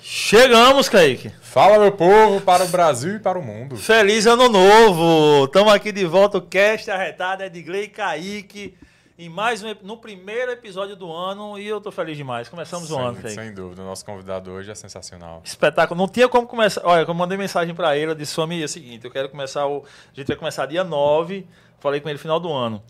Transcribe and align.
Chegamos, 0.00 0.88
Kaique. 0.90 1.32
Fala, 1.40 1.78
meu 1.78 1.92
povo, 1.92 2.40
para 2.42 2.62
o 2.62 2.68
Brasil 2.68 3.16
e 3.16 3.18
para 3.18 3.38
o 3.38 3.42
mundo. 3.42 3.76
Feliz 3.76 4.26
ano 4.26 4.48
novo! 4.48 5.46
Estamos 5.46 5.72
aqui 5.72 5.90
de 5.90 6.04
volta, 6.04 6.38
o 6.38 6.42
cast 6.42 6.90
arretado 6.90 7.42
é 7.42 7.48
de 7.48 7.62
Glei 7.62 7.88
Kaique. 7.88 8.76
Em 9.20 9.28
mais 9.28 9.64
um, 9.64 9.74
no 9.82 9.96
primeiro 9.96 10.52
episódio 10.52 10.94
do 10.94 11.12
ano 11.12 11.58
e 11.58 11.66
eu 11.66 11.80
tô 11.80 11.90
feliz 11.90 12.16
demais. 12.16 12.48
Começamos 12.48 12.86
sem, 12.86 12.96
o 12.96 13.00
ano. 13.00 13.28
Sem 13.28 13.52
dúvida, 13.52 13.82
o 13.82 13.84
nosso 13.84 14.04
convidado 14.04 14.48
hoje 14.52 14.70
é 14.70 14.76
sensacional. 14.76 15.42
Espetáculo. 15.44 15.98
Não 15.98 16.06
tinha 16.06 16.28
como 16.28 16.46
começar. 16.46 16.82
Olha, 16.84 17.02
eu 17.02 17.14
mandei 17.14 17.36
mensagem 17.36 17.74
para 17.74 17.96
ele, 17.96 18.12
eu 18.12 18.14
disse, 18.14 18.40
Homem, 18.40 18.62
é 18.62 18.64
o 18.64 18.68
seguinte, 18.68 19.04
eu 19.04 19.10
quero 19.10 19.28
começar 19.28 19.66
o. 19.66 19.78
A 20.12 20.14
gente 20.14 20.28
vai 20.28 20.36
começar 20.36 20.66
dia 20.66 20.84
9, 20.84 21.44
falei 21.80 22.00
com 22.00 22.08
ele 22.08 22.14
no 22.14 22.20
final 22.20 22.38
do 22.38 22.52
ano. 22.52 22.80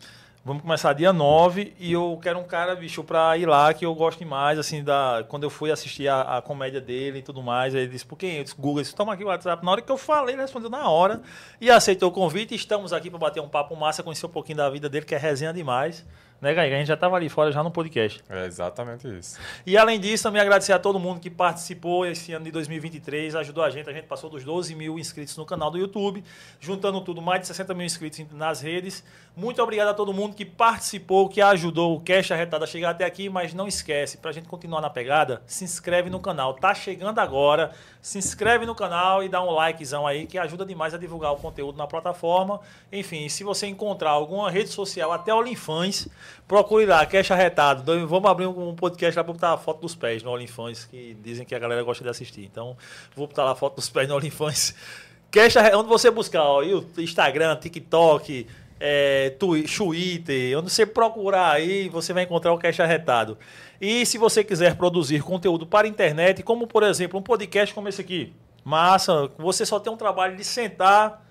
Vamos 0.48 0.62
começar 0.62 0.94
dia 0.94 1.12
9 1.12 1.74
e 1.78 1.92
eu 1.92 2.18
quero 2.22 2.38
um 2.38 2.44
cara, 2.44 2.74
bicho, 2.74 3.04
pra 3.04 3.36
ir 3.36 3.44
lá 3.44 3.74
que 3.74 3.84
eu 3.84 3.94
gosto 3.94 4.18
demais, 4.20 4.58
assim, 4.58 4.82
da. 4.82 5.22
Quando 5.28 5.42
eu 5.42 5.50
fui 5.50 5.70
assistir 5.70 6.08
a, 6.08 6.38
a 6.38 6.40
comédia 6.40 6.80
dele 6.80 7.18
e 7.18 7.22
tudo 7.22 7.42
mais, 7.42 7.74
ele 7.74 7.86
disse, 7.86 8.06
por 8.06 8.16
quem? 8.16 8.38
Eu 8.38 8.44
disse, 8.44 8.56
Google, 8.56 8.80
disse, 8.80 8.94
toma 8.94 9.12
aqui 9.12 9.22
o 9.22 9.26
WhatsApp. 9.26 9.62
Na 9.62 9.72
hora 9.72 9.82
que 9.82 9.92
eu 9.92 9.98
falei, 9.98 10.34
ele 10.34 10.40
respondeu 10.40 10.70
na 10.70 10.88
hora 10.88 11.20
e 11.60 11.70
aceitou 11.70 12.08
o 12.08 12.12
convite. 12.12 12.54
Estamos 12.54 12.94
aqui 12.94 13.10
para 13.10 13.18
bater 13.18 13.42
um 13.42 13.48
papo 13.48 13.76
massa, 13.76 14.02
conhecer 14.02 14.24
um 14.24 14.30
pouquinho 14.30 14.56
da 14.56 14.70
vida 14.70 14.88
dele, 14.88 15.04
que 15.04 15.14
é 15.14 15.18
resenha 15.18 15.52
demais. 15.52 16.02
Né, 16.40 16.54
Gaia? 16.54 16.72
A 16.72 16.78
gente 16.78 16.86
já 16.86 16.94
estava 16.94 17.16
ali 17.16 17.28
fora 17.28 17.50
já 17.50 17.64
no 17.64 17.70
podcast. 17.70 18.22
É 18.28 18.46
exatamente 18.46 19.08
isso. 19.08 19.40
E 19.66 19.76
além 19.76 19.98
disso, 19.98 20.22
também 20.22 20.40
agradecer 20.40 20.72
a 20.72 20.78
todo 20.78 20.96
mundo 20.96 21.18
que 21.18 21.28
participou 21.28 22.06
esse 22.06 22.32
ano 22.32 22.44
de 22.44 22.52
2023, 22.52 23.34
ajudou 23.34 23.64
a 23.64 23.70
gente. 23.70 23.90
A 23.90 23.92
gente 23.92 24.06
passou 24.06 24.30
dos 24.30 24.44
12 24.44 24.72
mil 24.76 25.00
inscritos 25.00 25.36
no 25.36 25.44
canal 25.44 25.68
do 25.68 25.78
YouTube, 25.78 26.22
juntando 26.60 27.00
tudo, 27.00 27.20
mais 27.20 27.40
de 27.40 27.48
60 27.48 27.74
mil 27.74 27.84
inscritos 27.84 28.24
nas 28.30 28.60
redes. 28.60 29.02
Muito 29.34 29.60
obrigado 29.60 29.88
a 29.88 29.94
todo 29.94 30.12
mundo 30.12 30.36
que 30.36 30.44
participou, 30.44 31.28
que 31.28 31.40
ajudou 31.40 31.96
o 31.96 32.00
Cash 32.00 32.30
Arretado 32.30 32.62
a 32.62 32.66
chegar 32.68 32.90
até 32.90 33.04
aqui, 33.04 33.28
mas 33.28 33.52
não 33.52 33.66
esquece, 33.66 34.16
para 34.16 34.30
a 34.30 34.32
gente 34.32 34.46
continuar 34.46 34.80
na 34.80 34.90
pegada, 34.90 35.42
se 35.46 35.64
inscreve 35.64 36.08
no 36.08 36.20
canal. 36.20 36.54
Tá 36.54 36.72
chegando 36.72 37.18
agora, 37.18 37.72
se 38.00 38.16
inscreve 38.16 38.64
no 38.64 38.74
canal 38.74 39.24
e 39.24 39.28
dá 39.28 39.42
um 39.42 39.50
likezão 39.50 40.06
aí, 40.06 40.26
que 40.26 40.38
ajuda 40.38 40.64
demais 40.64 40.94
a 40.94 40.98
divulgar 40.98 41.32
o 41.32 41.36
conteúdo 41.36 41.76
na 41.76 41.86
plataforma. 41.86 42.60
Enfim, 42.92 43.28
se 43.28 43.44
você 43.44 43.66
encontrar 43.66 44.10
alguma 44.10 44.50
rede 44.50 44.70
social, 44.70 45.12
até 45.12 45.32
Olinfãs, 45.32 46.08
procure 46.46 46.86
lá, 46.86 47.04
Cash 47.06 47.30
Arretado. 47.30 48.06
Vamos 48.06 48.30
abrir 48.30 48.46
um 48.46 48.74
podcast 48.74 49.16
lá 49.16 49.24
para 49.24 49.32
botar 49.32 49.52
a 49.52 49.58
foto 49.58 49.80
dos 49.80 49.94
pés 49.94 50.22
no 50.22 50.30
Olinfãs, 50.30 50.84
que 50.84 51.16
dizem 51.22 51.44
que 51.44 51.54
a 51.54 51.58
galera 51.58 51.82
gosta 51.82 52.02
de 52.02 52.10
assistir. 52.10 52.44
Então, 52.44 52.76
vou 53.14 53.26
botar 53.26 53.44
lá 53.44 53.52
a 53.52 53.56
foto 53.56 53.76
dos 53.76 53.88
pés 53.88 54.08
no 54.08 54.14
Olinfãs. 54.14 54.74
Cash, 55.30 55.56
onde 55.74 55.88
você 55.88 56.10
buscar, 56.10 56.42
ó, 56.42 56.62
Instagram, 56.96 57.54
TikTok, 57.56 58.46
é, 58.80 59.30
Twitter, 59.38 60.58
onde 60.58 60.70
você 60.70 60.86
procurar 60.86 61.52
aí, 61.52 61.88
você 61.88 62.12
vai 62.12 62.22
encontrar 62.22 62.52
o 62.52 62.58
Cash 62.58 62.80
Arretado. 62.80 63.36
E 63.80 64.04
se 64.06 64.18
você 64.18 64.42
quiser 64.42 64.76
produzir 64.76 65.22
conteúdo 65.22 65.66
para 65.66 65.86
a 65.86 65.90
internet, 65.90 66.42
como 66.42 66.66
por 66.66 66.82
exemplo 66.82 67.18
um 67.18 67.22
podcast 67.22 67.74
como 67.74 67.88
esse 67.88 68.00
aqui, 68.00 68.32
massa, 68.64 69.30
você 69.38 69.64
só 69.66 69.78
tem 69.78 69.92
um 69.92 69.96
trabalho 69.96 70.36
de 70.36 70.44
sentar, 70.44 71.24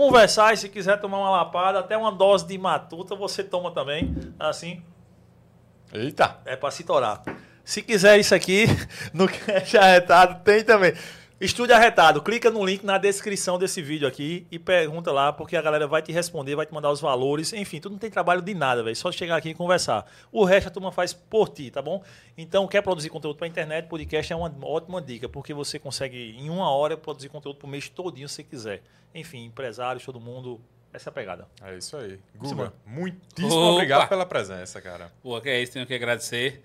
conversar 0.00 0.54
e 0.54 0.56
se 0.56 0.66
quiser 0.66 0.98
tomar 0.98 1.18
uma 1.18 1.30
lapada, 1.30 1.78
até 1.78 1.94
uma 1.94 2.10
dose 2.10 2.46
de 2.46 2.56
matuta 2.56 3.14
você 3.14 3.44
toma 3.44 3.70
também, 3.70 4.16
assim. 4.38 4.82
Eita! 5.92 6.38
É 6.46 6.56
para 6.56 6.70
se 6.70 6.84
torar. 6.84 7.22
Se 7.62 7.82
quiser 7.82 8.18
isso 8.18 8.34
aqui, 8.34 8.64
no 9.12 9.28
Cash 9.28 9.74
Arretado 9.74 10.42
tem 10.42 10.64
também. 10.64 10.94
Estúdio 11.40 11.74
Arretado, 11.74 12.20
clica 12.20 12.50
no 12.50 12.62
link 12.62 12.84
na 12.84 12.98
descrição 12.98 13.58
desse 13.58 13.80
vídeo 13.80 14.06
aqui 14.06 14.46
e 14.50 14.58
pergunta 14.58 15.10
lá, 15.10 15.32
porque 15.32 15.56
a 15.56 15.62
galera 15.62 15.86
vai 15.86 16.02
te 16.02 16.12
responder, 16.12 16.54
vai 16.54 16.66
te 16.66 16.74
mandar 16.74 16.90
os 16.90 17.00
valores. 17.00 17.54
Enfim, 17.54 17.80
tu 17.80 17.88
não 17.88 17.96
tem 17.96 18.10
trabalho 18.10 18.42
de 18.42 18.52
nada, 18.52 18.82
velho. 18.82 18.94
Só 18.94 19.10
chegar 19.10 19.36
aqui 19.36 19.48
e 19.48 19.54
conversar. 19.54 20.04
O 20.30 20.44
resto 20.44 20.66
a 20.66 20.70
turma 20.70 20.92
faz 20.92 21.14
por 21.14 21.48
ti, 21.48 21.70
tá 21.70 21.80
bom? 21.80 22.04
Então, 22.36 22.68
quer 22.68 22.82
produzir 22.82 23.08
conteúdo 23.08 23.38
para 23.38 23.46
internet, 23.46 23.86
podcast 23.86 24.30
é 24.30 24.36
uma 24.36 24.52
ótima 24.64 25.00
dica, 25.00 25.30
porque 25.30 25.54
você 25.54 25.78
consegue, 25.78 26.36
em 26.38 26.50
uma 26.50 26.70
hora, 26.70 26.94
produzir 26.94 27.30
conteúdo 27.30 27.56
pro 27.56 27.66
mês 27.66 27.88
todinho 27.88 28.28
se 28.28 28.34
você 28.34 28.44
quiser. 28.44 28.82
Enfim, 29.14 29.46
empresários, 29.46 30.04
todo 30.04 30.20
mundo. 30.20 30.60
Essa 30.92 31.08
é 31.08 31.10
a 31.10 31.14
pegada. 31.14 31.48
É 31.62 31.74
isso 31.74 31.96
aí. 31.96 32.20
Guga, 32.36 32.70
muitíssimo 32.84 33.50
Opa. 33.50 33.72
obrigado 33.72 34.08
pela 34.10 34.26
presença, 34.26 34.78
cara. 34.82 35.10
Pô, 35.22 35.40
que 35.40 35.48
é 35.48 35.62
isso, 35.62 35.72
tenho 35.72 35.86
que 35.86 35.94
agradecer. 35.94 36.62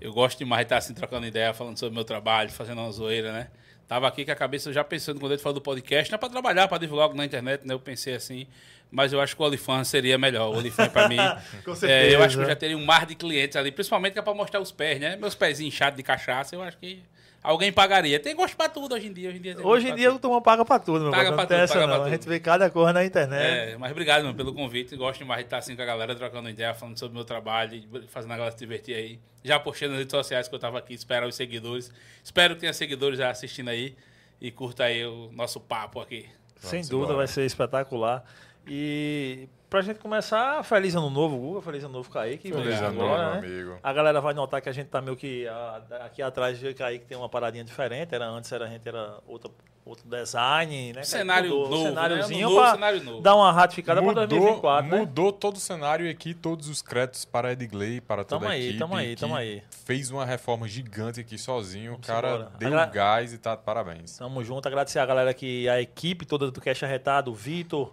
Eu 0.00 0.14
gosto 0.14 0.38
demais 0.38 0.60
de 0.60 0.64
estar 0.64 0.78
assim, 0.78 0.94
trocando 0.94 1.26
ideia, 1.26 1.52
falando 1.52 1.78
sobre 1.78 1.92
o 1.92 1.94
meu 1.94 2.04
trabalho, 2.06 2.50
fazendo 2.50 2.80
uma 2.80 2.90
zoeira, 2.90 3.30
né? 3.30 3.48
Tava 3.86 4.08
aqui 4.08 4.24
com 4.24 4.32
a 4.32 4.34
cabeça 4.34 4.72
já 4.72 4.82
pensando 4.82 5.20
quando 5.20 5.32
ele 5.32 5.42
falou 5.42 5.54
do 5.54 5.60
podcast, 5.60 6.10
não 6.10 6.16
é 6.16 6.18
para 6.18 6.28
trabalhar, 6.28 6.68
para 6.68 6.78
divulgar 6.78 7.04
algo 7.04 7.16
na 7.16 7.24
internet, 7.24 7.66
né? 7.66 7.74
Eu 7.74 7.80
pensei 7.80 8.14
assim, 8.14 8.46
mas 8.90 9.12
eu 9.12 9.20
acho 9.20 9.36
que 9.36 9.42
o 9.42 9.44
OnlyFans 9.44 9.88
seria 9.88 10.16
melhor. 10.16 10.48
O 10.48 10.58
OnlyFans 10.58 10.88
para 10.88 11.08
mim, 11.08 11.16
com 11.64 11.74
certeza, 11.74 11.92
é, 11.92 12.14
eu 12.14 12.22
acho 12.22 12.36
que 12.36 12.42
eu 12.42 12.48
já 12.48 12.56
teria 12.56 12.78
um 12.78 12.84
mar 12.84 13.04
de 13.04 13.14
clientes 13.14 13.56
ali, 13.56 13.70
principalmente 13.70 14.14
que 14.14 14.18
é 14.18 14.22
para 14.22 14.34
mostrar 14.34 14.60
os 14.60 14.72
pés, 14.72 14.98
né? 14.98 15.16
Meus 15.16 15.34
pés 15.34 15.60
inchados 15.60 15.96
de 15.96 16.02
cachaça, 16.02 16.54
eu 16.54 16.62
acho 16.62 16.78
que 16.78 17.02
alguém 17.44 17.70
pagaria. 17.70 18.18
Tem 18.18 18.34
gosto 18.34 18.56
para 18.56 18.70
tudo 18.70 18.94
hoje 18.94 19.06
em 19.06 19.12
dia. 19.12 19.28
Hoje 19.28 19.38
em 19.38 19.42
dia, 19.42 19.56
hoje 19.62 19.88
em 19.88 19.94
dia 19.94 20.12
o 20.12 20.18
turma 20.18 20.40
paga 20.40 20.64
para 20.64 20.80
tudo, 20.80 21.02
meu 21.02 21.10
paga 21.10 21.32
para 21.34 21.46
tudo, 21.46 21.68
paga 21.68 21.86
não. 21.86 21.96
Tudo. 21.98 22.06
A 22.06 22.10
gente 22.10 22.26
vê 22.26 22.40
cada 22.40 22.70
coisa 22.70 22.92
na 22.94 23.04
internet. 23.04 23.72
É, 23.72 23.76
mas 23.76 23.92
obrigado 23.92 24.22
mano, 24.22 24.34
pelo 24.34 24.54
convite. 24.54 24.96
Gosto 24.96 25.18
demais 25.18 25.40
de 25.40 25.46
estar 25.46 25.58
assim 25.58 25.76
com 25.76 25.82
a 25.82 25.84
galera, 25.84 26.14
trocando 26.16 26.48
ideia, 26.48 26.72
falando 26.72 26.98
sobre 26.98 27.12
o 27.12 27.16
meu 27.16 27.24
trabalho, 27.24 27.82
fazendo 28.08 28.32
a 28.32 28.36
galera 28.36 28.52
se 28.52 28.58
divertir 28.58 28.96
aí. 28.96 29.20
Já 29.44 29.60
postei 29.60 29.86
nas 29.88 29.98
redes 29.98 30.10
sociais 30.10 30.48
que 30.48 30.54
eu 30.54 30.56
estava 30.56 30.78
aqui, 30.78 30.94
esperar 30.94 31.28
os 31.28 31.34
seguidores. 31.34 31.92
Espero 32.24 32.54
que 32.54 32.60
tenha 32.62 32.72
seguidores 32.72 33.18
já 33.18 33.28
assistindo 33.28 33.68
aí 33.68 33.94
e 34.40 34.50
curta 34.50 34.84
aí 34.84 35.04
o 35.04 35.30
nosso 35.32 35.60
papo 35.60 36.00
aqui. 36.00 36.26
Sem 36.56 36.78
Vamos 36.78 36.88
dúvida, 36.88 37.12
embora. 37.12 37.18
vai 37.18 37.26
ser 37.26 37.44
espetacular. 37.44 38.24
E 38.66 39.46
pra 39.68 39.82
gente 39.82 39.98
começar, 39.98 40.62
feliz 40.62 40.94
ano 40.94 41.10
novo, 41.10 41.36
Guga, 41.36 41.62
feliz 41.62 41.84
ano 41.84 41.94
novo, 41.94 42.10
Kaique. 42.10 42.52
Feliz 42.52 42.80
ano 42.80 43.02
novo, 43.02 43.16
né? 43.16 43.38
amigo. 43.38 43.78
A 43.82 43.92
galera 43.92 44.20
vai 44.20 44.34
notar 44.34 44.60
que 44.60 44.68
a 44.68 44.72
gente 44.72 44.86
tá 44.86 45.00
meio 45.00 45.16
que 45.16 45.46
a, 45.48 45.82
aqui 46.04 46.22
atrás 46.22 46.58
de 46.58 46.72
Kaique 46.74 47.06
tem 47.06 47.16
uma 47.16 47.28
paradinha 47.28 47.64
diferente. 47.64 48.14
Era 48.14 48.26
antes 48.28 48.50
era, 48.52 48.66
a 48.66 48.68
gente 48.68 48.88
era 48.88 49.18
outra, 49.26 49.50
outro 49.84 50.08
design, 50.08 50.92
né? 50.92 51.02
Cenário 51.02 51.50
mudou, 51.50 51.70
novo, 51.70 51.88
cenáriozinho 51.88 52.48
né? 52.48 52.54
pra 52.54 52.72
cenário 52.72 53.02
novo. 53.02 53.20
dar 53.20 53.34
uma 53.34 53.52
ratificada 53.52 54.02
para 54.02 54.26
2024, 54.26 54.90
né? 54.90 54.98
Mudou 54.98 55.32
todo 55.32 55.56
o 55.56 55.60
cenário 55.60 56.06
e 56.06 56.10
aqui 56.10 56.34
todos 56.34 56.68
os 56.68 56.80
créditos 56.80 57.24
para 57.24 57.52
Edgley, 57.52 58.00
para 58.00 58.24
toda 58.24 58.40
tamo 58.40 58.50
a 58.50 58.54
aí, 58.54 58.64
equipe. 58.64 58.78
Tamo 58.78 58.94
aí, 58.96 59.16
tamo 59.16 59.36
aí. 59.36 59.62
Fez 59.84 60.10
uma 60.10 60.24
reforma 60.24 60.68
gigante 60.68 61.20
aqui 61.20 61.36
sozinho. 61.36 61.92
Vamos 61.92 62.06
o 62.06 62.10
cara 62.10 62.28
embora. 62.28 62.52
deu 62.58 62.68
Agra... 62.68 62.86
gás 62.86 63.32
e 63.32 63.38
tá 63.38 63.56
parabéns. 63.56 64.16
Tamo 64.16 64.42
junto, 64.44 64.66
agradecer 64.66 64.98
a 64.98 65.06
galera 65.06 65.34
que 65.34 65.68
a 65.68 65.80
equipe 65.80 66.24
toda 66.24 66.50
do 66.50 66.60
Cash 66.60 66.82
Arretado, 66.82 67.30
o 67.30 67.34
Vitor, 67.34 67.92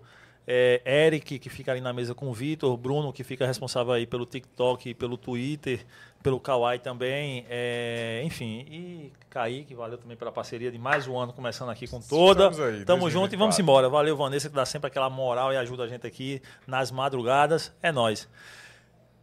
é, 0.53 1.05
Eric, 1.05 1.39
que 1.39 1.49
fica 1.49 1.71
ali 1.71 1.79
na 1.79 1.93
mesa 1.93 2.13
com 2.13 2.29
o 2.29 2.33
Vitor, 2.33 2.75
Bruno, 2.75 3.13
que 3.13 3.23
fica 3.23 3.47
responsável 3.47 3.93
aí 3.93 4.05
pelo 4.05 4.25
TikTok, 4.25 4.93
pelo 4.95 5.15
Twitter, 5.15 5.85
pelo 6.21 6.41
Kawaii 6.41 6.77
também, 6.77 7.45
é, 7.49 8.21
enfim, 8.25 8.65
e 8.69 9.13
Kaique, 9.29 9.73
valeu 9.73 9.97
também 9.97 10.17
pela 10.17 10.29
parceria 10.29 10.69
de 10.69 10.77
mais 10.77 11.07
um 11.07 11.17
ano, 11.17 11.31
começando 11.31 11.69
aqui 11.69 11.87
com 11.87 12.01
toda. 12.01 12.49
Estamos 12.49 12.59
aí, 12.59 12.83
Tamo 12.83 13.09
junto 13.09 13.33
e 13.33 13.37
vamos 13.37 13.57
embora. 13.59 13.87
Valeu, 13.87 14.17
Vanessa, 14.17 14.49
que 14.49 14.55
dá 14.55 14.65
sempre 14.65 14.87
aquela 14.87 15.09
moral 15.09 15.53
e 15.53 15.55
ajuda 15.55 15.83
a 15.83 15.87
gente 15.87 16.05
aqui 16.05 16.41
nas 16.67 16.91
madrugadas. 16.91 17.73
É 17.81 17.89
nós. 17.89 18.27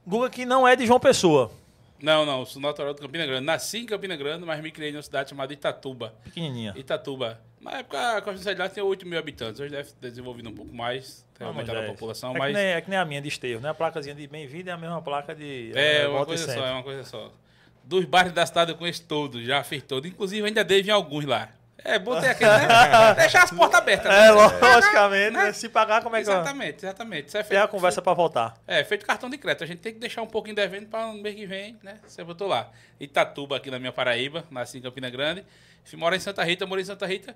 Guga 0.06 0.30
que 0.30 0.46
não 0.46 0.66
é 0.66 0.74
de 0.74 0.86
João 0.86 0.98
Pessoa. 0.98 1.50
Não, 2.00 2.24
não, 2.24 2.44
sou 2.46 2.62
natural 2.62 2.94
de 2.94 3.00
Campina 3.00 3.26
Grande. 3.26 3.44
Nasci 3.44 3.78
em 3.78 3.86
Campina 3.86 4.16
Grande, 4.16 4.44
mas 4.44 4.60
me 4.62 4.70
criei 4.70 4.92
numa 4.92 5.02
cidade 5.02 5.30
chamada 5.30 5.52
Itatuba. 5.52 6.14
Pequenininha. 6.24 6.74
Itatuba. 6.76 7.40
Na 7.60 7.78
época, 7.78 8.16
a 8.16 8.22
Constituição 8.22 8.68
tinha 8.68 8.84
8 8.84 9.06
mil 9.06 9.18
habitantes. 9.18 9.60
Hoje 9.60 9.70
deve 9.70 9.92
ter 9.92 10.10
desenvolvido 10.10 10.48
um 10.48 10.54
pouco 10.54 10.72
mais, 10.72 11.26
ter 11.34 11.42
Não, 11.42 11.50
aumentado 11.50 11.78
a 11.78 11.82
é. 11.82 11.86
população. 11.88 12.34
É, 12.36 12.38
mas... 12.38 12.52
que 12.52 12.62
nem, 12.62 12.72
é 12.72 12.80
que 12.80 12.90
nem 12.90 12.98
a 12.98 13.04
minha 13.04 13.20
de 13.20 13.28
Esteio, 13.28 13.60
né? 13.60 13.70
A 13.70 13.74
placazinha 13.74 14.14
de 14.14 14.26
bem-vindo 14.26 14.70
é 14.70 14.72
a 14.72 14.76
mesma 14.76 15.02
placa 15.02 15.34
de. 15.34 15.72
É, 15.74 16.06
uma 16.06 16.18
volta 16.18 16.34
e 16.34 16.36
coisa 16.36 16.54
só, 16.54 16.66
é 16.66 16.72
uma 16.72 16.82
coisa 16.82 17.04
só. 17.04 17.32
Dos 17.82 18.04
bairros 18.04 18.32
da 18.32 18.46
cidade 18.46 18.70
eu 18.70 18.76
conheço 18.76 19.04
todos, 19.06 19.44
já 19.44 19.64
fiz 19.64 19.82
todos. 19.82 20.08
Inclusive 20.08 20.46
ainda 20.46 20.62
devo 20.62 20.88
em 20.88 20.92
alguns 20.92 21.24
lá. 21.24 21.50
É, 21.84 21.98
botei 21.98 22.30
aqui, 22.30 22.44
né? 22.44 22.66
Deixar 23.16 23.44
as 23.44 23.50
portas 23.50 23.80
abertas. 23.80 24.12
É, 24.12 24.26
né? 24.26 24.30
logicamente, 24.32 25.30
né? 25.30 25.52
Se 25.52 25.68
pagar, 25.68 26.02
como 26.02 26.16
é 26.16 26.18
que 26.18 26.28
Exatamente, 26.28 26.84
exatamente. 26.84 27.28
Isso 27.28 27.36
é 27.36 27.42
Tem 27.42 27.50
feito, 27.50 27.62
a 27.62 27.68
conversa 27.68 28.02
pra 28.02 28.14
voltar. 28.14 28.54
É, 28.66 28.82
feito 28.82 29.06
cartão 29.06 29.30
de 29.30 29.38
crédito. 29.38 29.64
A 29.64 29.66
gente 29.66 29.78
tem 29.78 29.92
que 29.92 30.00
deixar 30.00 30.22
um 30.22 30.26
pouquinho 30.26 30.56
devendo 30.56 30.88
para 30.88 31.06
no 31.06 31.22
mês 31.22 31.34
que 31.34 31.46
vem, 31.46 31.78
né? 31.82 31.98
Você 32.06 32.24
botou 32.24 32.48
lá. 32.48 32.68
Itatuba, 32.98 33.56
aqui 33.56 33.70
na 33.70 33.78
minha 33.78 33.92
Paraíba, 33.92 34.44
nasci 34.50 34.78
em 34.78 34.82
Campina 34.82 35.08
Grande. 35.08 35.44
Morar 35.94 36.16
em 36.16 36.20
Santa 36.20 36.44
Rita, 36.44 36.66
morei 36.66 36.82
em 36.82 36.86
Santa 36.86 37.06
Rita. 37.06 37.34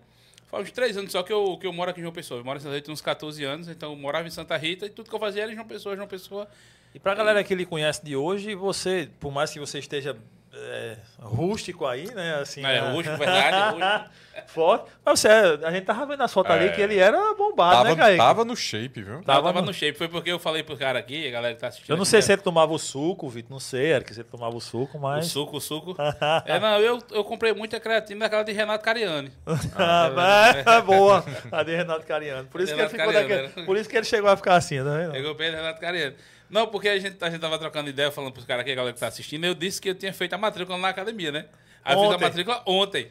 Faz 0.48 0.64
uns 0.64 0.72
três 0.72 0.96
anos 0.98 1.10
só 1.10 1.22
que 1.22 1.32
eu, 1.32 1.56
que 1.56 1.66
eu 1.66 1.72
moro 1.72 1.90
aqui 1.90 2.00
em 2.00 2.02
João 2.02 2.12
Pessoa. 2.12 2.40
Eu 2.40 2.44
moro 2.44 2.58
em 2.58 2.62
Santa 2.62 2.74
Rita 2.74 2.92
uns 2.92 3.00
14 3.00 3.42
anos, 3.44 3.68
então 3.68 3.92
eu 3.92 3.96
morava 3.96 4.28
em 4.28 4.30
Santa 4.30 4.56
Rita 4.56 4.84
e 4.84 4.90
tudo 4.90 5.08
que 5.08 5.14
eu 5.14 5.20
fazia 5.20 5.44
era 5.44 5.52
em 5.52 5.54
João 5.54 5.66
Pessoa, 5.66 5.96
João 5.96 6.06
Pessoa. 6.08 6.46
E 6.94 6.98
pra 6.98 7.14
galera 7.14 7.42
que 7.42 7.54
lhe 7.54 7.64
conhece 7.64 8.04
de 8.04 8.14
hoje, 8.14 8.54
você, 8.54 9.08
por 9.18 9.32
mais 9.32 9.50
que 9.50 9.58
você 9.58 9.78
esteja 9.78 10.14
é, 10.54 10.96
rústico 11.20 11.86
aí, 11.86 12.12
né? 12.14 12.36
Assim, 12.40 12.60
É, 12.64 12.80
né? 12.80 12.92
rústico, 12.92 13.16
verdade, 13.16 13.72
rústico. 13.80 14.22
Forte. 14.46 14.90
Mas 15.04 15.20
você, 15.20 15.28
a 15.28 15.70
gente 15.70 15.84
tava 15.84 16.06
vendo 16.06 16.22
as 16.22 16.32
fotos 16.32 16.50
ali 16.52 16.66
É. 16.66 16.68
que 16.70 16.80
ele 16.80 16.98
era 16.98 17.34
bombado, 17.34 17.76
Tava, 17.82 17.88
né, 17.90 17.96
Kaique? 17.96 18.16
tava 18.18 18.44
no 18.46 18.56
shape, 18.56 19.02
viu? 19.02 19.22
Tava, 19.22 19.42
Tava 19.42 19.60
no- 19.60 19.66
no 19.66 19.74
shape. 19.74 19.96
Foi 19.96 20.08
porque 20.08 20.30
eu 20.32 20.38
falei 20.38 20.62
pro 20.62 20.74
cara 20.76 20.98
aqui, 20.98 21.28
a 21.28 21.30
galera 21.30 21.54
que 21.54 21.60
tá 21.60 21.68
assistindo. 21.68 21.90
Eu 21.90 21.96
não 21.96 22.02
aqui, 22.02 22.10
sei 22.12 22.18
né? 22.18 22.22
se 22.22 22.32
ele 22.32 22.40
tomava 22.42 22.72
o 22.72 22.78
suco, 22.78 23.28
Vitor. 23.28 23.50
Não 23.50 23.60
sei, 23.60 23.92
Eric, 23.92 24.12
se 24.14 24.20
ele 24.20 24.28
tomava 24.30 24.56
o 24.56 24.60
suco, 24.60 24.96
O 24.96 25.00
mas. 25.02 25.26
suco, 25.26 25.56
o 25.58 25.60
suco. 25.60 25.94
é, 26.46 26.58
não, 26.58 26.78
eu, 26.80 26.98
eu 27.10 27.24
comprei 27.24 27.52
muita 27.52 27.78
creatina 27.78 28.20
daquela 28.20 28.42
de 28.42 28.52
Renato 28.52 28.82
Cariani. 28.84 29.30
Ah, 29.76 30.10
mas 30.14 30.66
é 30.66 30.80
boa. 30.80 31.24
A 31.50 31.62
de 31.62 31.76
Renato 31.76 32.06
Cariano. 32.06 32.48
Por 32.48 32.60
isso, 32.62 32.74
que 32.74 32.80
ele 32.80 32.88
Renato 32.88 32.96
ficou 32.96 33.12
Cariano, 33.12 33.28
daquele- 33.44 33.60
né? 33.60 33.66
Por 33.66 33.76
isso 33.76 33.88
que 33.90 33.96
ele 33.96 34.06
chegou 34.06 34.30
a 34.30 34.36
ficar 34.36 34.54
assim, 34.56 34.78
tá 34.78 34.96
vendo? 34.96 35.14
Eu 35.14 35.28
comprei 35.28 35.50
do 35.50 35.56
Renato 35.56 35.80
Cariani. 35.80 36.14
Não, 36.52 36.66
porque 36.68 36.88
a 36.88 36.98
gente, 36.98 37.16
a 37.24 37.30
gente 37.30 37.40
tava 37.40 37.58
trocando 37.58 37.88
ideia, 37.88 38.10
falando 38.12 38.30
pros 38.32 38.44
caras 38.44 38.60
aqui, 38.60 38.70
a 38.72 38.74
galera 38.74 38.92
que 38.94 39.00
tá 39.00 39.06
assistindo, 39.06 39.44
eu 39.44 39.54
disse 39.54 39.80
que 39.80 39.88
eu 39.88 39.94
tinha 39.94 40.12
feito 40.12 40.34
a 40.34 40.38
matrícula 40.38 40.76
na 40.76 40.88
academia, 40.88 41.32
né? 41.32 41.46
Aí 41.82 41.96
eu 41.96 42.02
fiz 42.02 42.12
a 42.12 42.18
matrícula 42.18 42.62
ontem. 42.66 43.10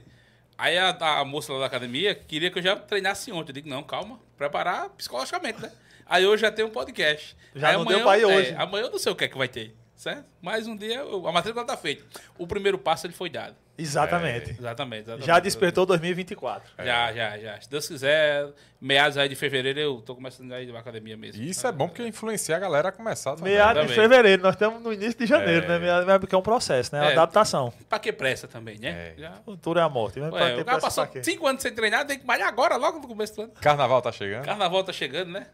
Aí 0.58 0.78
a, 0.78 0.90
a 0.90 1.26
moça 1.26 1.52
lá 1.52 1.62
da 1.62 1.66
academia 1.66 2.14
queria 2.14 2.52
que 2.52 2.60
eu 2.60 2.64
já 2.64 2.76
treinasse 2.76 3.32
ontem. 3.32 3.50
Eu 3.50 3.54
digo, 3.56 3.68
não, 3.68 3.82
calma, 3.82 4.20
preparar 4.38 4.90
psicologicamente, 4.92 5.60
né? 5.60 5.72
Aí 6.06 6.26
hoje 6.28 6.42
já 6.42 6.52
tem 6.52 6.64
um 6.64 6.70
podcast. 6.70 7.36
Já 7.56 7.70
Aí 7.70 7.74
não 7.74 7.82
amanhã 7.82 7.98
deu 7.98 8.06
pra 8.06 8.18
ir 8.20 8.22
é, 8.22 8.28
hoje. 8.28 8.56
amanhã 8.58 8.84
eu 8.86 8.92
não 8.92 9.00
sei 9.00 9.12
o 9.12 9.16
que 9.16 9.24
é 9.24 9.28
que 9.28 9.38
vai 9.38 9.48
ter, 9.48 9.76
certo? 9.96 10.24
Mas 10.40 10.68
um 10.68 10.76
dia 10.78 10.98
eu- 11.00 11.28
a 11.28 11.32
matrícula 11.32 11.66
tá 11.66 11.76
feita. 11.76 12.04
O 12.38 12.46
primeiro 12.46 12.78
passo 12.78 13.08
ele 13.08 13.14
foi 13.14 13.30
dado. 13.30 13.56
Exatamente. 13.78 14.52
Exatamente. 14.52 15.02
exatamente 15.04 15.26
Já 15.26 15.40
despertou 15.40 15.86
2024. 15.86 16.72
Já, 16.80 17.14
já, 17.14 17.38
já. 17.38 17.62
Se 17.62 17.70
Deus 17.70 17.88
quiser, 17.88 18.48
meados 18.80 19.18
aí 19.18 19.28
de 19.28 19.36
fevereiro 19.36 19.80
eu 19.80 20.02
tô 20.02 20.16
começando 20.16 20.52
a 20.52 20.62
ir 20.62 20.72
na 20.72 20.80
academia 20.80 21.18
mesmo. 21.18 21.42
Isso 21.42 21.66
é 21.66 21.72
bom 21.72 21.88
porque 21.88 22.06
influencia 22.06 22.56
a 22.56 22.60
galera 22.60 22.90
a 22.90 22.92
começar 22.92 23.36
também. 23.36 23.54
Meados 23.54 23.88
de 23.88 23.94
fevereiro, 23.94 24.42
nós 24.42 24.56
estamos 24.56 24.82
no 24.82 24.94
início 24.94 25.18
de 25.18 25.26
janeiro, 25.26 25.72
É. 25.72 25.80
né? 26.06 26.20
Porque 26.20 26.36
é 26.36 26.38
um 26.38 26.42
processo, 26.42 26.96
né? 26.96 27.10
É. 27.10 27.12
Adaptação. 27.14 27.74
Pra 27.90 28.00
que 28.00 28.12
pressa 28.12 28.48
também, 28.48 28.78
né? 28.78 28.90
É. 28.90 29.14
Já. 29.18 29.32
O 29.46 29.52
futuro 29.52 29.80
é 29.80 29.84
a 29.84 29.90
morte. 29.90 30.20
Mas 30.20 30.30
pra 30.30 30.44
Ué, 30.46 30.56
que 30.56 30.62
o 30.62 30.66
cara 30.66 30.80
passou 30.80 31.08
cinco 31.24 31.48
anos 31.48 31.62
sem 31.62 31.74
treinar, 31.74 32.06
tem 32.06 32.20
que 32.20 32.26
malhar 32.26 32.48
agora, 32.48 32.76
logo 32.78 33.00
no 33.00 33.08
começo 33.08 33.36
do 33.36 33.42
ano. 33.44 33.52
Carnaval 33.62 34.02
tá 34.02 34.12
chegando. 34.12 34.46
Carnaval 34.46 34.84
tá 34.84 34.94
chegando, 34.94 35.32
né? 35.32 35.48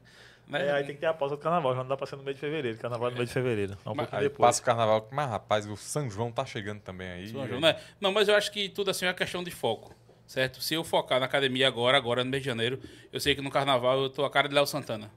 Né? 0.48 0.68
É, 0.68 0.72
aí 0.72 0.84
tem 0.86 0.96
que 0.96 1.02
ter 1.02 1.08
a 1.08 1.14
pausa 1.14 1.36
do 1.36 1.42
carnaval, 1.42 1.74
já 1.76 1.82
não 1.82 1.90
dá 1.90 1.98
pra 1.98 2.08
ser 2.08 2.16
no 2.16 2.24
meio 2.24 2.34
de 2.34 2.40
fevereiro. 2.40 2.78
Carnaval 2.78 3.08
é 3.10 3.12
no 3.12 3.18
meio 3.18 3.28
de 3.28 3.34
fevereiro. 3.34 3.78
É 3.86 3.90
um 3.90 3.96
Mas 3.96 4.14
Aí 4.14 4.24
depois. 4.24 4.48
passa 4.48 4.62
o 4.62 4.66
carnaval. 4.66 5.08
Mas, 5.12 5.30
rapaz, 5.30 5.66
o 5.66 5.76
São 5.76 6.10
João 6.10 6.32
tá 6.32 6.46
chegando 6.46 6.80
também 6.80 7.10
aí. 7.10 7.28
São 7.28 7.46
João, 7.48 7.60
né? 7.60 7.76
Não, 8.00 8.12
mas 8.14 8.30
eu 8.30 8.36
acho 8.36 8.52
que 8.52 8.70
tudo 8.70 8.90
assim 8.90 9.06
é 9.06 9.10
uma 9.10 9.14
questão 9.14 9.44
de 9.44 9.52
foco, 9.52 9.94
certo? 10.26 10.62
Se 10.62 10.74
eu 10.74 10.84
focar 10.86 11.20
na 11.20 11.26
academia 11.26 11.68
agora, 11.68 11.98
agora 11.98 12.24
no 12.24 12.30
mês 12.30 12.44
de 12.44 12.48
janeiro, 12.50 12.80
eu 13.12 13.20
sei 13.20 13.36
que 13.36 13.42
no 13.42 13.52
carnaval 13.52 14.02
eu 14.04 14.10
tô 14.10 14.24
a 14.24 14.30
cara 14.30 14.48
de 14.48 14.56
Léo 14.56 14.66
Santana. 14.66 15.12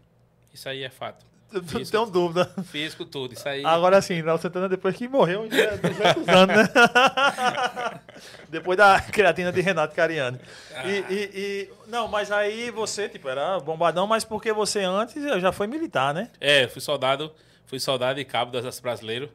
Isso 0.52 0.68
aí 0.68 0.82
é 0.82 0.90
fato. 0.90 1.24
Não 1.52 1.62
tenho 1.84 2.06
dúvida. 2.06 2.44
Físico, 2.64 3.04
tudo. 3.04 3.34
Isso 3.34 3.48
aí. 3.48 3.64
Agora 3.64 4.00
sim, 4.00 4.22
Léo 4.22 4.38
Santana 4.38 4.68
depois 4.68 4.94
que 4.96 5.08
morreu, 5.08 5.48
já 5.50 5.56
é 5.64 5.76
200 5.76 6.28
anos, 6.28 6.56
né? 6.56 6.68
depois 8.48 8.76
da 8.76 9.00
creatina 9.00 9.50
de 9.52 9.60
Renato 9.60 9.94
Cariani. 9.94 10.38
Ah. 10.74 10.86
E, 10.86 11.04
e- 11.10 11.30
e- 11.34 11.70
não, 11.88 12.06
mas 12.08 12.30
aí 12.30 12.70
você, 12.70 13.08
tipo, 13.08 13.28
era 13.28 13.58
bombadão, 13.60 14.06
mas 14.06 14.24
porque 14.24 14.52
você 14.52 14.80
antes 14.80 15.22
já 15.40 15.50
foi 15.52 15.66
militar, 15.66 16.14
né? 16.14 16.30
É, 16.40 16.68
fui 16.68 16.80
soldado, 16.80 17.32
fui 17.66 17.80
soldado 17.80 18.20
e 18.20 18.24
cabo 18.24 18.52
do 18.52 18.58
Exército 18.58 18.82
Brasileiro, 18.82 19.30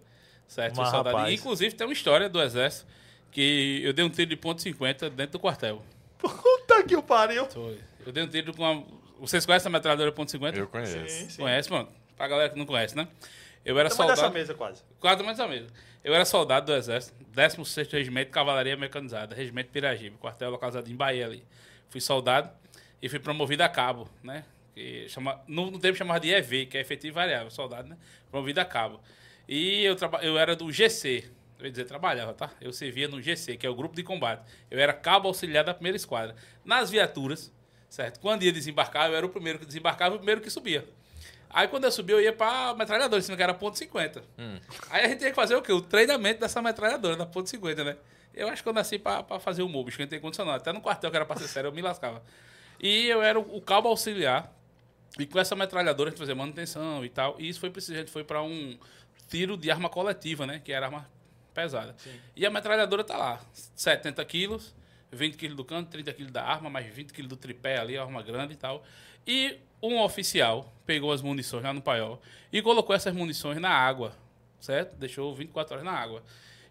certo? 0.48 0.76
Fui 0.76 0.84
Mas, 0.84 0.92
soldado. 0.94 1.16
rapaz. 1.18 1.34
Inclusive, 1.34 1.76
tem 1.76 1.86
uma 1.86 1.94
história 1.94 2.30
do 2.30 2.42
Exército 2.42 2.86
que 3.32 3.82
eu 3.84 3.92
dei 3.92 4.06
um 4.06 4.10
tiro 4.10 4.30
de 4.30 4.38
ponto 4.38 4.62
.50 4.62 5.10
dentro 5.10 5.34
do 5.34 5.40
quartel. 5.40 5.82
Puta 6.18 6.82
que 6.88 6.96
o 6.96 7.04
pariu. 7.04 7.48
Eu 8.06 8.12
dei 8.14 8.24
um 8.24 8.28
tiro 8.28 8.54
com 8.54 8.64
uma... 8.64 8.84
Vocês 9.20 9.46
conhecem 9.46 9.70
a 9.70 9.72
metralhadora 9.72 10.12
ponto 10.12 10.32
.50? 10.32 10.56
Eu 10.56 10.68
conheço. 10.68 10.94
Sim, 11.10 11.30
sim. 11.30 11.42
Conhece, 11.42 11.70
mano? 11.70 11.88
Pra 12.16 12.28
galera 12.28 12.50
que 12.50 12.58
não 12.58 12.66
conhece, 12.66 12.96
né? 12.96 13.08
Eu 13.64 13.78
era 13.80 13.90
Tamanho 13.90 14.10
dessa 14.10 14.22
soldado... 14.22 14.34
mesa 14.34 14.54
quase. 14.54 14.84
Quase 15.00 15.24
mais 15.24 15.40
ou 15.40 15.50
menos. 15.50 15.72
Eu 16.04 16.14
era 16.14 16.24
soldado 16.24 16.68
do 16.68 16.76
Exército, 16.76 17.16
16º 17.36 17.92
Regimento 17.92 18.28
de 18.28 18.32
Cavalaria 18.32 18.78
Mecanizada, 18.78 19.34
Regimento 19.34 19.72
Piragibe, 19.72 20.18
quartel 20.18 20.52
localizado 20.52 20.90
em 20.90 20.96
Bahia 20.96 21.26
ali. 21.26 21.44
Fui 21.90 22.00
soldado 22.00 22.50
e 23.02 23.10
fui 23.10 23.18
promovido 23.18 23.64
a 23.64 23.70
cabo, 23.70 24.08
né? 24.22 24.46
Que 24.76 25.10
chama, 25.10 25.42
no, 25.48 25.72
no 25.72 25.80
tempo 25.80 25.98
chamava 25.98 26.20
de 26.20 26.30
EV, 26.30 26.68
que 26.68 26.78
é 26.78 26.82
efetivo 26.82 27.16
variável, 27.16 27.50
soldado, 27.50 27.90
né? 27.90 27.98
Promovido 28.30 28.62
a 28.62 28.66
cabo. 28.66 29.02
E 29.48 29.84
eu, 29.84 29.96
traba, 29.96 30.20
eu 30.20 30.38
era 30.38 30.56
do 30.56 30.72
GC, 30.72 31.28
eu 31.58 31.66
ia 31.66 31.72
dizer 31.72 31.86
trabalhava, 31.86 32.34
tá? 32.34 32.52
Eu 32.62 32.72
servia 32.72 33.08
no 33.08 33.20
GC, 33.20 33.58
que 33.58 33.66
é 33.66 33.70
o 33.70 33.76
Grupo 33.76 33.96
de 33.96 34.04
Combate. 34.04 34.44
Eu 34.70 34.80
era 34.80 34.94
cabo 34.94 35.28
auxiliar 35.28 35.64
da 35.64 35.74
primeira 35.74 35.96
esquadra. 35.96 36.36
Nas 36.64 36.92
viaturas, 36.92 37.52
certo? 37.90 38.20
Quando 38.20 38.44
ia 38.44 38.52
desembarcar, 38.52 39.10
eu 39.10 39.16
era 39.16 39.26
o 39.26 39.30
primeiro 39.30 39.58
que 39.58 39.66
desembarcava 39.66 40.14
e 40.14 40.18
o 40.18 40.20
primeiro 40.20 40.42
que 40.42 40.50
subia. 40.50 40.86
Aí 41.56 41.70
quando 41.70 41.86
eu 41.86 41.92
subi, 41.92 42.12
eu 42.12 42.20
ia 42.20 42.34
pra 42.34 42.74
metralhadora, 42.74 43.22
cima 43.22 43.38
que 43.38 43.42
era 43.42 43.54
ponto 43.54 43.80
.50. 43.80 44.22
Aí 44.90 45.06
a 45.06 45.08
gente 45.08 45.20
tinha 45.20 45.30
que 45.30 45.36
fazer 45.38 45.56
o 45.56 45.62
quê? 45.62 45.72
O 45.72 45.80
treinamento 45.80 46.42
dessa 46.42 46.62
metralhadora, 46.62 47.16
da 47.16 47.26
ponto 47.26 47.50
.50, 47.50 47.82
né? 47.82 47.96
Eu 48.34 48.50
acho 48.50 48.62
que 48.62 48.68
eu 48.68 48.74
nasci 48.74 49.00
pra, 49.00 49.24
pra 49.24 49.40
fazer 49.40 49.64
o 49.64 49.70
MUBIS, 49.70 49.96
que 49.96 50.06
não 50.06 50.20
condição 50.20 50.46
não. 50.46 50.52
Até 50.52 50.74
no 50.74 50.82
quartel, 50.82 51.10
que 51.10 51.16
era 51.16 51.26
pra 51.26 51.38
ser 51.38 51.48
sério, 51.48 51.70
eu 51.70 51.72
me 51.72 51.82
lascava. 51.82 52.22
E 52.78 53.08
eu 53.08 53.24
era 53.24 53.40
o, 53.40 53.56
o 53.56 53.62
cabo 53.62 53.88
auxiliar. 53.88 54.54
E 55.18 55.26
com 55.26 55.40
essa 55.40 55.56
metralhadora 55.56 56.10
a 56.10 56.12
gente 56.12 56.20
fazia 56.20 56.36
manutenção 56.36 57.06
e 57.06 57.10
tal. 57.10 57.38
E 57.40 57.48
isso 57.48 57.62
foi 57.62 57.70
preciso, 57.70 57.94
a 57.94 57.98
gente 58.00 58.12
foi 58.12 58.26
pra 58.26 58.44
um 58.44 58.78
tiro 59.30 59.56
de 59.56 59.72
arma 59.72 59.88
coletiva, 59.88 60.46
né? 60.46 60.60
Que 60.62 60.74
era 60.74 60.88
arma 60.88 61.10
pesada. 61.54 61.96
E 62.36 62.46
a 62.46 62.50
metralhadora 62.50 63.02
tá 63.02 63.16
lá, 63.16 63.42
70 63.54 64.26
quilos, 64.26 64.76
20 65.10 65.38
quilos 65.38 65.56
do 65.56 65.64
canto, 65.64 65.90
30 65.90 66.12
quilos 66.12 66.32
da 66.34 66.44
arma, 66.44 66.70
mais 66.70 66.86
20 66.94 67.14
quilos 67.14 67.30
do 67.30 67.38
tripé 67.38 67.78
ali, 67.78 67.98
a 67.98 68.04
arma 68.04 68.22
grande 68.22 68.56
e 68.56 68.58
tal. 68.58 68.84
E 69.26 69.58
um 69.92 70.02
oficial 70.02 70.72
pegou 70.86 71.12
as 71.12 71.22
munições 71.22 71.64
lá 71.64 71.74
no 71.74 71.82
paiol 71.82 72.22
e 72.52 72.62
colocou 72.62 72.96
essas 72.96 73.14
munições 73.14 73.60
na 73.60 73.70
água, 73.70 74.16
certo? 74.60 74.96
Deixou 74.98 75.34
24 75.36 75.74
horas 75.76 75.86
na 75.86 75.92
água. 75.92 76.24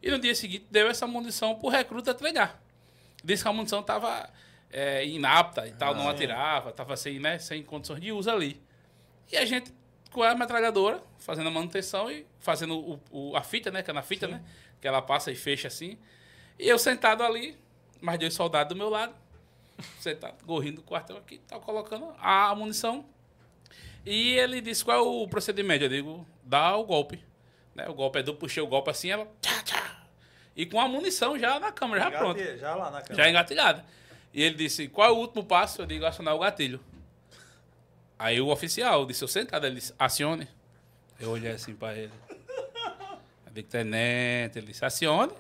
E 0.03 0.11
no 0.11 0.19
dia 0.19 0.35
seguinte 0.35 0.67
deu 0.71 0.89
essa 0.89 1.07
munição 1.07 1.55
pro 1.57 1.69
recruta 1.69 2.15
treinar. 2.15 2.61
Disse 3.25 3.43
que 3.43 3.49
a 3.49 3.53
munição 3.53 3.81
estava 3.81 4.29
inapta 5.05 5.67
e 5.67 5.73
tal, 5.73 5.95
não 5.95 6.09
atirava, 6.11 6.71
estava 6.71 6.97
sem, 6.97 7.19
né, 7.19 7.39
sem 7.39 7.63
condições 7.63 8.01
de 8.01 8.13
uso 8.13 8.31
ali. 8.31 8.61
E 9.33 9.37
a 9.37 9.45
gente, 9.45 9.73
com 10.11 10.23
a 10.23 10.35
metralhadora, 10.35 11.03
fazendo 11.19 11.49
a 11.49 11.51
manutenção 11.51 12.11
e 12.11 12.27
fazendo 12.39 12.77
o, 12.79 13.01
o- 13.11 13.37
a 13.37 13.43
fita, 13.43 13.71
né? 13.71 13.83
Que 13.83 13.91
é 13.91 13.95
na 13.95 14.03
fita, 14.03 14.29
né? 14.29 14.43
Que 14.81 14.87
ela 14.87 15.01
passa 15.01 15.31
e 15.33 15.35
fecha 15.35 15.69
assim. 15.69 15.97
E 16.59 16.69
eu 16.69 16.79
sentado 16.79 17.23
ali, 17.23 17.57
mais 18.01 18.19
dois 18.19 18.35
soldados 18.35 18.75
do 18.75 18.79
meu 18.79 18.91
lado, 18.91 19.15
sentado, 19.99 20.45
gorrinho 20.45 20.77
do 20.77 20.83
quartel 20.83 21.17
aqui, 21.17 21.39
tá 21.39 21.59
colocando 21.59 22.15
a 22.19 22.55
munição. 22.55 23.05
E 24.07 24.33
ele 24.33 24.61
disse 24.61 24.85
qual 24.85 24.99
é 24.99 25.01
o 25.01 25.27
procedimento. 25.29 25.85
Eu 25.85 25.89
digo, 25.89 26.27
dá 26.43 26.77
o 26.77 26.85
golpe. 26.85 27.25
Né? 27.75 27.89
O 27.89 27.95
golpe 27.95 28.19
é 28.19 28.23
do 28.23 28.35
puxei 28.35 28.63
o 28.63 28.67
golpe 28.67 28.91
assim, 28.91 29.11
ela. 29.11 29.27
Tchá, 29.41 29.63
tchá. 29.63 30.03
E 30.55 30.67
com 30.67 30.81
a 30.81 30.87
munição 30.87 31.39
já 31.39 31.59
na 31.59 31.73
câmera, 31.73 32.05
já 32.05 32.11
pronto. 32.11 32.59
Já 32.59 32.75
lá 32.75 32.91
na 32.91 33.03
cama. 33.03 33.17
Já 33.17 33.29
engatilhada. 33.29 33.85
E 34.33 34.43
ele 34.43 34.57
disse, 34.57 34.89
qual 34.89 35.09
é 35.09 35.13
o 35.13 35.17
último 35.17 35.45
passo? 35.45 35.83
Eu 35.83 35.87
digo, 35.87 36.05
acionar 36.05 36.35
o 36.35 36.39
gatilho. 36.39 36.81
Aí 38.19 38.41
o 38.41 38.49
oficial 38.49 39.05
disse, 39.07 39.25
eu 39.25 39.29
sentado, 39.29 39.67
ele 39.67 39.77
disse, 39.77 39.95
acione. 39.99 40.47
Eu 41.19 41.31
olhei 41.31 41.51
assim 41.51 41.75
pra 41.75 41.97
ele. 41.97 42.13
Eu 43.47 43.53
digo, 43.53 43.69
tenente, 43.69 44.59
ele 44.59 44.69
disse, 44.69 44.85
acione. 44.85 45.33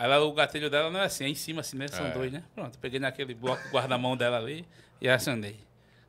Aí 0.00 0.06
lá, 0.06 0.20
o 0.22 0.32
gatilho 0.32 0.70
dela 0.70 0.90
não 0.90 1.00
é 1.00 1.06
assim, 1.06 1.24
é 1.24 1.28
em 1.28 1.34
cima 1.34 1.60
assim, 1.60 1.76
né? 1.76 1.88
São 1.88 2.06
É. 2.06 2.10
dois, 2.10 2.30
né? 2.32 2.44
Pronto, 2.54 2.78
peguei 2.78 3.00
naquele 3.00 3.34
bloco 3.34 3.68
guarda-mão 3.70 4.16
dela 4.16 4.38
ali 4.38 4.64
e 5.00 5.08
acionei. 5.08 5.58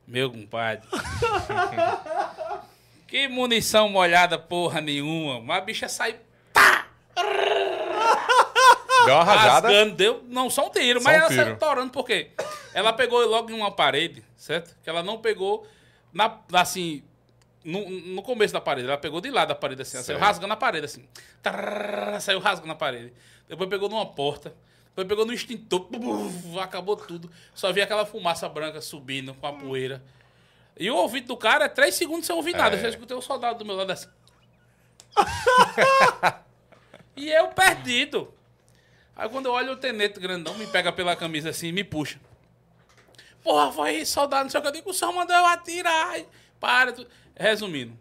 Meu 0.06 0.30
compadre. 0.30 0.86
que 3.08 3.26
munição 3.26 3.88
molhada 3.88 4.38
porra 4.38 4.80
nenhuma. 4.80 5.40
Mas 5.40 5.58
a 5.58 5.60
bicha 5.60 5.88
sai 5.88 6.16
Deu 9.06 9.14
uma 9.14 9.24
rajada. 9.24 9.68
rasgando, 9.68 9.94
deu, 9.96 10.22
não 10.28 10.50
só 10.50 10.66
um 10.66 10.70
tiro, 10.70 11.00
Só 11.00 11.04
mas 11.08 11.16
um 11.16 11.20
ela 11.20 11.28
tiro. 11.28 11.44
saiu 11.44 11.56
torando, 11.58 11.90
por 11.90 12.04
quê? 12.04 12.30
Ela 12.74 12.92
pegou 12.92 13.24
logo 13.26 13.50
em 13.50 13.54
uma 13.54 13.70
parede, 13.70 14.22
certo? 14.36 14.76
Que 14.82 14.90
ela 14.90 15.02
não 15.02 15.18
pegou 15.18 15.66
na, 16.12 16.38
assim, 16.52 17.02
no, 17.64 17.88
no 17.88 18.22
começo 18.22 18.52
da 18.52 18.60
parede, 18.60 18.88
ela 18.88 18.98
pegou 18.98 19.20
de 19.20 19.30
lado 19.30 19.48
da 19.48 19.54
parede 19.54 19.82
assim, 19.82 19.96
ela 19.96 20.04
saiu 20.04 20.18
rasgando 20.18 20.52
a 20.52 20.56
parede 20.56 20.84
assim. 20.84 21.08
Tararara, 21.42 22.20
saiu 22.20 22.40
rasgando 22.40 22.72
a 22.72 22.76
parede. 22.76 23.12
Depois 23.50 23.68
pegou 23.68 23.88
numa 23.88 24.06
porta, 24.06 24.54
depois 24.90 25.06
pegou 25.08 25.26
no 25.26 25.32
extintor, 25.32 25.80
buf, 25.90 26.58
acabou 26.58 26.96
tudo. 26.96 27.30
Só 27.54 27.72
vi 27.72 27.82
aquela 27.82 28.06
fumaça 28.06 28.48
branca 28.48 28.80
subindo 28.80 29.34
com 29.34 29.46
a 29.46 29.52
poeira. 29.52 30.02
E 30.78 30.90
o 30.90 30.96
ouvido 30.96 31.26
do 31.26 31.36
cara 31.36 31.66
é 31.66 31.68
três 31.68 31.94
segundos 31.96 32.24
sem 32.26 32.34
ouvir 32.34 32.52
nada. 32.54 32.76
É. 32.76 32.78
Eu 32.78 32.82
já 32.84 32.88
escutei 32.88 33.14
o 33.16 33.20
soldado 33.20 33.58
do 33.58 33.64
meu 33.66 33.76
lado 33.76 33.90
assim. 33.90 34.08
e 37.16 37.28
eu 37.30 37.48
perdido. 37.48 38.32
Aí 39.16 39.28
quando 39.28 39.46
eu 39.46 39.52
olho 39.52 39.72
o 39.72 39.76
tenente 39.76 40.18
grandão, 40.18 40.54
me 40.54 40.66
pega 40.66 40.92
pela 40.92 41.14
camisa 41.14 41.50
assim 41.50 41.68
e 41.68 41.72
me 41.72 41.84
puxa. 41.84 42.18
Porra, 43.42 43.72
foi 43.72 44.04
soldado, 44.04 44.44
não 44.44 44.50
sei 44.50 44.60
o 44.60 44.62
que. 44.62 44.68
Eu 44.68 44.72
digo, 44.72 44.90
o 44.90 44.94
senhor 44.94 45.12
mandou 45.12 45.34
eu 45.36 45.46
atirar. 45.46 46.18
Para. 46.58 46.92
tu- 46.92 47.06
Resumindo, 47.36 47.96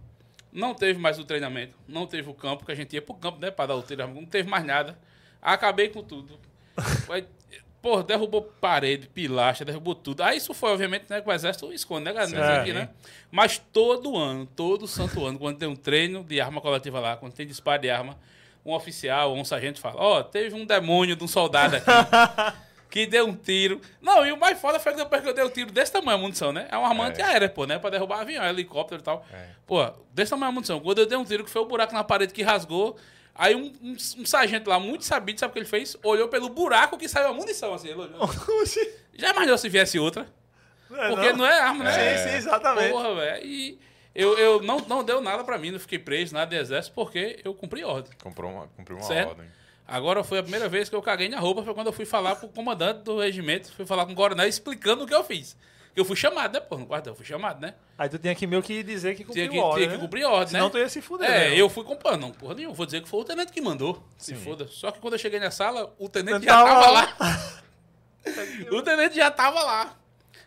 não 0.52 0.74
teve 0.74 1.00
mais 1.00 1.18
o 1.18 1.24
treinamento, 1.26 1.74
não 1.88 2.06
teve 2.06 2.30
o 2.30 2.34
campo, 2.34 2.66
que 2.66 2.72
a 2.72 2.76
gente 2.76 2.94
ia 2.94 3.02
pro 3.02 3.14
campo, 3.16 3.40
né, 3.40 3.50
pra 3.50 3.66
dar 3.66 3.76
o 3.76 3.82
tiro, 3.82 4.06
não 4.08 4.26
teve 4.26 4.50
mais 4.50 4.66
nada. 4.66 5.00
Acabei 5.42 5.90
com 5.90 6.04
tudo. 6.04 6.40
Porra, 7.82 8.04
derrubou 8.04 8.42
parede, 8.42 9.08
pilastra, 9.08 9.66
derrubou 9.66 9.96
tudo. 9.96 10.22
Aí 10.22 10.38
isso 10.38 10.54
foi, 10.54 10.72
obviamente, 10.72 11.06
né, 11.10 11.22
que 11.22 11.30
o 11.30 11.32
exército 11.32 11.72
esconde, 11.72 12.04
né, 12.06 12.14
galera? 12.14 12.38
É 12.38 12.60
aqui, 12.60 12.74
né? 12.74 12.90
Mas 13.32 13.58
todo 13.58 14.18
ano, 14.18 14.46
todo 14.46 14.86
santo 14.86 15.26
ano, 15.26 15.40
quando 15.40 15.58
tem 15.58 15.68
um 15.68 15.78
treino 15.78 16.22
de 16.22 16.42
arma 16.42 16.60
coletiva 16.60 17.00
lá, 17.00 17.16
quando 17.16 17.32
tem 17.32 17.48
disparo 17.48 17.82
de 17.82 17.90
arma, 17.90 18.18
um 18.66 18.74
oficial 18.74 19.32
ou 19.32 19.38
um 19.38 19.46
sargento 19.46 19.80
fala, 19.80 19.96
ó, 19.96 20.22
teve 20.22 20.54
um 20.54 20.66
demônio 20.66 21.16
de 21.16 21.24
um 21.24 21.28
soldado 21.28 21.78
aqui 21.78 21.86
que 22.90 23.06
deu 23.06 23.28
um 23.28 23.34
tiro. 23.34 23.80
Não, 24.02 24.26
e 24.26 24.32
o 24.34 24.38
mais 24.38 24.60
foda 24.60 24.78
foi 24.78 24.92
que 24.92 24.98
depois 24.98 25.22
que 25.22 25.30
eu 25.30 25.34
dei 25.34 25.46
um 25.46 25.50
tiro 25.50 25.72
desse 25.72 25.92
tamanho 25.94 26.18
a 26.18 26.22
munição, 26.22 26.52
né? 26.52 26.68
É 26.70 26.78
uma 26.78 26.90
arma 26.90 27.06
antiaérea, 27.06 27.48
pô, 27.48 27.66
né? 27.66 27.80
Pra 27.80 27.90
derrubar 27.90 28.22
avião, 28.22 28.44
helicóptero 28.44 29.00
e 29.00 29.04
tal. 29.04 29.26
Pô, 29.66 29.90
desse 30.14 30.32
tamanho 30.32 30.50
a 30.50 30.52
munição. 30.54 30.82
Quando 30.82 31.00
eu 31.00 31.06
dei 31.06 31.18
um 31.18 31.24
tiro, 31.24 31.46
que 31.46 31.50
foi 31.50 31.62
o 31.62 31.66
buraco 31.66 31.94
na 31.94 32.04
parede 32.04 32.34
que 32.34 32.42
rasgou, 32.42 32.98
aí 33.40 33.56
um, 33.56 33.74
um, 33.82 33.92
um 33.94 34.26
sargento 34.26 34.70
lá, 34.70 34.80
muito 34.80 35.06
sabido, 35.06 35.40
sabe 35.40 35.52
o 35.52 35.54
que 35.54 35.60
ele 35.60 35.66
fez? 35.66 35.98
Olhou 36.04 36.28
pelo 36.28 36.50
buraco 36.50 36.98
que 36.98 37.08
saiu 37.08 37.30
a 37.30 37.34
munição, 37.34 37.74
assim, 37.74 37.88
ele 37.88 38.02
olhou. 38.02 38.30
Já 39.18 39.32
imaginou 39.32 39.58
se 39.58 39.70
viesse 39.70 39.98
outra? 39.98 40.28
É, 40.92 41.10
Porque 41.10 41.34
não, 41.34 41.46
é 41.46 41.60
arma, 41.60 41.84
né? 41.86 42.18
Sim, 42.18 42.30
sim, 42.30 42.36
exatamente. 42.38 42.92
Porra, 42.92 43.16
velho. 43.16 43.46
E 43.46 43.80
eu, 44.14 44.38
eu 44.38 44.62
não, 44.62 44.80
não 44.80 45.04
deu 45.04 45.22
nada 45.22 45.44
pra 45.44 45.58
mim, 45.58 45.72
não 45.72 45.80
fiquei 45.80 46.00
preso, 46.00 46.34
nada 46.34 46.48
de 46.48 46.62
exército, 46.62 46.94
porque 46.96 47.40
eu 47.44 47.54
cumpri 47.54 47.84
ordem. 47.84 48.12
Comprou 48.22 48.52
uma, 48.52 48.68
cumpriu 48.76 48.98
uma 48.98 49.06
Certo. 49.06 49.30
ordem. 49.30 49.48
Agora 49.88 50.24
foi 50.24 50.40
a 50.40 50.44
primeira 50.44 50.68
vez 50.68 50.90
que 50.90 50.96
eu 50.96 51.02
caguei 51.02 51.30
na 51.30 51.40
roupa, 51.40 51.64
foi 51.64 51.74
quando 51.74 51.88
eu 51.88 51.94
fui 51.94 52.06
falar 52.06 52.36
pro 52.36 52.48
comandante 52.50 53.02
do 53.04 53.20
regimento, 53.20 53.72
fui 53.72 53.86
falar 53.86 54.06
com 54.06 54.12
o 54.12 54.16
coronel 54.16 54.48
explicando 54.48 55.04
o 55.04 55.08
que 55.08 55.14
eu 55.14 55.24
fiz. 55.24 55.56
Que 55.94 56.00
eu 56.00 56.06
fui 56.06 56.16
chamado, 56.16 56.54
né, 56.54 56.60
pô? 56.60 56.78
No 56.78 56.86
quartel, 56.86 57.12
eu 57.14 57.16
fui 57.16 57.26
chamado, 57.26 57.60
né? 57.62 57.74
Aí 57.98 58.08
tu 58.08 58.18
tinha 58.20 58.34
que 58.36 58.46
meio 58.46 58.62
que 58.62 58.84
dizer 58.84 59.16
que 59.16 59.24
Tinha 59.24 59.48
cumpriu 59.48 59.52
que, 59.52 59.60
ordem, 59.60 59.76
tinha 59.78 59.90
que 59.90 59.96
né? 59.98 60.02
cumprir 60.02 60.26
ordem, 60.26 60.48
Senão 60.48 60.66
né? 60.66 60.72
tu 60.72 60.78
ia 60.78 60.90
se 60.90 61.02
fuder. 61.02 61.30
É, 61.30 61.50
né? 61.50 61.62
eu 61.62 61.70
fui 61.70 61.84
com 61.84 61.98
não, 62.18 62.32
porra 62.32 62.54
nenhuma. 62.54 62.76
Vou 62.76 62.86
dizer 62.86 63.02
que 63.02 63.10
foi 63.10 63.20
o 63.20 63.24
tenente 63.26 63.52
que 63.52 63.62
mandou. 63.62 64.04
Se 64.18 64.36
Sim. 64.36 64.42
foda. 64.42 64.68
Só 64.68 64.92
que 64.92 65.00
quando 65.00 65.14
eu 65.14 65.20
cheguei 65.20 65.40
na 65.40 65.52
sala, 65.52 65.94
o 65.98 66.08
tenente 66.08 66.46
já 66.46 66.52
tava 66.54 66.70
tava 66.70 66.92
lá. 66.92 67.16
o 68.72 68.82
tenente 68.82 69.16
já 69.16 69.32
tava 69.32 69.64
lá. 69.64 69.96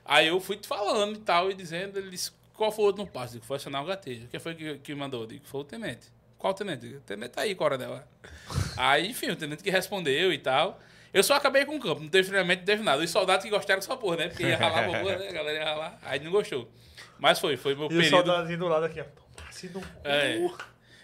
Aí 0.05 0.29
eu 0.29 0.41
fui 0.41 0.57
te 0.57 0.67
falando 0.67 1.17
e 1.17 1.21
tal, 1.21 1.51
e 1.51 1.55
dizendo, 1.55 1.99
ele 1.99 2.11
disse, 2.11 2.33
qual 2.55 2.71
foi 2.73 2.85
o 2.85 2.87
outro 2.89 3.07
passo? 3.07 3.35
Digo, 3.35 3.45
foi 3.45 3.57
acionar 3.57 3.83
o 3.83 3.87
gatilho. 3.87 4.29
Quem 4.29 4.41
foi 4.41 4.55
que, 4.55 4.79
que 4.79 4.95
mandou? 4.95 5.27
Digo, 5.27 5.45
foi 5.47 5.61
o 5.61 5.65
tenente. 5.65 6.07
Qual 6.39 6.53
tenente? 6.55 6.85
Eu 6.85 6.89
digo, 6.91 7.01
O 7.01 7.05
tenente 7.05 7.31
tá 7.31 7.43
aí, 7.43 7.55
coronel. 7.55 8.03
Aí, 8.77 9.11
enfim, 9.11 9.31
o 9.31 9.37
tenente 9.37 9.63
que 9.63 9.71
respondeu 9.71 10.33
e 10.33 10.39
tal. 10.39 10.81
Eu 11.13 11.23
só 11.23 11.35
acabei 11.35 11.65
com 11.67 11.77
o 11.77 11.81
campo, 11.81 12.01
não 12.01 12.09
teve 12.09 12.29
treinamento, 12.29 12.61
não 12.61 12.67
teve 12.67 12.83
nada. 12.83 13.03
Os 13.03 13.11
soldados 13.11 13.45
que 13.45 13.51
gostaram 13.51 13.81
dessa 13.81 13.97
porra, 13.97 14.17
né? 14.17 14.29
Porque 14.29 14.45
ia 14.45 14.57
ralar 14.57 14.85
a 14.85 14.89
né? 14.89 15.29
A 15.29 15.33
galera 15.33 15.59
ia 15.59 15.65
ralar. 15.65 15.99
Aí 16.03 16.21
não 16.21 16.31
gostou. 16.31 16.71
Mas 17.19 17.39
foi, 17.39 17.57
foi 17.57 17.75
meu 17.75 17.85
E 17.85 17.87
o 17.87 17.89
período. 17.89 18.09
soldadinho 18.09 18.59
do 18.59 18.69
lado 18.69 18.87
aqui, 18.87 19.01
ó. 19.01 19.05
Passe 19.37 19.69
no 19.69 19.81
cu. 19.81 19.87
É. 20.05 20.39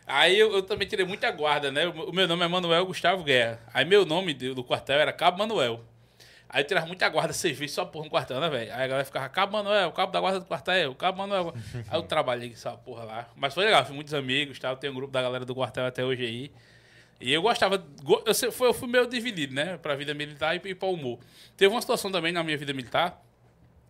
Aí 0.07 0.39
eu, 0.39 0.53
eu 0.55 0.63
também 0.63 0.89
tirei 0.89 1.05
muita 1.05 1.31
guarda, 1.31 1.71
né? 1.71 1.87
O 1.87 2.13
meu 2.13 2.27
nome 2.27 2.43
é 2.43 2.49
Manuel 2.49 2.87
Gustavo 2.87 3.23
Guerra. 3.23 3.61
Aí 3.75 3.85
meu 3.85 4.07
nome 4.07 4.33
do, 4.33 4.65
quartel 4.65 4.99
era 4.99 5.13
Cabo 5.13 5.37
Manuel. 5.37 5.85
Aí 6.49 6.63
eu 6.63 6.67
tirava 6.67 6.87
muita 6.87 7.07
guarda, 7.11 7.35
serviço 7.35 7.75
só 7.75 7.85
porra 7.85 8.07
no 8.07 8.11
quartel, 8.11 8.41
né, 8.41 8.49
velho? 8.49 8.73
Aí 8.73 8.85
a 8.85 8.87
galera 8.87 9.05
ficava 9.05 9.29
Cabo 9.29 9.53
Manuel, 9.53 9.93
Cabo 9.93 10.11
da 10.11 10.19
Guarda 10.19 10.41
do 10.41 10.47
Quartel, 10.47 10.95
Cabo 10.95 11.19
Manuel. 11.19 11.53
Aí 11.87 11.99
eu 11.99 12.03
trabalhei 12.05 12.49
com 12.49 12.55
essa 12.55 12.73
porra 12.73 13.05
lá. 13.05 13.29
Mas 13.37 13.53
foi 13.53 13.67
legal, 13.67 13.85
fiz 13.85 13.95
muitos 13.95 14.15
amigos, 14.15 14.59
tal. 14.59 14.75
Tem 14.79 14.89
um 14.89 14.95
grupo 14.95 15.13
da 15.13 15.21
galera 15.21 15.45
do 15.45 15.55
quartel 15.55 15.85
até 15.85 16.03
hoje 16.03 16.25
aí. 16.25 16.51
E 17.21 17.33
eu 17.33 17.43
gostava. 17.43 17.77
go- 18.03 18.23
Eu, 18.27 18.73
fui 18.73 18.89
meio 18.89 19.07
dividido, 19.07 19.55
né? 19.55 19.77
Pra 19.79 19.95
vida 19.97 20.15
militar 20.15 20.55
e, 20.55 20.61
e 20.71 20.75
pra 20.75 20.89
humor. 20.89 21.19
Teve 21.57 21.73
uma 21.75 21.81
situação 21.81 22.11
também 22.13 22.33
na 22.33 22.43
minha 22.45 22.57
vida 22.57 22.73
militar 22.73 23.21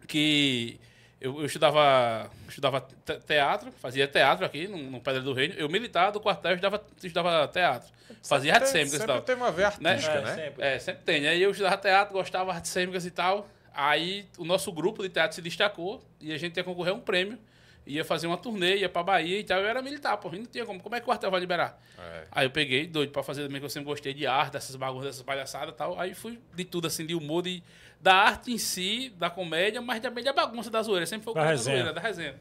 que 0.07 0.81
eu, 1.21 1.41
eu 1.41 1.47
estudava, 1.47 2.31
estudava 2.49 2.81
te- 2.81 3.19
teatro, 3.27 3.71
fazia 3.73 4.07
teatro 4.09 4.45
aqui 4.47 4.67
no, 4.69 4.79
no 4.79 5.01
Pedra 5.01 5.21
do 5.21 5.33
Reino. 5.33 5.55
Eu 5.59 5.69
militar 5.69 6.11
do 6.11 6.21
quartel, 6.21 6.53
eu 6.53 6.55
estudava, 6.57 6.85
estudava 7.03 7.49
teatro. 7.49 7.89
Fazia 8.23 8.55
artes 8.55 8.71
cênicas 8.71 8.95
e 8.95 8.97
sempre 8.99 9.13
tal. 9.15 9.23
tem 9.23 9.37
uma 9.37 9.51
veia 9.53 9.67
artística, 9.69 10.13
É, 10.15 10.23
né? 10.23 10.35
sempre. 10.35 10.65
É, 10.65 10.79
sempre 10.79 11.03
tem. 11.05 11.27
Aí 11.29 11.43
eu 11.43 11.51
estudava 11.51 11.77
teatro, 11.77 12.15
gostava 12.15 12.51
de 12.53 12.57
artes 12.57 12.71
cênicas 12.71 13.05
e 13.05 13.11
tal. 13.11 13.49
Aí 13.75 14.27
o 14.39 14.45
nosso 14.45 14.73
grupo 14.73 15.03
de 15.03 15.09
teatro 15.09 15.35
se 15.35 15.43
destacou 15.43 16.03
e 16.21 16.33
a 16.33 16.39
gente 16.39 16.57
ia 16.57 16.65
concorrer 16.65 16.93
a 16.93 16.97
um 16.97 17.01
prêmio. 17.01 17.39
Ia 17.89 18.05
fazer 18.05 18.27
uma 18.27 18.37
turnê, 18.37 18.77
ia 18.77 18.89
pra 18.89 19.03
Bahia 19.03 19.41
e 19.41 19.45
tal. 19.45 19.59
Eu 19.61 19.67
era 19.67 19.81
militar, 19.81 20.17
pô. 20.19 20.29
e 20.35 20.39
Não 20.39 20.45
tinha 20.45 20.67
como. 20.67 20.79
Como 20.79 20.95
é 20.95 21.01
que 21.01 21.05
o 21.05 21.07
quartel 21.07 21.31
vai 21.31 21.41
liberar? 21.41 21.81
É. 21.99 22.27
Aí 22.31 22.47
eu 22.47 22.51
peguei, 22.51 22.87
doido 22.87 23.11
pra 23.13 23.23
fazer 23.23 23.45
também, 23.45 23.59
que 23.61 23.65
eu 23.65 23.71
sempre 23.71 23.87
gostei 23.87 24.13
de 24.13 24.27
arte, 24.27 24.53
dessas 24.53 24.77
bagunças, 24.77 25.07
dessas 25.07 25.23
palhaçadas 25.23 25.71
e 25.75 25.77
tal. 25.77 25.99
Aí 25.99 26.13
fui 26.15 26.39
de 26.55 26.65
tudo, 26.67 26.87
assim, 26.87 27.07
de 27.07 27.15
humor, 27.15 27.43
de, 27.43 27.63
da 27.99 28.15
arte 28.15 28.53
em 28.53 28.59
si, 28.59 29.09
da 29.17 29.31
comédia, 29.31 29.81
mas 29.81 30.01
também 30.01 30.23
da 30.23 30.35
bagunça 30.35 30.71
da 30.71 30.83
zoeira. 30.83 31.07
Sempre 31.07 31.25
foi 31.25 31.33
o 31.33 31.35
Da 31.35 31.41
cara 31.41 31.57
da 31.57 31.63
zoeira, 31.63 31.93
da 31.95 32.01
resenha. 32.01 32.39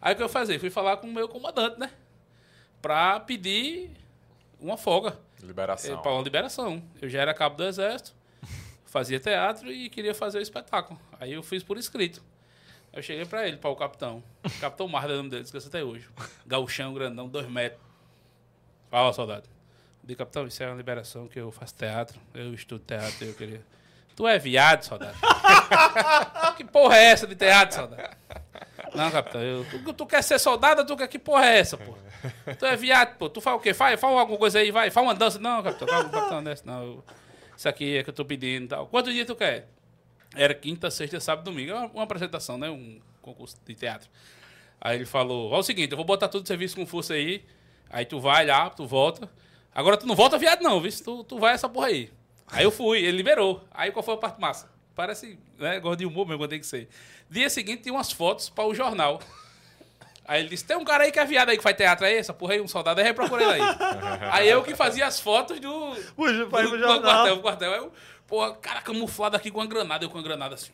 Aí 0.00 0.14
o 0.14 0.16
que 0.16 0.22
eu 0.22 0.28
fazia? 0.28 0.58
Fui 0.58 0.70
falar 0.70 0.96
com 0.96 1.06
o 1.06 1.12
meu 1.12 1.28
comandante, 1.28 1.78
né? 1.78 1.90
Pra 2.80 3.20
pedir 3.20 3.90
uma 4.58 4.78
folga. 4.78 5.18
Liberação. 5.42 6.00
Para 6.00 6.12
uma 6.12 6.22
liberação. 6.22 6.82
Eu 7.00 7.08
já 7.10 7.20
era 7.20 7.34
cabo 7.34 7.56
do 7.56 7.64
exército, 7.64 8.14
fazia 8.86 9.20
teatro 9.20 9.70
e 9.70 9.90
queria 9.90 10.14
fazer 10.14 10.38
o 10.38 10.40
espetáculo. 10.40 10.98
Aí 11.20 11.32
eu 11.34 11.42
fiz 11.42 11.62
por 11.62 11.76
escrito. 11.76 12.22
Eu 12.98 13.02
cheguei 13.04 13.24
para 13.24 13.46
ele, 13.46 13.56
para 13.56 13.70
o 13.70 13.76
capitão. 13.76 14.20
Capitão 14.60 14.88
Marda, 14.88 15.12
é 15.12 15.16
nome 15.18 15.30
dele, 15.30 15.44
esqueci 15.44 15.68
até 15.68 15.84
hoje. 15.84 16.08
Gauchão, 16.44 16.92
grandão, 16.92 17.28
dois 17.28 17.48
metros. 17.48 17.80
Fala, 18.90 19.12
soldado. 19.12 19.48
Digo, 20.02 20.18
capitão, 20.18 20.44
isso 20.48 20.60
é 20.64 20.66
uma 20.66 20.74
liberação 20.74 21.28
que 21.28 21.38
eu 21.38 21.52
faço 21.52 21.76
teatro. 21.76 22.18
Eu 22.34 22.52
estudo 22.52 22.82
teatro 22.84 23.24
eu 23.24 23.34
queria. 23.34 23.64
Tu 24.16 24.26
é 24.26 24.36
viado, 24.36 24.82
soldado? 24.82 25.16
que 26.56 26.64
porra 26.64 26.96
é 26.96 27.04
essa 27.04 27.24
de 27.24 27.36
teatro, 27.36 27.76
soldado? 27.76 28.16
Não, 28.92 29.10
capitão, 29.12 29.42
eu, 29.42 29.64
tu, 29.70 29.92
tu 29.92 30.04
quer 30.04 30.22
ser 30.24 30.40
soldado, 30.40 30.84
tu 30.84 30.96
quer 30.96 31.06
que 31.06 31.20
porra 31.20 31.46
é 31.46 31.58
essa, 31.60 31.76
pô? 31.76 31.94
Tu 32.58 32.66
é 32.66 32.74
viado, 32.74 33.16
pô. 33.16 33.30
Tu 33.30 33.40
fala 33.40 33.58
o 33.58 33.60
quê? 33.60 33.72
Faz, 33.72 34.00
fala 34.00 34.18
alguma 34.18 34.38
coisa 34.38 34.58
aí, 34.58 34.72
vai. 34.72 34.90
Fala 34.90 35.06
uma 35.06 35.14
dança. 35.14 35.38
Não, 35.38 35.62
capitão, 35.62 35.86
calma, 35.86 36.10
capitão, 36.10 36.42
não. 36.64 36.82
eu- 36.82 37.04
Isso 37.56 37.68
aqui 37.68 37.98
é 37.98 38.02
que 38.02 38.10
eu 38.10 38.14
tô 38.14 38.24
pedindo 38.24 38.64
e 38.64 38.68
tal. 38.68 38.88
Quantos 38.88 39.14
dias 39.14 39.24
tu 39.24 39.36
quer? 39.36 39.68
Era 40.34 40.54
quinta, 40.54 40.90
sexta, 40.90 41.20
sábado, 41.20 41.44
domingo. 41.44 41.72
É 41.72 41.74
uma, 41.74 41.86
uma 41.86 42.02
apresentação, 42.04 42.58
né? 42.58 42.68
Um 42.70 43.00
concurso 43.22 43.56
de 43.64 43.74
teatro. 43.74 44.08
Aí 44.80 44.96
ele 44.96 45.06
falou, 45.06 45.50
ó, 45.50 45.58
o 45.58 45.62
seguinte, 45.62 45.90
eu 45.90 45.96
vou 45.96 46.06
botar 46.06 46.28
tudo 46.28 46.42
de 46.42 46.48
serviço 46.48 46.76
com 46.76 46.86
força 46.86 47.14
aí. 47.14 47.44
Aí 47.90 48.04
tu 48.04 48.20
vai 48.20 48.46
lá, 48.46 48.70
tu 48.70 48.86
volta. 48.86 49.28
Agora 49.74 49.96
tu 49.96 50.06
não 50.06 50.14
volta 50.14 50.38
viado 50.38 50.62
não, 50.62 50.80
viu? 50.80 50.90
Tu, 50.92 51.24
tu 51.24 51.38
vai 51.38 51.54
essa 51.54 51.68
porra 51.68 51.88
aí. 51.88 52.10
Aí 52.50 52.64
eu 52.64 52.70
fui, 52.70 52.98
ele 52.98 53.16
liberou. 53.16 53.64
Aí 53.70 53.90
qual 53.90 54.02
foi 54.02 54.14
a 54.14 54.18
parte 54.18 54.40
massa? 54.40 54.70
Parece, 54.94 55.38
né, 55.58 55.78
gosto 55.78 55.98
de 55.98 56.06
humor 56.06 56.26
mesmo, 56.26 56.48
tem 56.48 56.58
que 56.58 56.66
ser. 56.66 56.88
Dia 57.30 57.48
seguinte 57.50 57.82
tinha 57.82 57.94
umas 57.94 58.10
fotos 58.10 58.48
para 58.48 58.64
o 58.64 58.74
jornal. 58.74 59.20
Aí 60.26 60.40
ele 60.40 60.50
disse, 60.50 60.64
tem 60.64 60.76
um 60.76 60.84
cara 60.84 61.04
aí 61.04 61.12
que 61.12 61.18
é 61.18 61.24
viado 61.24 61.48
aí 61.48 61.56
que 61.56 61.62
faz 61.62 61.76
teatro 61.76 62.04
aí, 62.04 62.16
essa 62.16 62.34
porra 62.34 62.54
aí, 62.54 62.60
um 62.60 62.68
soldado, 62.68 63.00
aí 63.00 63.06
ele 63.06 63.44
aí. 63.44 63.60
aí 64.30 64.48
eu 64.48 64.62
que 64.62 64.74
fazia 64.74 65.06
as 65.06 65.18
fotos 65.18 65.58
do... 65.58 65.96
Puxa, 66.14 66.34
do, 66.34 66.44
do 66.44 67.00
quartel, 67.00 67.36
do 67.36 67.42
quartel. 67.42 67.72
Aí 67.72 67.78
eu, 67.78 67.92
porra, 68.28 68.54
cara 68.54 68.80
camuflado 68.82 69.36
aqui 69.36 69.50
com 69.50 69.58
uma 69.58 69.66
granada, 69.66 70.04
eu 70.04 70.08
com 70.10 70.18
uma 70.18 70.22
granada 70.24 70.54
assim. 70.54 70.70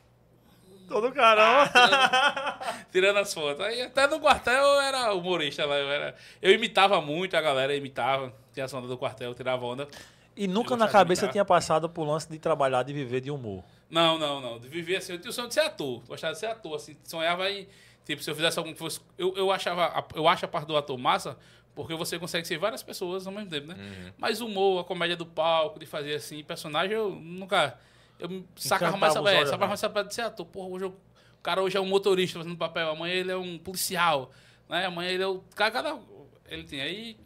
Todo 0.86 1.10
caramba. 1.12 1.70
tirando 2.92 3.16
as 3.18 3.32
fotos. 3.32 3.64
Aí 3.64 3.80
até 3.80 4.06
no 4.06 4.20
quartel 4.20 4.52
eu 4.62 4.80
era 4.82 5.14
humorista 5.14 5.64
lá. 5.64 5.76
Eu, 5.76 5.90
era, 5.90 6.14
eu 6.42 6.52
imitava 6.52 7.00
muito, 7.00 7.34
a 7.36 7.40
galera 7.40 7.74
imitava. 7.74 8.32
Tinha 8.52 8.66
a 8.70 8.76
onda 8.76 8.86
do 8.86 8.98
quartel, 8.98 9.30
eu 9.30 9.34
tirava 9.34 9.64
onda. 9.64 9.88
E 10.36 10.46
nunca 10.46 10.76
na 10.76 10.88
cabeça 10.88 11.28
tinha 11.28 11.44
passado 11.44 11.88
por 11.88 12.04
lance 12.04 12.28
de 12.30 12.38
trabalhar, 12.38 12.82
de 12.82 12.92
viver 12.92 13.20
de 13.20 13.30
humor. 13.30 13.62
Não, 13.88 14.18
não, 14.18 14.40
não. 14.40 14.58
De 14.58 14.68
viver 14.68 14.96
assim, 14.96 15.12
eu 15.12 15.18
tinha 15.18 15.30
o 15.30 15.32
sonho 15.32 15.48
de 15.48 15.54
ser 15.54 15.60
ator. 15.60 16.02
Gostava 16.06 16.32
de 16.34 16.40
ser 16.40 16.46
ator, 16.46 16.74
assim. 16.74 16.96
Sonhava 17.04 17.48
em. 17.50 17.66
Tipo, 18.04 18.22
se 18.22 18.30
eu 18.30 18.34
fizesse 18.34 18.58
algum 18.58 18.72
que 18.72 18.78
fosse. 18.78 19.00
Eu, 19.16 19.32
eu 19.36 19.50
achava. 19.50 19.86
a- 19.86 20.04
Eu 20.14 20.28
acho 20.28 20.44
a 20.44 20.48
parte 20.48 20.66
do 20.66 20.76
ator 20.76 20.98
massa, 20.98 21.38
porque 21.74 21.94
você 21.94 22.18
consegue 22.18 22.46
ser 22.46 22.58
várias 22.58 22.82
pessoas 22.82 23.26
ao 23.26 23.32
mesmo 23.32 23.50
tempo, 23.50 23.66
né? 23.68 24.12
Mas 24.16 24.40
o 24.40 24.46
humor, 24.46 24.80
a 24.80 24.84
comédia 24.84 25.16
do 25.16 25.26
palco, 25.26 25.78
de 25.78 25.86
fazer 25.86 26.14
assim, 26.14 26.42
personagem, 26.44 26.92
eu 26.96 27.10
nunca. 27.10 27.78
Eu 28.18 28.28
me 28.28 28.46
sacava 28.56 28.96
mais 28.96 29.14
essa, 29.16 29.28
é, 29.30 29.44
sacava 29.44 29.56
né? 29.64 29.66
mais 29.68 29.82
essa 29.82 30.04
de 30.04 30.14
ser 30.14 30.22
ator. 30.22 30.46
Porra, 30.46 30.68
hoje 30.68 30.84
eu- 30.84 30.90
o 30.90 31.42
cara 31.42 31.62
hoje 31.62 31.76
é 31.76 31.80
um 31.80 31.86
motorista 31.86 32.38
fazendo 32.38 32.56
papel, 32.56 32.88
amanhã 32.90 33.14
ele 33.14 33.30
é 33.32 33.36
um 33.36 33.58
policial, 33.58 34.30
né? 34.68 34.86
Amanhã 34.86 35.10
ele 35.10 35.22
é 35.22 35.26
o. 35.26 35.42
Cada, 35.56 35.70
cada- 35.82 36.00
ele 36.48 36.62
tinha 36.64 36.84
aí. 36.84 37.16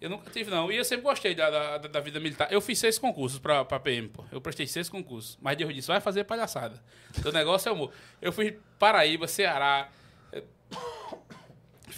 Eu 0.00 0.10
nunca 0.10 0.30
tive, 0.30 0.48
não. 0.50 0.70
E 0.70 0.76
eu 0.76 0.84
sempre 0.84 1.02
gostei 1.04 1.34
da, 1.34 1.50
da, 1.50 1.78
da 1.78 2.00
vida 2.00 2.20
militar. 2.20 2.46
Eu 2.52 2.60
fiz 2.60 2.78
seis 2.78 2.98
concursos 3.00 3.38
pra, 3.40 3.64
pra 3.64 3.80
PM, 3.80 4.08
pô. 4.08 4.24
Eu 4.30 4.40
prestei 4.40 4.64
seis 4.66 4.88
concursos. 4.88 5.36
Mas 5.42 5.56
Deus 5.56 5.74
disse, 5.74 5.88
vai 5.88 6.00
fazer 6.00 6.22
palhaçada. 6.22 6.80
O 7.24 7.32
negócio 7.32 7.68
é 7.68 7.72
humor. 7.72 7.90
Eu 8.22 8.32
fiz 8.32 8.54
Paraíba, 8.78 9.26
Ceará. 9.26 9.88
eh, 10.32 10.42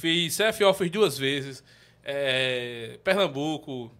Fiz 0.01 0.37
CFO, 0.37 0.73
fiz 0.75 0.91
duas 0.91 1.19
vezes. 1.19 1.63
eh, 2.03 2.99
Pernambuco. 3.05 3.93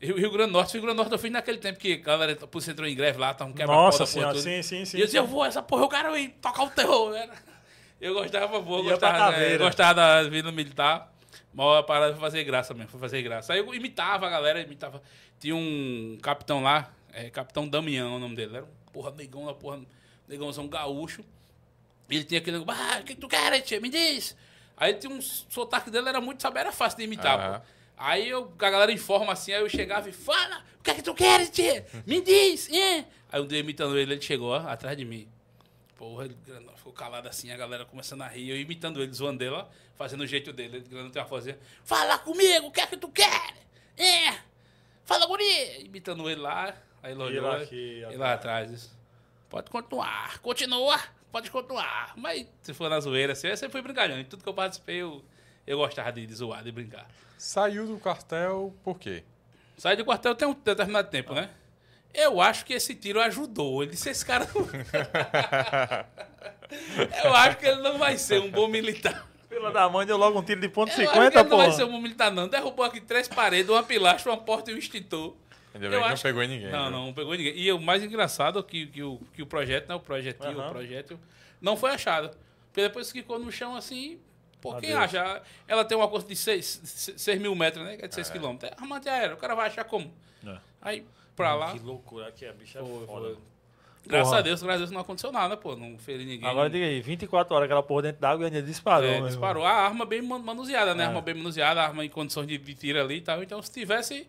Rio, 0.00 0.16
Rio 0.16 0.30
Grande 0.32 0.50
do 0.50 0.54
Norte. 0.54 0.72
Rio 0.72 0.82
Grande 0.82 0.96
do 0.96 0.98
Norte 0.98 1.12
eu 1.12 1.18
fiz 1.18 1.30
naquele 1.30 1.58
tempo 1.58 1.78
que 1.78 1.92
a 1.92 1.96
galera 1.98 2.34
polícia 2.34 2.72
entrou 2.72 2.88
em 2.88 2.94
greve 2.94 3.18
lá, 3.18 3.30
estavam 3.30 3.52
quebrando 3.52 3.76
Nossa 3.76 4.04
senhora, 4.04 4.38
sim, 4.38 4.62
sim, 4.62 4.84
sim. 4.84 4.96
E 4.96 5.00
eu 5.00 5.06
dizia, 5.06 5.20
eu 5.20 5.26
vou, 5.26 5.44
essa 5.44 5.62
porra, 5.62 5.82
eu 5.84 5.88
quero 5.88 6.16
ir 6.18 6.30
tocar 6.40 6.64
o 6.64 6.70
terror. 6.70 7.14
Eu 8.00 8.14
gostava, 8.14 8.48
pra 8.48 8.58
gostava, 8.60 9.16
é, 9.16 9.18
caveira. 9.18 9.64
gostava 9.64 9.94
da 9.94 10.22
vida 10.24 10.50
militar. 10.50 11.12
Mas 11.54 11.78
a 11.78 11.82
parada 11.82 12.12
foi 12.12 12.20
fazer 12.20 12.42
graça 12.44 12.74
mesmo, 12.74 12.90
foi 12.90 12.98
fazer 12.98 13.22
graça. 13.22 13.52
Aí 13.52 13.60
eu 13.60 13.74
imitava 13.74 14.26
a 14.26 14.30
galera, 14.30 14.60
imitava. 14.60 15.00
Tinha 15.38 15.54
um 15.54 16.18
capitão 16.20 16.62
lá, 16.62 16.90
é, 17.12 17.30
Capitão 17.30 17.68
Damião, 17.68 18.16
o 18.16 18.18
nome 18.18 18.34
dele. 18.34 18.56
Era 18.56 18.64
um 18.64 18.92
porra 18.92 19.10
negão, 19.12 19.42
uma 19.42 19.54
porra 19.54 19.80
negãozão 20.26 20.66
gaúcho. 20.66 21.22
E 22.10 22.16
ele 22.16 22.24
tinha 22.24 22.40
aquele 22.40 22.58
negócio, 22.58 22.82
ah, 22.82 22.98
o 23.00 23.04
que 23.04 23.14
tu 23.14 23.28
quer, 23.28 23.60
tia? 23.60 23.80
Me 23.80 23.88
diz. 23.88 24.36
Aí 24.76 24.94
tinha 24.94 25.12
um 25.12 25.20
sotaque 25.20 25.90
dele, 25.90 26.08
era 26.08 26.20
muito, 26.20 26.42
sabe, 26.42 26.60
era 26.60 26.72
fácil 26.72 26.98
de 26.98 27.04
imitar, 27.04 27.60
pô. 27.60 27.66
Aí 27.96 28.28
eu, 28.28 28.52
a 28.58 28.70
galera 28.70 28.90
informa 28.90 29.32
assim, 29.32 29.52
aí 29.52 29.60
eu 29.60 29.68
chegava 29.68 30.08
e 30.08 30.12
fala, 30.12 30.64
o 30.80 30.82
que 30.82 30.90
é 30.90 30.94
que 30.94 31.02
tu 31.02 31.14
queres, 31.14 31.50
tia? 31.50 31.86
Me 32.06 32.20
diz, 32.20 32.68
é. 32.70 33.04
Aí 33.30 33.40
um 33.40 33.46
dia 33.46 33.58
imitando 33.58 33.96
ele, 33.96 34.14
ele 34.14 34.20
chegou, 34.20 34.50
ó, 34.50 34.56
atrás 34.68 34.96
de 34.96 35.04
mim. 35.04 35.28
Porra, 35.96 36.24
ele 36.24 36.36
grandão, 36.44 36.76
ficou 36.76 36.92
calado 36.92 37.28
assim, 37.28 37.52
a 37.52 37.56
galera 37.56 37.84
começando 37.84 38.22
a 38.22 38.28
rir, 38.28 38.50
eu 38.50 38.56
imitando 38.56 39.00
ele, 39.00 39.12
zoando 39.12 39.38
dele, 39.38 39.54
ó, 39.54 39.66
fazendo 39.94 40.22
o 40.22 40.26
jeito 40.26 40.52
dele. 40.52 40.78
Ele 40.78 40.88
grandão 40.88 41.10
tem 41.10 41.22
uma 41.22 41.28
vozinha, 41.28 41.58
fala 41.84 42.18
comigo, 42.18 42.66
o 42.66 42.72
que 42.72 42.80
é 42.80 42.86
que 42.86 42.96
tu 42.96 43.08
quer? 43.08 43.54
É. 43.96 44.38
Fala, 45.04 45.26
guri! 45.26 45.84
Imitando 45.84 46.28
ele 46.28 46.40
lá. 46.40 46.74
Aí 47.02 47.12
ele 47.12 47.22
olhou. 47.22 47.54
Ele, 47.54 48.04
aqui, 48.04 48.16
lá 48.16 48.34
atrás. 48.34 48.90
Pode 49.48 49.70
continuar. 49.70 50.38
Continua. 50.38 50.98
Pode 51.32 51.50
continuar. 51.50 52.12
Mas 52.16 52.46
se 52.60 52.74
for 52.74 52.90
na 52.90 53.00
zoeira, 53.00 53.32
assim, 53.32 53.48
eu 53.48 53.56
sempre 53.56 53.72
fui 53.72 53.82
brincalhão. 53.82 54.20
Em 54.20 54.24
tudo 54.24 54.42
que 54.42 54.48
eu 54.48 54.54
participei, 54.54 54.96
eu, 54.96 55.24
eu 55.66 55.78
gostava 55.78 56.12
de, 56.12 56.26
de 56.26 56.34
zoar, 56.34 56.62
de 56.62 56.70
brincar. 56.70 57.06
Saiu 57.38 57.86
do 57.86 57.98
quartel 57.98 58.74
por 58.84 58.98
quê? 58.98 59.24
Saí 59.76 59.96
do 59.96 60.04
quartel 60.04 60.34
tem 60.34 60.46
um 60.46 60.52
determinado 60.52 61.10
tempo, 61.10 61.34
né? 61.34 61.50
Eu 62.14 62.40
acho 62.40 62.64
que 62.64 62.74
esse 62.74 62.94
tiro 62.94 63.20
ajudou. 63.20 63.82
Ele 63.82 63.92
disse, 63.92 64.10
esse 64.10 64.24
cara 64.24 64.46
não... 64.54 64.68
Eu 67.24 67.34
acho 67.34 67.58
que 67.58 67.66
ele 67.66 67.82
não 67.82 67.98
vai 67.98 68.16
ser 68.16 68.40
um 68.40 68.50
bom 68.50 68.68
militar. 68.68 69.26
Pela 69.48 69.70
da 69.70 69.88
mãe 69.88 70.06
deu 70.06 70.16
logo 70.16 70.38
um 70.38 70.42
tiro 70.42 70.60
de 70.60 70.68
ponto 70.68 70.90
Eu 70.90 70.92
acho 70.92 71.02
que 71.02 71.14
50, 71.14 71.40
ele 71.40 71.48
não 71.48 71.56
vai 71.56 71.66
pô. 71.66 71.72
ser 71.72 71.84
um 71.84 71.92
bom 71.92 72.00
militar, 72.00 72.30
não. 72.30 72.48
Derrubou 72.48 72.84
aqui 72.84 73.00
três 73.00 73.28
paredes, 73.28 73.70
uma 73.70 73.82
pilastra, 73.82 74.30
uma 74.30 74.38
porta 74.38 74.70
e 74.70 74.74
um 74.74 74.78
extintor. 74.78 75.34
Ainda 75.74 75.86
Eu 75.86 75.90
bem 75.90 76.02
que 76.02 76.08
não 76.08 76.16
pegou 76.18 76.42
em 76.42 76.48
ninguém. 76.48 76.70
Não, 76.70 76.82
viu? 76.82 76.90
não, 76.90 77.06
não 77.06 77.12
pegou 77.14 77.34
ninguém. 77.34 77.56
E 77.56 77.72
o 77.72 77.80
mais 77.80 78.02
engraçado 78.02 78.58
é 78.58 78.62
que, 78.62 78.86
que, 78.86 79.02
o, 79.02 79.18
que 79.34 79.42
o 79.42 79.46
projeto, 79.46 79.88
né? 79.88 79.94
O 79.94 80.00
projetil, 80.00 80.50
Aham. 80.50 80.68
o 80.68 80.70
projétil, 80.70 81.18
não 81.60 81.76
foi 81.76 81.90
achado. 81.92 82.30
Porque 82.68 82.82
depois 82.82 83.10
ficou 83.10 83.38
no 83.38 83.50
chão 83.50 83.74
assim. 83.76 84.18
Pô, 84.60 84.74
quem 84.76 84.92
Adeus. 84.92 85.14
acha? 85.14 85.42
Ela 85.66 85.84
tem 85.84 85.96
uma 85.98 86.06
coisa 86.08 86.26
de 86.26 86.36
6 86.36 87.38
mil 87.40 87.54
metros, 87.54 87.84
né? 87.84 87.96
Que 87.96 88.04
é 88.04 88.08
de 88.08 88.14
6 88.14 88.28
É. 88.28 88.32
quilômetros. 88.32 88.70
É 88.70 88.74
armante 88.80 89.08
aérea. 89.08 89.34
O 89.34 89.38
cara 89.38 89.54
vai 89.54 89.66
achar 89.66 89.84
como? 89.84 90.12
É. 90.46 90.56
Aí, 90.80 91.04
pra 91.34 91.54
lá. 91.54 91.72
Que 91.72 91.78
loucura 91.80 92.30
que 92.32 92.44
é, 92.44 92.52
bicho. 92.52 92.78
É 92.78 92.80
Foi, 92.80 93.06
foda. 93.06 93.26
foi. 93.28 93.38
Graças 94.04 94.28
Porra. 94.28 94.38
a 94.38 94.42
Deus, 94.42 94.60
graças 94.62 94.74
a 94.74 94.84
Deus 94.84 94.90
não 94.90 95.00
aconteceu 95.00 95.30
nada, 95.30 95.56
pô. 95.56 95.76
Não 95.76 95.96
feri 95.96 96.24
ninguém. 96.24 96.48
Agora 96.48 96.68
diga 96.68 96.84
aí, 96.84 97.00
24 97.00 97.54
horas 97.54 97.66
aquela 97.66 97.82
porra 97.84 98.02
dentro 98.02 98.20
d'água 98.20 98.44
e 98.44 98.46
ainda 98.46 98.60
disparou. 98.62 99.08
É, 99.08 99.20
disparou. 99.20 99.64
A 99.64 99.70
arma 99.72 100.04
bem 100.04 100.20
man- 100.20 100.40
manuseada, 100.40 100.92
né? 100.94 101.04
É. 101.04 101.06
Arma 101.06 101.20
bem 101.22 101.34
manuseada, 101.34 101.80
arma 101.82 102.04
em 102.04 102.08
condições 102.08 102.46
de, 102.48 102.58
de 102.58 102.74
tiro 102.74 103.00
ali 103.00 103.16
e 103.18 103.20
tal. 103.20 103.42
Então, 103.44 103.62
se 103.62 103.70
tivesse 103.70 104.26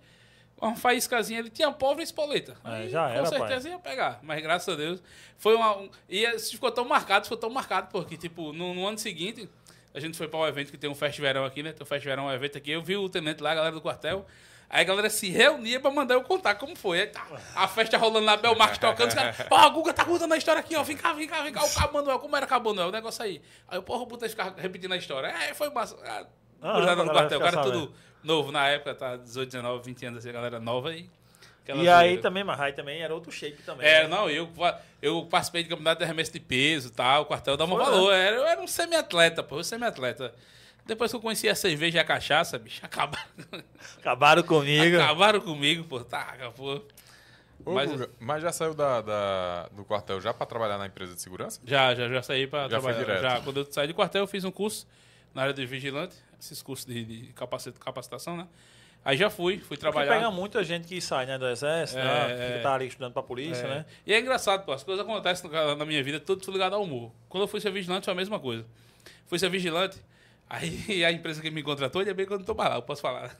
uma 0.61 0.75
faíscazinha, 0.75 1.39
ele 1.39 1.49
tinha 1.49 1.71
pólvora 1.71 2.01
e 2.01 2.03
espoleta. 2.05 2.55
É, 2.63 2.87
já 2.87 3.07
com 3.09 3.13
era, 3.15 3.25
certeza 3.25 3.69
ia 3.69 3.79
pegar. 3.79 4.19
Mas 4.23 4.41
graças 4.41 4.73
a 4.73 4.77
Deus. 4.77 5.03
Foi 5.37 5.55
uma. 5.55 5.77
Um, 5.77 5.89
e 6.07 6.23
esse 6.23 6.51
ficou 6.51 6.71
tão 6.71 6.85
marcado, 6.85 7.25
ficou 7.25 7.37
tão 7.37 7.49
marcado, 7.49 7.89
porque, 7.91 8.15
tipo, 8.15 8.53
no, 8.53 8.73
no 8.73 8.87
ano 8.87 8.97
seguinte, 8.97 9.49
a 9.93 9.99
gente 9.99 10.17
foi 10.17 10.27
para 10.27 10.39
um 10.39 10.47
evento 10.47 10.71
que 10.71 10.77
tem 10.77 10.89
um 10.89 10.95
festivalão 10.95 11.43
aqui, 11.45 11.61
né? 11.61 11.71
Tem 11.73 11.83
um 11.83 11.85
festivalão, 11.85 12.27
um 12.27 12.31
evento 12.31 12.57
aqui. 12.57 12.71
Eu 12.71 12.81
vi 12.81 12.95
o 12.95 13.09
tenente 13.09 13.43
lá, 13.43 13.51
a 13.51 13.55
galera 13.55 13.75
do 13.75 13.81
quartel. 13.81 14.25
Aí 14.69 14.81
a 14.81 14.83
galera 14.85 15.09
se 15.09 15.29
reunia 15.29 15.79
pra 15.79 15.91
mandar 15.91 16.15
eu 16.15 16.23
contar 16.23 16.55
como 16.55 16.75
foi. 16.75 17.01
Aí 17.01 17.07
tá, 17.07 17.23
a 17.55 17.67
festa 17.67 17.95
rolando 17.95 18.25
lá, 18.25 18.35
Belmarx 18.35 18.79
tocando, 18.79 19.09
os 19.09 19.13
caras, 19.13 19.35
ó, 19.51 19.55
a 19.55 19.69
Guga 19.69 19.93
tá 19.93 20.03
contando 20.03 20.33
a 20.33 20.37
história 20.37 20.59
aqui, 20.61 20.75
ó, 20.75 20.81
vem 20.81 20.97
cá, 20.97 21.13
vem 21.13 21.27
cá, 21.27 21.43
vem 21.43 21.53
cá, 21.53 21.63
o 21.63 21.71
Cabo 21.71 21.93
Manuel, 21.93 22.17
como 22.17 22.35
era 22.35 22.47
Cabo 22.47 22.69
Manuel, 22.69 22.87
o 22.87 22.91
negócio 22.91 23.23
aí. 23.23 23.39
Aí 23.67 23.77
o 23.77 23.83
porra, 23.83 24.01
o 24.01 24.05
Butão 24.07 24.27
ficava 24.27 24.59
repetindo 24.59 24.91
a 24.93 24.97
história. 24.97 25.27
É, 25.27 25.53
foi 25.53 25.69
massa. 25.69 25.95
Ah, 26.03 26.25
Ah, 26.59 26.95
no 26.95 27.05
quartel, 27.05 27.37
o 27.37 27.41
ficar 27.41 27.51
cara 27.51 27.63
sabendo. 27.63 27.87
tudo 27.87 27.95
novo 28.23 28.51
na 28.51 28.67
época, 28.67 28.93
tá 28.95 29.15
18, 29.17 29.49
19, 29.51 29.83
20 29.85 30.05
anos 30.05 30.19
assim, 30.19 30.29
a 30.29 30.33
galera 30.33 30.59
nova 30.59 30.93
e... 30.93 31.09
E 31.65 31.87
aí 31.87 32.17
também, 32.17 32.43
mas 32.43 32.59
aí 32.59 32.73
também 32.73 33.01
era 33.01 33.13
outro 33.13 33.31
shape 33.31 33.63
também. 33.63 33.87
É, 33.87 34.03
né? 34.03 34.09
não, 34.09 34.29
eu, 34.29 34.49
eu 35.01 35.25
participei 35.27 35.63
de 35.63 35.69
campeonato 35.69 35.99
de 35.99 36.03
arremesso 36.03 36.33
de 36.33 36.39
peso 36.41 36.89
e 36.89 36.91
tal, 36.91 37.21
o 37.21 37.25
quartel 37.25 37.55
dá 37.55 37.63
um 37.63 37.69
valor. 37.77 38.11
Era, 38.13 38.35
eu 38.35 38.45
era 38.45 38.59
um 38.61 38.67
semi-atleta, 38.67 39.41
pô, 39.41 39.59
eu 39.59 39.63
semi-atleta. 39.63 40.35
Depois 40.85 41.09
que 41.09 41.15
eu 41.15 41.21
conheci 41.21 41.47
a 41.47 41.55
cerveja 41.55 41.99
e 41.99 42.01
a 42.01 42.03
cachaça, 42.03 42.59
bicho, 42.59 42.81
acabaram, 42.85 43.23
Acabaram 43.97 44.43
comigo. 44.43 44.97
acabaram 45.01 45.39
comigo, 45.39 45.85
pô, 45.85 46.01
tá, 46.01 46.35
pô. 46.53 46.81
Ô, 47.65 47.71
Mas- 47.75 47.89
Guga, 47.89 48.09
mas 48.19 48.41
já 48.43 48.51
saiu 48.51 48.73
da, 48.73 48.99
da- 48.99 49.69
do 49.71 49.85
quartel 49.85 50.19
já 50.19 50.33
pra 50.33 50.45
trabalhar 50.45 50.77
na 50.77 50.87
empresa 50.87 51.15
de 51.15 51.21
segurança? 51.21 51.61
Já, 51.65 51.95
já, 51.95 52.09
já 52.09 52.21
saí 52.21 52.45
foi 52.45 52.67
trabalhar. 52.67 52.97
direto. 52.99 53.21
Já, 53.21 53.39
quando 53.39 53.61
eu 53.61 53.71
saí 53.71 53.87
do 53.87 53.93
quartel, 53.93 54.23
eu 54.23 54.27
fiz 54.27 54.43
um 54.43 54.51
curso 54.51 54.85
na 55.33 55.41
área 55.43 55.53
de 55.53 55.65
vigilante, 55.65 56.15
esses 56.39 56.61
cursos 56.61 56.85
de, 56.85 57.03
de 57.03 57.33
capaci- 57.33 57.71
capacitação, 57.73 58.37
né? 58.37 58.47
Aí 59.05 59.17
já 59.17 59.29
fui, 59.29 59.57
fui 59.57 59.61
Porque 59.61 59.77
trabalhar. 59.77 60.13
pega 60.13 60.31
muita 60.31 60.63
gente 60.63 60.87
que 60.87 61.01
sai 61.01 61.25
né, 61.25 61.37
do 61.37 61.45
exército, 61.47 61.99
É, 61.99 62.03
né, 62.03 62.53
é. 62.53 62.57
que 62.57 62.63
tá 62.63 62.73
ali 62.73 62.87
estudando 62.87 63.11
pra 63.11 63.21
polícia, 63.21 63.63
É. 63.65 63.67
né? 63.69 63.85
E 64.05 64.13
é 64.13 64.19
engraçado, 64.19 64.63
pô, 64.63 64.71
as 64.71 64.81
coisas 64.83 65.03
acontecem 65.03 65.49
na 65.51 65.85
minha 65.85 66.01
vida, 66.01 66.19
tudo 66.21 66.49
ligado 66.51 66.73
ao 66.75 66.83
humor. 66.83 67.11
Quando 67.27 67.43
eu 67.43 67.47
fui 67.47 67.59
ser 67.59 67.71
vigilante, 67.71 68.05
foi 68.05 68.13
a 68.13 68.15
mesma 68.15 68.39
coisa. 68.39 68.65
Fui 69.25 69.37
ser 69.37 69.49
vigilante, 69.49 69.97
aí 70.49 71.03
a 71.03 71.11
empresa 71.11 71.41
que 71.41 71.51
me 71.51 71.61
contratou, 71.61 71.99
ainda 71.99 72.13
bem 72.13 72.25
que 72.25 72.31
eu 72.31 72.37
não 72.37 72.45
tô 72.45 72.55
pra 72.55 72.69
lá, 72.69 72.75
eu 72.75 72.81
posso 72.81 73.01
falar. 73.01 73.37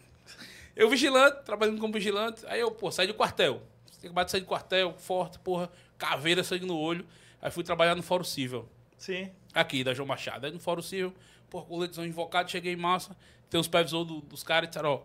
Eu 0.75 0.89
vigilante, 0.89 1.43
trabalhando 1.45 1.79
como 1.79 1.93
vigilante, 1.93 2.43
aí 2.47 2.60
eu, 2.60 2.71
pô, 2.71 2.91
saí 2.91 3.08
do 3.08 3.13
quartel. 3.13 3.62
Tinha 3.99 4.10
acabado 4.10 4.25
de 4.25 4.32
sair 4.32 4.41
do 4.41 4.47
quartel, 4.47 4.93
forte, 4.97 5.39
porra, 5.39 5.69
caveira, 5.97 6.43
sangue 6.43 6.65
no 6.65 6.75
olho. 6.77 7.06
Aí 7.41 7.51
fui 7.51 7.63
trabalhar 7.63 7.95
no 7.95 8.01
Fórum 8.03 8.23
Civil, 8.25 8.67
Sim. 8.97 9.29
aqui, 9.53 9.82
da 9.84 9.93
João 9.93 10.08
Machado. 10.08 10.45
Aí 10.45 10.51
no 10.51 10.60
Fórum 10.60 10.82
Civil, 10.82 11.13
porra, 11.53 11.65
coletizão 11.67 12.03
invocado, 12.03 12.49
cheguei 12.49 12.73
em 12.73 12.75
massa, 12.75 13.15
tem 13.47 13.59
os 13.59 13.67
supervisores 13.67 14.07
do- 14.07 14.21
dos 14.21 14.41
caras 14.41 14.67
e 14.67 14.69
disseram, 14.71 14.89
ó, 14.93 15.01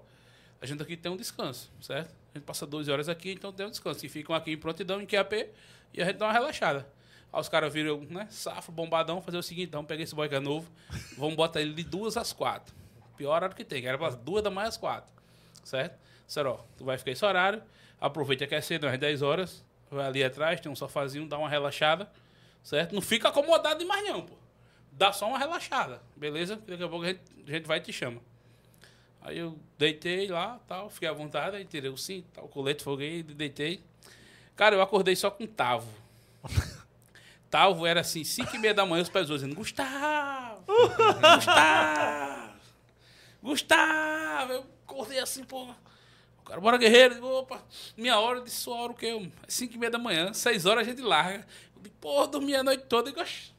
a 0.63 0.65
gente 0.67 0.83
aqui 0.83 0.97
tem 0.97 1.13
um 1.13 1.17
descanso, 1.17 1.71
certo? 1.79 2.11
A 2.35 2.39
gente 2.39 2.45
passa 2.47 2.67
12 2.67 2.91
horas 2.91 3.07
aqui, 3.09 3.33
então 3.33 3.53
tem 3.53 3.67
um 3.67 3.71
descanso. 3.71 4.05
E 4.07 4.09
ficam 4.09 4.35
aqui 4.35 4.53
em 4.53 4.57
prontidão, 4.57 4.99
em 5.01 5.07
QAP, 5.07 5.51
e 5.93 6.01
a 6.03 6.07
gente 6.07 6.17
dá 6.17 6.25
uma 6.27 6.33
relaxada. 6.33 6.87
Aí 7.31 7.39
os 7.41 7.49
caras 7.51 7.71
viram, 7.73 8.01
né, 8.09 8.27
safra, 8.31 8.73
bombadão, 8.73 9.21
fazer 9.21 9.37
o 9.37 9.43
seguinte, 9.43 9.69
então, 9.69 9.85
peguei 9.85 10.05
esse 10.05 10.15
boy 10.15 10.27
que 10.27 10.35
é 10.35 10.41
novo, 10.41 10.71
vamos 11.19 11.37
botar 11.37 11.61
ele 11.61 11.75
de 11.75 11.85
duas 11.85 12.17
às 12.17 12.33
quatro. 12.33 12.75
Pior 13.17 13.35
horário 13.35 13.55
que 13.55 13.65
tem, 13.65 13.83
que 13.83 13.87
era 13.87 13.99
para 13.99 14.15
duas 14.17 14.43
da 14.43 14.51
manhã 14.51 14.69
às 14.69 14.77
quatro, 14.79 15.13
certo? 15.63 15.99
Disseram, 16.27 16.53
ó, 16.53 16.59
tu 16.79 16.85
vai 16.85 16.97
ficar 16.97 17.11
esse 17.11 17.25
horário, 17.25 17.63
aproveita 18.01 18.47
que 18.47 18.55
é 18.55 18.61
cedo, 18.63 18.87
às 18.87 18.99
10 18.99 19.21
horas, 19.21 19.63
vai 19.91 20.07
ali 20.07 20.25
atrás, 20.25 20.61
tem 20.61 20.73
um 20.73 20.77
sofazinho, 20.77 21.29
dá 21.29 21.37
uma 21.37 21.49
relaxada, 21.49 22.11
certo? 22.63 22.95
Não 22.95 23.03
fica 23.03 23.29
acomodado 23.29 23.79
demais 23.79 24.03
não, 24.09 24.23
pô. 24.23 24.35
Dá 24.99 25.13
só 25.13 25.29
uma 25.29 25.39
relaxada, 25.39 26.03
beleza? 26.17 26.57
Daqui 26.57 26.83
a 26.83 26.89
pouco 26.89 27.05
a 27.05 27.09
gente, 27.09 27.21
a 27.47 27.51
gente 27.53 27.67
vai 27.69 27.79
e 27.79 27.81
te 27.81 27.93
chama. 27.93 28.21
Aí 29.21 29.39
eu 29.39 29.57
deitei 29.79 30.27
lá, 30.27 30.59
tal, 30.67 30.91
fiquei 30.91 31.09
à 31.09 31.13
vontade, 31.13 31.55
aí 31.57 31.65
tirei 31.65 31.89
o 31.89 31.97
cinto, 31.97 32.27
tal, 32.33 32.47
o 32.47 32.49
colete, 32.49 32.83
foguei, 32.83 33.23
deitei. 33.23 33.81
Cara, 34.57 34.75
eu 34.75 34.83
acordei 34.83 35.15
só 35.15 35.31
com 35.31 35.47
Tavo. 35.47 35.89
Tavo 37.49 37.87
era 37.87 38.01
assim, 38.01 38.25
5 38.25 38.57
e 38.57 38.59
meia 38.59 38.75
da 38.75 38.85
manhã, 38.85 39.03
os 39.03 39.09
pés 39.09 39.29
dizendo, 39.29 39.55
Gustavo! 39.55 40.65
Gustavo! 40.67 42.53
Gustavo! 43.41 44.53
Eu 44.53 44.67
acordei 44.85 45.21
assim, 45.21 45.45
pô. 45.45 45.63
O 46.41 46.43
cara, 46.45 46.61
bora 46.61 46.77
guerreiro, 46.77 47.25
opa, 47.25 47.63
minha 47.97 48.19
hora, 48.19 48.45
sua 48.49 48.77
hora 48.79 48.93
o 48.93 48.97
quê? 48.97 49.31
5 49.47 49.75
e 49.75 49.79
meia 49.79 49.93
da 49.93 49.99
manhã, 49.99 50.33
6 50.33 50.67
horas 50.67 50.89
a 50.89 50.91
gente 50.91 51.03
larga. 51.03 51.47
Eu 51.77 51.83
digo, 51.83 51.95
pô, 52.01 52.27
dormi 52.27 52.57
a 52.57 52.65
noite 52.65 52.83
toda, 52.89 53.11
eu 53.11 53.13
digo, 53.13 53.23
"Oxe, 53.23 53.53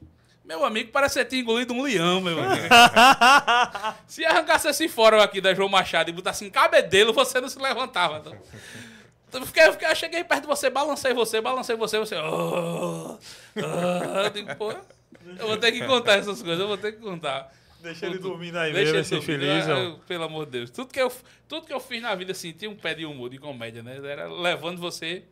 meu 0.56 0.64
amigo, 0.64 0.90
parece 0.90 1.14
que 1.14 1.20
você 1.20 1.24
tinha 1.28 1.42
engolido 1.42 1.72
um 1.72 1.82
leão, 1.82 2.20
meu 2.20 2.38
amigo. 2.42 2.66
Se 4.06 4.24
arrancasse 4.24 4.68
esse 4.68 4.88
fórum 4.88 5.20
aqui 5.20 5.40
da 5.40 5.54
João 5.54 5.68
Machado 5.68 6.10
e 6.10 6.12
botasse 6.12 6.44
em 6.44 6.50
cabedelo, 6.50 7.12
você 7.12 7.40
não 7.40 7.48
se 7.48 7.58
levantava. 7.58 8.18
Então. 8.18 8.36
Eu, 9.32 9.46
fiquei, 9.46 9.66
eu, 9.66 9.72
fiquei- 9.72 9.88
eu 9.90 9.94
cheguei 9.96 10.24
perto 10.24 10.42
de 10.42 10.46
você, 10.48 10.68
balancei 10.68 11.14
você, 11.14 11.40
balancei 11.40 11.76
você, 11.76 11.98
você. 11.98 12.16
Oh, 12.16 13.16
oh, 13.56 14.18
eu 14.24 14.30
digo, 14.30 14.56
pô, 14.56 14.72
eu 14.72 15.46
vou 15.46 15.56
ter 15.56 15.70
que 15.72 15.86
contar 15.86 16.14
essas 16.18 16.42
coisas, 16.42 16.60
eu 16.60 16.66
vou 16.68 16.76
ter 16.76 16.92
que 16.92 16.98
contar. 16.98 17.52
Deixa 17.80 18.06
ele 18.06 18.18
aí 18.58 18.72
Deixa 18.72 18.92
mesmo, 18.92 18.96
ele 18.96 19.04
ser 19.04 19.14
dormir. 19.14 19.26
feliz. 19.26 19.68
Eu- 19.68 19.98
pelo 20.06 20.24
amor 20.24 20.44
de 20.46 20.52
Deus. 20.52 20.70
Tudo 20.70 20.92
que, 20.92 21.00
eu, 21.00 21.10
tudo 21.48 21.64
que 21.66 21.72
eu 21.72 21.80
fiz 21.80 22.02
na 22.02 22.14
vida, 22.14 22.32
assim, 22.32 22.52
tinha 22.52 22.70
um 22.70 22.76
pé 22.76 22.92
de 22.94 23.06
humor, 23.06 23.30
de 23.30 23.38
comédia, 23.38 23.82
né? 23.82 23.98
Era 24.04 24.26
levando 24.26 24.78
você, 24.78 25.22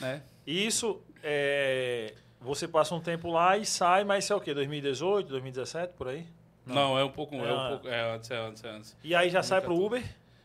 né? 0.00 0.22
Isso, 0.46 1.00
é, 1.22 2.12
você 2.46 2.66
passa 2.68 2.94
um 2.94 3.00
tempo 3.00 3.30
lá 3.30 3.56
e 3.58 3.66
sai, 3.66 4.04
mas 4.04 4.24
isso 4.24 4.32
é 4.32 4.36
o 4.36 4.40
quê? 4.40 4.54
2018, 4.54 5.28
2017, 5.28 5.92
por 5.94 6.08
aí? 6.08 6.26
Não, 6.64 6.98
é 6.98 7.04
um 7.04 7.10
pouco, 7.10 7.34
é 7.36 7.52
um 7.52 7.58
Ah. 7.60 7.68
pouco, 7.70 7.88
é 7.88 8.14
antes, 8.14 8.30
é 8.30 8.36
antes, 8.36 8.64
é 8.64 8.68
antes. 8.70 8.96
E 9.04 9.14
aí 9.14 9.28
já 9.30 9.42
sai 9.42 9.60
pro 9.60 9.74
Uber? 9.76 10.02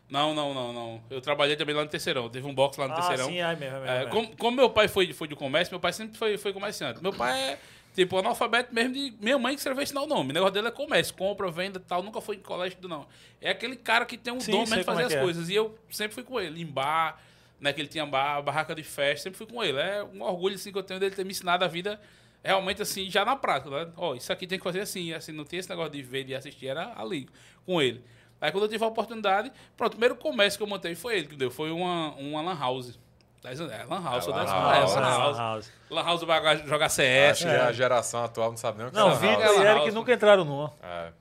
Não, 0.08 0.34
não, 0.34 0.52
não, 0.52 0.72
não. 0.72 1.02
Eu 1.08 1.20
trabalhei 1.22 1.56
também 1.56 1.74
lá 1.74 1.82
no 1.82 1.88
Terceirão. 1.88 2.28
Teve 2.28 2.46
um 2.46 2.54
box 2.54 2.76
lá 2.76 2.86
no 2.86 2.92
Ah, 2.92 2.96
Terceirão. 2.96 3.26
sim, 3.28 3.40
aí 3.40 3.56
mesmo. 3.58 3.76
é 3.76 3.80
mesmo, 3.80 3.92
É, 3.96 4.02
é 4.02 4.06
como, 4.06 4.36
como 4.36 4.56
meu 4.56 4.68
pai 4.68 4.86
foi, 4.86 5.10
foi 5.12 5.26
de 5.26 5.34
comércio, 5.34 5.72
meu 5.72 5.80
pai 5.80 5.92
sempre 5.92 6.18
foi, 6.18 6.36
foi 6.36 6.52
comerciante. 6.52 7.02
Meu 7.02 7.14
pai 7.14 7.40
é, 7.52 7.58
tipo, 7.94 8.18
analfabeto 8.18 8.74
mesmo 8.74 8.92
de. 8.92 9.14
Minha 9.18 9.38
mãe 9.38 9.54
que 9.54 9.60
escreveu 9.60 9.82
ensinar 9.82 10.02
o 10.02 10.06
nome. 10.06 10.30
O 10.30 10.34
negócio 10.34 10.52
dele 10.52 10.68
é 10.68 10.70
comércio, 10.70 11.14
compra, 11.14 11.50
venda 11.50 11.78
e 11.78 11.82
tal. 11.82 12.02
Nunca 12.02 12.20
foi 12.20 12.36
em 12.36 12.40
colégio, 12.40 12.76
não. 12.82 13.06
É 13.40 13.50
aquele 13.50 13.74
cara 13.74 14.04
que 14.04 14.18
tem 14.18 14.32
um 14.32 14.38
Sim, 14.40 14.52
dom 14.52 14.58
mesmo 14.60 14.76
de 14.76 14.84
fazer 14.84 15.02
é 15.02 15.06
as 15.06 15.12
é. 15.14 15.20
coisas. 15.22 15.48
E 15.48 15.54
eu 15.54 15.76
sempre 15.90 16.12
fui 16.14 16.22
com 16.22 16.38
ele, 16.38 16.60
em 16.60 16.66
bar, 16.66 17.18
né? 17.62 17.72
Que 17.72 17.80
ele 17.80 17.88
tinha 17.88 18.04
bar, 18.04 18.42
barraca 18.42 18.74
de 18.74 18.82
festa, 18.82 19.22
sempre 19.24 19.38
fui 19.38 19.46
com 19.46 19.62
ele. 19.64 19.78
É 19.78 20.02
um 20.04 20.20
orgulho 20.22 20.54
assim, 20.56 20.70
que 20.70 20.76
eu 20.78 20.82
tenho 20.82 21.00
dele 21.00 21.14
ter 21.14 21.24
me 21.24 21.30
ensinado 21.30 21.64
a 21.64 21.68
vida 21.68 21.98
realmente 22.44 22.82
assim, 22.82 23.08
já 23.08 23.24
na 23.24 23.36
prática. 23.36 23.70
Né? 23.70 23.92
Ó, 23.96 24.14
isso 24.14 24.32
aqui 24.32 24.46
tem 24.46 24.58
que 24.58 24.64
fazer 24.64 24.80
assim, 24.80 25.12
assim, 25.14 25.32
não 25.32 25.44
tinha 25.44 25.60
esse 25.60 25.70
negócio 25.70 25.92
de 25.92 26.02
ver 26.02 26.20
e 26.20 26.24
de 26.24 26.34
assistir, 26.34 26.66
era 26.66 26.92
ali, 27.00 27.28
com 27.64 27.80
ele. 27.80 28.04
Aí 28.40 28.50
quando 28.50 28.64
eu 28.64 28.68
tive 28.68 28.82
a 28.82 28.88
oportunidade, 28.88 29.52
pronto, 29.76 29.92
o 29.92 29.96
primeiro 29.96 30.16
comércio 30.16 30.58
que 30.58 30.62
eu 30.64 30.66
montei 30.66 30.94
foi 30.96 31.16
ele 31.18 31.28
que 31.28 31.36
deu, 31.36 31.50
foi 31.50 31.70
uma, 31.70 32.12
uma 32.16 32.42
lan 32.42 32.58
house. 32.58 32.98
Das- 33.40 33.60
É, 33.60 33.84
lan 33.88 34.02
house, 34.02 34.16
É, 34.18 34.20
sou 34.22 34.34
lan 34.34 34.44
house, 34.44 34.50
é, 34.50 34.80
Nossa, 34.80 35.00
lan 35.00 35.06
é, 35.06 35.10
house. 35.18 35.36
House. 35.38 35.72
Lan 35.90 36.02
house 36.02 36.22
vai 36.24 36.56
jogar 36.66 36.86
Acho 36.86 36.94
CS. 36.96 37.38
que 37.44 37.48
a 37.48 37.72
geração 37.72 38.24
atual 38.24 38.50
não 38.50 38.56
sabe 38.56 38.78
nem 38.78 38.86
o 38.88 38.90
que 38.90 38.96
Não, 38.96 39.10
é 39.12 39.14
Vitor 39.14 39.42
House. 39.44 39.56
e 39.56 39.60
Eric 39.60 39.78
House. 39.78 39.94
nunca 39.94 40.12
entraram 40.12 40.44
numa. 40.44 40.72
É. 40.82 41.12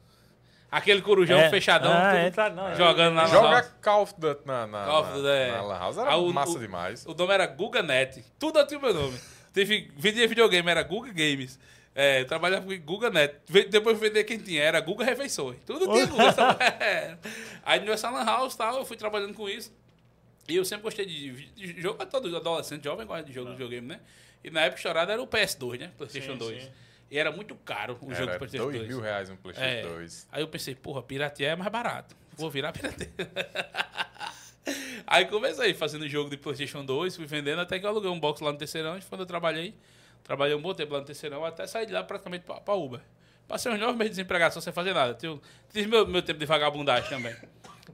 Aquele 0.72 1.02
corujão 1.02 1.38
É, 1.38 1.50
fechadão, 1.50 1.92
ah, 1.92 2.12
tudo 2.14 2.26
entra- 2.28 2.50
não, 2.50 2.74
jogando 2.76 3.14
na 3.14 3.24
lan 3.24 3.28
Joga 3.30 3.50
house. 3.50 3.74
Call 3.82 4.02
of 4.04 4.14
Duty 4.18 4.42
na, 4.48 4.66
na, 4.68 4.86
Call 4.86 5.02
of 5.02 5.12
Duty, 5.12 5.24
na, 5.24 5.30
é. 5.36 5.52
na 5.52 5.62
Lan 5.64 5.78
House 5.80 5.98
era 5.98 6.12
Ah, 6.12 6.16
o- 6.18 6.34
massa 6.34 6.52
o- 6.58 6.60
demais. 6.60 7.06
O 7.06 7.14
nome 7.14 7.34
era 7.34 7.46
Guga 7.46 7.84
Net. 7.84 8.24
Tudo 8.40 8.58
eu 8.58 8.66
tinha 8.66 8.80
o 8.80 8.82
meu 8.82 8.94
nome. 8.94 9.20
Teve, 9.54 9.92
vendia 9.98 10.26
videogame, 10.30 10.70
era 10.72 10.82
Guga 10.82 11.10
Games. 11.12 11.60
É, 11.94 12.22
eu 12.22 12.26
trabalhava 12.26 12.66
com 12.66 12.78
Guga 12.80 13.10
Net. 13.10 13.36
Depois 13.70 14.00
vender 14.00 14.24
quem 14.24 14.38
tinha, 14.38 14.64
era 14.64 14.80
Guga 14.80 15.04
Refeições. 15.04 15.58
Tudo 15.66 15.86
tinha 15.92 16.06
Guga. 16.06 16.58
É. 16.80 17.18
Aí 17.66 17.82
nessa 17.82 18.10
Lan 18.10 18.24
House 18.24 18.56
tal, 18.56 18.78
eu 18.78 18.86
fui 18.86 18.96
trabalhando 18.96 19.34
com 19.34 19.50
isso. 19.50 19.74
E 20.48 20.56
eu 20.56 20.64
sempre 20.64 20.84
gostei 20.84 21.06
de, 21.06 21.48
de 21.48 21.82
jogo, 21.82 22.04
todo 22.06 22.34
adolescente, 22.36 22.86
jovem 22.86 23.06
gosta 23.06 23.24
de 23.24 23.34
jogo 23.34 23.48
de 23.48 23.58
videogame, 23.58 23.88
né? 23.88 24.00
E 24.42 24.50
na 24.50 24.62
época 24.62 24.82
chorada 24.82 25.12
era 25.12 25.22
o 25.22 25.28
PS2, 25.28 25.80
né? 25.80 25.92
PlayStation 25.98 26.32
Sim, 26.32 26.38
2. 26.38 26.64
sim. 26.64 26.70
E 27.12 27.19
era 27.19 27.30
muito 27.32 27.54
caro 27.56 27.97
o 28.02 28.10
jogo 28.13 28.13
Era 28.24 28.32
do 28.32 28.38
PlayStation 28.38 28.63
2 28.67 28.78
2. 28.78 28.88
mil 28.88 29.02
reais 29.02 29.30
um 29.30 29.36
PlayStation 29.36 29.69
É. 29.69 29.82
2. 29.95 30.28
Aí 30.32 30.41
eu 30.41 30.47
pensei, 30.47 30.74
porra, 30.74 31.04
piratear 31.04 31.52
é 31.52 31.56
mais 31.58 31.69
barato. 31.69 32.15
Vou 32.38 32.50
virar 32.50 32.71
pirateiro. 32.74 33.12
Aí 35.06 35.26
comecei 35.26 35.74
fazendo 35.74 36.08
jogo 36.08 36.30
de 36.30 36.38
PlayStation 36.38 36.86
2, 36.86 37.15
fui 37.17 37.26
vendendo 37.26 37.60
até 37.60 37.78
que 37.80 37.86
eu 37.86 37.89
aluguei 37.89 38.10
um 38.10 38.19
box 38.19 38.39
lá 38.41 38.52
no 38.52 38.58
Terceirão. 38.58 38.97
E 38.97 39.02
quando 39.02 39.21
eu 39.21 39.26
trabalhei, 39.28 39.76
trabalhei 40.24 40.56
um 40.56 40.62
bom 40.62 40.74
tempo 40.74 40.93
lá 40.93 41.00
no 41.00 41.06
Terceirão, 41.06 41.43
até 41.43 41.67
sair 41.67 41.86
de 41.86 41.91
lá 41.91 42.02
praticamente 42.04 42.45
pra, 42.45 42.62
pra 42.62 42.76
Uber. 42.76 43.02
Passei 43.47 43.69
uns 43.71 43.80
nove 43.80 43.97
meses 43.97 44.12
desempregado, 44.12 44.54
só 44.54 44.62
sem 44.62 44.71
fazer 44.71 44.93
nada. 44.93 45.13
Tive, 45.13 45.38
tive 45.74 45.88
meu, 45.89 46.08
meu 46.08 46.21
tempo 46.21 46.39
de 46.39 46.45
vagabundagem 46.45 47.10
também. 47.10 47.36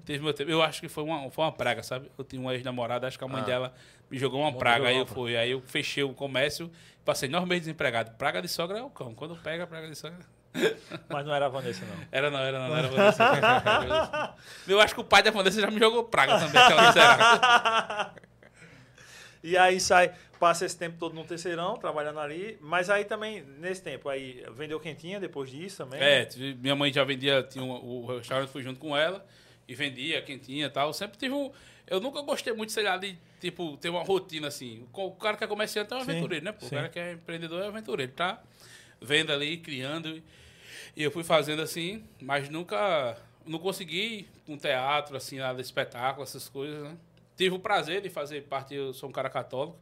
Tive 0.06 0.24
meu 0.24 0.34
tempo. 0.34 0.50
Eu 0.52 0.62
acho 0.62 0.80
que 0.82 0.88
foi 0.90 1.04
uma, 1.04 1.30
foi 1.32 1.44
uma 1.46 1.52
praga, 1.52 1.84
sabe? 1.84 2.10
Eu 2.18 2.24
tinha 2.24 2.42
uma 2.42 2.54
ex-namorada, 2.54 3.08
acho 3.08 3.18
que 3.18 3.24
a 3.24 3.28
mãe 3.28 3.42
Ah. 3.42 3.46
dela 3.46 3.74
me 4.10 4.18
jogou 4.18 4.40
uma 4.42 4.52
Bom, 4.52 4.58
praga. 4.58 4.78
jogou 4.78 4.90
Aí 4.90 4.98
eu 4.98 5.06
fui. 5.06 5.38
Aí 5.38 5.52
eu 5.52 5.62
fechei 5.62 6.04
o 6.04 6.14
comércio, 6.14 6.72
passei 7.06 7.28
nove 7.30 7.46
meses 7.48 7.64
desempregado. 7.66 8.12
Praga 8.18 8.42
de 8.42 8.48
sogra 8.48 8.80
é 8.80 8.84
o 8.84 8.90
cão. 8.90 9.14
Quando 9.14 9.36
pega, 9.38 9.66
praga 9.68 9.88
de 9.88 9.96
sogra. 9.96 10.20
Mas 11.10 11.26
não 11.26 11.36
era 11.36 11.46
a 11.46 11.50
Vanessa, 11.50 11.86
não. 11.86 11.96
Era 12.12 12.32
não, 12.32 12.40
era 12.40 12.58
não, 12.60 12.70
não 12.70 12.78
era 12.78 12.88
Vanessa. 12.88 14.34
Eu 14.68 14.80
acho 14.80 14.96
que 14.96 15.02
o 15.02 15.04
pai 15.04 15.22
da 15.22 15.30
Vanessa 15.30 15.62
já 15.62 15.70
me 15.70 15.78
jogou 15.80 16.04
praga 16.06 16.40
também, 16.40 16.60
aquela. 16.62 18.14
E 19.44 19.56
aí 19.56 19.80
sai, 19.80 20.14
passa 20.40 20.66
esse 20.66 20.78
tempo 20.78 20.98
todo 20.98 21.14
no 21.14 21.24
terceirão, 21.24 21.78
trabalhando 21.78 22.20
ali. 22.20 22.58
Mas 22.60 22.90
aí 22.90 23.06
também, 23.06 23.44
nesse 23.60 23.82
tempo, 23.84 24.10
aí 24.10 24.44
vendeu 24.56 24.80
quentinha 24.80 25.20
depois 25.20 25.50
disso 25.50 25.78
também. 25.86 26.02
É, 26.02 26.28
minha 26.60 26.76
mãe 26.76 26.92
já 26.92 27.04
vendia, 27.04 27.44
tinha 27.44 27.64
um- 27.64 27.72
o 28.04 28.06
restaurante 28.18 28.50
fui 28.50 28.64
junto 28.64 28.80
com 28.80 28.98
ela 28.98 29.24
e 29.68 29.76
vendia 29.76 30.22
quentinha 30.22 30.68
e 30.68 30.70
tal. 30.70 30.94
Sempre 30.94 31.18
tive 31.18 31.34
um. 31.34 31.52
Eu 31.86 32.00
nunca 32.00 32.22
gostei 32.22 32.54
muito, 32.54 32.72
sei 32.72 32.84
lá, 32.84 32.98
de 32.98 33.18
tipo, 33.40 33.78
ter 33.78 33.90
uma 33.90 34.04
rotina 34.04 34.48
assim. 34.48 34.86
O 34.94 35.12
cara 35.12 35.38
que 35.38 35.44
é 35.44 35.48
comerciante 35.48 35.94
é 35.94 35.98
um 35.98 36.04
Sim, 36.04 36.12
aventureiro, 36.12 36.46
né? 36.46 36.52
Pô, 36.52 36.66
o 36.66 36.70
cara 36.70 36.90
que 36.90 37.00
é 37.00 37.14
empreendedor 37.14 37.64
é 37.64 37.68
aventureiro, 37.68 38.12
tá? 38.12 38.42
Vendo 39.00 39.32
ali, 39.32 39.58
criando. 39.58 40.22
E 40.96 41.04
eu 41.04 41.12
fui 41.12 41.24
fazendo 41.24 41.62
assim, 41.62 42.04
mas 42.22 42.50
nunca. 42.50 43.18
Não 43.46 43.60
consegui 43.60 44.28
com 44.46 44.58
teatro, 44.58 45.16
assim, 45.16 45.38
nada 45.38 45.56
de 45.56 45.62
espetáculo, 45.62 46.24
essas 46.24 46.50
coisas, 46.50 46.84
né? 46.84 46.98
Tive 47.38 47.56
o 47.56 47.60
prazer 47.60 48.02
de 48.02 48.10
fazer 48.10 48.42
parte, 48.44 48.74
eu 48.76 48.94
sou 48.94 49.08
um 49.08 49.12
cara 49.12 49.30
católico, 49.30 49.78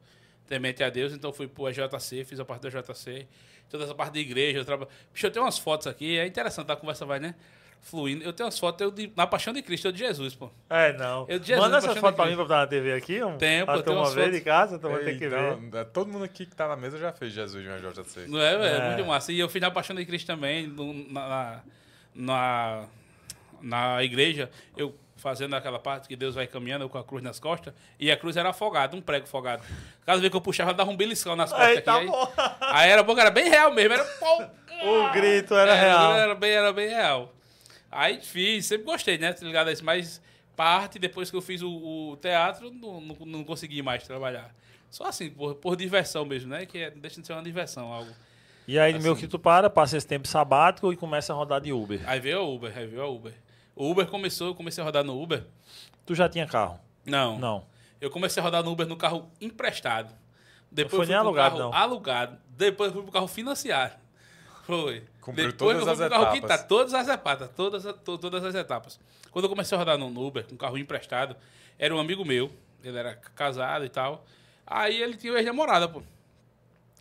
temente 0.45 0.83
a 0.83 0.89
Deus, 0.89 1.13
então 1.13 1.33
fui 1.33 1.47
pro 1.47 1.67
EJC, 1.67 2.25
fiz 2.25 2.39
a 2.39 2.45
parte 2.45 2.61
do 2.61 2.67
EJC, 2.67 3.25
toda 3.67 3.85
essa 3.85 3.95
parte 3.95 4.13
da 4.13 4.19
igreja. 4.19 4.59
Eu 4.59 4.65
traba... 4.65 4.87
Bicho, 5.11 5.25
eu 5.25 5.31
tenho 5.31 5.45
umas 5.45 5.57
fotos 5.57 5.87
aqui, 5.87 6.15
é 6.15 6.27
interessante, 6.27 6.71
a 6.71 6.75
conversa 6.75 7.07
vai, 7.07 7.19
né? 7.19 7.33
Fluindo. 7.81 8.23
Eu 8.23 8.33
tenho 8.33 8.45
umas 8.47 8.57
fotos 8.57 8.81
eu 8.81 8.89
de- 8.89 9.11
na 9.15 9.27
Paixão 9.27 9.53
de 9.53 9.61
Cristo, 9.61 9.88
eu 9.88 9.91
de 9.91 9.99
Jesus, 9.99 10.33
pô. 10.33 10.49
É, 10.69 10.91
não. 10.93 11.25
Eu 11.29 11.38
de 11.38 11.45
Jesus, 11.47 11.63
Manda 11.63 11.77
essas 11.77 11.95
fotos 11.97 12.15
pra 12.15 12.25
mim 12.25 12.33
pra 12.33 12.43
botar 12.43 12.57
na 12.61 12.67
TV 12.67 12.93
aqui. 12.93 13.23
Um, 13.23 13.38
Tem, 13.38 13.59
pô, 13.59 13.65
pra 13.67 13.75
tem 13.75 13.83
turma 13.83 14.01
umas 14.01 14.13
ver 14.15 14.21
fotos. 14.23 14.38
de 14.39 14.43
casa, 14.43 14.75
então 14.77 14.89
vai 14.91 15.03
ter 15.03 15.19
que 15.19 15.27
ver. 15.27 15.53
Então, 15.53 15.79
é, 15.79 15.83
todo 15.83 16.11
mundo 16.11 16.25
aqui 16.25 16.45
que 16.47 16.55
tá 16.55 16.67
na 16.67 16.75
mesa 16.75 16.97
já 16.97 17.11
fez 17.13 17.31
Jesus 17.31 17.63
no 17.63 17.79
JC. 17.93 18.25
Não 18.27 18.41
é, 18.41 18.57
velho? 18.57 18.75
É. 18.83 18.88
Muito 18.95 19.05
massa. 19.07 19.31
E 19.31 19.39
eu 19.39 19.47
fiz 19.47 19.61
na 19.61 19.69
Paixão 19.69 19.95
de 19.95 20.03
Cristo 20.03 20.25
também, 20.25 20.65
no- 20.65 20.93
na, 21.11 21.61
na, 22.15 22.85
na 23.61 24.03
igreja, 24.03 24.49
eu 24.75 24.95
fazendo 25.17 25.55
aquela 25.55 25.79
parte 25.79 26.07
que 26.07 26.15
Deus 26.15 26.35
vai 26.35 26.45
caminhando 26.47 26.83
eu 26.85 26.89
com 26.89 26.97
a 26.97 27.03
cruz 27.03 27.23
nas 27.23 27.39
costas, 27.39 27.73
e 27.99 28.11
a 28.11 28.17
cruz 28.17 28.35
era 28.35 28.49
afogada, 28.49 28.95
um 28.95 29.01
prego 29.01 29.25
afogado. 29.25 29.63
Cada 30.05 30.19
vez 30.19 30.29
que 30.29 30.35
eu 30.35 30.41
puxava, 30.41 30.73
dava 30.73 30.89
um 30.89 30.95
beliscão 30.97 31.35
nas 31.35 31.51
costas 31.51 31.67
Aí 31.67 31.73
aqui. 31.77 31.85
tá 31.85 31.97
aí, 31.97 32.05
bom. 32.07 32.31
aí 32.61 32.89
era 32.89 33.01
bom, 33.03 33.17
era 33.17 33.31
bem 33.31 33.49
real 33.49 33.71
mesmo, 33.73 33.93
era 33.93 34.03
O 34.83 35.11
grito 35.13 35.53
era 35.55 35.73
real. 35.73 36.13
Era 36.13 36.35
bem, 36.35 36.51
era 36.51 36.73
bem 36.73 36.89
real. 36.89 37.33
Aí 37.95 38.19
fiz, 38.19 38.65
sempre 38.65 38.86
gostei, 38.86 39.17
né? 39.17 39.31
Tá 39.31 39.45
ligado 39.45 39.69
a 39.69 39.71
isso? 39.71 39.84
Mas 39.84 40.21
parte, 40.55 40.99
depois 40.99 41.31
que 41.31 41.38
eu 41.38 41.41
fiz 41.41 41.62
o, 41.62 41.69
o 41.69 42.17
teatro, 42.17 42.69
não, 42.71 42.99
não, 42.99 43.15
não 43.25 43.43
consegui 43.43 43.81
mais 43.81 44.03
trabalhar. 44.03 44.53
Só 44.89 45.05
assim, 45.05 45.29
por, 45.29 45.55
por 45.55 45.75
diversão 45.75 46.25
mesmo, 46.25 46.49
né? 46.49 46.65
Que 46.65 46.79
é, 46.79 46.89
deixa 46.91 47.21
de 47.21 47.27
ser 47.27 47.34
uma 47.34 47.43
diversão, 47.43 47.91
algo. 47.91 48.12
E 48.67 48.79
aí, 48.79 48.93
Assim. 48.93 49.03
meu 49.03 49.15
que 49.15 49.27
tu 49.27 49.38
para, 49.38 49.69
passa 49.69 49.95
esse 49.95 50.08
tempo 50.08 50.27
sabático 50.27 50.91
e 50.91 50.97
começa 50.97 51.31
a 51.31 51.36
rodar 51.36 51.62
de 51.62 51.71
Uber. 51.71 52.01
Aí 52.05 52.19
veio 52.19 52.39
a 52.39 52.43
Uber, 52.43 52.75
aí 52.75 52.88
veio 52.88 53.01
a 53.01 53.08
Uber. 53.08 53.34
O 53.75 53.89
Uber 53.89 54.08
começou, 54.08 54.47
eu 54.47 54.55
comecei 54.55 54.81
a 54.81 54.86
rodar 54.86 55.03
no 55.03 55.21
Uber. 55.21 55.45
Tu 56.05 56.15
já 56.15 56.27
tinha 56.27 56.47
carro? 56.47 56.79
Não. 57.05 57.38
Não. 57.38 57.65
Eu 58.01 58.10
comecei 58.10 58.41
a 58.41 58.43
rodar 58.43 58.63
no 58.63 58.71
Uber 58.71 58.88
no 58.88 58.97
carro 58.97 59.29
emprestado. 59.39 60.13
Depois 60.71 60.91
foi 60.91 60.99
eu 60.99 61.05
fui 61.05 61.08
nem 61.08 61.15
alugado, 61.15 61.58
carro 61.58 61.71
não. 61.71 61.77
alugado. 61.77 62.38
Depois 62.49 62.89
eu 62.89 62.93
fui 62.95 63.03
pro 63.03 63.12
carro 63.12 63.27
financiado. 63.27 63.93
Foi. 64.63 65.03
Cumpriu 65.25 65.51
Depois 65.51 65.79
todas 65.79 65.99
eu 65.99 66.05
as 66.05 66.09
carro 66.11 66.23
etapas. 66.23 66.39
quitado, 66.39 66.67
todas 66.67 66.93
as 66.93 67.07
etapas, 67.07 67.49
todas, 67.55 67.83
to- 68.03 68.17
todas 68.19 68.45
as 68.45 68.53
etapas. 68.53 68.99
Quando 69.31 69.45
eu 69.45 69.49
comecei 69.49 69.75
a 69.75 69.79
rodar 69.79 69.97
no 69.97 70.07
Uber, 70.27 70.45
com 70.45 70.55
carro 70.55 70.77
emprestado, 70.77 71.35
era 71.79 71.95
um 71.95 71.99
amigo 71.99 72.23
meu, 72.23 72.51
ele 72.83 72.95
era 72.95 73.15
casado 73.15 73.83
e 73.83 73.89
tal. 73.89 74.23
Aí 74.67 75.01
ele 75.01 75.17
tinha 75.17 75.33
uma 75.33 75.39
ex-namorada, 75.39 75.89
pô. 75.89 76.03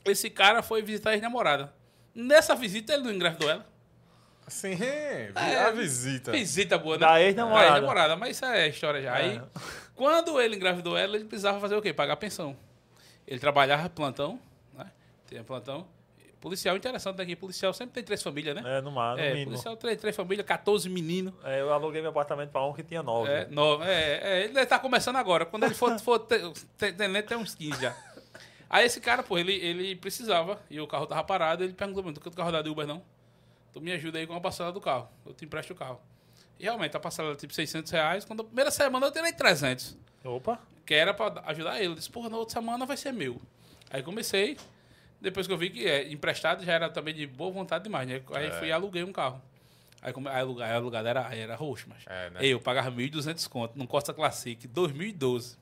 Esse 0.06 0.30
cara 0.30 0.62
foi 0.62 0.80
visitar 0.80 1.10
a 1.10 1.12
ex-namorada. 1.12 1.70
Nessa 2.14 2.54
visita 2.54 2.94
ele 2.94 3.02
não 3.02 3.12
engravidou 3.12 3.50
ela. 3.50 3.66
Assim, 4.46 4.74
a 5.66 5.70
visita. 5.70 6.32
Visita 6.32 6.78
boa, 6.78 6.96
né? 6.96 7.06
Da 7.06 7.20
ex-namorada. 7.20 7.66
Da 7.68 7.74
ex-namorada, 7.76 8.16
mas 8.16 8.37
isso 8.37 8.44
é 8.46 8.68
história 8.68 9.02
já. 9.02 9.14
Aí, 9.16 9.37
É. 9.37 9.42
quando 9.94 10.40
ele 10.40 10.56
engravidou 10.56 10.96
ela, 10.96 11.14
ele 11.16 11.26
precisava 11.26 11.60
fazer 11.60 11.76
o 11.76 11.82
quê? 11.82 11.92
Pagar 11.92 12.16
pensão. 12.16 12.56
Ele 13.26 13.38
trabalhava 13.38 13.88
plantão, 13.90 14.40
né? 14.72 14.87
Tinha 15.28 15.44
plantão. 15.44 15.87
Policial 16.44 16.76
interessante 16.76 17.16
daqui. 17.16 17.35
Policial 17.35 17.72
sempre 17.72 17.94
tem 17.94 18.04
três 18.04 18.22
famílias, 18.22 18.54
né? 18.54 18.62
É, 18.76 18.80
no 18.83 18.92
mar, 18.92 19.16
no 19.16 19.22
É, 19.22 19.30
mínimo. 19.30 19.52
policial 19.52 19.74
três, 19.78 19.98
três 19.98 20.14
famílias, 20.14 20.46
14 20.46 20.90
meninos. 20.90 21.33
É, 21.42 21.62
eu 21.62 21.72
aluguei 21.72 22.02
meu 22.02 22.11
apartamento 22.11 22.50
pra 22.50 22.62
um 22.66 22.74
que 22.74 22.83
tinha 22.83 23.02
nove. 23.02 23.30
É, 23.30 23.46
nove, 23.46 23.83
é, 23.87 24.20
é, 24.22 24.44
ele 24.44 24.61
estar 24.61 24.78
começando 24.78 25.16
agora. 25.16 25.46
Quando 25.46 25.64
ele 25.64 25.72
for, 25.74 25.98
for 26.04 26.18
tenente, 26.18 27.28
tem 27.28 27.38
uns 27.38 27.54
15 27.54 27.80
já. 27.80 27.96
Aí 28.68 28.85
esse 28.85 29.00
cara, 29.00 29.22
pô, 29.22 29.38
ele, 29.38 29.54
ele 29.54 29.96
precisava, 29.96 30.61
e 30.68 30.78
o 30.78 30.87
carro 30.87 31.07
tava 31.07 31.24
parado, 31.24 31.64
ele 31.64 31.72
perguntou 31.72 32.02
pra 32.02 32.11
mim, 32.11 32.14
tu 32.14 32.20
quer 32.20 32.28
o 32.28 32.33
carro 32.33 32.52
da 32.52 32.61
de 32.61 32.68
Uber 32.68 32.87
não? 32.87 33.02
Tu 33.72 33.80
me 33.80 33.90
ajuda 33.92 34.18
aí 34.18 34.26
com 34.26 34.35
a 34.35 34.40
parcela 34.40 34.70
do 34.70 34.83
carro, 34.83 35.09
eu 35.24 35.33
te 35.33 35.46
empresto 35.46 35.72
o 35.72 35.76
carro. 35.76 35.98
E 36.61 36.64
realmente, 36.64 36.94
a 36.94 37.00
parcela 37.00 37.28
era 37.30 37.37
tipo 37.38 37.54
600 37.54 37.90
reais, 37.90 38.22
quando 38.26 38.40
a 38.40 38.44
primeira 38.44 38.70
semana 38.70 39.07
eu 39.07 39.11
tirei 39.11 39.33
300, 39.33 39.96
Opa. 40.22 40.59
que 40.85 40.92
era 40.92 41.14
pra 41.14 41.42
ajudar 41.46 41.78
ele. 41.78 41.92
Eu 41.92 41.94
disse, 41.94 42.11
porra, 42.11 42.28
na 42.28 42.37
outra 42.37 42.52
semana 42.52 42.85
vai 42.85 42.98
ser 42.98 43.12
meu. 43.12 43.40
Aí 43.90 44.02
comecei, 44.02 44.59
depois 45.24 45.46
que 45.46 45.52
eu 45.52 45.58
vi 45.58 45.70
que 45.70 45.87
é, 45.87 46.12
emprestado 46.12 46.64
já 46.64 46.72
era 46.72 46.88
também 46.88 47.12
de 47.14 47.26
boa 47.26 47.50
vontade 47.50 47.82
demais, 47.84 48.06
né? 48.08 48.20
Aí 48.32 48.46
É. 48.46 48.50
fui 48.52 48.68
e 48.68 48.72
aluguei 48.72 49.02
um 49.02 49.12
carro. 49.12 49.42
Aí, 50.00 50.12
come- 50.12 50.28
aí 50.28 50.40
alugar, 50.40 50.68
aí 50.70 50.76
alugado 50.76 51.08
era, 51.08 51.26
aí 51.26 51.40
era 51.40 51.56
roxo, 51.56 51.87
mas... 51.88 52.02
É, 52.06 52.30
né? 52.30 52.40
Eu 52.42 52.60
pagava 52.60 52.90
1.200 52.92 53.48
conto 53.48 53.72
num 53.76 53.87
Costa 53.87 54.12
Classic 54.12 54.68
2012. 54.68 55.56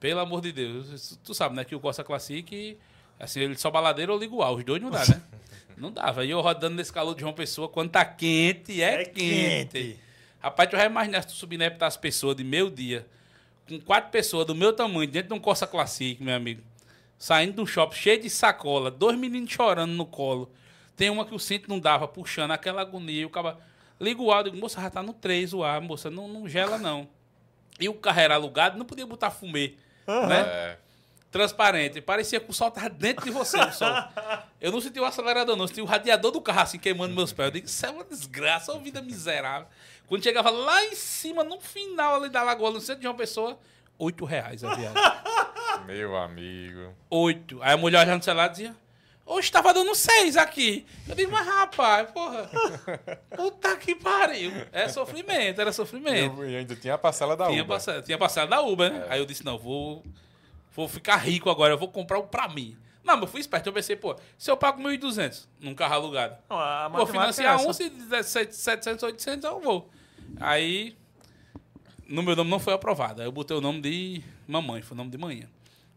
Pelo 0.00 0.20
amor 0.20 0.40
de 0.40 0.52
Deus. 0.52 1.18
Tu 1.24 1.32
sabe, 1.32 1.54
né? 1.56 1.64
Que 1.64 1.74
o 1.74 1.80
Costa 1.80 2.02
Classic, 2.04 2.76
assim, 3.18 3.40
ele 3.40 3.56
só 3.56 3.70
baladeiro 3.70 4.12
ou 4.12 4.42
ar. 4.42 4.52
Os 4.52 4.64
dois 4.64 4.82
não 4.82 4.90
dá, 4.90 5.06
né? 5.06 5.22
não 5.76 5.92
dava. 5.92 6.24
E 6.24 6.30
eu 6.30 6.40
rodando 6.40 6.74
nesse 6.76 6.92
calor 6.92 7.14
de 7.14 7.20
João 7.20 7.32
Pessoa, 7.32 7.68
quando 7.68 7.90
tá 7.90 8.04
quente, 8.04 8.82
é, 8.82 9.02
É 9.02 9.04
quente. 9.04 9.68
quente. 9.72 9.98
Rapaz, 10.40 10.68
tu 10.70 10.76
já 10.76 10.84
imaginar 10.86 11.22
se 11.22 11.28
tu 11.28 11.34
subir 11.34 11.56
né, 11.56 11.74
as 11.80 11.96
pessoas 11.96 12.36
de 12.36 12.44
meio 12.44 12.70
dia, 12.70 13.06
com 13.68 13.78
quatro 13.80 14.10
pessoas 14.10 14.46
do 14.46 14.54
meu 14.54 14.72
tamanho, 14.72 15.08
dentro 15.10 15.28
de 15.28 15.34
um 15.34 15.40
Costa 15.40 15.66
Classic, 15.66 16.20
meu 16.22 16.34
amigo. 16.34 16.62
Saindo 17.18 17.54
de 17.54 17.60
um 17.60 17.66
shopping 17.66 17.96
cheio 17.96 18.22
de 18.22 18.30
sacola, 18.30 18.90
dois 18.90 19.18
meninos 19.18 19.50
chorando 19.50 19.92
no 19.92 20.06
colo. 20.06 20.52
Tem 20.96 21.10
uma 21.10 21.24
que 21.24 21.34
o 21.34 21.38
cinto 21.38 21.68
não 21.68 21.80
dava, 21.80 22.06
puxando 22.06 22.52
aquela 22.52 22.80
agonia. 22.80 23.26
O 23.26 23.30
cara 23.30 23.58
liga 24.00 24.22
o 24.22 24.32
ar, 24.32 24.44
digo, 24.44 24.56
moça, 24.56 24.80
já 24.80 24.88
tá 24.88 25.02
no 25.02 25.12
3 25.12 25.52
o 25.52 25.64
ar, 25.64 25.80
moça, 25.80 26.10
não, 26.10 26.28
não 26.28 26.48
gela 26.48 26.78
não. 26.78 27.08
E 27.80 27.88
o 27.88 27.94
carro 27.94 28.20
era 28.20 28.34
alugado, 28.34 28.78
não 28.78 28.84
podia 28.84 29.06
botar 29.06 29.30
fumê, 29.30 29.74
né? 30.06 30.40
É. 30.40 30.78
Transparente. 31.30 32.00
Parecia 32.00 32.40
que 32.40 32.50
o 32.50 32.54
sol 32.54 32.70
tava 32.70 32.88
dentro 32.88 33.24
de 33.24 33.30
você, 33.30 33.58
o 33.58 33.72
sol. 33.72 33.92
Eu 34.60 34.72
não 34.72 34.80
senti 34.80 34.98
o 34.98 35.04
acelerador, 35.04 35.56
não. 35.56 35.66
Senti 35.66 35.82
o 35.82 35.84
radiador 35.84 36.30
do 36.30 36.40
carro 36.40 36.60
assim 36.60 36.78
queimando 36.78 37.14
meus 37.14 37.32
pés. 37.32 37.48
Eu 37.48 37.52
digo, 37.52 37.66
isso 37.66 37.84
é 37.84 37.90
uma 37.90 38.04
desgraça, 38.04 38.72
uma 38.72 38.82
vida 38.82 39.02
miserável. 39.02 39.68
Quando 40.06 40.24
chegava 40.24 40.48
lá 40.50 40.84
em 40.86 40.94
cima, 40.94 41.44
no 41.44 41.60
final 41.60 42.16
ali 42.16 42.30
da 42.30 42.42
lagoa, 42.42 42.70
no 42.70 42.80
centro 42.80 43.02
de 43.02 43.06
uma 43.06 43.14
pessoa, 43.14 43.58
oito 43.98 44.24
reais 44.24 44.62
a 44.64 44.74
viagem. 44.74 45.02
Meu 45.86 46.16
amigo. 46.16 46.94
Oito. 47.10 47.58
Aí 47.62 47.72
a 47.72 47.76
mulher 47.76 48.00
olhando 48.00 48.18
no 48.18 48.22
celular 48.24 48.48
dizia, 48.48 48.76
hoje 49.24 49.50
tava 49.50 49.72
dando 49.72 49.94
seis 49.94 50.36
aqui. 50.36 50.86
Eu 51.08 51.14
digo, 51.14 51.32
mas 51.32 51.46
rapaz, 51.46 52.10
porra, 52.10 52.50
puta 53.34 53.76
que 53.76 53.94
pariu. 53.94 54.52
É 54.72 54.88
sofrimento, 54.88 55.60
era 55.60 55.72
sofrimento. 55.72 56.44
E 56.44 56.56
ainda 56.56 56.76
tinha 56.76 56.94
a 56.94 56.98
parcela 56.98 57.36
da 57.36 57.46
Tinha 57.46 57.62
Uber. 57.62 57.76
passado, 57.76 58.02
tinha 58.04 58.18
passado 58.18 58.48
da 58.50 58.60
Uber, 58.60 58.92
né? 58.92 59.06
Aí 59.08 59.18
eu 59.18 59.24
disse, 59.26 59.44
não, 59.44 59.58
vou, 59.58 60.04
vou 60.74 60.88
ficar 60.88 61.16
rico 61.16 61.48
agora, 61.48 61.72
eu 61.72 61.78
vou 61.78 61.88
comprar 61.88 62.18
um 62.18 62.26
pra 62.26 62.48
mim. 62.48 62.76
Não, 63.02 63.14
mas 63.14 63.22
eu 63.22 63.28
fui 63.28 63.40
esperto, 63.40 63.66
eu 63.66 63.72
pensei, 63.72 63.96
pô, 63.96 64.14
se 64.36 64.50
eu 64.50 64.56
pago 64.58 64.82
1.200 64.82 65.46
num 65.60 65.74
carro 65.74 65.94
alugado, 65.94 66.36
Não, 66.50 66.58
a 66.58 66.88
vou 66.88 67.06
matemática 67.06 67.32
financiar 67.42 67.58
é 67.58 67.66
um, 67.66 67.72
se 67.72 67.88
der 67.88 68.22
700, 68.22 69.02
800, 69.02 69.44
eu 69.50 69.60
vou. 69.60 69.88
Aí, 70.38 70.94
no 72.08 72.22
meu 72.22 72.34
nome 72.34 72.50
não 72.50 72.58
foi 72.58 72.72
aprovado. 72.72 73.20
Aí 73.20 73.28
eu 73.28 73.32
botei 73.32 73.56
o 73.56 73.60
nome 73.60 73.80
de 73.80 74.22
mamãe, 74.46 74.82
foi 74.82 74.94
o 74.94 74.98
nome 74.98 75.10
de 75.10 75.18
manhã. 75.18 75.46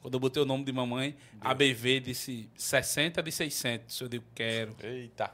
Quando 0.01 0.13
eu 0.15 0.19
botei 0.19 0.41
o 0.41 0.45
nome 0.45 0.63
de 0.63 0.71
mamãe, 0.71 1.15
a 1.39 1.53
BV 1.53 1.99
disse 2.01 2.49
60 2.55 3.21
de 3.23 3.31
600. 3.31 4.01
Eu 4.01 4.07
digo, 4.09 4.23
quero. 4.35 4.75
Eita. 4.83 5.31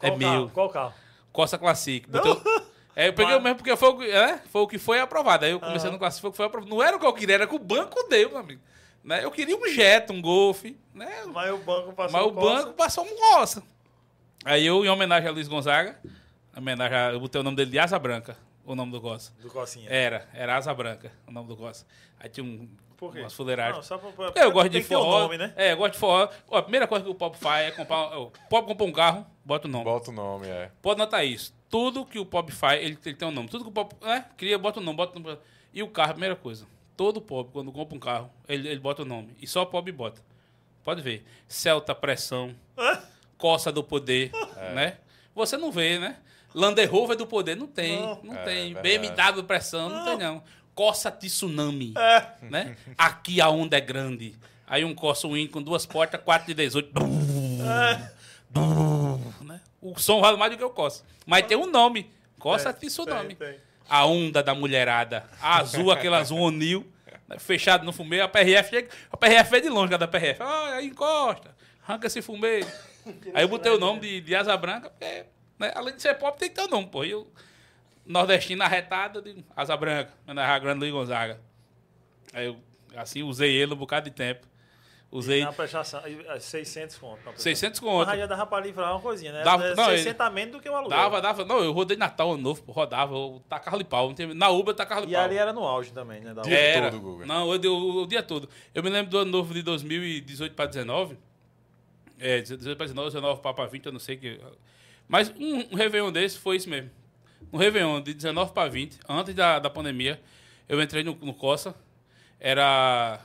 É 0.00 0.08
Qual 0.08 0.18
meu. 0.18 0.28
Carro? 0.30 0.50
Qual 0.50 0.68
carro? 0.70 0.94
Costa 1.32 1.58
Classic. 1.58 2.08
Botei, 2.10 2.32
o- 2.32 2.62
É, 2.94 3.08
eu 3.08 3.12
peguei 3.14 3.32
Mas- 3.32 3.40
o 3.40 3.42
mesmo 3.44 3.56
porque 3.56 3.74
foi, 3.76 3.88
o 3.88 3.96
que- 3.98 4.10
é, 4.10 4.38
foi 4.50 4.60
o 4.62 4.66
que 4.66 4.76
foi 4.78 5.00
aprovado. 5.00 5.44
Aí 5.46 5.50
eu 5.52 5.60
comecei 5.60 5.88
Aham. 5.88 5.92
no 5.92 5.98
classe, 5.98 6.20
foi 6.20 6.28
o 6.28 6.30
que 6.32 6.36
foi 6.36 6.46
aprovado. 6.46 6.70
Não 6.70 6.82
era 6.82 6.96
o 6.96 7.00
que 7.00 7.06
eu 7.06 7.12
queria, 7.14 7.36
era 7.36 7.46
que 7.46 7.54
o 7.54 7.58
banco 7.58 8.02
deu, 8.08 8.28
meu 8.30 8.38
amigo. 8.38 8.60
Né? 9.04 9.24
Eu 9.24 9.30
queria 9.30 9.56
um 9.56 9.66
Jetta, 9.66 10.12
um 10.12 10.20
Golf, 10.22 10.64
né? 10.94 11.10
Mas 11.32 11.50
o 11.52 11.58
banco 11.58 11.92
passou 11.94 12.12
Mas 12.20 12.26
o 12.26 12.32
coça. 12.34 12.62
banco 12.64 12.72
passou 12.74 13.04
um 13.06 13.34
roça. 13.34 13.62
Aí 14.44 14.66
eu, 14.66 14.84
em 14.84 14.88
homenagem 14.88 15.28
a 15.28 15.32
Luiz 15.32 15.48
Gonzaga, 15.48 15.98
em 16.54 16.58
homenagem 16.60 16.96
a, 16.96 17.12
eu 17.12 17.20
botei 17.20 17.40
o 17.40 17.44
nome 17.44 17.56
dele 17.56 17.70
de 17.70 17.78
Asa 17.78 17.98
Branca, 17.98 18.36
o 18.64 18.74
nome 18.74 18.92
do 18.92 19.00
Gossa. 19.00 19.32
Do. 19.40 19.50
Era, 19.88 20.28
era 20.32 20.56
Asa 20.56 20.72
Branca, 20.74 21.12
o 21.26 21.32
nome 21.32 21.48
do 21.48 21.56
Gossa. 21.56 21.86
Aí 22.18 22.28
tinha 22.28 22.44
um, 22.44 22.68
Por 22.96 23.12
quê? 23.12 23.20
umas 23.20 23.32
fuleiragens. 23.34 23.76
Não, 23.76 23.82
só 23.82 23.98
pra, 23.98 24.30
pra, 24.30 24.42
Eu 24.42 24.52
gosto 24.52 24.70
tem 24.70 24.80
de 24.80 24.86
forró. 24.86 25.20
nome, 25.20 25.38
né? 25.38 25.52
É, 25.56 25.72
eu 25.72 25.76
gosto 25.76 25.94
de 25.94 25.98
forró. 25.98 26.28
Ó, 26.48 26.58
a 26.58 26.62
primeira 26.62 26.86
coisa 26.86 27.04
que 27.04 27.10
o 27.10 27.14
Pop 27.14 27.36
faz 27.36 27.68
é 27.68 27.70
comprar. 27.72 28.18
O 28.18 28.30
Pop 28.48 28.66
compra 28.66 28.86
um 28.86 28.92
carro, 28.92 29.26
bota 29.44 29.66
o 29.66 29.70
nome. 29.70 29.84
Bota 29.84 30.10
o 30.10 30.14
nome, 30.14 30.46
é. 30.46 30.70
Pode 30.80 30.98
notar 30.98 31.24
isso. 31.26 31.54
Tudo 31.68 32.04
que 32.04 32.18
o 32.18 32.26
Pop 32.26 32.50
faz, 32.52 32.80
ele, 32.82 32.98
ele 33.04 33.14
tem 33.14 33.26
um 33.26 33.32
nome. 33.32 33.48
Tudo 33.48 33.64
que 33.64 33.70
o 33.70 33.72
Pop 33.72 33.94
é, 34.02 34.20
cria, 34.36 34.58
bota 34.58 34.78
o 34.78 34.82
nome, 34.82 34.96
bota 34.96 35.18
o 35.18 35.22
nome. 35.22 35.38
E 35.72 35.82
o 35.82 35.88
carro, 35.88 36.10
a 36.10 36.14
primeira 36.14 36.36
coisa. 36.36 36.66
Todo 36.96 37.20
Pop, 37.20 37.50
quando 37.52 37.72
compra 37.72 37.96
um 37.96 38.00
carro, 38.00 38.30
ele, 38.48 38.68
ele 38.68 38.78
bota 38.80 39.02
o 39.02 39.04
nome. 39.04 39.34
E 39.40 39.46
só 39.46 39.62
o 39.62 39.66
Pop 39.66 39.90
bota. 39.90 40.20
Pode 40.84 41.00
ver. 41.00 41.24
Celta 41.48 41.94
Pressão, 41.94 42.54
Coça 43.38 43.72
do 43.72 43.82
Poder, 43.82 44.30
né? 44.74 44.98
Você 45.34 45.56
não 45.56 45.72
vê, 45.72 45.98
né? 45.98 46.18
Land 46.54 46.84
Rover 46.86 47.16
do 47.16 47.26
Poder, 47.26 47.56
não 47.56 47.66
tem. 47.66 48.00
Não, 48.00 48.20
Não. 48.22 48.34
É, 48.34 48.44
tem. 48.44 48.74
verdade. 48.74 48.98
BMW 48.98 49.42
Pressão, 49.44 49.88
não, 49.88 50.04
tem 50.04 50.18
não. 50.18 50.42
Coça 50.74 51.10
Tsunami, 51.10 51.92
É. 51.96 52.26
né? 52.42 52.76
Aqui 52.96 53.40
a 53.40 53.48
onda 53.50 53.76
é 53.76 53.80
grande. 53.80 54.34
Aí 54.66 54.84
um 54.84 54.94
Corsa 54.94 55.28
Win 55.28 55.46
com 55.48 55.60
duas 55.62 55.84
portas, 55.84 56.20
4 56.22 56.46
de 56.46 56.54
18. 56.54 56.92
né? 59.44 59.60
O 59.80 59.98
som 59.98 60.20
vale 60.20 60.36
mais 60.36 60.50
do 60.52 60.56
que 60.58 60.64
o 60.64 60.70
Coça. 60.70 61.04
Mas 61.26 61.46
tem 61.46 61.56
um 61.56 61.66
nome. 61.70 62.10
Coça 62.38 62.72
Tsunami. 62.72 63.34
Tem, 63.34 63.48
tem. 63.52 63.60
A 63.88 64.06
onda 64.06 64.42
da 64.42 64.54
mulherada. 64.54 65.24
A 65.40 65.58
azul, 65.58 65.90
aquele 65.90 66.14
azul 66.14 66.38
onil. 66.38 66.86
né? 67.28 67.38
Fechado 67.38 67.84
no 67.84 67.92
fumê. 67.92 68.20
A 68.20 68.28
PRF 68.28 68.70
chega. 68.70 68.88
A 69.10 69.16
PRF 69.16 69.56
é 69.56 69.60
de 69.60 69.68
longe, 69.68 69.90
cada 69.90 70.08
PRF. 70.08 70.40
Ah, 70.42 70.74
aí 70.76 70.86
encosta. 70.86 71.54
Arranca 71.86 72.06
esse 72.06 72.22
fumê. 72.22 72.64
Aí 73.34 73.42
eu 73.42 73.48
botei 73.48 73.72
o 73.72 73.80
nome 73.80 73.98
de, 73.98 74.20
de 74.20 74.32
Asa 74.32 74.56
Branca, 74.56 74.88
porque, 74.88 75.24
né, 75.62 75.72
além 75.74 75.94
de 75.96 76.02
ser 76.02 76.14
pop, 76.18 76.38
tem 76.38 76.48
que 76.48 76.54
ter 76.54 76.62
o 76.62 76.68
nome, 76.68 76.86
pô. 76.88 77.04
E 77.04 77.10
eu, 77.10 77.26
nordestino 78.04 78.62
arretado, 78.62 79.18
eu 79.18 79.22
digo, 79.22 79.42
Asa 79.56 79.76
Branca, 79.76 80.12
homenagem 80.24 80.52
a 80.54 80.58
grande 80.58 80.80
Luiz 80.80 80.92
Gonzaga. 80.92 81.40
Aí 82.32 82.46
eu, 82.46 82.56
assim, 82.96 83.22
usei 83.22 83.50
ele 83.54 83.72
um 83.72 83.76
bocado 83.76 84.10
de 84.10 84.14
tempo. 84.16 84.46
Usei 85.10 85.44
Na 85.44 85.52
prestação, 85.52 86.00
e, 86.08 86.26
é, 86.26 86.40
600 86.40 86.96
conto. 86.96 87.16
na 87.18 87.32
prestação. 87.32 87.42
600 87.42 87.80
Mas 87.80 87.90
conto. 87.90 88.10
aí 88.10 88.18
já 88.18 88.24
dava 88.26 88.46
pra 88.46 88.58
livrar 88.60 88.92
uma 88.92 89.00
coisinha, 89.00 89.30
né? 89.30 89.42
Dava- 89.42 89.62
É 89.66 89.74
não, 89.74 89.84
60 89.84 90.24
a 90.24 90.30
menos 90.30 90.52
do 90.56 90.60
que 90.62 90.70
o 90.70 90.74
aluguel. 90.74 90.96
Dava, 90.98 91.20
dava. 91.20 91.44
Não, 91.44 91.58
eu 91.62 91.70
rodei 91.70 91.98
Natal 91.98 92.32
Ano 92.32 92.42
Novo, 92.42 92.62
pô, 92.62 92.72
rodava. 92.72 93.14
Eu 93.14 93.42
tacava 93.46 93.76
de 93.76 93.84
pau. 93.84 94.10
Na 94.34 94.48
Uber 94.48 94.70
eu 94.70 94.74
tacava 94.74 95.04
de 95.06 95.12
E 95.12 95.14
pau. 95.14 95.22
ali 95.24 95.36
era 95.36 95.52
no 95.52 95.64
auge 95.64 95.92
também, 95.92 96.22
né? 96.22 96.32
Da 96.32 96.40
Dia. 96.40 96.58
Era. 96.58 96.90
todo, 96.90 97.02
Guga. 97.02 97.26
Não, 97.26 97.52
eu 97.52 97.58
dei 97.58 97.70
o, 97.70 98.02
o 98.04 98.06
dia 98.06 98.22
todo. 98.22 98.48
Eu 98.74 98.82
me 98.82 98.88
lembro 98.88 99.10
do 99.10 99.18
ano 99.18 99.30
novo 99.30 99.52
de 99.52 99.60
2018 99.62 100.54
para 100.54 100.64
19. 100.64 101.18
É, 102.18 102.40
18 102.40 102.74
para 102.78 102.86
19, 102.86 103.08
19 103.10 103.42
para 103.42 103.66
20, 103.66 103.84
eu 103.84 103.92
não 103.92 104.00
sei 104.00 104.16
que. 104.16 104.40
Mas 105.12 105.28
um, 105.38 105.58
um 105.72 105.74
Réveillon 105.76 106.10
desse 106.10 106.38
foi 106.38 106.56
isso 106.56 106.70
mesmo. 106.70 106.90
Um 107.52 107.58
Réveillon 107.58 108.00
de 108.00 108.14
19 108.14 108.54
para 108.54 108.70
20, 108.70 108.98
antes 109.06 109.34
da, 109.34 109.58
da 109.58 109.68
pandemia, 109.68 110.18
eu 110.66 110.80
entrei 110.80 111.04
no, 111.04 111.14
no 111.16 111.34
Coça. 111.34 111.74
Era 112.40 113.20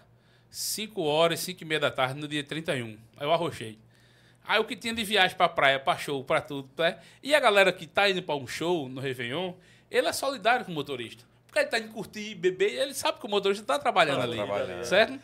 5 0.50 1.02
horas, 1.02 1.40
5 1.40 1.64
e 1.64 1.66
meia 1.66 1.80
da 1.80 1.90
tarde, 1.90 2.20
no 2.20 2.28
dia 2.28 2.44
31. 2.44 2.98
Aí 3.16 3.26
eu 3.26 3.32
arrochei. 3.32 3.80
Aí 4.46 4.60
o 4.60 4.66
que 4.66 4.76
tinha 4.76 4.94
de 4.94 5.02
viagem 5.06 5.38
pra 5.38 5.48
praia, 5.48 5.80
pra 5.80 5.98
show, 5.98 6.22
pra 6.26 6.42
tudo, 6.42 6.70
né? 6.78 7.00
E 7.24 7.34
a 7.34 7.40
galera 7.40 7.72
que 7.72 7.88
tá 7.88 8.10
indo 8.10 8.22
pra 8.22 8.36
um 8.36 8.46
show 8.46 8.90
no 8.90 9.00
Réveillon, 9.00 9.54
ele 9.90 10.08
é 10.08 10.12
solidário 10.12 10.66
com 10.66 10.74
o 10.74 10.76
motorista. 10.76 11.24
Porque 11.46 11.60
ele 11.60 11.68
tá 11.70 11.80
indo 11.80 11.94
curtir, 11.94 12.36
beber, 12.36 12.74
ele 12.82 12.94
sabe 12.94 13.18
que 13.18 13.26
o 13.26 13.30
motorista 13.30 13.66
tá 13.66 13.80
trabalhando 13.80 14.18
Tá 14.18 14.24
ali. 14.24 14.36
trabalhando. 14.36 14.84
Certo? 14.84 15.18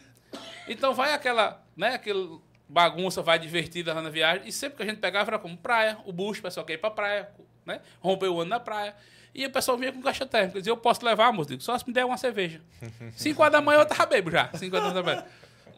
Então 0.66 0.94
vai 0.94 1.14
aquela, 1.14 1.62
né, 1.76 1.90
aquele 1.96 2.40
bagunça, 2.68 3.22
vai 3.22 3.38
divertida 3.40 3.94
lá 3.94 4.02
na 4.02 4.10
viagem. 4.10 4.48
E 4.48 4.52
sempre 4.52 4.78
que 4.78 4.84
a 4.84 4.86
gente 4.86 5.00
pegava 5.00 5.30
era 5.32 5.40
como 5.40 5.58
praia, 5.58 5.98
o 6.06 6.12
bucho, 6.12 6.40
o 6.40 6.44
pessoal 6.44 6.66
quer 6.66 6.74
ir 6.74 6.78
pra 6.78 6.92
praia, 6.92 7.30
né? 7.66 7.80
Romper 8.00 8.28
o 8.30 8.42
ano 8.42 8.50
na 8.50 8.60
praia. 8.60 8.96
E 9.36 9.46
o 9.46 9.52
pessoal 9.52 9.78
vinha 9.78 9.92
com 9.92 10.02
caixa 10.02 10.26
térmica. 10.26 10.60
Dizia, 10.60 10.72
eu 10.72 10.78
posso 10.78 11.04
levar, 11.04 11.32
moço? 11.34 11.50
Digo, 11.50 11.62
Só 11.64 11.78
se 11.78 11.88
me 11.88 11.94
der 11.94 12.06
uma 12.06 12.18
cerveja. 12.18 12.62
5 13.18 13.42
horas 13.42 13.52
da 13.54 13.62
manhã 13.62 13.80
eu 13.80 13.86
tava 13.86 14.06
bebo 14.06 14.30
já. 14.30 14.50
5 14.54 14.76
horas 14.76 14.94
da 14.94 15.02
manhã. 15.02 15.26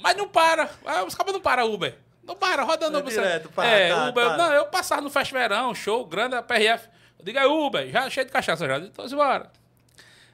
Mas 0.01 0.17
não 0.17 0.27
para. 0.27 0.69
Ah, 0.85 1.03
os 1.03 1.15
cabos 1.15 1.31
não 1.33 1.39
param 1.41 1.71
Uber. 1.73 1.95
Não 2.23 2.35
para, 2.35 2.63
rodando 2.63 2.97
É 2.97 3.01
Uber. 3.01 3.13
direto, 3.13 3.49
para, 3.49 3.67
é, 3.69 3.89
tá, 3.89 4.09
Uber. 4.09 4.25
para. 4.25 4.37
Não, 4.37 4.53
eu 4.53 4.65
passava 4.65 5.01
no 5.01 5.09
Fast 5.09 5.31
Verão, 5.31 5.73
show, 5.75 6.05
grande, 6.05 6.35
a 6.35 6.41
PRF. 6.41 6.89
Eu 7.19 7.23
digo, 7.25 7.37
é 7.39 7.45
Uber, 7.45 7.87
já 7.89 8.09
cheio 8.09 8.25
de 8.25 8.31
cachaça 8.31 8.67
já. 8.67 8.77
Então, 8.79 9.05
embora. 9.05 9.49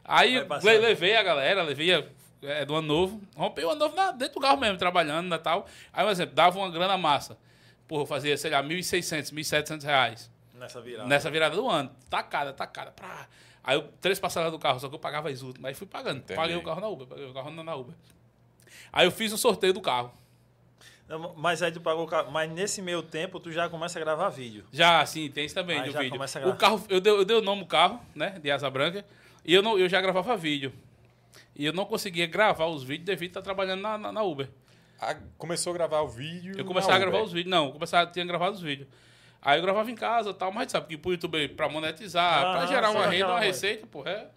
Aí 0.04 0.44
levei 0.80 1.16
a 1.16 1.22
galera, 1.22 1.62
levei 1.64 1.92
é, 2.41 2.65
do 2.65 2.75
ano 2.75 2.88
novo. 2.88 3.21
Rompei 3.36 3.63
o 3.65 3.69
ano 3.69 3.80
novo 3.80 3.95
na- 3.95 4.12
dentro 4.12 4.36
do 4.36 4.41
carro 4.41 4.58
mesmo, 4.60 4.77
trabalhando 4.77 5.25
e 5.25 5.30
Natal. 5.30 5.65
Aí, 5.93 6.04
por 6.06 6.12
exemplo, 6.12 6.36
dava 6.36 6.58
uma 6.58 6.69
grana 6.69 6.97
massa. 6.97 7.38
Porra, 7.88 8.04
eu 8.04 8.06
fazia, 8.08 8.38
sei 8.38 8.51
lá, 8.51 8.62
1.600, 8.63 9.32
1.700 9.34 9.84
reais. 9.84 10.32
Nessa 10.54 10.80
virada. 10.82 11.08
Nessa 11.10 11.30
virada 11.32 11.56
do 11.56 11.67
ano. 11.69 11.91
Tacada, 12.10 12.54
tacada. 12.54 12.91
Pra... 12.91 13.27
Aí 13.63 13.75
eu, 13.77 13.89
três 13.99 14.19
passagens 14.19 14.51
do 14.51 14.58
carro, 14.60 14.80
só 14.80 14.88
que 14.89 14.95
eu 14.95 14.99
pagava 14.99 15.30
as 15.30 15.41
últimas. 15.41 15.69
Aí 15.69 15.73
fui 15.75 15.88
pagando. 15.88 16.17
Entendi. 16.19 16.36
Paguei 16.39 16.56
o 16.56 16.63
carro 16.63 16.82
na 16.82 16.88
Uber, 16.88 17.08
paguei 17.08 17.25
o 17.30 17.34
carro 17.34 17.51
na 17.51 17.63
na 17.63 17.75
Uber. 17.75 17.93
Aí 18.93 19.06
eu 19.06 19.12
fiz 19.12 19.32
um 19.34 19.38
sorteio 19.38 19.73
do 19.73 19.82
carro. 19.82 20.12
Mas 21.36 21.62
aí 21.62 21.71
tu 21.71 21.82
pagou 21.82 22.06
o 22.06 22.08
carro. 22.08 22.32
Mas 22.32 22.49
nesse 22.49 22.82
meio 22.82 23.04
tempo 23.04 23.39
tu 23.39 23.51
já 23.51 23.67
começa 23.67 23.99
a 23.99 24.01
gravar 24.01 24.30
vídeo. 24.30 24.63
Já, 24.71 25.06
sim, 25.06 25.30
tem 25.30 25.45
isso 25.45 25.54
também 25.56 25.80
Aí 25.80 25.88
no 25.88 25.91
já 25.93 25.99
vídeo. 25.99 26.13
começa 26.13 26.39
a 26.39 26.41
O 26.41 26.45
gravar. 26.45 26.58
carro, 26.60 26.84
eu 26.88 27.01
dei, 27.01 27.12
eu 27.12 27.25
dei 27.25 27.36
o 27.38 27.41
nome 27.41 27.63
do 27.63 27.67
carro, 27.67 27.99
né, 28.15 28.39
de 28.41 28.49
asa 28.49 28.69
branca, 28.69 29.06
e 29.43 29.54
eu, 29.54 29.62
não, 29.62 29.77
eu 29.77 29.89
já 29.89 29.99
gravava 29.99 30.38
vídeo. 30.38 30.71
E 31.56 31.66
eu 31.66 31.74
não 31.74 31.86
conseguia 31.86 32.26
gravar 32.28 32.66
os 32.68 32.84
vídeos 32.84 33.06
devido 33.06 33.30
a 33.30 33.32
estar 33.32 33.42
trabalhando 33.42 33.82
na, 33.82 33.98
na, 33.98 34.12
na 34.12 34.24
Uber. 34.24 34.50
Ah, 35.00 35.16
começou 35.38 35.72
a 35.72 35.74
gravar 35.74 36.02
o 36.02 36.08
vídeo. 36.08 36.54
Eu 36.54 36.60
na 36.60 36.64
começava 36.64 36.94
a 36.94 36.98
Uber. 36.98 37.10
gravar 37.10 37.24
os 37.26 37.32
vídeos, 37.34 37.50
não, 37.52 37.66
eu 37.68 37.72
começava, 37.74 38.10
tinha 38.12 38.26
gravado 38.26 38.56
os 38.56 38.62
vídeos. 38.62 38.88
Aí 39.42 39.58
eu 39.58 39.62
gravava 39.64 39.90
em 39.90 39.96
casa 39.96 40.30
e 40.30 40.34
tal, 40.34 40.52
mas 40.52 40.72
sabe 40.72 40.88
que 40.88 40.98
pro 40.98 41.12
YouTube, 41.12 41.48
pra 41.50 41.68
monetizar, 41.68 42.44
Aham, 42.44 42.52
pra 42.58 42.66
gerar 42.68 42.92
uma 42.92 43.08
renda, 43.08 43.26
uma 43.26 43.34
uma- 43.36 43.40
receita, 43.40 43.88
pô, 43.88 44.06
é, 44.08 44.28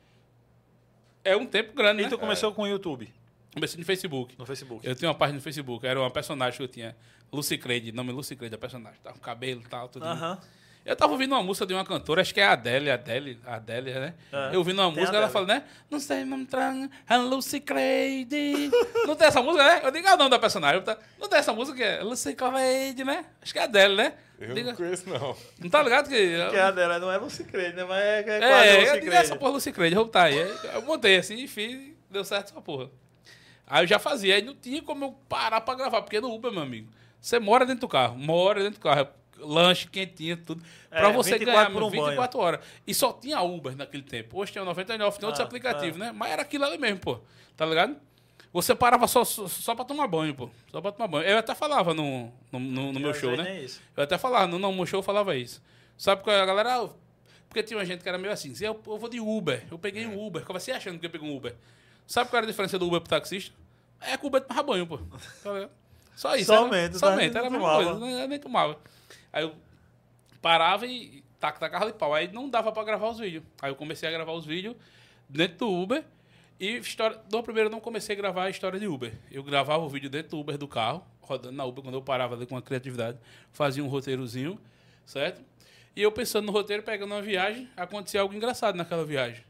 é 1.25 1.37
um 1.37 1.47
tempo 1.47 1.75
grande, 1.75 2.01
E 2.01 2.05
né? 2.05 2.09
tu 2.11 2.19
começou 2.19 2.53
com 2.53 2.63
o 2.63 2.67
YouTube, 2.67 3.13
Comecei 3.53 3.79
no 3.79 3.85
Facebook. 3.87 4.35
no 4.39 4.45
Facebook. 4.47 4.85
Eu 4.87 4.95
tinha 4.97 5.09
uma 5.09 5.15
página 5.15 5.37
no 5.37 5.43
Facebook, 5.43 5.87
era 5.87 6.01
uma 6.01 6.11
personagem 6.11 6.57
que 6.57 6.63
eu 6.65 6.69
tinha. 6.69 6.97
Lucy 7.33 7.57
Creed, 7.59 7.95
nome 7.95 8.11
Lucy 8.13 8.35
Creed, 8.35 8.53
a 8.53 8.59
personagem. 8.59 8.99
Tava 9.03 9.15
com 9.17 9.23
cabelo 9.23 9.61
e 9.61 9.69
tal, 9.69 9.89
tudo. 9.89 10.05
Aham. 10.05 10.41
Eu 10.85 10.95
tava 10.95 11.13
ouvindo 11.13 11.33
uma 11.33 11.43
música 11.43 11.65
de 11.65 11.73
uma 11.73 11.85
cantora, 11.85 12.21
acho 12.21 12.35
que 12.35 12.41
é 12.41 12.45
a 12.45 12.53
Adele, 12.53 12.91
Adele, 12.91 13.41
Adele, 13.47 13.95
né? 13.95 14.15
É. 14.31 14.51
Eu 14.55 14.59
ouvindo 14.59 14.81
uma 14.83 14.91
música, 14.91 15.09
ela 15.17 15.27
Adele. 15.27 15.33
fala, 15.33 15.47
né? 15.47 15.65
Não 15.91 15.99
sei, 15.99 16.25
não 16.27 16.45
tran, 16.45 16.91
a 17.09 17.17
Lucy 17.17 17.59
Creed. 17.61 18.31
não 19.07 19.17
tem 19.17 19.27
essa 19.29 19.41
música, 19.43 19.65
né? 19.65 19.81
Eu 19.83 19.91
digo, 19.91 20.07
ah, 20.09 20.15
o 20.15 20.17
nome 20.19 20.31
da 20.31 20.39
personagem. 20.39 20.83
tá? 20.83 20.99
Não 21.19 21.27
tem 21.27 21.39
essa 21.39 21.53
música 21.55 21.77
que 21.79 21.83
é 21.83 22.03
Lucy 22.03 22.35
Creed, 22.35 22.99
né? 23.01 23.25
Acho 23.41 23.53
que 23.55 23.59
é 23.59 23.63
a 23.63 23.65
Adele, 23.65 23.97
né? 23.97 24.13
Eu 24.39 24.53
Diga- 24.53 24.71
não 24.71 24.77
conheço, 24.77 25.09
não. 25.09 25.37
não 25.59 25.71
tá 25.71 25.83
ligado 25.83 26.09
que... 26.09 26.51
Que 26.51 26.59
a 26.59 26.71
dela 26.71 26.99
não 26.99 27.11
é 27.11 27.17
Lucy 27.17 27.45
Creed, 27.45 27.75
né? 27.77 27.85
Mas 27.85 28.03
é, 28.03 28.19
é 28.19 28.23
quase 28.23 28.45
É, 28.45 28.79
Lucy 28.81 28.89
eu 28.95 29.01
digo, 29.01 29.13
essa 29.13 29.37
porra 29.37 29.53
Lucy 29.53 29.73
Creed, 29.73 29.93
eu 29.95 30.05
botar 30.05 30.25
aí. 30.25 30.37
Eu 30.75 30.83
montei 30.83 31.17
assim 31.17 31.37
e 31.37 31.49
fiz, 31.49 31.95
deu 32.11 32.25
certo 32.25 32.51
essa 32.51 32.61
porra. 32.61 32.91
Aí 33.67 33.85
eu 33.85 33.87
já 33.89 33.99
fazia, 33.99 34.35
aí 34.35 34.43
não 34.43 34.55
tinha 34.55 34.83
como 34.83 35.05
eu 35.07 35.13
parar 35.31 35.63
pra 35.63 35.75
gravar, 35.75 36.03
porque 36.03 36.21
no 36.21 36.31
Uber, 36.35 36.53
meu 36.53 36.63
amigo, 36.63 36.91
você 37.19 37.39
mora 37.39 37.65
dentro 37.65 37.83
do 37.83 37.89
carro, 37.89 38.19
mora 38.19 38.61
dentro 38.63 38.79
do 38.79 38.83
carro, 38.83 39.09
lanche 39.45 39.87
quentinho, 39.89 40.37
tudo, 40.37 40.63
pra 40.91 41.09
É, 41.09 41.13
você 41.13 41.31
24 41.39 41.45
ganhar 41.45 41.71
por 41.73 41.83
um 41.83 41.91
24 41.91 42.39
horas. 42.41 42.61
E 42.87 42.95
só 42.95 43.13
tinha 43.13 43.41
Uber 43.41 43.77
naquele 43.77 44.03
tempo. 44.03 44.39
Hoje 44.39 44.53
tem 44.53 44.61
o 44.63 44.65
99, 44.65 45.19
tem 45.19 45.27
outros 45.27 45.41
Ah, 45.41 45.45
aplicativos, 45.45 45.97
né? 45.99 46.13
Mas 46.15 46.31
era 46.33 46.43
aquilo 46.43 46.65
ali 46.65 46.79
mesmo, 46.79 46.99
pô. 47.01 47.21
Tá 47.57 47.65
ligado? 47.67 47.97
Você 48.53 48.75
parava 48.75 49.07
só, 49.09 49.25
só, 49.25 49.49
só 49.49 49.75
pra 49.75 49.85
tomar 49.85 50.07
banho, 50.07 50.35
pô. 50.35 50.49
Só 50.71 50.81
pra 50.81 50.93
tomar 50.93 51.09
banho. 51.09 51.27
Eu 51.27 51.39
até 51.39 51.55
falava 51.55 51.93
no, 51.93 52.31
no, 52.53 52.59
no- 52.61 52.93
no 52.93 53.01
meu 53.01 53.11
Eu 53.11 53.15
show, 53.15 53.37
né? 53.37 53.43
nem 53.43 53.65
isso. 53.65 53.81
Eu 53.97 54.05
até 54.05 54.17
falava, 54.17 54.47
no, 54.47 54.59
no 54.59 54.73
meu 54.73 54.87
show 54.87 54.99
eu 55.01 55.03
falava 55.03 55.35
isso. 55.37 55.61
Sabe 55.99 56.23
porque 56.23 56.31
a 56.37 56.47
galera. 56.47 56.77
ah, 56.83 56.89
Porque 57.49 57.63
tinha 57.65 57.77
uma 57.79 57.85
gente 57.85 58.03
que 58.03 58.09
era 58.09 58.17
meio 58.19 58.33
assim, 58.33 58.51
dizia, 58.53 58.69
eu, 58.69 58.81
eu 58.87 58.99
vou 58.99 59.09
de 59.09 59.19
Uber. 59.21 59.65
Eu 59.71 59.79
peguei 59.79 60.07
um 60.07 60.25
Uber. 60.25 60.41
Ficava 60.43 60.61
se 60.61 60.71
achando 60.71 60.99
que 61.01 61.07
eu 61.07 61.11
peguei 61.11 61.29
um 61.29 61.37
Uber. 61.37 61.55
Sabe 62.07 62.31
qual 62.31 62.39
era 62.39 62.47
a 62.47 62.51
diferença 62.51 62.79
do 62.79 62.87
Uber 62.87 63.01
pro 63.01 63.11
taxista? 63.11 63.53
É 64.01 64.17
que 64.17 64.25
o 64.25 64.29
Uber 64.29 64.41
tomava 64.41 64.63
banho, 64.63 64.87
pô. 64.87 64.99
Tá 65.43 65.53
ligado? 65.53 65.71
Só 66.15 66.37
isso. 66.37 66.47
Somente, 66.55 66.91
Era, 66.91 66.99
somente, 66.99 67.37
era 67.37 67.47
a 67.49 67.51
mesma 67.51 67.75
coisa. 67.75 67.91
Eu 67.91 68.29
nem 68.29 68.39
tomava. 68.39 68.79
Aí 69.35 69.43
eu 69.43 69.53
parava 70.41 70.87
e 70.87 71.25
tac, 71.41 71.59
tacava 71.59 71.87
de 71.87 71.95
pau. 71.95 72.15
Aí 72.15 72.31
não 72.33 72.49
dava 72.49 72.71
pra 72.71 72.85
gravar 72.85 73.09
os 73.09 73.19
vídeos. 73.19 73.43
Aí 73.61 73.69
eu 73.69 73.75
comecei 73.75 74.09
a 74.09 74.13
gravar 74.13 74.31
os 74.31 74.47
vídeos 74.47 74.77
dentro 75.29 75.59
do 75.59 75.73
Uber. 75.73 76.05
E 76.61 76.77
história, 76.77 77.21
no 77.33 77.43
primeiro 77.43 77.69
eu 77.69 77.73
não 77.73 77.81
comecei 77.81 78.15
a 78.15 78.17
gravar 78.17 78.45
a 78.45 78.51
história 78.51 78.79
de 78.79 78.87
Uber. 78.87 79.13
Eu 79.29 79.43
gravava 79.43 79.83
o 79.83 79.89
vídeo 79.89 80.09
dentro 80.09 80.31
do 80.31 80.39
Uber 80.39 80.57
do 80.57 80.69
carro, 80.69 81.05
rodando 81.21 81.57
na 81.57 81.65
Uber, 81.65 81.83
quando 81.83 81.97
eu 81.97 82.03
parava 82.03 82.37
ali 82.37 82.47
com 82.47 82.57
a 82.57 82.63
criatividade, 82.63 83.19
fazia 83.51 83.83
um 83.83 83.89
roteirozinho, 83.89 84.57
certo? 85.05 85.43
E 85.97 86.01
eu 86.01 86.13
pensando 86.13 86.47
no 86.47 86.53
roteiro, 86.53 86.85
pegando 86.85 87.13
uma 87.13 87.21
viagem, 87.21 87.69
acontecia 87.77 88.21
algo 88.21 88.33
engraçado 88.33 88.77
naquela 88.77 89.05
viagem. 89.05 89.45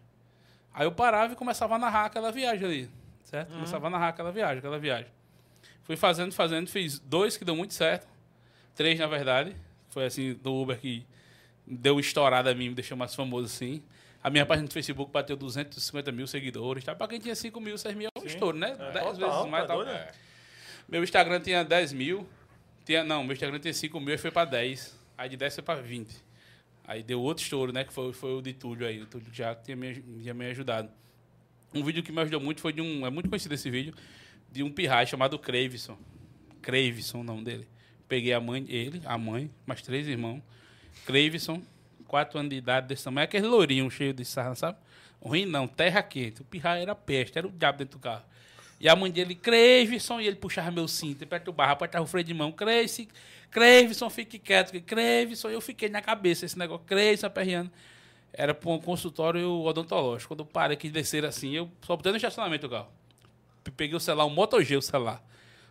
Aí 0.72 0.86
eu 0.86 0.92
parava 0.92 1.34
e 1.34 1.36
começava 1.36 1.74
a 1.74 1.78
narrar 1.78 2.06
aquela 2.06 2.32
viagem 2.32 2.66
ali, 2.66 2.90
certo? 3.22 3.52
Começava 3.52 3.86
a 3.86 3.90
narrar 3.90 4.08
aquela 4.08 4.32
viagem, 4.32 4.58
aquela 4.58 4.78
viagem. 4.78 5.12
Fui 5.82 5.96
fazendo, 5.96 6.32
fazendo, 6.32 6.70
fiz 6.70 6.98
dois 6.98 7.36
que 7.36 7.44
deu 7.44 7.54
muito 7.54 7.74
certo, 7.74 8.08
três 8.74 8.98
na 8.98 9.06
verdade. 9.06 9.54
Foi 9.94 10.06
assim, 10.06 10.34
do 10.34 10.52
Uber 10.52 10.76
que 10.76 11.06
deu 11.64 12.00
estourada 12.00 12.50
a 12.50 12.54
mim, 12.54 12.70
me 12.70 12.74
deixou 12.74 12.96
mais 12.96 13.14
famoso 13.14 13.46
assim. 13.46 13.80
A 14.20 14.28
minha 14.28 14.44
página 14.44 14.66
no 14.66 14.72
Facebook 14.72 15.12
bateu 15.12 15.36
250 15.36 16.10
mil 16.10 16.26
seguidores. 16.26 16.82
Tá? 16.82 16.96
Pra 16.96 17.06
quem 17.06 17.20
tinha 17.20 17.34
5 17.34 17.60
mil, 17.60 17.78
6 17.78 17.94
mil 17.94 18.08
é 18.12 18.20
um 18.20 18.26
estouro, 18.26 18.58
né? 18.58 18.74
É, 18.76 18.92
10 18.92 18.92
total, 18.92 19.14
vezes 19.14 19.50
mais. 19.50 19.66
tá 19.66 19.68
tal. 19.68 19.82
É. 19.82 19.84
né? 19.84 20.10
Meu 20.88 21.04
Instagram 21.04 21.40
tinha 21.40 21.62
10 21.62 21.92
mil. 21.92 22.26
Tinha, 22.84 23.04
não, 23.04 23.22
meu 23.22 23.34
Instagram 23.34 23.60
tinha 23.60 23.72
5 23.72 24.00
mil 24.00 24.14
e 24.14 24.18
foi 24.18 24.32
pra 24.32 24.44
10. 24.44 24.98
Aí 25.16 25.28
de 25.28 25.36
10 25.36 25.54
foi 25.54 25.62
pra 25.62 25.76
20. 25.76 26.12
Aí 26.86 27.02
deu 27.02 27.20
outro 27.22 27.44
estouro, 27.44 27.72
né? 27.72 27.84
Que 27.84 27.92
foi, 27.92 28.12
foi 28.12 28.34
o 28.34 28.42
de 28.42 28.52
Túlio 28.52 28.86
aí. 28.86 29.00
O 29.00 29.06
Túlio 29.06 29.28
já 29.32 29.54
tinha 29.54 29.76
me, 29.76 29.94
tinha 29.94 30.34
me 30.34 30.46
ajudado. 30.46 30.90
Um 31.72 31.84
vídeo 31.84 32.02
que 32.02 32.10
me 32.10 32.20
ajudou 32.22 32.40
muito 32.40 32.60
foi 32.60 32.72
de 32.72 32.80
um. 32.80 33.06
É 33.06 33.10
muito 33.10 33.28
conhecido 33.28 33.54
esse 33.54 33.70
vídeo. 33.70 33.94
De 34.50 34.62
um 34.62 34.72
pirrai 34.72 35.06
chamado 35.06 35.38
Cravison. 35.38 35.96
Cravison, 36.60 37.20
o 37.20 37.24
nome 37.24 37.44
dele. 37.44 37.68
Peguei 38.08 38.32
a 38.32 38.40
mãe, 38.40 38.64
ele, 38.68 39.02
a 39.04 39.16
mãe, 39.16 39.50
mais 39.66 39.82
três 39.82 40.06
irmãos. 40.06 40.42
Cravison, 41.06 41.62
quatro 42.06 42.38
anos 42.38 42.50
de 42.50 42.56
idade 42.56 42.86
desse 42.86 43.04
tamanho. 43.04 43.24
Aquele 43.24 43.46
lourinho 43.46 43.90
cheio 43.90 44.12
de 44.12 44.24
sarna, 44.24 44.54
sabe? 44.54 44.78
Ruim 45.20 45.46
não, 45.46 45.66
terra 45.66 46.02
quente. 46.02 46.42
O 46.42 46.44
pirrai 46.44 46.82
era 46.82 46.94
peste, 46.94 47.38
era 47.38 47.46
o 47.46 47.50
diabo 47.50 47.78
dentro 47.78 47.98
do 47.98 48.02
carro. 48.02 48.22
E 48.78 48.88
a 48.88 48.94
mãe 48.94 49.10
dele, 49.10 49.34
Cravison, 49.34 50.20
e 50.20 50.26
ele 50.26 50.36
puxava 50.36 50.70
meu 50.70 50.86
cinto, 50.86 51.26
perturbava, 51.26 51.72
apertava 51.72 52.04
o 52.04 52.06
freio 52.06 52.24
de 52.24 52.34
mão. 52.34 52.52
Cravison, 52.52 54.10
fique 54.10 54.38
quieto. 54.38 54.78
Cravison, 54.82 55.48
eu 55.48 55.60
fiquei 55.60 55.88
na 55.88 56.02
cabeça 56.02 56.44
esse 56.44 56.58
negócio. 56.58 56.84
Cravison, 56.84 57.26
aperreando. 57.26 57.70
Era 58.32 58.52
para 58.52 58.70
um 58.70 58.78
consultório 58.78 59.48
odontológico. 59.62 60.34
Quando 60.34 60.40
eu 60.40 60.46
parei 60.46 60.76
que 60.76 60.90
descer 60.90 61.24
assim, 61.24 61.52
eu 61.52 61.70
só 61.86 61.96
botei 61.96 62.12
no 62.12 62.16
estacionamento 62.16 62.66
o 62.66 62.70
carro. 62.70 62.88
Peguei 63.76 63.96
o 63.96 64.00
celular, 64.00 64.26
um 64.26 64.30
Moto 64.30 64.60
G, 64.60 64.76
o 64.76 64.82
celular. 64.82 65.24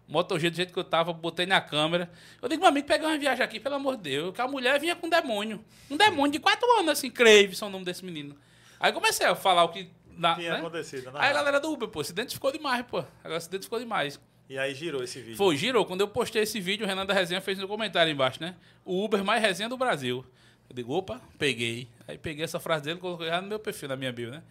Moto 0.08 0.38
G 0.38 0.50
do 0.50 0.56
jeito 0.56 0.74
que 0.74 0.80
eu 0.80 0.84
tava, 0.84 1.14
botei 1.14 1.46
na 1.46 1.62
câmera. 1.62 2.12
Eu 2.42 2.50
digo, 2.50 2.62
meu 2.62 2.70
amigo, 2.70 2.88
pegar 2.88 3.08
uma 3.08 3.18
viagem 3.18 3.44
aqui, 3.44 3.60
pelo 3.60 3.76
amor 3.76 3.96
de 3.96 4.04
Deus. 4.04 4.36
Que 4.36 4.42
a 4.42 4.48
mulher 4.48 4.80
vinha 4.80 4.96
com 4.96 5.08
um 5.08 5.10
demônio. 5.10 5.64
Um 5.90 5.98
demônio 5.98 6.32
de 6.34 6.40
quatro 6.40 6.70
anos, 6.80 6.90
assim, 6.90 7.10
Cravison, 7.10 7.68
o 7.68 7.70
nome 7.70 7.86
desse 7.86 8.04
menino. 8.04 8.36
Aí 8.80 8.92
comecei 8.92 9.26
a 9.26 9.36
falar 9.36 9.64
o 9.64 9.70
que. 9.70 9.90
Na, 10.16 10.36
Tinha 10.36 10.52
né? 10.52 10.58
acontecido, 10.60 11.12
né? 11.12 11.20
Aí 11.22 11.30
a 11.32 11.34
galera 11.34 11.60
do 11.60 11.72
Uber, 11.72 11.88
pô, 11.88 12.04
se 12.04 12.12
identificou 12.12 12.52
demais, 12.52 12.86
pô. 12.86 13.00
A 13.00 13.24
galera 13.24 13.40
se 13.40 13.48
identificou 13.48 13.80
demais. 13.80 14.20
E 14.50 14.58
aí 14.58 14.76
girou 14.76 15.04
esse 15.04 15.20
vídeo. 15.20 15.38
Foi, 15.38 15.56
girou. 15.56 15.86
Quando 15.86 16.02
eu 16.02 16.08
postei 16.08 16.44
esse 16.44 16.60
vídeo, 16.60 16.86
o 16.86 16.88
Renan 16.88 17.06
da 17.06 17.14
Resenha 17.14 17.42
fez 17.42 17.58
no 17.58 17.68
comentário 17.68 18.12
embaixo, 18.12 18.42
né? 18.42 18.56
O 18.86 19.04
Uber 19.04 19.24
mais 19.24 19.42
resenha 19.42 19.70
do 19.70 19.78
Brasil. 19.78 20.24
Eu 20.70 20.76
digo, 20.76 20.94
opa, 20.94 21.22
peguei. 21.40 21.88
Aí 22.08 22.18
peguei 22.18 22.44
essa 22.44 22.60
frase 22.60 22.84
dele 22.84 22.98
e 22.98 23.02
coloquei 23.02 23.30
lá 23.30 23.42
no 23.42 23.48
meu 23.48 23.58
perfil, 23.58 23.90
na 23.90 23.96
minha 23.96 24.12
bio, 24.12 24.30
né? 24.30 24.44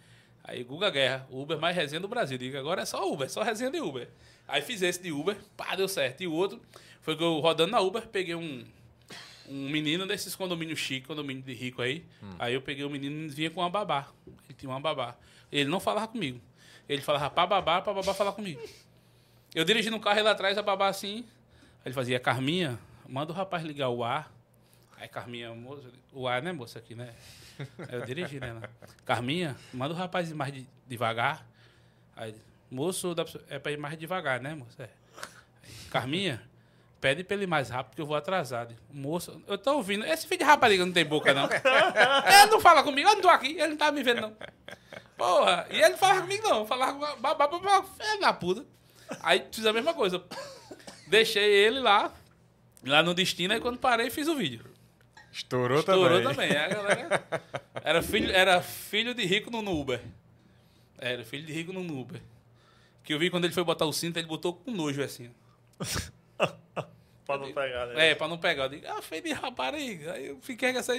Aí 0.43 0.63
Guga 0.63 0.89
Guerra, 0.89 1.25
o 1.29 1.41
Uber 1.41 1.57
mais 1.57 1.75
resenha 1.75 2.01
do 2.01 2.07
Brasil. 2.07 2.37
Digo, 2.37 2.57
agora 2.57 2.81
é 2.81 2.85
só 2.85 3.09
Uber, 3.09 3.29
só 3.29 3.43
resenha 3.43 3.71
de 3.71 3.79
Uber. 3.79 4.09
Aí 4.47 4.61
fiz 4.61 4.81
esse 4.81 5.01
de 5.01 5.11
Uber, 5.11 5.37
pá, 5.55 5.75
deu 5.75 5.87
certo. 5.87 6.21
E 6.21 6.27
o 6.27 6.33
outro 6.33 6.61
foi 7.01 7.15
que 7.15 7.23
eu 7.23 7.39
rodando 7.39 7.71
na 7.71 7.79
Uber, 7.79 8.07
peguei 8.07 8.35
um, 8.35 8.65
um 9.47 9.69
menino 9.69 10.05
desses 10.05 10.35
condomínios 10.35 10.79
chique, 10.79 11.07
condomínio 11.07 11.41
de 11.43 11.53
rico 11.53 11.81
aí. 11.81 12.05
Aí 12.39 12.53
eu 12.53 12.61
peguei 12.61 12.83
o 12.83 12.89
menino 12.89 13.25
e 13.25 13.29
vinha 13.29 13.49
com 13.49 13.61
uma 13.61 13.69
babá. 13.69 14.07
Ele 14.27 14.57
tinha 14.57 14.69
uma 14.69 14.79
babá. 14.79 15.15
Ele 15.51 15.69
não 15.69 15.79
falava 15.79 16.07
comigo. 16.07 16.39
Ele 16.87 17.01
falava 17.01 17.29
pra 17.29 17.45
babá, 17.47 17.81
pra 17.81 17.93
babá 17.93 18.13
falar 18.13 18.33
comigo. 18.33 18.61
Eu 19.55 19.63
dirigindo 19.63 19.95
um 19.95 19.99
carro 19.99 20.19
ele 20.19 20.27
atrás, 20.27 20.57
a 20.57 20.61
babá 20.61 20.87
assim. 20.87 21.19
Aí 21.77 21.87
ele 21.87 21.93
fazia, 21.93 22.19
Carminha, 22.19 22.77
manda 23.07 23.31
o 23.31 23.35
rapaz 23.35 23.63
ligar 23.63 23.89
o 23.89 24.03
ar. 24.03 24.31
Aí 24.97 25.07
Carminha, 25.07 25.53
moça, 25.53 25.89
o 26.11 26.27
ar, 26.27 26.41
né, 26.41 26.51
moça, 26.51 26.79
aqui, 26.79 26.95
né? 26.95 27.13
Aí 27.79 27.95
eu 27.99 28.05
dirigi 28.05 28.39
nela. 28.39 28.69
Carminha, 29.05 29.55
manda 29.73 29.93
o 29.93 29.97
rapaz 29.97 30.31
ir 30.31 30.33
mais 30.33 30.53
de- 30.53 30.65
devagar. 30.87 31.45
Aí, 32.15 32.33
moço, 32.73 33.13
dá 33.15 33.23
pra- 33.25 33.41
é 33.49 33.59
pra 33.59 33.71
ir 33.71 33.77
mais 33.77 33.97
devagar, 33.97 34.41
né, 34.41 34.53
moça? 34.55 34.83
É. 34.83 34.89
Carminha, 35.89 36.41
pede 36.99 37.23
pra 37.23 37.35
ele 37.35 37.43
ir 37.43 37.47
mais 37.47 37.69
rápido 37.69 37.95
que 37.95 38.01
eu 38.01 38.05
vou 38.05 38.15
atrasado. 38.17 38.75
Moço, 38.91 39.41
eu 39.47 39.57
tô 39.57 39.75
ouvindo. 39.75 40.05
Esse 40.05 40.25
filho 40.27 40.39
de 40.39 40.43
rapariga 40.45 40.85
não 40.85 40.91
tem 40.93 41.05
boca, 41.05 41.33
não. 41.33 41.45
ele 41.51 42.51
não 42.51 42.59
fala 42.59 42.83
comigo, 42.83 43.07
eu 43.07 43.15
não 43.15 43.21
tô 43.21 43.29
aqui, 43.29 43.51
ele 43.53 43.67
não 43.69 43.77
tá 43.77 43.91
me 43.91 44.01
vendo, 44.03 44.21
não. 44.21 44.35
Porra, 45.17 45.67
e 45.69 45.75
ele 45.77 45.89
não 45.89 45.97
falava 45.97 46.21
comigo, 46.21 46.47
não. 46.49 46.65
Falava 46.65 46.93
com 46.93 47.21
babá, 47.21 47.47
babá, 47.47 47.83
filho 47.83 48.19
da 48.19 48.33
puta. 48.33 48.65
Aí 49.21 49.45
fiz 49.51 49.65
a 49.65 49.73
mesma 49.73 49.93
coisa. 49.93 50.23
Deixei 51.07 51.43
ele 51.43 51.79
lá, 51.79 52.11
lá 52.83 53.03
no 53.03 53.13
destino, 53.13 53.53
aí 53.53 53.59
quando 53.59 53.77
parei, 53.77 54.09
fiz 54.09 54.27
o 54.27 54.35
vídeo. 54.35 54.65
Estourou, 55.31 55.79
Estourou 55.79 56.21
também. 56.23 56.49
também. 56.49 56.57
A 56.57 56.67
galera 56.67 57.23
era 57.83 58.01
filho, 58.01 58.31
era 58.31 58.61
filho 58.61 59.13
de 59.13 59.23
rico 59.25 59.49
no 59.51 59.61
no 59.61 59.79
Uber. 59.79 60.01
Era 60.97 61.23
filho 61.25 61.45
de 61.45 61.51
rico 61.53 61.73
no 61.73 61.81
Uber. 61.99 62.21
Que 63.03 63.13
eu 63.13 63.19
vi 63.19 63.29
quando 63.29 63.45
ele 63.45 63.53
foi 63.53 63.63
botar 63.63 63.85
o 63.85 63.91
cinto, 63.93 64.17
ele 64.17 64.27
botou 64.27 64.53
com 64.53 64.71
nojo 64.71 65.01
assim. 65.01 65.29
Pra 67.25 67.37
não 67.37 67.53
pegar, 67.53 67.85
né? 67.87 68.09
É, 68.09 68.15
pra 68.15 68.27
não 68.27 68.37
pegar. 68.37 68.63
Eu 68.63 68.69
digo, 68.69 68.85
ah, 68.87 69.01
filho 69.01 69.23
de 69.23 69.31
rapariga. 69.31 70.13
Aí 70.13 70.27
eu 70.27 70.37
fiquei 70.41 70.73
com 70.73 70.79
essa. 70.79 70.93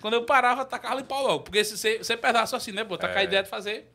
Quando 0.00 0.14
eu 0.14 0.24
parava, 0.24 0.64
tacava 0.64 1.00
em 1.00 1.04
pau 1.04 1.22
logo. 1.26 1.42
Porque 1.44 1.64
se 1.64 1.76
você, 1.76 1.98
você 1.98 2.16
pedaço 2.16 2.54
assim, 2.54 2.70
né, 2.70 2.84
pô? 2.84 2.96
Tá 2.96 3.08
com 3.08 3.18
a 3.18 3.22
É. 3.22 3.24
ideia 3.24 3.42
de 3.42 3.48
fazer. 3.48 3.90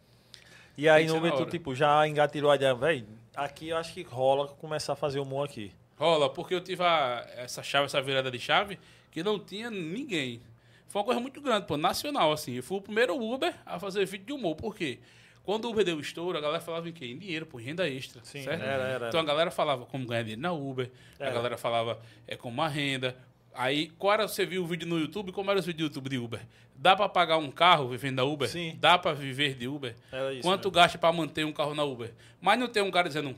E 0.77 0.89
aí 0.89 1.05
no 1.07 1.15
momento, 1.15 1.45
tipo, 1.45 1.73
já 1.73 2.05
engatilhou 2.07 2.51
a 2.51 2.55
ideia, 2.55 2.73
velho, 2.75 3.07
aqui 3.35 3.69
eu 3.69 3.77
acho 3.77 3.93
que 3.93 4.01
rola 4.03 4.47
começar 4.49 4.93
a 4.93 4.95
fazer 4.95 5.19
o 5.19 5.23
humor 5.23 5.45
aqui. 5.47 5.71
Rola, 5.97 6.29
porque 6.29 6.53
eu 6.53 6.59
tive 6.61 6.83
a- 6.83 7.25
essa 7.37 7.63
chave, 7.63 7.85
essa 7.85 8.01
virada 8.01 8.29
de 8.29 8.39
chave, 8.39 8.77
que 9.11 9.23
não 9.23 9.39
tinha 9.39 9.69
ninguém. 9.71 10.41
Foi 10.89 10.99
uma 10.99 11.05
coisa 11.05 11.21
muito 11.21 11.39
grande, 11.39 11.65
pô, 11.65 11.77
nacional, 11.77 12.31
assim. 12.33 12.55
Eu 12.55 12.63
fui 12.63 12.77
o 12.77 12.81
primeiro 12.81 13.15
Uber 13.15 13.53
a 13.65 13.79
fazer 13.79 14.03
vídeo 14.05 14.25
de 14.25 14.33
humor. 14.33 14.55
Por 14.55 14.75
quê? 14.75 14.99
Quando 15.43 15.65
o 15.65 15.71
Uber 15.71 15.83
deu 15.83 15.99
estouro, 15.99 16.37
a 16.37 16.41
galera 16.41 16.61
falava 16.61 16.87
em 16.87 16.93
quê? 16.93 17.05
Em 17.05 17.17
dinheiro, 17.17 17.45
pô, 17.45 17.57
renda 17.57 17.87
extra. 17.89 18.21
Sim, 18.23 18.43
certo? 18.43 18.61
era, 18.63 18.83
era, 18.83 19.07
Então 19.09 19.19
a 19.19 19.23
galera 19.25 19.51
falava 19.51 19.85
como 19.85 20.05
ganhar 20.07 20.21
dinheiro 20.23 20.41
na 20.41 20.53
Uber, 20.53 20.89
a 21.19 21.23
Era. 21.25 21.33
galera 21.33 21.57
falava 21.57 21.99
é 22.27 22.35
como 22.37 22.53
uma 22.53 22.67
renda. 22.69 23.15
Aí, 23.53 23.89
qual 23.99 24.13
era, 24.13 24.27
você 24.27 24.45
viu 24.45 24.63
o 24.63 24.65
vídeo 24.65 24.87
no 24.87 24.97
YouTube, 24.97 25.31
como 25.31 25.51
era 25.51 25.59
os 25.59 25.65
vídeos 25.65 25.89
do 25.89 25.91
YouTube 25.93 26.09
de 26.09 26.17
Uber? 26.17 26.39
Dá 26.75 26.95
pra 26.95 27.07
pagar 27.07 27.37
um 27.37 27.51
carro 27.51 27.87
vivendo 27.89 28.15
da 28.15 28.23
Uber? 28.23 28.47
Sim. 28.49 28.75
Dá 28.79 28.97
pra 28.97 29.13
viver 29.13 29.53
de 29.55 29.67
Uber? 29.67 29.95
Era 30.11 30.31
isso 30.33 30.41
Quanto 30.41 30.59
mesmo. 30.65 30.71
gasta 30.71 30.97
pra 30.97 31.11
manter 31.11 31.45
um 31.45 31.53
carro 31.53 31.75
na 31.75 31.83
Uber? 31.83 32.11
Mas 32.41 32.57
não 32.57 32.67
tem 32.67 32.81
um 32.81 32.89
cara 32.89 33.07
dizendo, 33.09 33.35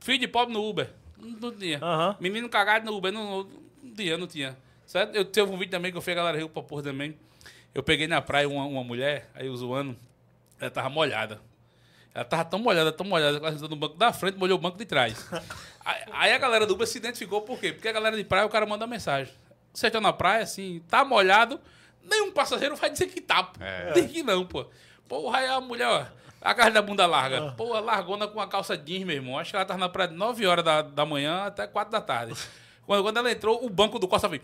filho 0.00 0.18
de 0.18 0.28
pobre 0.28 0.52
no 0.54 0.62
Uber. 0.68 0.88
Não, 1.18 1.50
tinha. 1.50 1.78
Aham. 1.82 2.16
Menino 2.20 2.48
cagado 2.48 2.84
no 2.86 2.96
Uber, 2.96 3.10
não, 3.10 3.42
não, 3.42 3.50
não 3.82 3.94
tinha, 3.94 4.16
não 4.16 4.26
tinha. 4.28 4.56
Certo? 4.86 5.14
Eu 5.16 5.24
teve 5.24 5.50
um 5.50 5.56
vídeo 5.58 5.70
também 5.72 5.90
que 5.90 5.96
eu 5.98 6.02
fui 6.02 6.12
a 6.12 6.16
galera 6.16 6.38
riu 6.38 6.48
pra 6.48 6.62
porra 6.62 6.82
também. 6.84 7.16
Eu 7.74 7.82
peguei 7.82 8.06
na 8.06 8.20
praia 8.22 8.48
uma, 8.48 8.64
uma 8.64 8.84
mulher, 8.84 9.28
aí 9.34 9.46
eu 9.48 9.56
zoando, 9.56 9.96
ela 10.60 10.70
tava 10.70 10.88
molhada. 10.88 11.40
Ela 12.14 12.24
tava 12.24 12.44
tão 12.44 12.58
molhada, 12.58 12.90
tão 12.90 13.06
molhada, 13.06 13.38
que 13.38 13.44
ela 13.44 13.52
sentou 13.52 13.68
no 13.68 13.76
banco 13.76 13.96
da 13.96 14.12
frente, 14.12 14.36
molhou 14.36 14.58
o 14.58 14.60
banco 14.60 14.76
de 14.76 14.84
trás. 14.84 15.28
aí, 16.12 16.32
a 16.32 16.38
galera 16.38 16.66
do 16.66 16.74
Uber 16.74 16.86
se 16.86 16.98
identificou, 16.98 17.42
por 17.42 17.60
quê? 17.60 17.72
Porque 17.72 17.88
a 17.88 17.92
galera 17.92 18.16
de 18.16 18.24
praia, 18.24 18.46
o 18.46 18.48
cara 18.48 18.66
manda 18.66 18.86
mensagem. 18.86 19.32
Você 19.72 19.90
tá 19.90 20.00
na 20.00 20.12
praia, 20.12 20.42
assim, 20.42 20.82
tá 20.88 21.04
molhado, 21.04 21.60
nenhum 22.02 22.32
passageiro 22.32 22.74
vai 22.74 22.90
dizer 22.90 23.06
que 23.06 23.20
tá. 23.20 23.44
pô. 23.44 23.62
É. 23.62 23.92
Diz 23.92 24.10
que 24.10 24.22
não, 24.22 24.44
pô. 24.44 24.66
Porra, 25.06 25.38
aí 25.38 25.46
a 25.46 25.60
mulher, 25.60 25.86
ó, 25.86 26.06
a 26.40 26.54
casa 26.54 26.70
da 26.70 26.82
bunda 26.82 27.06
larga. 27.06 27.52
Porra, 27.52 27.80
largona 27.80 28.26
com 28.26 28.40
a 28.40 28.48
calça 28.48 28.76
jeans, 28.76 29.04
meu 29.04 29.16
irmão. 29.16 29.38
Acho 29.38 29.50
que 29.50 29.56
ela 29.56 29.64
tava 29.64 29.78
na 29.78 29.88
praia 29.88 30.08
de 30.08 30.16
9 30.16 30.46
horas 30.46 30.64
da, 30.64 30.82
da 30.82 31.06
manhã 31.06 31.44
até 31.44 31.66
4 31.66 31.90
da 31.90 32.00
tarde. 32.00 32.34
Quando, 32.88 33.02
quando 33.02 33.16
ela 33.18 33.30
entrou, 33.30 33.62
o 33.62 33.68
banco 33.68 33.98
do 33.98 34.08
Costa 34.08 34.26
veio. 34.28 34.40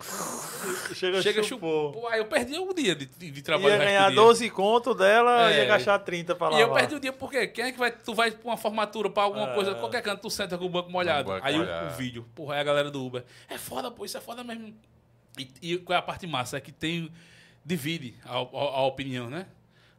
Chega, 0.94 1.22
Chega, 1.22 1.42
chupou. 1.42 1.92
chupou. 1.92 2.02
Pô, 2.02 2.08
aí 2.08 2.18
eu 2.20 2.26
perdi 2.26 2.58
um 2.58 2.74
dia 2.74 2.94
de, 2.94 3.06
de, 3.06 3.40
trabalho. 3.42 3.70
Ia 3.70 3.78
ganhar 3.78 4.06
dia. 4.08 4.16
12 4.16 4.50
conto 4.50 4.94
dela, 4.94 5.50
É. 5.50 5.60
ia 5.60 5.64
gastar 5.64 5.98
30 6.00 6.34
pra 6.34 6.48
E 6.48 6.50
lavar. 6.50 6.68
eu 6.68 6.74
perdi 6.74 6.94
o 6.94 7.00
dia 7.00 7.12
porque 7.12 7.46
quem 7.46 7.64
é 7.64 7.72
que 7.72 7.78
vai. 7.78 7.90
Tu 7.90 8.12
vai 8.12 8.30
pra 8.30 8.50
uma 8.50 8.56
formatura, 8.58 9.08
pra 9.08 9.22
alguma 9.22 9.50
É. 9.50 9.54
coisa, 9.54 9.74
qualquer 9.76 10.02
canto, 10.02 10.20
tu 10.20 10.28
senta 10.30 10.58
com 10.58 10.66
o 10.66 10.68
banco 10.68 10.90
molhado. 10.90 11.30
banco 11.30 11.44
aí 11.46 11.58
o-. 11.58 11.62
O, 11.62 11.90
vídeo, 11.96 12.28
porra, 12.34 12.56
aí 12.56 12.60
a 12.60 12.64
galera 12.64 12.90
do 12.90 13.02
Uber. 13.02 13.24
É 13.48 13.56
foda, 13.56 13.90
pô, 13.90 14.04
isso 14.04 14.18
é 14.18 14.20
foda 14.20 14.44
mesmo. 14.44 14.74
E, 15.38 15.48
e 15.62 15.78
qual 15.78 15.96
é 15.96 15.98
a 15.98 16.02
parte 16.02 16.26
massa? 16.26 16.58
É 16.58 16.60
que 16.60 16.70
tem. 16.70 17.10
Divide 17.64 18.14
a, 18.26 18.36
a- 18.36 18.40
a 18.42 18.82
opinião, 18.86 19.30
né? 19.30 19.46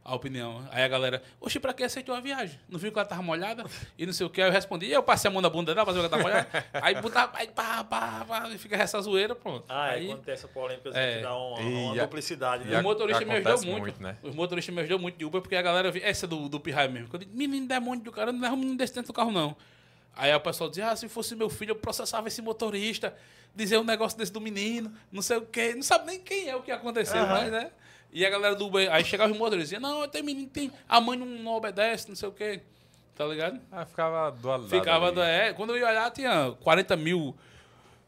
A 0.08 0.14
opinião. 0.14 0.64
Aí 0.70 0.84
a 0.84 0.88
galera, 0.88 1.20
oxe, 1.40 1.58
pra 1.58 1.72
que 1.74 1.82
aceitou 1.82 2.14
a 2.14 2.20
viagem? 2.20 2.60
Não 2.68 2.78
viu 2.78 2.92
que 2.92 2.98
ela 2.98 3.08
tava 3.08 3.22
molhada? 3.22 3.64
E 3.98 4.06
não 4.06 4.12
sei 4.12 4.24
o 4.24 4.30
que. 4.30 4.40
Aí 4.40 4.46
eu 4.48 4.52
respondi, 4.52 4.86
e 4.86 4.92
eu 4.92 5.02
passei 5.02 5.28
a 5.28 5.32
mão 5.32 5.42
na 5.42 5.50
bunda 5.50 5.74
dela 5.74 5.84
pra 5.84 5.92
ver 5.92 5.98
que 5.98 6.06
ela 6.06 6.16
tá 6.16 6.22
molhada. 6.22 6.64
aí 6.74 6.94
botar, 7.02 7.28
aí 7.34 7.48
pá, 7.48 7.82
pá, 7.82 8.24
pá, 8.24 8.48
e 8.50 8.56
fica 8.56 8.76
essa 8.76 9.00
zoeira, 9.00 9.34
pronto. 9.34 9.64
Ah, 9.68 9.88
é, 9.88 9.94
aí, 9.96 10.06
quando 10.06 10.22
tem 10.22 10.32
essa 10.34 10.46
polêmica, 10.46 10.90
É. 10.94 11.16
que 11.16 11.22
dá 11.22 11.34
uma, 11.36 11.60
E 11.60 11.64
uma 11.74 11.92
a- 12.00 12.04
duplicidade. 12.04 12.64
e 12.64 12.70
né? 12.70 12.76
a- 12.76 12.80
o 12.80 12.82
motorista 12.84 13.24
me 13.24 13.32
ajudou 13.32 13.52
acontece 13.52 13.66
muito. 13.68 13.82
muito, 13.82 14.02
né? 14.02 14.16
Os 14.22 14.32
motoristas 14.32 14.72
me 14.72 14.80
ajudou 14.82 14.98
muito 15.00 15.16
de 15.18 15.24
Uber, 15.24 15.40
porque 15.42 15.56
a 15.56 15.62
galera. 15.62 15.92
Essa 16.00 16.24
do, 16.26 16.48
do 16.48 16.60
Pirraia 16.60 16.88
mesmo. 16.88 17.08
Quando 17.08 17.22
eu 17.22 17.28
digo, 17.28 17.36
menino 17.36 17.66
demônio 17.66 18.04
do 18.04 18.12
cara, 18.12 18.30
não 18.30 18.40
leva 18.40 18.54
um 18.54 18.58
menino 18.58 18.78
desse 18.78 18.94
dentro 18.94 19.08
do 19.12 19.16
carro, 19.16 19.32
não. 19.32 19.56
Aí 20.14 20.32
o 20.32 20.40
pessoal 20.40 20.70
dizia, 20.70 20.88
ah, 20.90 20.94
se 20.96 21.08
fosse 21.08 21.34
meu 21.34 21.50
filho, 21.50 21.72
eu 21.72 21.76
processava 21.76 22.28
esse 22.28 22.40
motorista, 22.40 23.12
dizer 23.56 23.76
um 23.78 23.84
negócio 23.84 24.16
desse 24.16 24.32
do 24.32 24.40
menino, 24.40 24.92
não 25.10 25.20
sei 25.20 25.38
o 25.38 25.42
quê. 25.42 25.74
Não 25.74 25.82
sabe 25.82 26.06
nem 26.06 26.20
quem 26.20 26.48
é 26.48 26.54
o 26.54 26.62
que 26.62 26.70
aconteceu, 26.70 27.18
Aham. 27.22 27.28
mas, 27.32 27.50
né? 27.50 27.70
E 28.16 28.24
a 28.24 28.30
galera 28.30 28.54
do 28.54 28.64
Uber, 28.66 28.90
aí 28.90 29.04
chegava 29.04 29.30
os 29.30 29.36
motoristas, 29.38 29.68
dizia, 29.68 29.78
não, 29.80 30.08
tem 30.08 30.22
menino, 30.22 30.48
tem. 30.48 30.72
A 30.88 30.98
mãe 31.02 31.18
não, 31.18 31.26
não 31.26 31.52
obedece, 31.52 32.08
não 32.08 32.16
sei 32.16 32.26
o 32.26 32.32
quê. 32.32 32.62
Tá 33.14 33.26
ligado? 33.26 33.60
Ah, 33.70 33.84
ficava 33.84 34.30
dualidade. 34.30 34.70
Ficava. 34.80 35.12
do- 35.12 35.20
É, 35.22 35.52
quando 35.52 35.70
eu 35.70 35.78
ia 35.78 35.86
olhar, 35.86 36.10
tinha 36.10 36.50
40 36.62 36.96
mil 36.96 37.36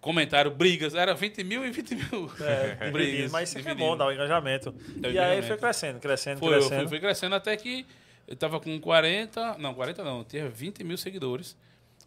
comentários, 0.01 0.55
brigas. 0.55 0.95
Era 0.95 1.13
20 1.13 1.45
mil 1.45 1.63
e 1.63 1.71
20 1.71 1.95
mil. 1.95 2.31
É, 2.41 2.89
dividido, 2.91 3.31
mas 3.33 3.51
isso 3.51 3.59
aqui 3.59 3.69
é 3.69 3.75
bom, 3.75 3.95
dá 3.99 4.07
o 4.07 4.13
engajamento. 4.13 4.75
e 4.97 5.07
aí 5.07 5.11
engajamento. 5.13 5.47
foi 5.47 5.57
crescendo, 5.59 6.01
crescendo, 6.01 6.39
Foi, 6.39 6.49
eu 6.49 6.53
crescendo. 6.61 6.79
fui, 6.81 6.89
fui 6.89 7.01
crescendo 7.01 7.35
até 7.35 7.55
que 7.57 7.85
eu 8.27 8.35
tava 8.35 8.59
com 8.61 8.81
40, 8.81 9.59
não, 9.59 9.75
40 9.75 10.03
não, 10.03 10.25
tinha 10.25 10.49
20 10.49 10.85
mil 10.85 10.97
seguidores. 10.97 11.55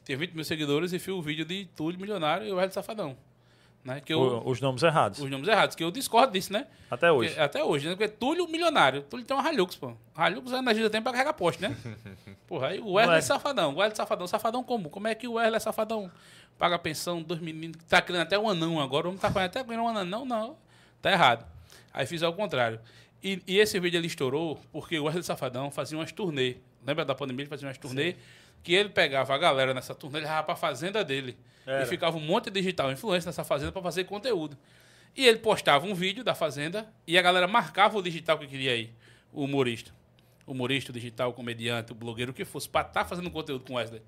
Tinha 0.03 0.17
20 0.17 0.31
mil 0.33 0.43
seguidores 0.43 0.91
e 0.91 0.97
fiz 0.97 1.13
o 1.13 1.21
vídeo 1.21 1.45
de 1.45 1.65
Túlio 1.75 1.99
Milionário 1.99 2.47
e 2.47 2.51
o 2.51 2.59
Hélio 2.59 2.73
Safadão. 2.73 3.15
Né? 3.83 3.99
Que 3.99 4.13
eu, 4.13 4.43
os 4.45 4.61
nomes 4.61 4.83
errados. 4.83 5.19
Os 5.19 5.29
nomes 5.29 5.47
errados, 5.47 5.75
que 5.75 5.83
eu 5.83 5.89
discordo 5.89 6.33
disso, 6.33 6.53
né? 6.53 6.67
Até 6.89 7.11
hoje. 7.11 7.29
Porque, 7.29 7.41
até 7.41 7.63
hoje, 7.63 7.89
né? 7.89 7.95
Porque 7.95 8.07
Túlio 8.07 8.47
milionário. 8.47 9.01
Túlio 9.03 9.25
tem 9.25 9.35
uma 9.35 9.51
Hilux, 9.51 9.75
pô. 9.75 9.93
Hilux 10.15 10.53
a 10.53 10.59
energia 10.59 10.89
tem 10.89 11.01
pra 11.01 11.11
carregar 11.11 11.33
poste, 11.33 11.61
né? 11.61 11.75
Porra, 12.47 12.67
aí 12.67 12.79
o 12.79 12.93
Wesley 12.93 13.17
é 13.17 13.21
safadão. 13.21 13.73
O 13.73 13.77
Wesley 13.77 13.95
safadão. 13.95 14.27
Safadão 14.27 14.63
como? 14.63 14.89
Como 14.89 15.07
é 15.07 15.15
que 15.15 15.27
o 15.27 15.33
Wesley 15.33 15.55
é 15.55 15.59
safadão? 15.59 16.11
Paga 16.59 16.77
pensão, 16.77 17.23
dois 17.23 17.39
meninos. 17.39 17.77
Tá 17.89 18.01
criando 18.01 18.21
até 18.21 18.37
um 18.37 18.47
anão 18.47 18.79
agora. 18.79 19.07
O 19.07 19.09
homem 19.09 19.19
tá 19.19 19.31
fazendo 19.31 19.49
até 19.49 19.63
criando 19.63 19.83
um 19.83 19.87
anão. 19.87 20.05
Não, 20.05 20.25
não. 20.25 20.57
Tá 21.01 21.11
errado. 21.11 21.45
Aí 21.91 22.05
fiz 22.05 22.21
ao 22.21 22.33
contrário. 22.33 22.79
E, 23.23 23.41
e, 23.47 23.59
esse 23.59 23.79
vídeo 23.79 23.97
ele 23.97 24.07
estourou 24.07 24.59
porque 24.71 24.99
o 24.99 25.05
Wesley 25.05 25.23
Safadão 25.23 25.71
fazia 25.71 25.97
umas 25.97 26.11
turnê. 26.11 26.57
Lembra 26.85 27.05
da 27.05 27.15
pandemia? 27.15 27.43
Ele 27.43 27.49
fazia 27.49 27.67
umas 27.67 27.77
turnê. 27.77 28.11
Sim. 28.11 28.17
Que 28.63 28.73
ele 28.73 28.89
pegava 28.89 29.33
a 29.33 29.37
galera 29.37 29.73
nessa 29.73 29.95
turnê, 29.95 30.19
ele 30.19 30.25
levava 30.25 30.43
pra 30.43 30.55
fazenda 30.55 31.03
dele. 31.03 31.37
Era. 31.65 31.83
E 31.83 31.85
ficava 31.85 32.17
um 32.17 32.21
monte 32.21 32.45
de 32.45 32.59
digital 32.59 32.91
influência 32.91 33.27
nessa 33.27 33.43
fazenda 33.43 33.71
para 33.71 33.81
fazer 33.81 34.03
conteúdo. 34.05 34.57
E 35.15 35.27
ele 35.27 35.39
postava 35.39 35.85
um 35.85 35.93
vídeo 35.93 36.23
da 36.23 36.33
fazenda 36.33 36.87
e 37.05 37.17
a 37.17 37.21
galera 37.21 37.47
marcava 37.47 37.97
o 37.97 38.01
digital 38.01 38.37
que 38.37 38.47
queria 38.47 38.75
ir. 38.75 38.95
O 39.31 39.43
humorista. 39.43 39.91
O 40.45 40.51
humorista, 40.51 40.91
o 40.91 40.93
digital, 40.93 41.29
o 41.29 41.33
comediante, 41.33 41.91
o 41.91 41.95
blogueiro, 41.95 42.31
o 42.31 42.33
que 42.33 42.45
fosse, 42.45 42.67
para 42.67 42.87
estar 42.87 43.03
tá 43.03 43.05
fazendo 43.09 43.29
conteúdo 43.29 43.65
com 43.65 43.75
Wesley. 43.75 44.01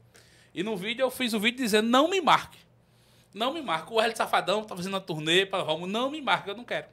E 0.54 0.64
no 0.64 0.78
vídeo 0.78 1.04
eu 1.04 1.12
fiz 1.12 1.34
o 1.34 1.39
vídeo 1.39 1.58
dizendo: 1.58 1.89
não 1.89 2.10
me 2.10 2.22
marque. 2.22 2.60
Não 3.34 3.54
me 3.54 3.62
marque. 3.62 3.91
O 3.91 3.95
Wesley 3.95 4.16
Safadão 4.16 4.64
tá 4.64 4.76
fazendo 4.76 4.93
uma 4.93 5.01
turnê 5.01 5.45
para 5.45 5.64
Romo. 5.64 5.88
Não 5.88 6.10
me 6.10 6.22
marque, 6.22 6.49
eu 6.49 6.56
não 6.56 6.64
quero. 6.64 6.88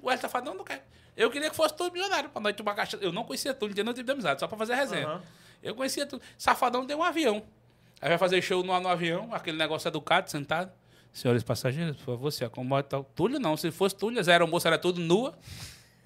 O 0.00 0.08
Wesley 0.08 0.22
Safadão 0.22 0.54
não 0.54 0.64
quer. 0.64 0.86
Eu 1.16 1.30
queria 1.30 1.48
que 1.48 1.56
fosse 1.56 1.74
todo 1.74 1.92
milionário 1.92 2.28
para 2.28 2.42
nós 2.42 2.56
tomar 2.56 2.74
caixa. 2.74 2.98
Eu 3.00 3.12
não 3.12 3.24
conhecia 3.24 3.54
tudo, 3.54 3.68
não 3.68 3.74
tinha 3.74 3.84
nenhum 3.84 3.94
tipo 3.94 4.06
de 4.06 4.12
amizade, 4.12 4.40
só 4.40 4.48
para 4.48 4.58
fazer 4.58 4.74
resenha. 4.74 5.08
Uhum. 5.08 5.20
Eu 5.64 5.74
conhecia 5.74 6.06
tudo. 6.06 6.22
Safadão 6.36 6.86
tem 6.86 6.94
um 6.94 7.02
avião. 7.02 7.42
Aí 8.00 8.10
vai 8.10 8.18
fazer 8.18 8.40
show 8.42 8.62
no, 8.62 8.78
no 8.78 8.88
avião, 8.88 9.30
aquele 9.32 9.56
negócio 9.56 9.88
educado, 9.88 10.30
sentado. 10.30 10.70
Senhores 11.10 11.42
passageiros, 11.42 11.96
por 11.96 12.04
favor, 12.04 12.30
se 12.30 12.44
acomode 12.44 12.88
tal. 12.88 13.04
Túlio 13.14 13.40
não, 13.40 13.56
se 13.56 13.70
fosse 13.70 13.96
Túlio, 13.96 14.22
zero 14.22 14.44
almoço 14.44 14.66
era 14.66 14.78
tudo 14.78 15.00
nua. 15.00 15.36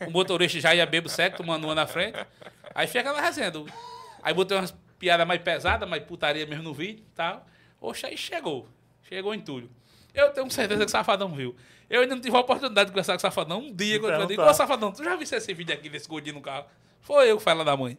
O 0.07 0.11
motorista 0.11 0.61
já 0.61 0.75
ia 0.75 0.87
bebo 0.87 1.09
seco, 1.09 1.39
tomando 1.39 1.65
uma 1.65 1.75
na 1.75 1.87
frente. 1.87 2.19
Aí 2.75 2.87
fica 2.87 3.01
aquela 3.01 3.21
resenha. 3.21 3.51
Do... 3.51 3.67
Aí 4.23 4.33
botei 4.33 4.57
umas 4.57 4.73
piadas 4.99 5.27
mais 5.27 5.43
pesadas, 5.43 5.89
mais 5.89 6.05
putaria 6.05 6.47
mesmo 6.47 6.63
no 6.63 6.73
vídeo 6.75 7.05
e 7.05 7.15
tal. 7.17 7.45
Oxe, 7.81 8.07
aí 8.07 8.17
chegou. 8.17 8.69
Chegou 9.03 9.35
em 9.35 9.41
Túlio. 9.41 9.71
Eu 10.15 10.31
tenho 10.31 10.49
certeza 10.51 10.81
que 10.85 10.89
o 10.89 10.91
Safadão 10.91 11.35
viu. 11.35 11.57
Eu 11.89 12.03
ainda 12.03 12.15
não 12.15 12.23
tive 12.23 12.37
a 12.37 12.41
oportunidade 12.41 12.87
de 12.87 12.93
conversar 12.93 13.15
com 13.15 13.19
o 13.19 13.21
Safadão 13.21 13.61
um 13.61 13.75
dia. 13.75 13.97
Então, 13.97 14.11
quando 14.11 14.21
eu 14.21 14.27
digo, 14.27 14.43
ô 14.43 14.55
Safadão, 14.55 14.93
tu 14.93 15.03
já 15.03 15.17
viu 15.17 15.23
esse 15.23 15.55
vídeo 15.55 15.75
aqui 15.75 15.89
desse 15.89 16.07
gordinho 16.07 16.37
no 16.37 16.43
carro? 16.43 16.67
Foi 17.01 17.31
eu 17.31 17.39
que 17.39 17.43
falei 17.43 17.65
da 17.65 17.77
mãe. 17.77 17.97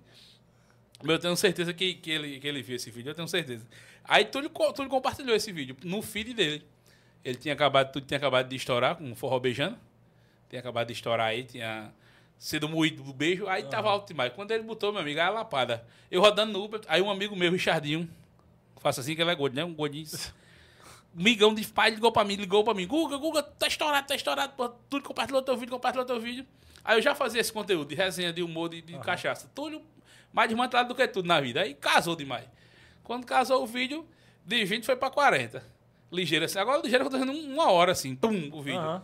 Mas 1.02 1.12
eu 1.12 1.20
tenho 1.20 1.36
certeza 1.36 1.74
que, 1.74 1.94
que, 1.94 2.12
ele, 2.12 2.40
que 2.40 2.48
ele 2.48 2.62
viu 2.62 2.76
esse 2.76 2.92
vídeo, 2.92 3.12
eu 3.12 3.16
tenho 3.16 3.28
certeza. 3.28 3.66
Aí 4.04 4.26
Túlio, 4.26 4.50
Túlio 4.50 4.90
compartilhou 4.90 5.36
esse 5.36 5.52
vídeo 5.52 5.76
no 5.84 6.02
feed 6.02 6.34
dele. 6.34 6.66
Ele 7.24 7.38
tinha 7.38 7.54
acabado, 7.54 7.92
tudo 7.92 8.06
tinha 8.06 8.18
acabado 8.18 8.48
de 8.48 8.56
estourar 8.56 8.96
com 8.96 9.12
o 9.12 9.16
forró 9.16 9.40
beijando. 9.40 9.78
Tinha 10.50 10.60
acabado 10.60 10.88
de 10.88 10.94
estourar 10.94 11.28
aí, 11.28 11.44
tinha 11.44 11.92
sido 12.38 12.68
moído 12.70 13.04
do 13.04 13.14
beijo, 13.14 13.48
aí 13.48 13.64
uhum. 13.64 13.70
tava 13.70 13.90
alto 13.90 14.08
demais. 14.08 14.34
Quando 14.34 14.52
ele 14.52 14.64
botou, 14.64 14.92
meu 14.92 15.02
amigo, 15.02 15.20
aí 15.20 15.28
a 15.28 15.30
lapada. 15.30 15.86
Eu 16.10 16.22
rodando 16.22 16.54
no 16.54 16.64
Uber, 16.64 16.82
aí 16.88 17.02
um 17.02 17.10
amigo 17.10 17.36
meu, 17.36 17.52
Richardinho, 17.52 18.10
faça 18.78 19.02
assim 19.02 19.16
que 19.16 19.22
ele 19.22 19.30
é 19.30 19.36
gordo, 19.36 19.56
né? 19.56 19.64
Um 19.64 19.74
gordinho. 19.74 20.08
Migão 21.14 21.54
de 21.54 21.66
pai 21.66 21.90
ligou 21.90 22.12
pra 22.12 22.24
mim, 22.24 22.36
ligou 22.36 22.64
pra 22.64 22.74
mim. 22.74 22.88
Guga, 22.88 23.18
Guga, 23.18 23.44
tá 23.44 23.68
estourado, 23.68 24.08
tá 24.08 24.16
estourado. 24.16 24.54
Pô, 24.56 24.70
tudo 24.90 25.04
compartilhou 25.04 25.42
teu 25.42 25.58
vídeo, 25.58 25.72
compartilhou 25.72 26.06
teu 26.06 26.20
vídeo. 26.20 26.46
Aí 26.84 26.98
eu 26.98 27.02
já 27.02 27.14
fazia 27.14 27.42
esse 27.42 27.52
conteúdo 27.52 27.90
de 27.90 27.96
resenha, 27.96 28.32
de 28.32 28.42
humor, 28.42 28.70
de, 28.70 28.82
de 28.82 28.94
uhum. 28.94 29.02
cachaça. 29.02 29.52
Tudo 29.54 29.82
mais 30.32 30.50
desmantelado 30.50 30.90
do 30.90 30.96
que 30.96 31.08
tudo 31.08 31.28
na 31.28 31.40
vida. 31.40 31.62
Aí 31.62 31.74
casou 31.74 32.16
demais. 32.16 32.46
Quando 33.04 33.26
casou 33.26 33.64
o 33.64 33.68
vídeo, 33.68 34.06
de 34.46 34.64
20 34.64 34.86
foi 34.86 34.96
pra 34.96 35.10
40. 35.10 35.64
Ligeiro 36.12 36.46
assim. 36.46 36.60
Agora 36.60 36.82
ligeiro 36.82 37.06
eu 37.06 37.10
tô 37.10 37.20
fazendo 37.20 37.32
uma 37.32 37.72
hora 37.72 37.92
assim, 37.92 38.16
pum, 38.16 38.50
o 38.52 38.62
vídeo. 38.62 38.82
Uhum. 38.82 39.02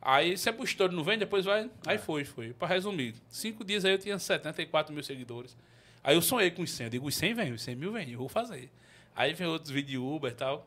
Aí 0.00 0.36
sempre 0.36 0.62
o 0.62 0.64
estouro 0.64 0.92
não 0.92 1.02
vem, 1.02 1.16
depois 1.18 1.44
vai. 1.44 1.70
Aí 1.86 1.98
foi, 1.98 2.24
foi. 2.24 2.52
Pra 2.52 2.68
resumir. 2.68 3.14
Cinco 3.28 3.64
dias 3.64 3.84
aí 3.84 3.92
eu 3.92 3.98
tinha 3.98 4.18
74 4.18 4.92
mil 4.92 5.02
seguidores. 5.02 5.56
Aí 6.02 6.14
eu 6.14 6.20
sonhei 6.20 6.50
com 6.50 6.62
os 6.62 6.70
100. 6.70 6.86
Eu 6.86 6.90
digo, 6.90 7.06
os 7.08 7.14
100 7.14 7.34
vem, 7.34 7.52
os 7.52 7.62
100 7.62 7.76
mil 7.76 7.92
vem, 7.92 8.10
eu 8.10 8.18
vou 8.18 8.28
fazer. 8.28 8.70
Aí 9.16 9.32
vem 9.32 9.46
outros 9.46 9.70
vídeos 9.70 9.92
de 9.92 9.98
Uber 9.98 10.30
e 10.30 10.34
tal. 10.34 10.66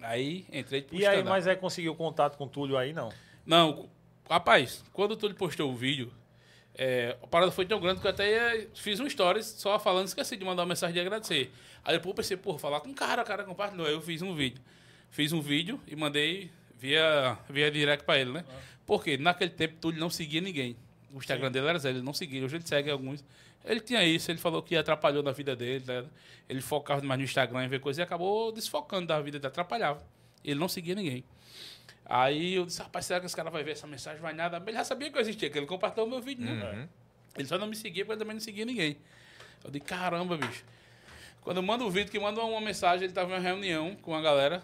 Aí 0.00 0.46
entrei 0.50 0.82
pro 0.82 0.96
E 0.96 1.06
aí, 1.06 1.22
mas 1.22 1.46
aí 1.46 1.56
conseguiu 1.56 1.94
contato 1.94 2.36
com 2.38 2.44
o 2.44 2.48
Túlio 2.48 2.76
aí, 2.78 2.92
não? 2.92 3.12
Não, 3.44 3.88
rapaz, 4.28 4.82
quando 4.92 5.12
o 5.12 5.16
Túlio 5.16 5.36
postou 5.36 5.70
o 5.70 5.76
vídeo, 5.76 6.12
é, 6.78 7.16
a 7.22 7.26
parada 7.26 7.50
foi 7.50 7.64
tão 7.64 7.80
grande 7.80 8.00
que 8.00 8.06
eu 8.06 8.10
até 8.10 8.68
fiz 8.74 9.00
um 9.00 9.08
stories 9.08 9.46
só 9.46 9.78
falando, 9.78 10.06
esqueci 10.06 10.36
de 10.36 10.44
mandar 10.44 10.62
uma 10.62 10.68
mensagem 10.68 10.92
de 10.92 11.00
agradecer. 11.00 11.50
Aí 11.82 11.94
depois 11.94 12.10
eu 12.10 12.14
pensei, 12.14 12.36
pô, 12.36 12.58
falar 12.58 12.80
com 12.80 12.90
o 12.90 12.94
cara, 12.94 13.22
o 13.22 13.24
cara 13.24 13.44
compartilhou. 13.44 13.86
Aí 13.86 13.94
eu 13.94 14.02
fiz 14.02 14.20
um 14.20 14.34
vídeo. 14.34 14.62
Fiz 15.10 15.32
um 15.32 15.40
vídeo 15.40 15.80
e 15.86 15.96
mandei 15.96 16.50
via, 16.78 17.38
via 17.48 17.70
direct 17.70 18.04
pra 18.04 18.18
ele, 18.18 18.32
né? 18.32 18.44
Ah. 18.46 18.52
Porque 18.84 19.16
naquele 19.16 19.50
tempo 19.50 19.76
Túlio 19.80 19.98
não 19.98 20.10
seguia 20.10 20.40
ninguém. 20.40 20.76
O 21.12 21.18
Instagram 21.18 21.46
Sim. 21.46 21.52
dele 21.52 21.66
era 21.68 21.78
zero, 21.78 21.96
ele 21.96 22.04
não 22.04 22.12
seguia. 22.12 22.44
Hoje 22.44 22.56
ele 22.56 22.66
segue 22.66 22.90
alguns. 22.90 23.24
Ele 23.64 23.80
tinha 23.80 24.04
isso, 24.04 24.30
ele 24.30 24.38
falou 24.38 24.62
que 24.62 24.76
atrapalhou 24.76 25.22
na 25.22 25.32
vida 25.32 25.56
dele. 25.56 25.82
Né? 25.86 26.04
Ele 26.48 26.60
focava 26.60 27.00
mais 27.02 27.18
no 27.18 27.24
Instagram 27.24 27.64
e 27.64 27.68
ver 27.68 27.80
coisas 27.80 27.98
e 27.98 28.02
acabou 28.02 28.52
desfocando 28.52 29.06
da 29.06 29.18
vida 29.20 29.38
dele, 29.38 29.48
atrapalhava. 29.48 30.02
Ele 30.44 30.60
não 30.60 30.68
seguia 30.68 30.94
ninguém. 30.94 31.24
Aí 32.08 32.54
eu 32.54 32.64
disse, 32.64 32.80
rapaz, 32.80 33.04
será 33.04 33.18
que 33.18 33.26
esse 33.26 33.34
cara 33.34 33.50
vai 33.50 33.64
ver 33.64 33.72
essa 33.72 33.86
mensagem? 33.86 34.20
Vai 34.20 34.32
nada. 34.32 34.62
Ele 34.64 34.76
já 34.76 34.84
sabia 34.84 35.10
que 35.10 35.18
eu 35.18 35.20
existia, 35.20 35.50
que 35.50 35.58
ele 35.58 35.66
compartilhou 35.66 36.06
o 36.06 36.10
meu 36.10 36.20
vídeo, 36.20 36.44
né? 36.44 36.52
Uhum. 36.52 36.88
Ele 37.36 37.48
só 37.48 37.58
não 37.58 37.66
me 37.66 37.74
seguia, 37.74 38.04
porque 38.04 38.18
também 38.18 38.34
não 38.34 38.40
seguia 38.40 38.64
ninguém. 38.64 38.96
Eu 39.64 39.70
disse, 39.70 39.84
caramba, 39.84 40.36
bicho. 40.36 40.64
Quando 41.42 41.56
eu 41.58 41.62
mando 41.62 41.84
o 41.84 41.90
vídeo, 41.90 42.10
que 42.10 42.18
manda 42.18 42.40
uma 42.40 42.60
mensagem, 42.60 43.04
ele 43.04 43.10
estava 43.10 43.30
em 43.30 43.34
uma 43.34 43.40
reunião 43.40 43.96
com 43.96 44.14
a 44.14 44.20
galera. 44.20 44.62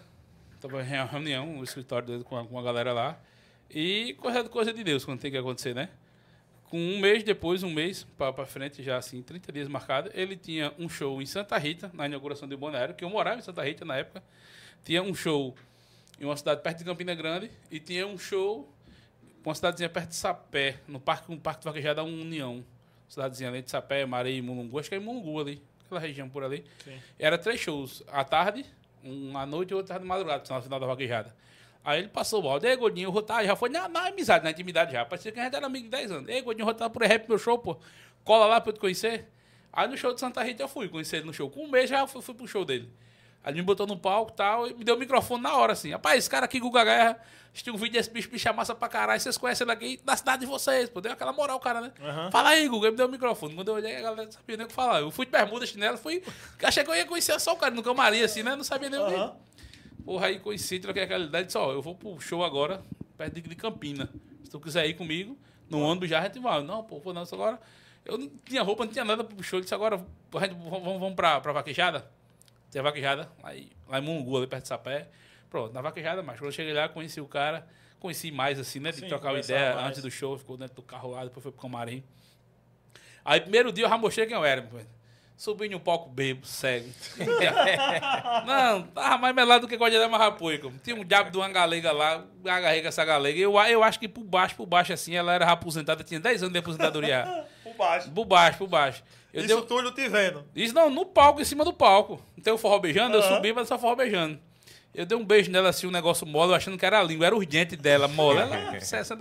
Estava 0.55 0.81
em 0.81 0.93
uma 0.93 1.05
reunião, 1.05 1.45
no 1.57 1.63
escritório 1.63 2.07
dele 2.07 2.23
com 2.23 2.37
a, 2.37 2.45
com 2.45 2.63
galera 2.63 2.93
lá. 2.93 3.19
E 3.69 4.15
coisa, 4.19 4.43
coisa 4.47 4.71
de 4.71 4.83
Deus, 4.83 5.03
quando 5.03 5.19
tem 5.19 5.29
que 5.29 5.37
acontecer, 5.37 5.75
né? 5.75 5.89
Com 6.65 6.77
um 6.77 6.99
mês 6.99 7.23
depois, 7.23 7.61
um 7.61 7.69
mês 7.69 8.07
para 8.17 8.45
frente, 8.45 8.81
já 8.81 8.97
assim, 8.97 9.21
30 9.21 9.51
dias 9.51 9.67
marcado, 9.67 10.09
ele 10.13 10.37
tinha 10.37 10.73
um 10.79 10.87
show 10.87 11.21
em 11.21 11.25
Santa 11.25 11.57
Rita, 11.57 11.91
na 11.93 12.05
inauguração 12.05 12.47
do 12.47 12.57
Bonaire, 12.57 12.93
que 12.93 13.03
eu 13.03 13.09
morava 13.09 13.39
em 13.39 13.41
Santa 13.41 13.63
Rita 13.63 13.83
na 13.83 13.97
época. 13.97 14.23
Tinha 14.83 15.03
um 15.03 15.13
show 15.13 15.55
em 16.19 16.25
uma 16.25 16.37
cidade 16.37 16.61
perto 16.61 16.79
de 16.79 16.85
Campina 16.85 17.13
Grande 17.15 17.49
e 17.71 17.79
tinha 17.79 18.07
um 18.07 18.17
show 18.17 18.71
com 19.43 19.49
uma 19.49 19.55
cidadezinha 19.55 19.89
perto 19.89 20.09
de 20.09 20.15
Sapé, 20.15 20.77
no 20.87 20.99
parque, 20.99 21.31
um 21.31 21.37
parque 21.37 21.65
vaquejado 21.65 21.97
da 21.97 22.03
União. 22.03 22.63
Cidadezinha 23.09 23.49
ali 23.49 23.61
de 23.61 23.69
Sapé, 23.69 24.05
Marei 24.05 24.37
e 24.37 24.41
Mulungu, 24.41 24.79
acho 24.79 24.89
que 24.89 24.95
é 24.95 24.99
Mulungu 24.99 25.39
ali, 25.39 25.61
aquela 25.85 25.99
região 25.99 26.29
por 26.29 26.43
ali. 26.43 26.63
Sim. 26.83 26.97
Era 27.19 27.37
três 27.37 27.59
shows, 27.59 28.01
à 28.11 28.23
tarde, 28.23 28.65
um 29.03 29.37
à 29.37 29.45
noite 29.45 29.71
e 29.71 29.73
outro 29.75 29.97
de 29.99 30.05
madrugada, 30.05 30.43
no 30.49 30.61
final 30.61 30.79
da 30.79 30.87
vaquejada. 30.87 31.35
Aí 31.83 31.99
ele 31.99 32.07
passou 32.07 32.39
o 32.39 32.43
balde, 32.43 32.65
ei, 32.65 32.77
Godinho, 32.77 33.13
eu 33.13 33.21
tá, 33.21 33.43
já 33.43 33.55
foi 33.55 33.69
na, 33.69 33.89
na, 33.89 34.07
amizade, 34.07 34.43
na 34.43 34.51
intimidade 34.51 34.93
já. 34.93 35.03
Parecia 35.03 35.31
que 35.31 35.39
a 35.39 35.43
gente 35.43 35.55
era 35.55 35.65
amigo 35.65 35.83
de 35.83 35.91
10 35.91 36.11
anos. 36.11 36.29
Ei, 36.29 36.41
Godinho, 36.41 36.73
tá 36.73 36.89
por 36.89 37.03
rap 37.03 37.27
meu 37.27 37.37
show, 37.37 37.59
pô. 37.59 37.77
Cola 38.23 38.45
lá 38.45 38.61
pra 38.61 38.69
eu 38.69 38.73
te 38.73 38.79
conhecer. 38.79 39.27
Aí 39.71 39.87
no 39.87 39.97
show 39.97 40.13
de 40.13 40.19
Santa 40.19 40.41
Rita 40.41 40.63
eu 40.63 40.69
fui 40.69 40.87
conhecer 40.87 41.17
ele 41.17 41.25
no 41.25 41.33
show. 41.33 41.49
Com 41.49 41.65
um 41.65 41.69
mês 41.69 41.89
já 41.89 42.07
fui, 42.07 42.21
fui 42.21 42.33
pro 42.33 42.47
show 42.47 42.63
dele. 42.63 42.89
Aí 43.43 43.51
ele 43.51 43.59
me 43.59 43.65
botou 43.65 43.85
no 43.85 43.97
palco 43.97 44.31
e 44.31 44.35
tal, 44.35 44.67
e 44.67 44.73
me 44.73 44.83
deu 44.83 44.95
o 44.95 44.99
microfone 44.99 45.43
na 45.43 45.55
hora, 45.55 45.73
assim. 45.73 45.91
Rapaz, 45.91 46.19
esse 46.19 46.29
cara 46.29 46.45
aqui, 46.45 46.59
Guga 46.59 46.83
Guerra, 46.83 47.19
tinha 47.51 47.73
um 47.73 47.77
vídeo 47.77 47.93
desse 47.93 48.09
bicho, 48.09 48.29
bicho 48.29 48.51
massa 48.53 48.73
pra 48.73 48.87
caralho, 48.87 49.19
vocês 49.19 49.37
conhecem 49.37 49.65
ele 49.65 49.71
aqui 49.71 49.99
da 50.03 50.15
cidade 50.15 50.39
de 50.39 50.45
vocês, 50.45 50.89
pô. 50.89 51.01
Deu 51.01 51.11
aquela 51.11 51.33
moral, 51.33 51.59
cara, 51.59 51.81
né? 51.81 51.91
Uhum. 51.99 52.31
Fala 52.31 52.49
aí, 52.49 52.67
Guga, 52.67 52.89
me 52.89 52.97
deu 52.97 53.05
o 53.05 53.11
microfone. 53.11 53.53
Quando 53.53 53.67
eu 53.67 53.75
olhei, 53.75 53.97
a 53.97 54.01
galera 54.01 54.23
não 54.23 54.31
sabia 54.31 54.57
nem 54.57 54.65
o 54.65 54.69
que 54.69 54.73
falar. 54.73 55.01
Eu 55.01 55.11
fui 55.11 55.25
de 55.25 55.31
bermuda, 55.31 55.65
chinelo, 55.65 55.97
fui. 55.97 56.23
Achei 56.63 56.83
que 56.83 56.89
eu 56.89 56.95
ia 56.95 57.05
conhecer 57.05 57.37
só 57.39 57.53
o 57.53 57.57
cara 57.57 57.75
no 57.75 57.83
camarim, 57.83 58.21
assim, 58.21 58.43
né? 58.43 58.55
Não 58.55 58.63
sabia 58.63 58.89
nem 58.89 58.99
o 58.99 59.03
uhum. 59.03 59.29
que. 59.29 60.03
Porra, 60.03 60.27
aí 60.27 60.39
conheci, 60.39 60.79
troquei 60.79 61.03
aquela 61.03 61.25
ideia 61.25 61.43
e 61.43 61.45
disse, 61.45 61.57
ó, 61.57 61.71
eu 61.71 61.81
vou 61.81 61.95
pro 61.95 62.19
show 62.19 62.43
agora, 62.43 62.81
perto 63.17 63.39
de 63.39 63.55
Campina. 63.55 64.09
Se 64.43 64.49
tu 64.49 64.59
quiser 64.59 64.87
ir 64.87 64.95
comigo, 64.95 65.37
no 65.69 65.79
ônibus 65.81 66.09
já 66.09 66.19
a 66.19 66.23
gente 66.23 66.39
vai. 66.39 66.63
Não, 66.63 66.83
pô, 66.83 67.13
não, 67.13 67.23
agora. 67.23 67.59
Eu 68.05 68.17
não 68.17 68.29
tinha 68.45 68.63
roupa, 68.63 68.83
não 68.85 68.91
tinha 68.91 69.05
nada 69.05 69.23
pro 69.23 69.43
show. 69.43 69.59
Eu 69.59 69.61
disse, 69.61 69.75
agora, 69.75 70.03
vamos, 70.31 70.99
vamos 70.99 71.13
pra, 71.13 71.39
pra 71.39 71.53
vaquejada? 71.53 72.09
Tem 72.73 72.79
a 72.79 72.83
vaquejada, 72.83 73.31
aí, 73.43 73.71
lá 73.87 73.99
em 73.99 74.01
Mungu, 74.01 74.35
ali 74.35 74.47
perto 74.47 74.63
de 74.63 74.67
Sapé. 74.67 75.07
Pronto, 75.47 75.71
na 75.71 75.79
vaquejada, 75.79 76.23
mas 76.23 76.39
quando 76.39 76.47
eu 76.47 76.51
cheguei 76.51 76.73
lá, 76.73 76.89
conheci 76.89 77.21
o 77.21 77.27
cara, 77.27 77.67
conheci 77.99 78.31
mais 78.31 78.59
assim, 78.59 78.79
né? 78.79 78.91
De 78.91 79.01
Sim, 79.01 79.07
trocar 79.07 79.31
uma 79.31 79.39
ideia 79.39 79.75
mais. 79.75 79.89
antes 79.89 80.01
do 80.01 80.09
show, 80.09 80.35
ficou 80.39 80.57
dentro 80.57 80.77
do 80.77 80.81
carro 80.81 81.11
lá, 81.11 81.23
depois 81.23 81.43
foi 81.43 81.51
pro 81.51 81.61
camarim. 81.61 82.03
Aí, 83.23 83.39
primeiro 83.39 83.71
dia, 83.71 83.85
eu 83.85 83.89
já 83.89 83.95
mostrei 83.95 84.25
quem 84.25 84.35
eu 84.35 84.43
era. 84.43 84.67
Subi 85.35 85.67
no 85.67 85.79
palco 85.79 86.09
bebo, 86.09 86.45
cego. 86.45 86.87
não, 88.45 88.83
tava 88.83 89.17
mais 89.17 89.35
melado 89.35 89.61
do 89.61 89.67
que 89.67 89.75
Guardiã 89.75 90.07
Marrapoica. 90.07 90.71
Tinha 90.83 90.95
um 90.95 91.03
diabo 91.03 91.31
de 91.31 91.37
uma 91.37 91.49
galega 91.49 91.91
lá, 91.91 92.23
agarrei 92.45 92.85
essa 92.85 93.03
galega. 93.03 93.37
Eu, 93.37 93.59
eu 93.59 93.83
acho 93.83 93.99
que 93.99 94.07
por 94.07 94.23
baixo, 94.23 94.55
por 94.55 94.65
baixo, 94.65 94.93
assim, 94.93 95.15
ela 95.15 95.33
era 95.33 95.51
aposentada, 95.51 96.03
tinha 96.03 96.19
10 96.19 96.43
anos 96.43 96.53
de 96.53 96.59
aposentadoria. 96.59 97.45
por 97.63 97.73
baixo. 97.75 98.11
Por 98.11 98.25
baixo, 98.25 98.57
por 98.59 98.67
baixo. 98.67 99.03
Eu 99.33 99.39
Isso 99.39 99.47
deu... 99.47 99.65
Túlio 99.65 99.91
te 99.91 100.07
vendo. 100.07 100.45
Isso 100.55 100.73
não, 100.73 100.89
no 100.89 101.05
palco, 101.05 101.41
em 101.41 101.45
cima 101.45 101.65
do 101.65 101.73
palco. 101.73 102.21
Não 102.37 102.43
tem 102.43 102.53
o 102.53 102.57
forró 102.57 102.77
beijando, 102.79 103.17
uhum. 103.17 103.23
eu 103.23 103.35
subi, 103.35 103.51
mas 103.51 103.67
só 103.67 103.77
forró 103.77 103.95
beijando. 103.95 104.39
Eu 104.93 105.07
dei 105.07 105.17
um 105.17 105.25
beijo 105.25 105.49
nela 105.49 105.69
assim, 105.69 105.87
um 105.87 105.91
negócio 105.91 106.25
mole, 106.27 106.53
achando 106.53 106.77
que 106.77 106.85
era 106.85 106.99
a 106.99 107.03
língua, 107.03 107.25
era 107.25 107.35
os 107.35 107.45
dentes 107.47 107.77
dela, 107.79 108.07
mole. 108.07 108.39
Ela, 108.39 108.79
60 108.79 109.15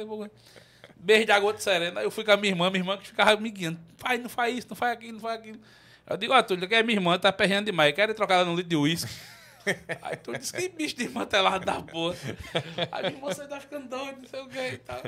Beijo 1.02 1.26
de 1.26 1.32
água 1.32 1.52
de 1.52 1.60
serena. 1.60 2.00
Aí 2.00 2.06
eu 2.06 2.10
fui 2.12 2.22
com 2.22 2.30
a 2.30 2.36
minha 2.36 2.52
irmã, 2.52 2.70
minha 2.70 2.80
irmã 2.80 2.96
que 2.96 3.08
ficava 3.08 3.38
me 3.40 3.50
guiando. 3.50 3.80
Pai, 3.98 4.18
não 4.18 4.28
faz 4.28 4.56
isso, 4.56 4.68
não 4.70 4.76
faz 4.76 4.92
aquilo, 4.92 5.14
não 5.14 5.20
faz 5.20 5.40
aquilo. 5.40 5.58
Eu 6.08 6.16
digo, 6.16 6.32
ó, 6.32 6.42
Túlio, 6.42 6.68
que 6.68 6.74
é 6.76 6.82
minha 6.82 6.96
irmã, 6.96 7.18
tá 7.18 7.32
perreando 7.32 7.66
demais. 7.66 7.92
Quero 7.92 8.14
trocar 8.14 8.36
ela 8.36 8.44
no 8.44 8.54
litro 8.54 8.70
de 8.70 8.76
uísque. 8.76 9.12
Aí 10.02 10.16
tu 10.16 10.32
disse 10.32 10.52
que 10.52 10.68
bicho 10.68 10.96
desmantelado 10.96 11.64
da 11.64 11.80
porra. 11.82 12.16
Aí 12.90 13.10
minha 13.10 13.20
moça 13.20 13.46
tá 13.46 13.60
ficando 13.60 13.88
doido, 13.88 14.18
não 14.20 14.28
sei 14.28 14.40
o 14.40 14.48
que 14.48 14.58
e 14.58 14.78
tal. 14.78 15.00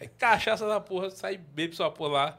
Aí 0.00 0.08
cachaça 0.08 0.66
da 0.66 0.80
porra, 0.80 1.10
sai 1.10 1.36
bebe 1.36 1.74
sua 1.74 1.90
porra 1.90 2.10
lá. 2.10 2.38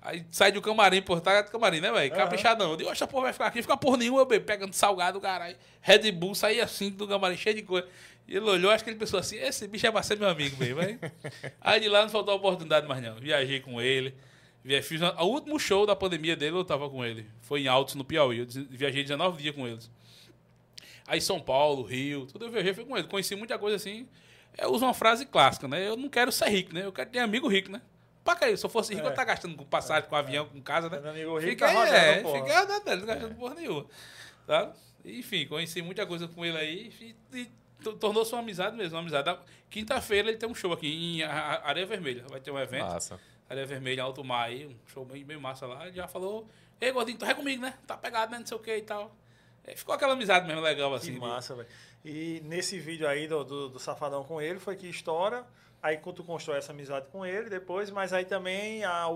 Aí 0.00 0.26
sai 0.30 0.50
do 0.50 0.60
camarim, 0.60 1.00
porra, 1.00 1.20
tá 1.20 1.42
do 1.42 1.50
camarim, 1.50 1.80
né, 1.80 1.92
velho? 1.92 2.12
Caprichadão. 2.12 2.72
Eu 2.72 2.76
digo, 2.76 2.90
essa 2.90 3.06
porra 3.06 3.24
vai 3.24 3.32
ficar 3.32 3.46
aqui, 3.46 3.62
fica 3.62 3.76
porra 3.76 3.98
nenhuma, 3.98 4.20
eu 4.20 4.26
bebo, 4.26 4.44
pegando 4.44 4.74
salgado, 4.74 5.20
caralho. 5.20 5.56
Red 5.80 6.10
Bull, 6.10 6.34
saí 6.34 6.60
assim 6.60 6.90
do 6.90 7.06
camarim, 7.06 7.36
cheio 7.36 7.56
de 7.56 7.62
coisa. 7.62 7.86
E 8.26 8.36
ele 8.36 8.46
olhou, 8.46 8.70
acho 8.70 8.84
que 8.84 8.90
ele 8.90 8.98
pensou 8.98 9.18
assim, 9.18 9.36
esse 9.36 9.66
bicho 9.66 9.86
é 9.86 9.90
pra 9.90 10.02
ser 10.02 10.18
meu 10.18 10.28
amigo 10.28 10.56
mesmo, 10.56 10.76
velho. 10.76 10.98
Aí 11.60 11.80
de 11.80 11.88
lá 11.88 12.02
não 12.02 12.08
faltou 12.08 12.34
oportunidade 12.34 12.86
mais 12.86 13.02
não. 13.02 13.16
Viajei 13.16 13.60
com 13.60 13.80
ele. 13.80 14.14
Fiz 14.82 15.00
o 15.02 15.24
último 15.24 15.58
show 15.58 15.84
da 15.84 15.96
pandemia 15.96 16.36
dele, 16.36 16.56
eu 16.56 16.64
tava 16.64 16.88
com 16.88 17.04
ele. 17.04 17.28
Foi 17.40 17.62
em 17.62 17.68
Altos, 17.68 17.96
no 17.96 18.04
Piauí. 18.04 18.38
Eu 18.38 18.46
viajei 18.70 19.02
19 19.02 19.42
dias 19.42 19.54
com 19.54 19.66
eles. 19.66 19.90
Aí 21.06 21.20
São 21.20 21.40
Paulo, 21.40 21.82
Rio, 21.82 22.26
tudo 22.26 22.44
eu 22.44 22.50
viajei 22.50 22.72
fui 22.72 22.84
com 22.84 22.96
ele. 22.96 23.08
Conheci 23.08 23.34
muita 23.34 23.58
coisa 23.58 23.76
assim. 23.76 24.08
Eu 24.56 24.70
uso 24.70 24.84
uma 24.84 24.94
frase 24.94 25.26
clássica, 25.26 25.66
né? 25.66 25.88
Eu 25.88 25.96
não 25.96 26.08
quero 26.08 26.30
ser 26.30 26.48
rico, 26.48 26.72
né? 26.74 26.84
Eu 26.84 26.92
quero 26.92 27.10
ter 27.10 27.18
amigo 27.18 27.48
rico, 27.48 27.72
né? 27.72 27.82
Pra 28.22 28.36
que 28.36 28.56
Se 28.56 28.64
eu 28.64 28.70
fosse 28.70 28.94
rico, 28.94 29.06
é. 29.06 29.10
eu 29.10 29.14
tá 29.14 29.24
gastando 29.24 29.56
com 29.56 29.64
passagem, 29.64 30.08
com 30.08 30.14
avião, 30.14 30.46
com 30.46 30.60
casa, 30.60 30.88
né? 30.88 31.10
amigo 31.10 31.36
rico, 31.38 31.50
fica 31.50 31.66
tá 31.66 31.82
aí, 31.82 31.90
é, 31.90 32.14
fica 32.18 32.64
não 32.66 33.06
gastando 33.06 33.34
porra 33.34 33.54
nenhuma. 33.54 33.86
Tá? 34.46 34.72
Enfim, 35.04 35.46
conheci 35.46 35.82
muita 35.82 36.06
coisa 36.06 36.28
com 36.28 36.44
ele 36.44 36.56
aí 36.56 36.92
e, 37.00 37.36
e 37.36 37.50
tornou-se 37.82 38.32
uma 38.32 38.40
amizade 38.40 38.76
mesmo, 38.76 38.96
uma 38.96 39.00
amizade. 39.00 39.38
Quinta-feira 39.70 40.28
ele 40.28 40.38
tem 40.38 40.48
um 40.48 40.54
show 40.54 40.72
aqui 40.72 40.86
em 40.86 41.22
Areia 41.22 41.86
Vermelha. 41.86 42.24
Vai 42.28 42.40
ter 42.40 42.50
um 42.50 42.58
evento. 42.58 42.84
Massa. 42.84 43.20
Areia 43.48 43.66
Vermelha, 43.66 44.02
Alto 44.02 44.24
Mar 44.24 44.46
aí, 44.46 44.66
um 44.66 44.74
show 44.86 45.04
bem, 45.04 45.24
bem 45.24 45.36
massa 45.36 45.66
lá. 45.66 45.86
Ele 45.86 45.96
já 45.96 46.08
falou, 46.08 46.48
ei, 46.80 46.90
gordinho, 46.90 47.18
tu 47.18 47.24
é 47.24 47.34
comigo, 47.34 47.60
né? 47.60 47.74
Tá 47.86 47.96
pegado, 47.96 48.32
né? 48.32 48.38
Não 48.38 48.46
sei 48.46 48.56
o 48.56 48.60
que 48.60 48.74
e 48.74 48.82
tal. 48.82 49.14
É, 49.64 49.76
ficou 49.76 49.94
aquela 49.94 50.14
amizade 50.14 50.46
mesmo 50.46 50.62
legal 50.62 50.92
assim. 50.94 51.14
Que 51.14 51.20
massa, 51.20 51.54
velho. 51.54 51.68
E 52.04 52.40
nesse 52.44 52.78
vídeo 52.78 53.06
aí 53.06 53.28
do, 53.28 53.44
do, 53.44 53.68
do, 53.68 53.78
Safadão 53.78 54.24
com 54.24 54.40
ele, 54.40 54.58
foi 54.58 54.74
que 54.74 54.88
estoura. 54.88 55.46
Aí 55.82 55.96
quando 55.96 56.16
tu 56.16 56.24
constrói 56.24 56.58
essa 56.58 56.72
amizade 56.72 57.06
com 57.08 57.26
ele 57.26 57.50
depois, 57.50 57.90
mas 57.90 58.12
aí 58.12 58.24
também 58.24 58.84
a, 58.84 59.06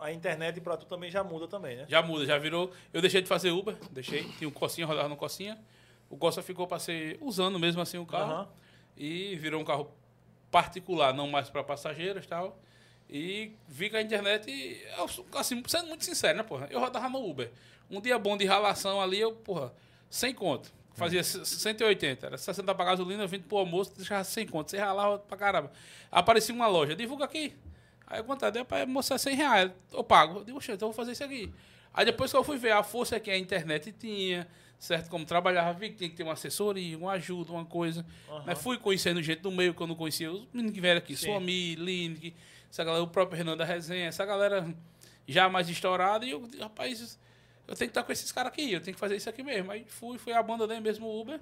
a 0.00 0.12
internet 0.12 0.60
pra 0.60 0.76
tu 0.76 0.86
também 0.86 1.10
já 1.10 1.22
muda 1.22 1.46
também, 1.46 1.76
né? 1.76 1.86
Já 1.88 2.02
muda, 2.02 2.24
já 2.24 2.38
virou. 2.38 2.72
Eu 2.92 3.00
deixei 3.00 3.20
de 3.20 3.28
fazer 3.28 3.50
Uber, 3.50 3.76
deixei. 3.90 4.24
Tinha 4.38 4.48
um 4.48 4.52
cocinha, 4.52 4.86
rodava 4.86 5.08
no 5.08 5.16
cocinha. 5.16 5.58
O 6.14 6.16
Costa 6.16 6.40
ficou 6.42 6.64
para 6.64 6.78
ser 6.78 7.18
usando 7.20 7.58
mesmo 7.58 7.82
assim 7.82 7.98
o 7.98 8.06
carro. 8.06 8.42
Uhum. 8.42 8.46
E 8.96 9.34
virou 9.34 9.60
um 9.60 9.64
carro 9.64 9.90
particular, 10.48 11.12
não 11.12 11.26
mais 11.28 11.50
para 11.50 11.64
passageiros 11.64 12.24
e 12.24 12.28
tal. 12.28 12.56
E 13.10 13.50
vi 13.66 13.90
que 13.90 13.96
a 13.96 14.00
internet, 14.00 14.86
assim, 15.34 15.60
sendo 15.66 15.88
muito 15.88 16.04
sincero, 16.04 16.38
né, 16.38 16.44
porra? 16.44 16.68
Eu 16.70 16.78
rodava 16.78 17.08
no 17.08 17.28
Uber. 17.28 17.50
Um 17.90 18.00
dia 18.00 18.16
bom 18.16 18.36
de 18.36 18.44
ralação 18.44 19.00
ali, 19.00 19.18
eu, 19.18 19.32
porra, 19.32 19.74
sem 20.08 20.32
conto. 20.32 20.72
Fazia 20.92 21.24
180, 21.24 22.26
era 22.26 22.38
60 22.38 22.72
para 22.72 22.84
gasolina, 22.84 23.26
20 23.26 23.42
pro 23.42 23.58
almoço, 23.58 23.92
deixava 23.96 24.22
sem 24.22 24.46
conto. 24.46 24.70
Você 24.70 24.78
ralava 24.78 25.18
pra 25.18 25.36
caramba. 25.36 25.72
Aparecia 26.12 26.54
uma 26.54 26.68
loja, 26.68 26.94
divulga 26.94 27.24
aqui. 27.24 27.52
Aí 28.06 28.20
eu 28.20 28.24
contei, 28.24 28.62
para 28.62 28.86
mostrar 28.86 29.18
100 29.18 29.34
reais, 29.34 29.72
eu 29.92 30.04
pago. 30.04 30.38
Eu 30.38 30.44
digo, 30.44 30.60
então 30.62 30.74
eu 30.74 30.78
vou 30.78 30.92
fazer 30.92 31.10
isso 31.10 31.24
aqui. 31.24 31.52
Aí 31.92 32.04
depois 32.04 32.30
que 32.30 32.36
eu 32.36 32.44
fui 32.44 32.56
ver 32.56 32.70
a 32.70 32.84
força 32.84 33.18
que 33.18 33.32
a 33.32 33.36
internet 33.36 33.90
tinha, 33.90 34.46
certo? 34.78 35.08
Como 35.08 35.24
trabalhava, 35.24 35.72
vi 35.78 35.90
que 35.90 35.96
tinha 35.96 36.10
que 36.10 36.16
ter 36.16 36.22
uma 36.22 36.32
assessoria, 36.32 36.96
uma 36.96 37.12
ajuda, 37.12 37.52
uma 37.52 37.64
coisa. 37.64 38.04
Uhum. 38.28 38.44
Né? 38.44 38.54
Fui 38.54 38.78
conhecendo 38.78 39.22
gente 39.22 39.40
do 39.40 39.50
meio 39.50 39.74
que 39.74 39.80
eu 39.80 39.86
não 39.86 39.94
conhecia. 39.94 40.30
Os 40.30 40.46
meninos 40.52 40.74
que 40.74 40.80
vieram 40.80 40.98
aqui, 40.98 41.16
Suami, 41.16 41.74
Lind, 41.74 42.32
essa 42.70 42.84
galera, 42.84 43.02
o 43.02 43.08
próprio 43.08 43.38
Renan 43.38 43.56
da 43.56 43.64
Resenha, 43.64 44.06
essa 44.06 44.24
galera 44.24 44.66
já 45.26 45.48
mais 45.48 45.68
estourada. 45.68 46.24
E 46.26 46.30
eu, 46.30 46.48
rapaz, 46.60 47.18
eu 47.66 47.74
tenho 47.74 47.88
que 47.88 47.92
estar 47.92 48.02
com 48.02 48.12
esses 48.12 48.30
caras 48.30 48.52
aqui, 48.52 48.72
eu 48.72 48.80
tenho 48.80 48.94
que 48.94 49.00
fazer 49.00 49.16
isso 49.16 49.28
aqui 49.28 49.42
mesmo. 49.42 49.70
Aí 49.70 49.84
fui, 49.86 50.18
fui 50.18 50.32
abandonei 50.32 50.80
mesmo 50.80 51.06
o 51.06 51.20
Uber 51.20 51.40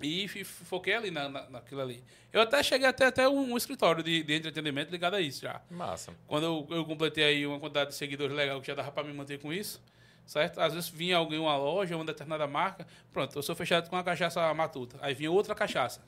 e 0.00 0.26
foquei 0.44 0.94
ali 0.94 1.10
na, 1.10 1.28
na, 1.28 1.50
naquilo 1.50 1.80
ali. 1.80 2.02
Eu 2.32 2.40
até 2.40 2.62
cheguei 2.62 2.86
até, 2.86 3.06
até 3.06 3.28
um, 3.28 3.52
um 3.52 3.56
escritório 3.56 4.02
de, 4.02 4.22
de, 4.22 4.34
entretenimento 4.34 4.90
ligado 4.90 5.14
a 5.14 5.20
isso 5.20 5.42
já. 5.42 5.60
Massa. 5.70 6.12
Quando 6.26 6.44
eu, 6.44 6.66
eu 6.76 6.84
completei 6.84 7.24
aí 7.24 7.46
uma 7.46 7.60
quantidade 7.60 7.90
de 7.90 7.96
seguidores 7.96 8.34
legal 8.34 8.60
que 8.60 8.66
já 8.66 8.74
dava 8.74 8.90
para 8.90 9.04
me 9.04 9.12
manter 9.12 9.38
com 9.38 9.52
isso, 9.52 9.80
certo? 10.26 10.60
Às 10.60 10.74
vezes 10.74 10.88
vinha 10.88 11.16
alguém 11.16 11.38
uma 11.38 11.56
loja, 11.56 11.96
uma 11.96 12.04
determinada 12.04 12.46
marca, 12.46 12.86
pronto, 13.12 13.36
eu 13.36 13.42
sou 13.42 13.54
fechado 13.54 13.88
com 13.88 13.96
uma 13.96 14.04
cachaça 14.04 14.52
matuta. 14.54 14.98
Aí 15.00 15.14
vinha 15.14 15.30
outra 15.30 15.54
cachaça 15.54 16.00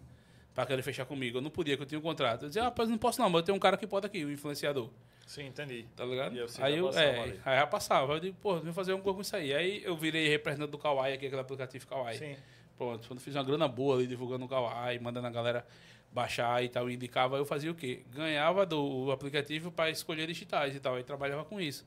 para 0.54 0.64
querer 0.64 0.82
fechar 0.82 1.04
comigo. 1.04 1.38
Eu 1.38 1.42
não 1.42 1.50
podia, 1.50 1.76
que 1.76 1.82
eu 1.82 1.86
tinha 1.86 1.98
um 1.98 2.02
contrato. 2.02 2.44
Eu 2.44 2.48
dizia, 2.48 2.62
ah, 2.62 2.66
rapaz, 2.66 2.88
não 2.88 2.96
posso 2.96 3.20
não, 3.20 3.28
mas 3.28 3.40
eu 3.40 3.44
tenho 3.44 3.56
um 3.56 3.60
cara 3.60 3.76
que 3.76 3.86
pode 3.86 4.06
aqui, 4.06 4.24
o 4.24 4.28
um 4.28 4.30
influenciador. 4.32 4.88
Sim, 5.26 5.48
entendi. 5.48 5.84
Tá 5.94 6.04
ligado? 6.04 6.34
aí 6.60 6.78
eu, 6.78 6.88
é, 6.90 7.36
aí 7.44 7.58
já 7.58 7.66
passava. 7.66 8.14
Eu 8.14 8.20
digo, 8.20 8.36
pô, 8.40 8.58
vou 8.58 8.72
fazer 8.72 8.94
um 8.94 9.00
com 9.00 9.20
isso 9.20 9.36
aí. 9.36 9.52
Aí 9.52 9.82
eu 9.84 9.96
virei 9.96 10.28
representante 10.28 10.70
do 10.70 10.78
Kawaii, 10.78 11.14
aqui, 11.14 11.26
aquele 11.26 11.40
aplicativo 11.40 11.86
Kawaii. 11.86 12.16
Sim. 12.16 12.36
Pronto, 12.78 13.08
quando 13.08 13.20
fiz 13.20 13.34
uma 13.34 13.42
grana 13.42 13.66
boa 13.66 13.96
ali 13.96 14.06
divulgando 14.06 14.44
o 14.44 14.48
Kawaii, 14.48 14.98
mandando 14.98 15.26
a 15.26 15.30
galera 15.30 15.66
baixar 16.12 16.62
e 16.62 16.68
tal, 16.68 16.88
indicava, 16.88 17.36
eu 17.36 17.44
fazia 17.44 17.70
o 17.70 17.74
quê? 17.74 18.02
Ganhava 18.14 18.64
do 18.64 19.10
aplicativo 19.10 19.70
para 19.70 19.90
escolher 19.90 20.26
digitais 20.26 20.74
e 20.74 20.80
tal. 20.80 20.94
Aí 20.94 21.02
trabalhava 21.02 21.44
com 21.44 21.60
isso. 21.60 21.84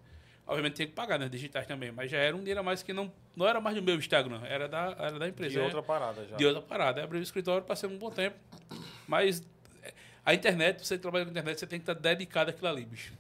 Obviamente 0.50 0.74
tinha 0.74 0.88
que 0.88 0.93
pagar 0.93 1.18
nas 1.20 1.28
né, 1.28 1.32
digitais 1.32 1.68
também, 1.68 1.91
mas 1.91 2.10
já 2.10 2.18
era 2.18 2.36
um 2.36 2.39
dinheiro 2.39 2.60
a 2.60 2.64
mais 2.64 2.82
que 2.82 2.91
não, 2.91 3.12
não 3.36 3.47
era 3.47 3.62
mais 3.62 3.76
do 3.76 3.84
meu 3.84 3.95
Instagram, 3.95 4.41
era 4.45 4.68
da, 4.68 4.95
era 4.97 5.20
da 5.20 5.28
empresa. 5.28 5.54
De 5.54 5.60
outra 5.60 5.84
parada 5.84 6.26
já. 6.26 6.36
De 6.36 6.45
outra 6.45 6.62
parada. 6.62 7.00
Aí 7.00 7.06
abri 7.06 7.20
o 7.20 7.22
escritório, 7.22 7.64
passei 7.64 7.88
um 7.88 7.97
bom 7.97 8.10
tempo. 8.10 8.36
Mas 9.08 9.43
a 10.26 10.34
internet, 10.34 10.86
você 10.86 10.97
trabalha 10.97 11.26
com 11.26 11.32
internet, 11.32 11.60
você 11.60 11.68
tem 11.68 11.80
que 11.80 11.84
estar 11.84 11.93
dedicado 11.93 12.50
àquilo 12.50 12.68
ali, 12.68 12.84
bicho 12.84 13.14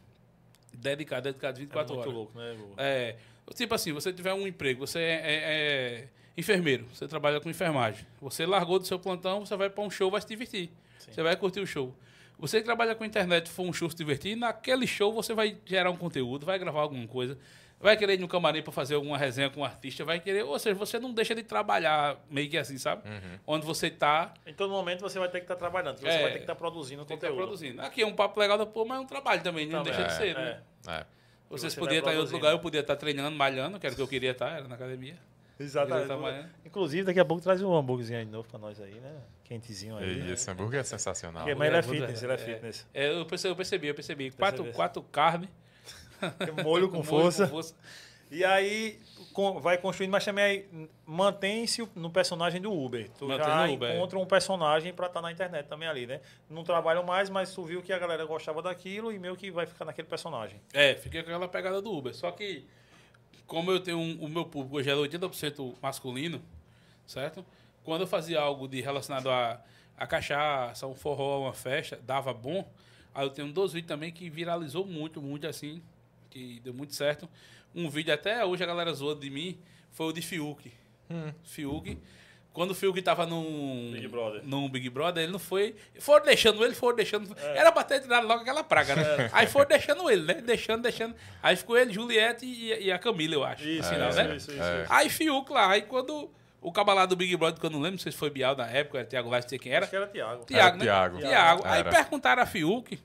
dedicado, 0.79 1.23
dedicado 1.23 1.59
24 1.59 1.93
é 1.93 1.95
muito 1.95 2.01
horas. 2.01 2.13
louco, 2.13 2.37
né? 2.37 2.57
É, 2.77 3.15
tipo 3.53 3.75
assim, 3.75 3.91
você 3.91 4.11
tiver 4.11 4.33
um 4.33 4.47
emprego, 4.47 4.85
você 4.85 4.99
é, 4.99 5.03
é, 5.03 5.19
é, 5.23 6.07
enfermeiro, 6.37 6.85
você 6.93 7.07
trabalha 7.07 7.39
com 7.39 7.49
enfermagem. 7.49 8.05
Você 8.21 8.45
largou 8.45 8.79
do 8.79 8.85
seu 8.85 8.97
plantão, 8.97 9.45
você 9.45 9.55
vai 9.55 9.69
para 9.69 9.83
um 9.83 9.89
show, 9.89 10.09
vai 10.09 10.21
se 10.21 10.27
divertir. 10.27 10.69
Sim. 10.97 11.11
Você 11.11 11.21
vai 11.23 11.35
curtir 11.35 11.59
o 11.59 11.67
show. 11.67 11.93
Você 12.39 12.59
que 12.59 12.65
trabalha 12.65 12.95
com 12.95 13.05
internet, 13.05 13.49
for 13.49 13.63
um 13.63 13.73
show 13.73 13.89
se 13.89 13.95
divertir, 13.95 14.35
naquele 14.35 14.87
show 14.87 15.13
você 15.13 15.33
vai 15.33 15.57
gerar 15.65 15.91
um 15.91 15.97
conteúdo, 15.97 16.45
vai 16.45 16.57
gravar 16.57 16.81
alguma 16.81 17.07
coisa 17.07 17.37
vai 17.79 17.95
querer 17.95 18.15
ir 18.15 18.19
no 18.19 18.27
camarim 18.27 18.61
para 18.61 18.73
fazer 18.73 18.95
alguma 18.95 19.17
resenha 19.17 19.49
com 19.49 19.61
um 19.61 19.63
artista, 19.63 20.03
vai 20.03 20.19
querer. 20.19 20.43
Ou 20.43 20.59
seja, 20.59 20.75
você 20.75 20.99
não 20.99 21.13
deixa 21.13 21.33
de 21.33 21.43
trabalhar 21.43 22.17
meio 22.29 22.49
que 22.49 22.57
assim, 22.57 22.77
sabe? 22.77 23.07
Uhum. 23.07 23.39
Onde 23.47 23.65
você 23.65 23.87
está. 23.87 24.33
Em 24.45 24.53
todo 24.53 24.71
momento 24.71 25.01
você 25.01 25.17
vai 25.17 25.29
ter 25.29 25.39
que 25.39 25.45
estar 25.45 25.55
tá 25.55 25.59
trabalhando, 25.59 25.97
você 25.97 26.07
é, 26.07 26.21
vai 26.21 26.31
ter 26.31 26.37
que 26.37 26.43
estar 26.43 26.55
tá 26.55 26.59
produzindo 26.59 27.05
tem 27.05 27.15
conteúdo. 27.15 27.33
Que 27.33 27.39
tá 27.39 27.47
produzindo. 27.47 27.81
Aqui 27.81 28.01
é 28.01 28.05
um 28.05 28.13
papo 28.13 28.39
legal 28.39 28.57
da 28.57 28.65
porra, 28.65 28.89
mas 28.89 28.97
é 28.97 29.01
um 29.01 29.07
trabalho 29.07 29.41
também, 29.41 29.65
não 29.67 29.83
deixa 29.83 30.03
de 30.03 30.13
ser, 30.13 30.35
né? 30.35 30.61
É. 30.87 30.91
é. 30.91 31.05
Vocês 31.49 31.73
você 31.73 31.79
podiam 31.79 31.99
estar 31.99 32.13
em 32.13 32.17
outro 32.17 32.35
lugar, 32.35 32.51
eu 32.51 32.59
podia 32.59 32.81
estar 32.81 32.95
treinando, 32.95 33.35
malhando, 33.35 33.79
que 33.79 33.85
era 33.87 33.93
o 33.93 33.95
que 33.95 34.01
eu 34.01 34.07
queria 34.07 34.31
estar, 34.31 34.51
era 34.51 34.67
na 34.67 34.75
academia. 34.75 35.17
Exatamente. 35.59 36.47
Inclusive, 36.63 37.03
daqui 37.03 37.19
a 37.19 37.25
pouco 37.25 37.41
traz 37.41 37.61
um 37.61 37.75
hambúrguerzinho 37.75 38.19
aí 38.19 38.25
de 38.25 38.31
novo 38.31 38.47
pra 38.47 38.59
nós 38.59 38.79
aí, 38.79 38.93
né? 38.93 39.15
Quentezinho 39.49 39.97
aí. 39.97 40.29
E 40.29 40.31
esse 40.31 40.49
hambúrguer 40.49 40.81
é 40.81 40.83
sensacional. 40.83 41.43
Porque, 41.43 41.55
mas 41.55 41.67
ele 41.67 41.77
é 41.77 41.81
fitness, 41.81 42.21
ele 42.21 42.31
é, 42.31 42.35
é 42.35 42.37
fitness. 42.37 42.87
É, 42.93 43.11
eu 43.11 43.25
percebi, 43.25 43.51
eu 43.51 43.55
percebi, 43.55 43.87
eu 43.87 43.95
percebi. 43.95 44.31
Quatro, 44.31 44.71
quatro 44.71 45.01
carnes. 45.01 45.49
Molho 46.63 46.87
com 46.87 47.03
força. 47.03 47.47
Molho 47.47 47.49
com 47.49 47.55
força. 47.55 47.75
E 48.29 48.45
aí 48.45 48.99
vai 49.59 49.79
construindo, 49.79 50.11
mas 50.11 50.23
também 50.23 50.67
mantém-se 51.03 51.87
no 51.95 52.11
personagem 52.11 52.61
do 52.61 52.71
Uber. 52.71 53.09
Tu 53.17 53.27
Mantém 53.27 53.43
já 53.43 53.67
Uber, 53.67 53.89
é. 53.89 53.95
encontra 53.95 54.19
é. 54.19 54.21
um 54.21 54.25
personagem 54.27 54.93
para 54.93 55.07
estar 55.07 55.19
tá 55.19 55.21
na 55.23 55.31
internet 55.31 55.65
também 55.65 55.89
ali, 55.89 56.05
né? 56.05 56.21
Não 56.47 56.63
trabalham 56.63 57.03
mais, 57.03 57.27
mas 57.27 57.51
tu 57.51 57.63
viu 57.63 57.81
que 57.81 57.91
a 57.91 57.97
galera 57.97 58.23
gostava 58.25 58.61
daquilo 58.61 59.11
e 59.11 59.17
meio 59.17 59.35
que 59.35 59.49
vai 59.49 59.65
ficar 59.65 59.83
naquele 59.83 60.07
personagem. 60.07 60.61
É, 60.71 60.93
fiquei 60.93 61.23
com 61.23 61.29
aquela 61.29 61.47
pegada 61.47 61.81
do 61.81 61.91
Uber. 61.91 62.13
Só 62.13 62.29
que, 62.29 62.67
como 63.47 63.71
eu 63.71 63.79
tenho 63.79 63.97
um, 63.97 64.19
o 64.23 64.29
meu 64.29 64.45
público 64.45 64.77
hoje 64.77 64.91
é 64.91 64.93
80% 64.93 65.73
masculino, 65.81 66.39
certo? 67.07 67.43
Quando 67.89 68.01
eu 68.01 68.07
fazia 68.07 68.39
algo 68.39 68.67
de 68.67 68.81
relacionado 68.81 69.29
a, 69.29 69.61
a 69.97 70.07
cachaça, 70.07 70.87
um 70.87 70.95
forró, 70.95 71.41
uma 71.41 71.53
festa, 71.53 71.99
dava 72.03 72.33
bom. 72.33 72.69
Aí 73.13 73.25
eu 73.25 73.29
tenho 73.29 73.51
dois 73.51 73.73
vídeos 73.73 73.87
também 73.87 74.11
que 74.11 74.29
viralizou 74.29 74.85
muito, 74.85 75.21
muito 75.21 75.47
assim, 75.47 75.81
que 76.29 76.59
deu 76.63 76.73
muito 76.73 76.93
certo 76.93 77.27
um 77.73 77.89
vídeo, 77.89 78.13
até 78.13 78.43
hoje 78.43 78.63
a 78.63 78.67
galera 78.67 78.93
zoou 78.93 79.15
de 79.15 79.29
mim, 79.29 79.57
foi 79.91 80.07
o 80.07 80.11
de 80.11 80.21
Fiuk. 80.21 80.71
Hum. 81.09 81.31
Fiuk. 81.43 81.97
Quando 82.51 82.71
o 82.71 82.75
Fiuk 82.75 82.99
tava 83.01 83.25
num 83.25 83.91
Big 83.93 84.07
Brother. 84.07 84.41
num 84.43 84.69
Big 84.69 84.89
Brother, 84.89 85.23
ele 85.23 85.31
não 85.31 85.39
foi. 85.39 85.75
Foram 85.99 86.25
deixando 86.25 86.63
ele, 86.65 86.73
foram 86.73 86.95
deixando. 86.95 87.35
É. 87.37 87.57
Era 87.57 87.71
pra 87.71 87.83
ter 87.83 88.01
tirado 88.01 88.27
logo 88.27 88.41
aquela 88.41 88.63
praga, 88.63 88.95
né? 88.95 89.03
É. 89.03 89.29
Aí 89.31 89.47
foram 89.47 89.67
deixando 89.67 90.09
ele, 90.09 90.23
né? 90.23 90.33
Deixando, 90.41 90.81
deixando. 90.81 91.15
Aí 91.41 91.55
ficou 91.55 91.77
ele, 91.77 91.93
Juliette 91.93 92.45
e, 92.45 92.85
e 92.85 92.91
a 92.91 92.97
Camila, 92.97 93.35
eu 93.35 93.43
acho. 93.43 93.63
Isso, 93.67 93.89
final, 93.89 94.09
é, 94.09 94.13
né? 94.15 94.35
isso, 94.35 94.51
isso, 94.51 94.61
é. 94.61 94.85
Aí 94.89 95.09
Fiuk 95.09 95.51
lá, 95.51 95.69
aí 95.69 95.83
quando. 95.83 96.29
O 96.61 96.71
cabalado 96.71 97.15
do 97.15 97.17
Big 97.17 97.35
Brother, 97.37 97.59
que 97.59 97.65
eu 97.65 97.69
não 97.69 97.79
lembro, 97.79 97.93
não 97.93 97.99
sei 97.99 98.11
se 98.11 98.17
foi 98.17 98.29
Bial 98.29 98.55
na 98.55 98.67
época, 98.67 98.99
era 98.99 99.07
Thiago 99.07 99.29
Vaz, 99.29 99.45
não 99.45 99.49
sei 99.49 99.59
quem 99.59 99.71
era. 99.71 99.85
Acho 99.85 99.89
que 99.89 99.95
era 99.95 100.07
Thiago. 100.07 100.45
Thiago, 100.45 100.77
né? 100.77 100.83
Thiago. 100.83 101.17
Thiago. 101.19 101.61
Aí 101.65 101.83
perguntaram 101.83 102.43
a 102.43 102.45
Fiuk 102.45 102.99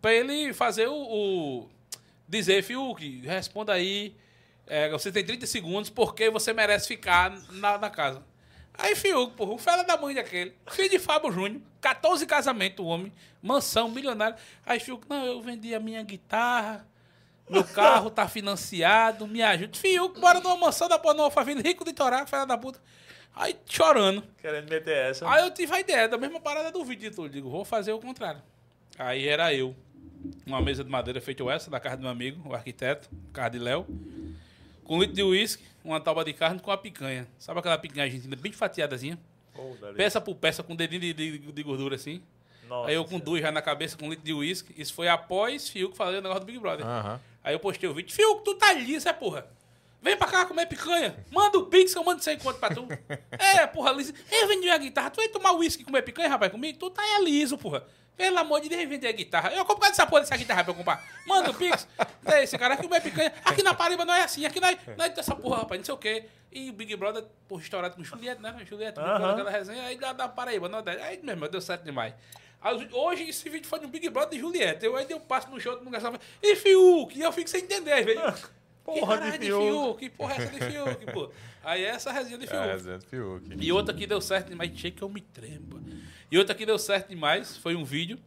pra 0.00 0.12
ele 0.14 0.52
fazer 0.52 0.86
o, 0.86 0.94
o 0.94 1.68
dizer, 2.28 2.62
Fiuk, 2.62 3.20
responda 3.26 3.72
aí. 3.72 4.14
É, 4.66 4.90
você 4.90 5.10
tem 5.10 5.24
30 5.24 5.46
segundos 5.46 5.90
porque 5.90 6.30
você 6.30 6.52
merece 6.52 6.86
ficar 6.86 7.32
na, 7.50 7.78
na 7.78 7.90
casa. 7.90 8.22
Aí 8.74 8.94
Fiuk, 8.94 9.34
porra, 9.34 9.54
o 9.54 9.58
fela 9.58 9.82
da 9.82 9.96
mãe 9.96 10.14
daquele. 10.14 10.54
Filho 10.70 10.90
de 10.90 10.98
Fábio 11.00 11.32
Júnior, 11.32 11.60
14 11.80 12.24
casamentos, 12.26 12.84
o 12.84 12.88
homem, 12.88 13.12
mansão, 13.42 13.90
milionário. 13.90 14.36
Aí 14.64 14.78
Fiuk, 14.78 15.04
não, 15.08 15.24
eu 15.24 15.42
vendi 15.42 15.74
a 15.74 15.80
minha 15.80 16.02
guitarra, 16.04 16.86
meu 17.50 17.64
carro 17.64 18.10
tá 18.10 18.28
financiado, 18.28 19.26
me 19.26 19.42
ajuda. 19.42 19.76
Fiuk, 19.76 20.20
bora 20.20 20.40
numa 20.40 20.56
mansão 20.56 20.88
da 20.88 20.98
porra, 20.98 21.14
numa 21.14 21.62
rico 21.62 21.84
de 21.84 21.92
Torá, 21.92 22.26
fela 22.26 22.44
da 22.44 22.56
puta. 22.56 22.80
Aí 23.34 23.56
chorando. 23.66 24.22
Querendo 24.40 24.68
meter 24.68 25.10
essa. 25.10 25.30
Aí 25.30 25.44
eu 25.44 25.50
tive 25.50 25.72
a 25.72 25.80
ideia 25.80 26.08
da 26.08 26.18
mesma 26.18 26.40
parada 26.40 26.72
do 26.72 26.84
vídeo. 26.84 27.12
Eu 27.16 27.28
digo, 27.28 27.48
vou 27.48 27.64
fazer 27.64 27.92
o 27.92 27.98
contrário. 27.98 28.42
Aí 28.98 29.28
era 29.28 29.54
eu. 29.54 29.76
Uma 30.44 30.60
mesa 30.60 30.82
de 30.82 30.90
madeira 30.90 31.20
feita 31.20 31.44
essa, 31.50 31.70
da 31.70 31.78
casa 31.78 31.96
do 31.98 32.02
meu 32.02 32.10
amigo, 32.10 32.48
o 32.48 32.54
arquiteto, 32.54 33.08
casa 33.32 33.50
de 33.50 33.58
Léo. 33.58 33.86
Com 34.82 34.96
um 34.96 35.00
litro 35.00 35.14
de 35.14 35.22
uísque, 35.22 35.62
uma 35.84 36.00
tábua 36.00 36.24
de 36.24 36.32
carne 36.32 36.58
com 36.58 36.70
uma 36.70 36.78
picanha. 36.78 37.28
Sabe 37.38 37.60
aquela 37.60 37.78
picanha 37.78 38.04
argentina 38.04 38.34
bem 38.34 38.50
fatiadazinha? 38.50 39.18
Oh. 39.54 39.74
Peça 39.94 40.20
por 40.20 40.34
peça, 40.34 40.62
com 40.62 40.72
um 40.72 40.76
dedinho 40.76 41.00
de, 41.00 41.12
de, 41.12 41.38
de 41.38 41.62
gordura 41.62 41.94
assim. 41.94 42.22
Nossa 42.68 42.90
Aí 42.90 42.94
eu 42.94 43.04
com 43.04 43.18
duas 43.18 43.40
já 43.40 43.50
na 43.50 43.62
cabeça, 43.62 43.96
com 43.96 44.06
um 44.06 44.10
litro 44.10 44.24
de 44.24 44.32
uísque. 44.32 44.74
Isso 44.76 44.92
foi 44.94 45.08
após 45.08 45.68
Fiuk 45.68 45.96
fazer 45.96 46.18
o 46.18 46.20
negócio 46.20 46.40
do 46.40 46.46
Big 46.46 46.58
Brother. 46.58 46.86
Aham. 46.86 47.20
Aí 47.42 47.54
eu 47.54 47.58
postei 47.60 47.88
o 47.88 47.94
vídeo. 47.94 48.14
Fiuk, 48.14 48.44
tu 48.44 48.54
tá 48.54 48.72
liso, 48.72 49.08
é 49.08 49.12
porra? 49.12 49.46
Vem 50.00 50.16
pra 50.16 50.28
cá 50.28 50.46
comer 50.46 50.66
picanha. 50.66 51.16
Manda 51.30 51.58
o 51.58 51.66
Pix 51.66 51.92
que 51.92 51.98
eu 51.98 52.04
mando 52.04 52.22
100 52.22 52.38
conto 52.38 52.58
pra 52.58 52.70
tu. 52.70 52.86
é, 53.32 53.66
porra, 53.66 53.90
liso. 53.92 54.12
Eu 54.30 54.46
vendi 54.46 54.70
a 54.70 54.78
guitarra. 54.78 55.10
Tu 55.10 55.16
vai 55.16 55.28
tomar 55.28 55.52
uísque 55.52 55.82
e 55.82 55.84
comer 55.84 56.02
picanha, 56.02 56.28
rapaz, 56.28 56.52
comigo? 56.52 56.78
Tu 56.78 56.90
tá 56.90 57.02
é 57.02 57.22
liso, 57.22 57.58
porra. 57.58 57.84
Pelo 58.16 58.38
amor 58.38 58.60
de 58.60 58.68
Deus, 58.68 58.88
vender 58.88 59.08
a 59.08 59.12
guitarra. 59.12 59.52
Eu 59.52 59.64
compro 59.64 59.88
essa 59.88 60.06
porra 60.06 60.22
dessa 60.22 60.36
guitarra 60.36 60.64
pra 60.64 60.72
eu 60.72 60.76
comprar. 60.76 61.04
Manda 61.26 61.50
o 61.50 61.54
Pix. 61.54 61.86
É 62.26 62.42
esse 62.42 62.58
cara 62.58 62.74
aqui 62.74 62.82
comer 62.82 63.00
picanha. 63.00 63.32
Aqui 63.44 63.62
na 63.62 63.74
Paraíba 63.74 64.04
não 64.04 64.14
é 64.14 64.22
assim. 64.22 64.44
Aqui 64.44 64.60
não 64.60 64.68
é, 64.68 64.78
não 64.96 65.04
é 65.04 65.08
dessa 65.08 65.34
porra, 65.34 65.58
rapaz. 65.58 65.80
Não 65.80 65.84
sei 65.84 65.94
o 65.94 65.98
quê. 65.98 66.24
E 66.50 66.70
o 66.70 66.72
Big 66.72 66.94
Brother, 66.96 67.24
porra, 67.46 67.62
estourado 67.62 67.94
com 67.94 68.02
Juliette, 68.02 68.42
né? 68.42 68.54
Juliette, 68.68 68.98
Aham. 68.98 69.18
Brother, 69.18 69.30
aquela 69.34 69.50
resenha. 69.50 69.82
Aí 69.84 69.96
da, 69.96 70.12
da 70.12 70.28
Paraíba, 70.28 70.68
não 70.68 70.78
é? 70.80 71.02
Aí, 71.02 71.20
meu 71.22 71.34
irmão, 71.34 71.48
deu 71.48 71.60
certo 71.60 71.84
demais. 71.84 72.14
Hoje 72.92 73.24
esse 73.28 73.48
vídeo 73.48 73.68
foi 73.68 73.78
no 73.80 73.88
Big 73.88 74.08
Brother 74.10 74.30
de 74.30 74.40
Juliette. 74.40 74.84
Eu 74.84 74.96
aí 74.96 75.06
eu 75.08 75.20
passo 75.20 75.48
no 75.48 75.60
show, 75.60 75.74
todo 75.74 75.84
mundo 75.84 75.92
gastava. 75.92 76.18
E 76.42 76.56
Fiuk? 76.56 77.16
E 77.16 77.22
eu 77.22 77.32
fico 77.32 77.48
sem 77.48 77.62
entender, 77.62 78.04
vezes. 78.04 78.20
que 78.44 78.50
Porra 78.84 79.14
de 79.16 79.20
caralho 79.22 79.38
de 79.38 79.46
Fiuk. 79.46 79.62
Fiuk. 79.62 79.98
Que 79.98 80.10
porra 80.10 80.34
é 80.34 80.36
essa 80.36 80.50
de 80.50 80.58
Fiuk, 80.58 81.12
pô? 81.12 81.30
Aí 81.62 81.84
é 81.84 81.88
essa 81.88 82.10
resenha 82.10 82.38
de 82.38 82.46
Fiuk. 82.46 82.62
É, 82.62 82.78
Zé 82.78 82.98
do 82.98 83.04
Fiuk. 83.04 83.56
E 83.58 83.72
outra 83.72 83.94
que 83.94 84.06
deu 84.06 84.20
certo 84.20 84.48
demais, 84.48 84.72
achei 84.72 84.90
que 84.90 85.02
eu 85.02 85.08
me 85.08 85.20
tremo. 85.20 85.66
pô. 85.66 85.78
E 86.30 86.38
outra 86.38 86.54
que 86.54 86.66
deu 86.66 86.78
certo 86.78 87.08
demais 87.08 87.56
foi 87.56 87.76
um 87.76 87.84
vídeo. 87.84 88.18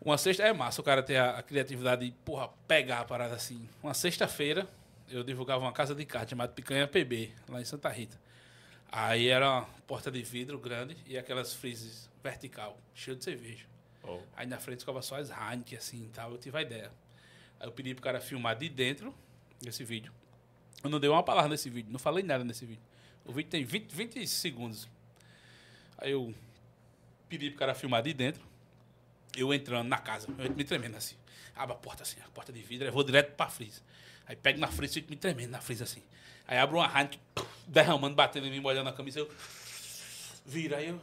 Uma 0.00 0.18
sexta. 0.18 0.44
É 0.44 0.52
massa 0.52 0.80
o 0.80 0.84
cara 0.84 1.02
ter 1.02 1.16
a, 1.16 1.38
a 1.38 1.42
criatividade 1.42 2.06
de, 2.06 2.12
porra, 2.24 2.48
pegar 2.68 3.00
a 3.00 3.04
parada 3.04 3.34
assim. 3.34 3.68
Uma 3.82 3.94
sexta-feira, 3.94 4.68
eu 5.10 5.24
divulgava 5.24 5.64
uma 5.64 5.72
casa 5.72 5.94
de 5.94 6.04
carne 6.04 6.30
chamada 6.30 6.52
Picanha 6.52 6.86
PB, 6.86 7.32
lá 7.48 7.60
em 7.60 7.64
Santa 7.64 7.88
Rita. 7.88 8.16
Aí 8.90 9.28
era 9.28 9.50
uma 9.50 9.62
porta 9.86 10.10
de 10.10 10.22
vidro 10.22 10.58
grande 10.58 10.96
e 11.06 11.18
aquelas 11.18 11.54
frises 11.54 12.08
vertical, 12.26 12.78
cheio 12.92 13.16
de 13.16 13.24
cerveja. 13.24 13.66
Oh. 14.02 14.20
Aí 14.36 14.46
na 14.46 14.58
frente 14.58 14.80
ficava 14.80 15.00
só 15.00 15.16
as 15.16 15.30
Heineken, 15.30 15.78
assim 15.78 16.04
e 16.04 16.08
tal. 16.08 16.32
Eu 16.32 16.38
tive 16.38 16.58
a 16.58 16.62
ideia. 16.62 16.92
Aí 17.60 17.66
eu 17.66 17.72
pedi 17.72 17.94
pro 17.94 18.02
cara 18.02 18.20
filmar 18.20 18.56
de 18.56 18.68
dentro 18.68 19.14
desse 19.60 19.84
vídeo. 19.84 20.12
Eu 20.82 20.90
não 20.90 21.00
dei 21.00 21.08
uma 21.08 21.22
palavra 21.22 21.48
nesse 21.48 21.70
vídeo, 21.70 21.90
não 21.90 21.98
falei 21.98 22.22
nada 22.24 22.44
nesse 22.44 22.66
vídeo. 22.66 22.82
O 23.24 23.32
vídeo 23.32 23.48
tem 23.48 23.64
20, 23.64 23.94
20 23.94 24.26
segundos. 24.26 24.88
Aí 25.98 26.12
eu 26.12 26.34
pedi 27.28 27.50
pro 27.50 27.58
cara 27.58 27.74
filmar 27.74 28.02
de 28.02 28.12
dentro. 28.12 28.44
Eu 29.36 29.52
entrando 29.52 29.88
na 29.88 29.98
casa, 29.98 30.28
eu 30.38 30.50
me 30.54 30.64
tremendo 30.64 30.96
assim. 30.96 31.16
Abro 31.54 31.74
a 31.74 31.78
porta 31.78 32.02
assim, 32.02 32.20
a 32.24 32.28
porta 32.30 32.52
de 32.52 32.62
vidro, 32.62 32.86
aí 32.86 32.92
vou 32.92 33.04
direto 33.04 33.34
pra 33.34 33.48
frisa. 33.48 33.80
Aí 34.26 34.36
pego 34.36 34.58
na 34.58 34.68
frisa 34.68 34.92
e 34.92 34.94
fico 34.94 35.10
me 35.10 35.16
tremendo 35.16 35.50
na 35.50 35.60
frisa 35.60 35.84
assim. 35.84 36.02
Aí 36.46 36.58
abro 36.58 36.78
uma 36.78 36.86
Heineken, 36.86 37.20
derramando, 37.66 38.14
batendo 38.14 38.46
em 38.46 38.50
mim, 38.50 38.60
molhando 38.60 38.88
a 38.88 38.92
camisa. 38.92 39.20
Eu 39.20 39.30
viro, 40.44 40.76
aí 40.76 40.88
eu 40.88 41.00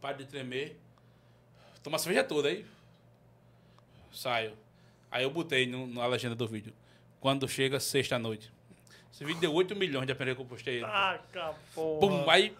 paro 0.00 0.18
de 0.18 0.24
tremer. 0.24 0.76
Toma 1.82 1.96
a 1.96 1.98
cerveja 1.98 2.24
toda 2.24 2.48
aí. 2.48 2.64
Saio. 4.12 4.52
Aí 5.10 5.22
eu 5.24 5.30
botei 5.30 5.66
no- 5.66 5.86
na 5.86 6.06
legenda 6.06 6.34
do 6.34 6.46
vídeo. 6.46 6.72
Quando 7.20 7.48
chega 7.48 7.78
sexta-noite. 7.80 8.50
Esse 9.12 9.24
vídeo 9.24 9.40
deu 9.40 9.52
8 9.52 9.74
milhões 9.76 10.06
de 10.06 10.14
primeira 10.14 10.36
que 10.36 10.42
eu 10.42 10.46
postei. 10.46 10.80
Taca, 10.80 11.54
porra. 11.74 12.00
Pum, 12.24 12.30
aí. 12.30 12.56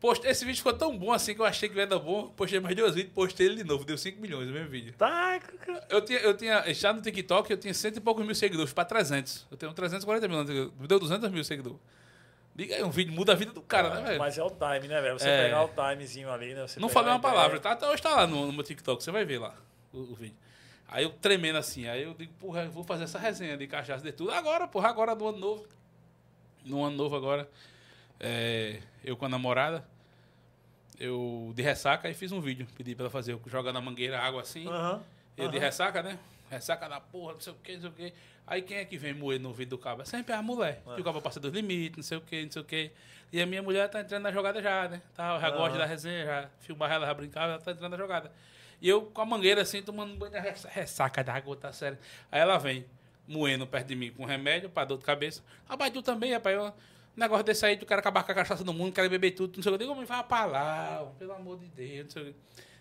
Postei, 0.00 0.30
esse 0.30 0.44
vídeo 0.44 0.58
ficou 0.58 0.74
tão 0.74 0.96
bom 0.98 1.12
assim 1.12 1.34
que 1.34 1.40
eu 1.40 1.44
achei 1.44 1.68
que 1.68 1.76
ia 1.76 1.86
dar 1.86 1.98
bom. 1.98 2.28
Postei 2.28 2.60
mais 2.60 2.74
dois 2.76 2.94
vídeos, 2.94 3.14
postei 3.14 3.46
ele 3.46 3.56
de 3.56 3.64
novo. 3.64 3.84
Deu 3.84 3.96
5 3.96 4.20
milhões 4.20 4.48
o 4.48 4.52
mesmo 4.52 4.68
vídeo. 4.68 4.92
Taca. 4.94 5.86
Eu 5.88 6.04
tinha, 6.04 6.18
eu 6.18 6.36
tinha, 6.36 6.74
já 6.74 6.92
no 6.92 7.00
TikTok, 7.00 7.50
eu 7.50 7.56
tinha 7.56 7.72
cento 7.72 7.96
e 7.96 8.00
poucos 8.00 8.24
mil 8.24 8.34
seguidores, 8.34 8.72
para 8.72 8.84
300. 8.84 9.46
Eu 9.50 9.56
tenho 9.56 9.72
340 9.72 10.28
mil, 10.28 10.72
me 10.78 10.86
deu 10.86 10.98
200 10.98 11.30
mil 11.30 11.44
seguidores. 11.44 11.78
Diga 12.54 12.76
aí, 12.76 12.84
um 12.84 12.90
vídeo 12.90 13.12
muda 13.12 13.32
a 13.32 13.34
vida 13.34 13.52
do 13.52 13.60
cara, 13.60 13.90
né, 13.94 14.02
velho? 14.02 14.18
Mas 14.18 14.38
é 14.38 14.42
o 14.44 14.50
time, 14.50 14.86
né, 14.86 15.00
velho? 15.00 15.18
Você 15.18 15.28
É. 15.28 15.44
pegar 15.44 15.64
o 15.64 15.68
timezinho 15.68 16.30
ali, 16.30 16.54
né? 16.54 16.64
Não 16.78 16.88
falei 16.88 17.10
uma 17.12 17.18
palavra, 17.18 17.58
tá? 17.58 17.72
Até 17.72 17.88
hoje 17.88 18.00
tá 18.00 18.14
lá 18.14 18.26
no, 18.26 18.46
no 18.46 18.52
meu 18.52 18.62
TikTok, 18.62 19.02
você 19.02 19.10
vai 19.10 19.24
ver 19.24 19.38
lá 19.40 19.54
o, 19.92 19.98
o 19.98 20.14
vídeo. 20.14 20.36
Aí 20.86 21.02
eu 21.02 21.10
tremendo 21.10 21.58
assim, 21.58 21.88
aí 21.88 22.04
eu 22.04 22.14
digo, 22.14 22.32
porra, 22.34 22.62
eu 22.64 22.70
vou 22.70 22.84
fazer 22.84 23.04
essa 23.04 23.18
resenha 23.18 23.56
de 23.56 23.66
cachaça 23.66 24.04
de 24.04 24.12
tudo. 24.12 24.30
Agora, 24.30 24.68
porra, 24.68 24.88
agora 24.88 25.14
no 25.16 25.26
ano 25.28 25.38
novo. 25.38 25.66
No 26.64 26.84
ano 26.84 26.96
novo 26.96 27.16
agora, 27.16 27.48
é, 28.20 28.78
eu 29.04 29.16
com 29.16 29.24
a 29.24 29.28
namorada, 29.28 29.84
eu 30.98 31.52
de 31.56 31.62
ressaca 31.62 32.08
e 32.08 32.14
fiz 32.14 32.30
um 32.30 32.40
vídeo. 32.40 32.68
Pedi 32.76 32.94
pra 32.94 33.04
ela 33.04 33.10
fazer, 33.10 33.32
eu 33.32 33.40
jogando 33.46 33.74
na 33.74 33.80
mangueira 33.80 34.20
água 34.20 34.42
assim. 34.42 34.64
Eu 35.36 35.48
de 35.48 35.58
ressaca, 35.58 36.02
né? 36.02 36.18
Ressaca 36.50 36.88
da 36.88 37.00
porra, 37.00 37.34
não 37.34 37.40
sei 37.40 37.52
o 37.52 37.56
que, 37.56 37.72
não 37.74 37.80
sei 37.80 37.90
o 37.90 37.92
que. 37.92 38.12
Aí 38.46 38.62
quem 38.62 38.76
é 38.78 38.84
que 38.84 38.98
vem 38.98 39.14
moer 39.14 39.40
no 39.40 39.52
vídeo 39.52 39.70
do 39.70 39.78
cabo? 39.78 40.02
É 40.02 40.04
sempre 40.04 40.34
a 40.34 40.42
mulher. 40.42 40.82
É. 40.86 40.94
Que 40.94 41.00
o 41.00 41.04
cabo 41.04 41.20
passa 41.22 41.40
dos 41.40 41.52
limites, 41.52 41.96
não 41.96 42.02
sei 42.02 42.18
o 42.18 42.20
que, 42.20 42.44
não 42.44 42.52
sei 42.52 42.62
o 42.62 42.64
que. 42.64 42.90
E 43.32 43.40
a 43.40 43.46
minha 43.46 43.62
mulher 43.62 43.88
tá 43.88 44.00
entrando 44.00 44.22
na 44.22 44.30
jogada 44.30 44.62
já, 44.62 44.88
né? 44.88 45.02
Tá, 45.14 45.38
já 45.40 45.50
gosta 45.50 45.70
Aham. 45.70 45.78
da 45.78 45.86
resenha, 45.86 46.24
já 46.24 46.50
filmar 46.60 46.92
ela, 46.92 47.06
já 47.06 47.14
brincava, 47.14 47.52
ela 47.54 47.60
tá 47.60 47.72
entrando 47.72 47.90
na 47.92 47.96
jogada. 47.96 48.30
E 48.80 48.88
eu 48.88 49.02
com 49.02 49.20
a 49.22 49.24
mangueira 49.26 49.62
assim, 49.62 49.82
tomando 49.82 50.14
banho, 50.16 50.32
ressa- 50.34 50.68
ressaca 50.68 51.24
da 51.24 51.32
água, 51.34 51.56
tá 51.56 51.72
sério. 51.72 51.98
Aí 52.30 52.40
ela 52.40 52.58
vem 52.58 52.84
moendo 53.26 53.66
perto 53.66 53.86
de 53.88 53.96
mim 53.96 54.12
com 54.12 54.24
remédio 54.26 54.68
pra 54.68 54.84
dor 54.84 54.98
de 54.98 55.04
cabeça. 55.04 55.42
Rapaz, 55.66 55.90
tu 55.90 56.02
também, 56.02 56.32
rapaz. 56.34 56.54
Eu, 56.54 56.72
negócio 57.16 57.44
desse 57.44 57.64
aí, 57.64 57.76
tu 57.78 57.86
quer 57.86 57.98
acabar 57.98 58.22
com 58.22 58.30
a 58.30 58.34
cachaça 58.34 58.62
do 58.62 58.74
mundo, 58.74 58.92
quer 58.92 59.08
beber 59.08 59.30
tudo, 59.30 59.56
não 59.56 59.62
sei 59.62 59.72
o 59.72 59.78
que. 59.78 59.82
Eu 59.84 59.88
digo, 59.88 59.98
me 59.98 60.04
vai 60.06 60.22
pra 60.22 60.44
lá, 60.44 61.10
pelo 61.18 61.32
amor 61.32 61.58
de 61.58 61.66
Deus, 61.68 62.04
não 62.04 62.10
sei 62.10 62.22
o 62.22 62.26
que. 62.26 62.34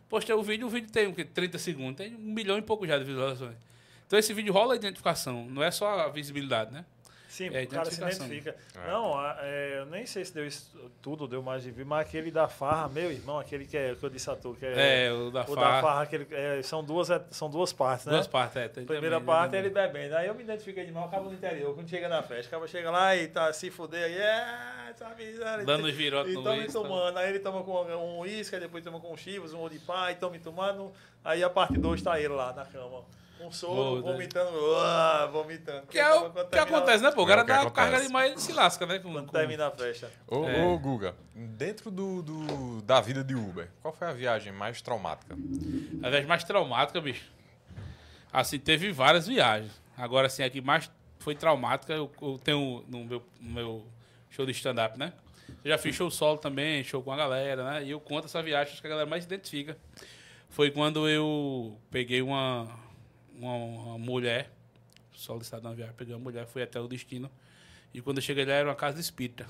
Postei 0.10 0.36
o 0.36 0.44
vídeo, 0.44 0.68
o 0.68 0.70
vídeo 0.70 0.92
tem 0.92 1.08
o 1.08 1.14
quê? 1.14 1.26
30 1.26 1.58
segundos, 1.58 1.98
tem 1.98 2.16
um 2.16 2.34
milhão 2.34 2.58
e 2.58 2.62
pouco 2.62 2.86
já 2.86 2.98
de 2.98 3.04
visualizações. 3.04 3.56
Então 4.06 4.20
esse 4.20 4.34
vídeo 4.34 4.54
rola 4.54 4.74
a 4.74 4.76
identificação, 4.76 5.46
não 5.50 5.64
é 5.64 5.72
só 5.72 6.02
a 6.02 6.10
visibilidade, 6.10 6.72
né? 6.72 6.86
Sim, 7.34 7.50
É, 7.52 7.64
o 7.64 7.68
cara 7.68 7.90
se 7.90 8.00
identifica. 8.00 8.56
É. 8.76 8.92
Não, 8.92 9.20
é, 9.40 9.80
eu 9.80 9.88
nem 9.88 10.06
sei 10.06 10.24
se 10.24 10.32
deu 10.32 10.46
isso 10.46 10.70
tudo, 11.02 11.28
deu 11.28 11.42
mais 11.42 11.64
de 11.64 11.72
vir, 11.72 11.84
mas 11.84 12.06
aquele 12.08 12.30
da 12.30 12.48
farra, 12.48 12.88
meu 12.88 13.12
irmão, 13.12 13.40
aquele 13.40 13.66
que, 13.66 13.76
é, 13.76 13.96
que 13.96 14.04
eu 14.04 14.10
disse 14.12 14.30
a 14.30 14.36
tu, 14.36 14.54
que 14.54 14.64
é. 14.64 15.08
É, 15.08 15.12
o 15.12 15.32
da 15.32 15.42
o 15.42 15.56
da 15.56 15.62
farra. 15.62 15.82
farra, 15.82 16.02
aquele, 16.04 16.28
é, 16.30 16.62
são, 16.62 16.84
duas, 16.84 17.08
são 17.32 17.50
duas 17.50 17.74
partes, 17.74 18.06
né? 18.06 18.12
Duas 18.14 18.28
partes, 18.28 18.56
é. 18.58 18.68
tem 18.68 18.86
Primeira 18.86 19.16
também, 19.16 19.26
parte 19.26 19.56
é 19.56 19.62
né? 19.62 19.66
ele 19.66 19.74
bebendo. 19.74 20.16
Aí 20.16 20.28
eu 20.28 20.36
me 20.36 20.44
identifiquei 20.44 20.86
demais, 20.86 21.08
o 21.08 21.10
cabo 21.10 21.28
no 21.28 21.34
interior. 21.34 21.74
Quando 21.74 21.90
chega 21.90 22.08
na 22.08 22.22
festa, 22.22 22.50
o 22.50 22.52
cabo 22.52 22.68
chega 22.68 22.92
lá 22.92 23.16
e 23.16 23.28
tá 23.28 23.52
se 23.52 23.72
fuder 23.72 24.04
aí, 24.04 24.16
é, 24.16 24.94
sabe? 24.96 25.36
sabe, 25.36 25.66
Dando 25.66 25.88
os 25.88 25.94
virotes 25.96 26.34
E 26.34 26.36
no 26.36 26.44
toma 26.44 26.56
uísque, 26.56 26.74
tomando. 26.74 27.18
Aí 27.18 27.30
ele 27.30 27.40
toma 27.40 27.64
com 27.64 27.84
um 27.84 28.20
uísque, 28.20 28.60
depois 28.60 28.84
toma 28.84 29.00
com 29.00 29.12
um 29.12 29.18
chivas, 29.18 29.56
um 29.56 29.60
olho 29.60 29.74
de 29.74 29.80
pai, 29.80 30.14
toma 30.16 30.38
tomando. 30.38 30.92
Aí 31.26 31.44
a 31.44 31.50
parte 31.50 31.80
2 31.80 32.00
tá 32.00 32.20
ele 32.20 32.28
lá 32.28 32.54
na 32.54 32.64
cama. 32.64 33.04
Um 33.46 33.52
soro, 33.52 34.02
Boa, 34.02 34.14
vomitando, 34.14 34.58
uah, 34.58 35.26
vomitando. 35.32 35.88
Que 35.88 36.00
é 36.00 36.14
o 36.14 36.32
que 36.48 36.58
acontece, 36.58 37.04
né, 37.04 37.12
pô? 37.12 37.22
O 37.24 37.26
É 37.26 37.28
cara 37.30 37.42
que 37.44 37.48
dá 37.52 37.70
carga 37.72 38.02
demais 38.02 38.32
ele 38.32 38.40
se 38.42 38.54
lasca, 38.54 38.86
né? 38.86 39.00
Com, 39.00 39.12
Quando 39.12 39.26
com- 39.28 39.32
termina 39.38 39.68
a 39.68 39.72
festa. 39.72 40.10
Ô, 40.28 40.48
É. 40.48 40.64
ô, 40.66 40.78
Guga, 40.80 41.14
dentro 41.36 41.92
do, 41.92 42.22
do- 42.22 42.82
da 42.84 43.02
vida 43.02 43.24
de 43.24 43.36
Uber, 43.36 43.68
qual 43.82 43.94
foi 43.94 44.08
a 44.08 44.14
viagem 44.14 44.54
mais 44.54 44.82
traumática? 44.82 45.36
A 46.02 46.10
viagem 46.10 46.28
mais 46.28 46.44
traumática, 46.44 47.02
bicho. 47.02 47.30
Assim, 48.32 48.58
teve 48.58 48.92
várias 48.92 49.28
viagens. 49.28 49.72
Agora, 49.98 50.28
assim, 50.28 50.44
a 50.44 50.50
que 50.50 50.62
mais 50.62 50.90
foi 51.20 51.36
traumática, 51.36 51.94
eu, 51.94 52.10
eu 52.22 52.40
tenho 52.44 52.84
no 52.88 53.04
meu, 53.06 53.24
no 53.40 53.50
meu 53.52 53.86
show 54.30 54.46
de 54.46 54.52
stand-up, 54.54 54.98
né? 54.98 55.14
Eu 55.64 55.70
já 55.72 55.78
fiz 55.78 55.96
show 55.96 56.10
solo 56.10 56.38
também, 56.38 56.84
show 56.84 57.02
com 57.04 57.12
a 57.12 57.16
galera, 57.18 57.64
né? 57.64 57.84
E 57.84 57.92
eu 57.92 58.00
conto 58.00 58.26
essa 58.26 58.42
viagem, 58.42 58.72
acho 58.74 58.82
que 58.82 58.88
a 58.88 58.90
galera 58.90 59.08
mais 59.10 59.24
se 59.24 59.28
identifica. 59.28 59.78
Foi 60.50 60.72
quando 60.72 61.08
eu 61.08 61.78
peguei 61.92 62.22
uma, 62.22 62.68
uma, 63.36 63.54
uma 63.56 63.98
mulher, 63.98 64.52
solicitado 65.14 65.64
na 65.64 65.74
viagem, 65.74 65.96
peguei 65.96 66.14
uma 66.14 66.22
mulher, 66.22 66.46
fui 66.46 66.62
até 66.64 66.80
o 66.80 66.88
destino. 66.88 67.30
E 67.94 68.02
quando 68.02 68.18
eu 68.18 68.24
cheguei 68.24 68.46
lá, 68.46 68.54
era 68.54 68.70
uma 68.70 68.76
casa 68.76 69.00
espírita. 69.00 69.46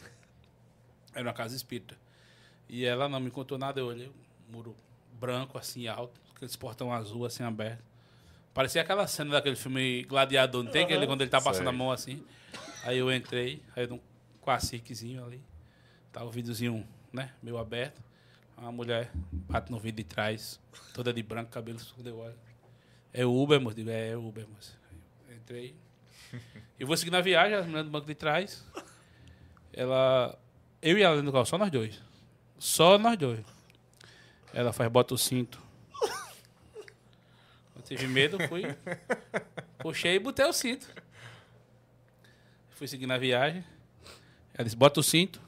Era 1.14 1.28
uma 1.28 1.34
casa 1.34 1.56
espírita. 1.56 1.96
E 2.68 2.86
ela 2.86 3.08
não 3.08 3.20
me 3.20 3.30
contou 3.30 3.58
nada, 3.58 3.80
eu 3.80 3.88
olhei, 3.88 4.08
um 4.08 4.52
muro 4.52 4.76
branco, 5.20 5.58
assim, 5.58 5.88
alto, 5.88 6.20
aqueles 6.36 6.56
portão 6.56 6.92
azul, 6.92 7.26
assim, 7.26 7.44
aberto. 7.44 7.84
Parecia 8.54 8.82
aquela 8.82 9.08
cena 9.08 9.32
daquele 9.32 9.56
filme 9.56 10.04
Gladiador, 10.04 10.64
não 10.64 10.72
tem 10.72 10.84
aquele 10.84 11.08
quando 11.08 11.22
ele 11.22 11.30
tá 11.30 11.42
passando 11.42 11.64
Sei. 11.64 11.70
a 11.70 11.72
mão 11.72 11.92
assim. 11.92 12.24
Aí 12.84 13.00
eu 13.00 13.12
entrei, 13.12 13.64
aí 13.76 13.88
num 13.88 14.00
caciquezinho 14.46 15.26
ali, 15.26 15.42
tá 16.12 16.24
o 16.24 16.30
vidrozinho, 16.30 16.88
né, 17.12 17.32
meio 17.42 17.58
aberto. 17.58 18.04
Uma 18.56 18.72
mulher 18.72 19.10
bate 19.32 19.72
no 19.72 19.80
vidro 19.80 19.98
de 19.98 20.04
trás, 20.04 20.60
toda 20.94 21.12
de 21.12 21.24
branco, 21.24 21.50
cabelo 21.50 21.78
escuro, 21.78 22.08
eu 22.08 22.18
olho. 22.20 22.36
É 23.14 23.24
o 23.24 23.34
Uber, 23.34 23.62
moço? 23.62 23.76
Digo, 23.76 23.92
é, 23.92 24.18
o 24.18 24.28
Uber, 24.28 24.48
moço. 24.48 24.76
Entrei. 25.32 25.76
Eu 26.80 26.88
vou 26.88 26.98
seguir 26.98 27.12
na 27.12 27.22
viagem, 27.22 27.56
a 27.56 27.62
mulher 27.62 27.84
do 27.84 27.92
banco 27.92 28.08
de 28.08 28.16
trás. 28.16 28.66
Ela. 29.72 30.38
Eu 30.82 30.98
e 30.98 31.04
ela 31.04 31.16
dentro 31.16 31.30
do 31.30 31.34
carro, 31.34 31.46
só 31.46 31.58
nós 31.58 31.72
dois. 31.72 32.02
Só 32.58 32.98
nós 32.98 33.18
dois. 33.18 33.46
Ela 34.52 34.74
faz, 34.74 34.92
bota 34.92 35.14
o 35.14 35.18
cinto. 35.18 35.62
Eu 37.76 37.82
tive 37.84 38.08
medo, 38.08 38.38
fui. 38.48 38.64
Puxei 39.78 40.16
e 40.16 40.20
botei 40.20 40.46
o 40.46 40.54
cinto. 40.54 40.88
Fui 42.72 42.88
seguir 42.88 43.06
na 43.06 43.18
viagem. 43.18 43.64
Ela 44.54 44.64
disse, 44.64 44.76
bota 44.76 45.00
o 45.00 45.04
cinto. 45.04 45.42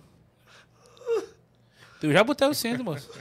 Eu 2.01 2.11
já 2.11 2.23
botei 2.23 2.47
o 2.47 2.53
cinto, 2.53 2.83
moço. 2.83 3.11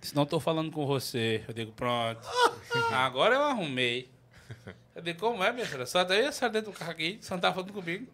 Se 0.00 0.14
não 0.14 0.24
tô 0.26 0.40
falando 0.40 0.70
com 0.72 0.86
você. 0.86 1.44
Eu 1.46 1.54
digo, 1.54 1.72
pronto. 1.72 2.20
Agora 2.92 3.34
eu 3.34 3.42
arrumei. 3.42 4.10
Eu 4.94 5.02
digo, 5.02 5.20
como 5.20 5.42
é, 5.44 5.52
minha 5.52 5.66
filha? 5.66 5.86
Só 5.86 6.02
daí 6.04 6.26
a 6.26 6.32
senhora 6.32 6.52
dentro 6.54 6.72
do 6.72 6.78
carro 6.78 6.90
aqui, 6.90 7.18
você 7.20 7.32
não 7.32 7.40
tá 7.40 7.52
falando 7.52 7.72
comigo. 7.72 8.06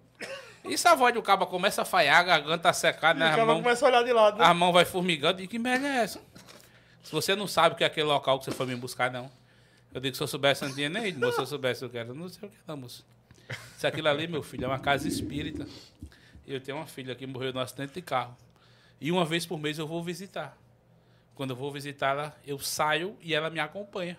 E 0.64 0.76
se 0.76 0.88
a 0.88 0.94
voz 0.94 1.14
do 1.14 1.22
cabo 1.22 1.46
começa 1.46 1.82
a 1.82 1.84
falhar, 1.84 2.18
a 2.18 2.22
garganta 2.24 2.68
a 2.68 2.72
secar, 2.72 3.14
E 3.14 3.18
né? 3.20 3.26
o 3.26 3.28
A 3.28 3.30
cara 3.32 3.46
mão, 3.46 3.62
começa 3.62 3.84
a 3.86 3.88
olhar 3.88 4.02
de 4.02 4.12
lado, 4.12 4.38
né? 4.38 4.44
a 4.44 4.52
mão 4.52 4.72
vai 4.72 4.84
formigando. 4.84 5.40
E 5.40 5.46
que 5.46 5.58
merda 5.58 5.86
é 5.86 5.96
essa? 5.98 6.20
Se 7.04 7.12
você 7.12 7.36
não 7.36 7.46
sabe 7.46 7.76
que 7.76 7.84
é 7.84 7.86
aquele 7.86 8.06
local 8.08 8.38
que 8.40 8.44
você 8.46 8.50
foi 8.50 8.66
me 8.66 8.74
buscar, 8.74 9.10
não. 9.10 9.30
Eu 9.94 10.00
digo, 10.00 10.16
se 10.16 10.22
eu 10.22 10.26
soubesse, 10.26 10.64
eu 10.64 10.68
não 10.68 10.74
tinha 10.74 10.88
nem 10.88 11.06
ido, 11.06 11.20
moço. 11.20 11.36
Se 11.36 11.40
eu 11.42 11.46
soubesse, 11.46 11.82
eu 11.84 11.88
quero. 11.88 12.12
Não 12.14 12.28
sei 12.28 12.48
o 12.48 12.50
que 12.50 12.58
não, 12.66 12.76
moço. 12.76 13.06
Se 13.78 13.86
aquilo 13.86 14.08
ali, 14.08 14.26
meu 14.26 14.42
filho, 14.42 14.64
é 14.64 14.66
uma 14.68 14.78
casa 14.80 15.06
espírita. 15.06 15.66
E 16.44 16.52
eu 16.52 16.60
tenho 16.60 16.76
uma 16.78 16.86
filha 16.86 17.14
que 17.14 17.26
morreu 17.26 17.52
num 17.52 17.60
acidente 17.60 17.94
de 17.94 18.02
carro. 18.02 18.36
E 19.00 19.12
uma 19.12 19.24
vez 19.24 19.46
por 19.46 19.58
mês 19.58 19.78
eu 19.78 19.86
vou 19.86 20.02
visitar. 20.02 20.56
Quando 21.36 21.50
eu 21.50 21.56
vou 21.56 21.70
visitá-la, 21.70 22.34
eu 22.46 22.58
saio 22.58 23.16
e 23.20 23.34
ela 23.34 23.50
me 23.50 23.60
acompanha. 23.60 24.18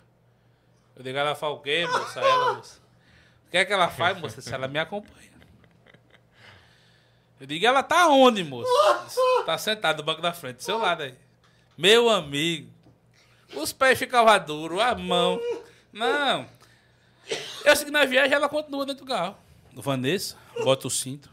Eu 0.96 1.04
digo, 1.04 1.18
ela 1.18 1.36
fala 1.36 1.56
o 1.56 1.60
quê, 1.60 1.86
moça? 1.86 2.20
Ela, 2.22 2.54
moça. 2.54 2.80
O 3.48 3.50
que 3.50 3.58
é 3.58 3.66
que 3.66 3.74
ela 3.74 3.90
faz, 3.90 4.18
moça? 4.20 4.40
Se 4.40 4.54
ela 4.54 4.68
me 4.68 4.78
acompanha. 4.78 5.32
Eu 7.40 7.48
digo, 7.48 7.66
ela 7.66 7.82
tá 7.82 8.08
onde, 8.08 8.44
moça? 8.44 8.70
Tá 9.46 9.58
sentada 9.58 9.98
no 9.98 10.04
banco 10.04 10.22
da 10.22 10.32
frente, 10.32 10.58
do 10.58 10.64
seu 10.64 10.78
lado 10.78 11.04
aí. 11.04 11.16
Meu 11.76 12.08
amigo. 12.08 12.72
Os 13.56 13.74
pés 13.74 13.98
ficavam 13.98 14.46
duros, 14.46 14.80
a 14.80 14.94
mão. 14.94 15.42
Não. 15.92 16.48
Eu 17.66 17.76
sei 17.76 17.86
que 17.86 17.92
na 17.92 18.06
viagem 18.06 18.34
ela 18.34 18.48
continua 18.48 18.86
dentro 18.86 19.06
do 19.06 19.10
carro. 19.10 19.36
Vanessa, 19.74 20.38
bota 20.64 20.88
o 20.88 20.90
cinto. 20.90 21.32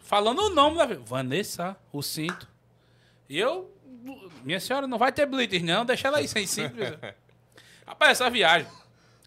Falando 0.00 0.40
o 0.40 0.50
nome 0.50 0.78
da. 0.78 0.86
Vanessa, 0.86 1.76
o 1.92 2.02
cinto. 2.02 2.48
E 3.28 3.38
eu, 3.38 3.70
minha 4.44 4.60
senhora, 4.60 4.86
não 4.86 4.98
vai 4.98 5.12
ter 5.12 5.26
blitter, 5.26 5.64
não. 5.64 5.84
Deixa 5.84 6.08
ela 6.08 6.18
aí 6.18 6.28
sem 6.28 6.46
Deus. 6.46 6.96
Rapaz, 7.86 8.12
essa 8.12 8.28
viagem 8.30 8.68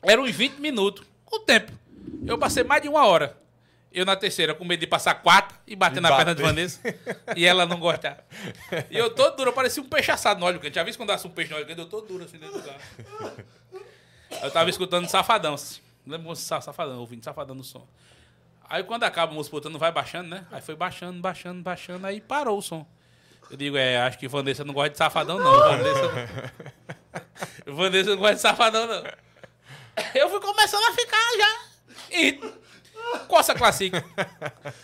era 0.02 0.22
uns 0.22 0.32
20 0.36 0.60
minutos. 0.60 1.06
O 1.32 1.40
tempo. 1.40 1.72
Eu 2.26 2.38
passei 2.38 2.64
mais 2.64 2.82
de 2.82 2.90
uma 2.90 3.06
hora. 3.06 3.38
Eu 3.94 4.06
na 4.06 4.16
terceira, 4.16 4.54
com 4.56 4.64
medo 4.64 4.80
de 4.80 4.88
passar 4.88 5.16
quatro 5.16 5.58
e 5.68 5.76
bater 5.76 5.98
E 5.98 6.02
na 6.02 6.16
perna 6.16 6.34
de 6.34 6.42
bater. 6.42 6.56
Vanessa. 6.56 6.82
e 7.36 7.46
ela 7.46 7.66
não 7.66 7.78
gostar. 7.80 8.26
E 8.90 8.98
eu 8.98 9.10
todo 9.14 9.36
duro, 9.36 9.50
eu 9.50 9.54
parecia 9.54 9.84
um 9.84 9.88
peixe 9.90 10.12
assado 10.12 10.40
no 10.40 10.46
óleo 10.46 10.60
quente. 10.62 10.76
Já 10.76 10.84
visto 10.84 10.98
quando 10.98 11.10
dá 11.10 11.16
um 11.28 11.30
peixe 11.32 11.52
no 11.52 11.58
óleo 11.58 11.66
quente? 11.66 11.80
Eu 11.80 11.88
tô 11.90 12.00
duro 12.02 12.24
assim 12.24 12.38
dentro 12.38 12.62
do 12.62 12.64
carro. 12.64 12.80
Eu 14.42 14.50
tava 14.52 14.70
escutando 14.70 15.08
Safadão. 15.10 15.58
Sa- 15.58 16.62
Safadão, 16.62 17.00
ouvindo 17.00 17.24
Safadão 17.24 17.54
no 17.56 17.64
som. 17.64 17.86
Aí 18.70 18.82
quando 18.84 19.04
acaba 19.04 19.34
o 19.34 19.36
música 19.36 19.56
botando, 19.58 19.78
vai 19.78 19.92
baixando, 19.92 20.30
né? 20.30 20.46
Aí 20.52 20.62
foi 20.62 20.76
baixando, 20.76 21.20
baixando, 21.20 21.62
baixando, 21.62 22.08
aí 22.08 22.22
parou 22.22 22.58
o 22.58 22.62
som. 22.62 22.88
Eu 23.52 23.58
digo, 23.58 23.76
é, 23.78 23.98
acho 24.02 24.18
que 24.18 24.28
Vanessa 24.28 24.64
não 24.64 24.74
gosta 24.74 24.90
de 24.92 24.98
Safadão, 24.98 25.38
não. 25.38 25.60
Vanessa, 25.60 26.32
Vanessa 27.68 28.10
não 28.12 28.18
gosta 28.18 28.36
de 28.36 28.42
Safadão, 28.42 28.88
não. 28.88 29.04
Eu 30.16 30.30
fui 30.30 30.40
começando 30.40 30.84
a 30.86 30.94
ficar 30.94 31.38
já. 31.38 31.60
E 32.12 32.40
Coça 33.28 33.54
Classic. 33.54 33.94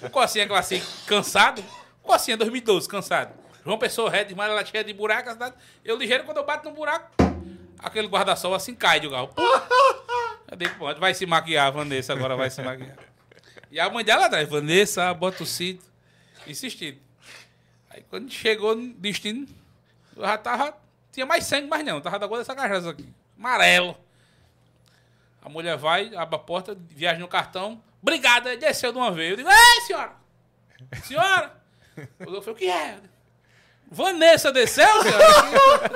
O 0.01 0.09
Cocinha 0.09 0.45
Classic 0.47 0.85
cansado. 1.05 1.63
Cocinha 2.03 2.35
2012, 2.37 2.87
cansado. 2.89 3.33
João 3.63 3.77
Pessoa, 3.77 4.09
Red, 4.09 4.27
mas 4.35 4.49
ela 4.49 4.63
cheia 4.65 4.83
de 4.83 4.93
buraco. 4.93 5.29
a 5.29 5.33
cidade- 5.33 5.55
Eu 5.83 5.97
ligeiro, 5.97 6.23
quando 6.25 6.37
eu 6.37 6.45
bato 6.45 6.69
no 6.69 6.75
buraco, 6.75 7.09
aquele 7.79 8.07
guarda-sol 8.07 8.53
assim 8.53 8.75
cai 8.75 8.99
de 8.99 9.07
galo. 9.09 9.33
Eu 10.49 10.57
digo, 10.57 10.75
pronto, 10.75 10.99
vai 10.99 11.13
se 11.13 11.25
maquiar, 11.25 11.71
Vanessa, 11.71 12.13
agora 12.13 12.35
vai 12.35 12.49
se 12.49 12.61
maquiar. 12.61 12.95
E 13.71 13.79
a 13.79 13.89
mãe 13.89 14.03
dela 14.03 14.25
atrás, 14.27 14.47
Vanessa, 14.47 15.13
bota 15.13 15.43
o 15.43 15.45
cinto. 15.45 15.85
Insistindo. 16.45 16.97
Aí 17.97 18.05
quando 18.11 18.31
chegou 18.31 18.75
no 18.75 18.93
destino, 18.93 19.47
eu 20.15 20.21
já 20.23 20.37
tava. 20.37 20.77
Tinha 21.11 21.25
mais 21.25 21.45
sangue, 21.45 21.67
mas 21.67 21.83
não. 21.83 21.99
Tava 21.99 22.19
da 22.19 22.27
cor 22.27 22.37
dessa 22.37 22.53
cachaça 22.53 22.91
aqui. 22.91 23.11
Amarelo. 23.35 23.97
A 25.41 25.49
mulher 25.49 25.75
vai, 25.77 26.13
abre 26.15 26.35
a 26.35 26.39
porta, 26.39 26.77
viaja 26.79 27.19
no 27.19 27.27
cartão. 27.27 27.81
Obrigada, 27.99 28.55
desceu 28.55 28.91
de 28.91 28.99
uma 28.99 29.11
vez. 29.11 29.31
Eu 29.31 29.37
digo, 29.37 29.49
ei, 29.49 29.81
senhora! 29.81 30.11
Senhora! 31.03 31.59
Eu 32.19 32.41
falei, 32.41 32.51
o 32.51 32.55
que 32.55 32.69
é? 32.69 32.99
Vanessa 33.89 34.51
desceu, 34.51 34.87
senhora? 35.01 35.91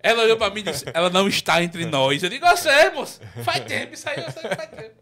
Ela 0.00 0.22
olhou 0.22 0.38
pra 0.38 0.48
mim 0.48 0.60
e 0.60 0.62
disse, 0.62 0.86
ela 0.94 1.10
não 1.10 1.28
está 1.28 1.62
entre 1.62 1.84
nós. 1.84 2.22
Eu 2.22 2.30
digo, 2.30 2.46
eu 2.46 2.56
sei, 2.56 2.88
moço. 2.90 3.20
Faz 3.44 3.62
tempo, 3.64 3.92
isso 3.92 4.08
aí 4.08 4.24
eu 4.24 4.30
sei 4.32 4.42
que 4.48 4.56
faz 4.56 4.70
tempo. 4.70 4.94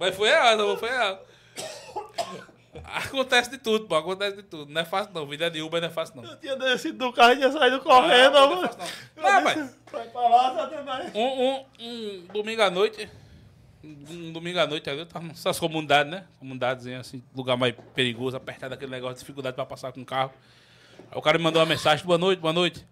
Mas 0.00 0.16
foi 0.16 0.30
ela, 0.30 0.56
não 0.56 0.76
foi 0.76 0.88
ela. 0.88 1.24
Acontece 2.84 3.50
de 3.50 3.58
tudo, 3.58 3.86
pô. 3.86 3.96
Acontece 3.96 4.36
de 4.36 4.42
tudo. 4.44 4.72
Não 4.72 4.80
é 4.80 4.84
fácil, 4.84 5.12
não. 5.12 5.26
Vida 5.26 5.50
de 5.50 5.60
Uber 5.60 5.80
não 5.80 5.88
é 5.88 5.90
fácil, 5.90 6.16
não. 6.16 6.24
Eu 6.24 6.36
tinha 6.38 6.56
descido 6.56 6.98
do 6.98 7.12
carro 7.12 7.32
e 7.32 7.36
tinha 7.36 7.50
saído 7.50 7.80
correndo, 7.80 8.32
não, 8.32 8.50
não 8.50 8.52
é 8.52 8.56
mano. 8.56 8.68
fácil, 8.68 8.94
não. 9.16 9.24
Rapaz. 9.24 9.76
Vai 9.90 10.08
pra 10.08 10.28
lá, 10.28 10.54
Satanás. 10.54 11.12
Um, 11.14 11.20
um, 11.20 11.64
um 11.80 12.26
domingo 12.32 12.62
à 12.62 12.70
noite, 12.70 13.08
um 13.82 14.32
domingo 14.32 14.60
à 14.60 14.66
noite 14.66 14.88
ali, 14.88 15.00
eu 15.00 15.06
tava 15.06 15.26
nessas 15.26 15.58
comunidades, 15.58 16.12
né? 16.12 16.24
Comunidades 16.38 16.86
assim, 16.86 17.22
lugar 17.34 17.56
mais 17.56 17.74
perigoso, 17.94 18.36
apertado, 18.36 18.74
aquele 18.74 18.90
negócio, 18.90 19.18
dificuldade 19.18 19.56
pra 19.56 19.66
passar 19.66 19.92
com 19.92 20.02
o 20.02 20.06
carro. 20.06 20.32
Aí 21.10 21.18
o 21.18 21.22
cara 21.22 21.38
me 21.38 21.44
mandou 21.44 21.60
uma 21.60 21.66
mensagem, 21.66 22.04
boa 22.04 22.18
noite, 22.18 22.38
boa 22.38 22.52
noite. 22.52 22.86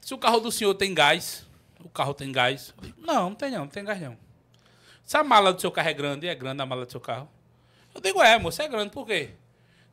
Se 0.00 0.14
o 0.14 0.18
carro 0.18 0.40
do 0.40 0.50
senhor 0.50 0.72
tem 0.74 0.94
gás, 0.94 1.46
o 1.84 1.88
carro 1.90 2.14
tem 2.14 2.32
gás. 2.32 2.72
Digo, 2.80 2.98
não, 3.02 3.30
não 3.30 3.34
tem 3.34 3.50
não, 3.50 3.58
não 3.60 3.68
tem 3.68 3.84
gás 3.84 4.00
não. 4.00 4.16
Se 5.04 5.16
a 5.16 5.24
mala 5.24 5.52
do 5.52 5.60
seu 5.60 5.70
carro 5.70 5.88
é 5.88 5.92
grande, 5.92 6.26
é 6.26 6.34
grande 6.34 6.62
a 6.62 6.66
mala 6.66 6.86
do 6.86 6.90
seu 6.90 7.00
carro. 7.00 7.28
Eu 7.94 8.00
digo, 8.00 8.22
é, 8.22 8.38
moço, 8.38 8.60
é 8.62 8.68
grande, 8.68 8.90
por 8.90 9.06
quê? 9.06 9.30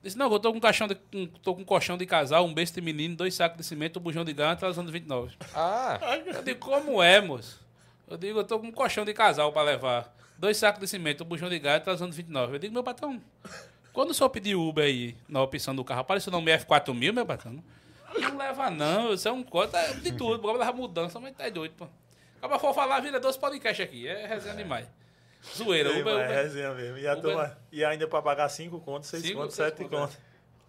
Disse, 0.04 0.18
não, 0.18 0.32
eu 0.32 0.40
tô 0.40 0.52
com 0.52 0.58
um 0.58 0.62
caixão 0.62 0.88
de, 0.88 0.96
com, 0.96 1.26
tô 1.42 1.56
com 1.56 1.62
um 1.62 1.66
colchão 1.66 1.98
de 1.98 2.06
casal, 2.06 2.46
um 2.46 2.54
besta 2.54 2.80
de 2.80 2.86
menino, 2.86 3.16
dois 3.16 3.34
sacos 3.34 3.58
de 3.58 3.64
cimento, 3.64 4.00
um 4.00 4.02
bujão 4.02 4.24
de 4.24 4.32
gás, 4.34 4.62
anos 4.64 4.92
29. 4.92 5.36
Ah, 5.54 6.00
Eu 6.26 6.44
digo, 6.44 6.60
como 6.60 7.02
é, 7.02 7.20
moço? 7.20 7.66
Eu 8.08 8.18
digo, 8.18 8.40
eu 8.40 8.44
tô 8.44 8.60
com 8.60 8.68
um 8.68 8.72
colchão 8.72 9.04
de 9.04 9.14
casal 9.14 9.52
pra 9.52 9.64
levar. 9.64 10.16
Dois 10.38 10.56
sacos 10.58 10.80
de 10.80 10.88
cimento, 10.88 11.24
um 11.24 11.28
bujão 11.28 11.50
de 11.50 11.58
gás, 11.60 11.84
trazendo 11.84 12.12
29. 12.14 12.56
Eu 12.56 12.60
digo, 12.60 12.74
meu 12.74 12.84
patrão, 12.84 13.20
quando 13.92 14.12
o 14.12 14.14
senhor 14.14 14.30
pedir 14.30 14.56
Uber 14.56 14.86
aí, 14.86 15.16
na 15.28 15.42
opção 15.42 15.76
do 15.76 15.84
carro, 15.84 16.02
aparece 16.02 16.30
o 16.30 16.32
nome 16.32 16.52
F4000, 16.56 17.12
meu 17.12 17.26
patrão? 17.26 17.62
Não 18.18 18.38
leva 18.38 18.70
não, 18.70 19.14
isso 19.14 19.28
é 19.28 19.32
um 19.32 19.44
cota 19.44 19.82
de 19.96 20.12
tudo, 20.14 20.42
bora 20.42 20.60
levar 20.60 20.74
mudança, 20.74 21.20
mas 21.20 21.36
tá 21.36 21.50
doido, 21.50 21.74
pô. 21.74 21.88
Acaba 22.38 22.60
for 22.60 22.74
falar, 22.74 23.00
vira 23.00 23.20
dois 23.20 23.36
podcasts 23.36 23.84
aqui, 23.86 24.08
é 24.08 24.28
resenha 24.28 24.56
demais. 24.56 24.88
Zoeira, 25.56 25.90
Ei, 25.90 26.02
Uber, 26.02 26.14
mas 26.14 26.22
é 26.22 26.26
Uber. 26.26 26.44
resenha 26.44 26.74
mesmo. 26.74 26.98
E, 26.98 27.08
a 27.08 27.12
Uber- 27.14 27.22
turma- 27.24 27.58
e 27.72 27.86
ainda 27.86 28.08
pra 28.08 28.22
pagar 28.22 28.50
5 28.50 28.80
contos, 28.82 29.10
6 29.10 29.24
Cinco, 29.24 29.40
contos, 29.42 29.56
seis 29.56 29.70
7 29.70 29.84
contos, 29.84 30.00
contos. 30.00 30.18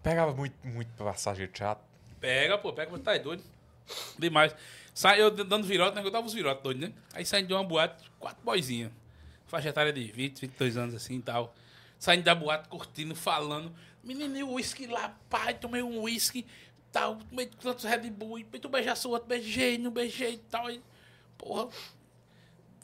pegava 0.03 0.33
muito, 0.35 0.55
muito 0.67 0.89
passageiro 1.03 1.51
chato. 1.55 1.81
Pega, 2.21 2.57
pô, 2.59 2.73
pega, 2.73 2.91
mas 2.91 3.01
tá 3.03 3.17
doido. 3.19 3.43
Demais. 4.19 4.55
Sai, 4.95 5.21
eu 5.21 5.31
dando 5.31 5.65
virote, 5.67 5.95
né? 5.97 6.03
Eu 6.05 6.11
dava 6.11 6.27
os 6.27 6.33
virotes 6.35 6.63
doidos, 6.63 6.89
né? 6.89 6.95
Aí 7.13 7.25
saindo 7.25 7.47
de 7.49 7.55
uma 7.55 7.63
boate, 7.65 8.11
quatro 8.19 8.43
boizinhos. 8.45 8.93
Faixa 9.47 9.69
etária 9.69 9.93
de 9.93 10.05
20, 10.13 10.41
22 10.41 10.77
anos 10.77 10.95
assim 10.95 11.17
e 11.17 11.23
tal. 11.23 11.55
Saindo 11.99 12.25
da 12.25 12.35
boate, 12.35 12.69
curtindo, 12.69 13.15
falando. 13.15 13.73
Menino, 14.03 14.47
o 14.49 14.55
uísque 14.55 14.87
lá, 14.87 15.17
pai, 15.31 15.55
tomei 15.55 15.83
um 15.83 16.01
uísque, 16.03 16.47
tal, 16.93 17.17
tomei 17.17 17.47
tantos 17.47 17.85
Red 17.85 18.11
Bull, 18.11 18.39
e 18.39 18.45
tu 18.45 18.69
beijasse 18.69 19.07
o 19.07 19.11
outro, 19.11 19.29
beijei, 19.29 19.79
não 19.79 19.91
beijei 19.91 20.35
e 20.35 20.39
tal. 20.39 20.71
E, 20.71 20.83
porra, 21.37 21.69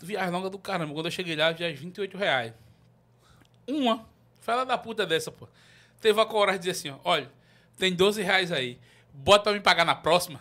viagem 0.05 0.31
longa 0.31 0.49
do 0.51 0.59
caramba. 0.59 0.93
Quando 0.95 1.07
eu 1.07 1.13
cheguei 1.13 1.35
lá, 1.37 1.51
viagem 1.53 1.77
28 1.77 2.17
reais. 2.17 2.53
Uma, 3.67 4.05
fala 4.41 4.65
da 4.65 4.77
puta 4.77 5.07
dessa, 5.07 5.31
pô. 5.33 5.49
Teve 6.01 6.21
a 6.21 6.27
coragem 6.27 6.61
de 6.61 6.67
dizer 6.71 6.79
assim, 6.91 6.99
ó, 7.05 7.11
olha, 7.11 7.31
tem 7.79 7.95
12 7.95 8.23
reais 8.23 8.53
aí, 8.53 8.79
bota 9.13 9.45
pra 9.45 9.53
me 9.55 9.61
pagar 9.61 9.85
na 9.85 9.95
próxima. 9.95 10.39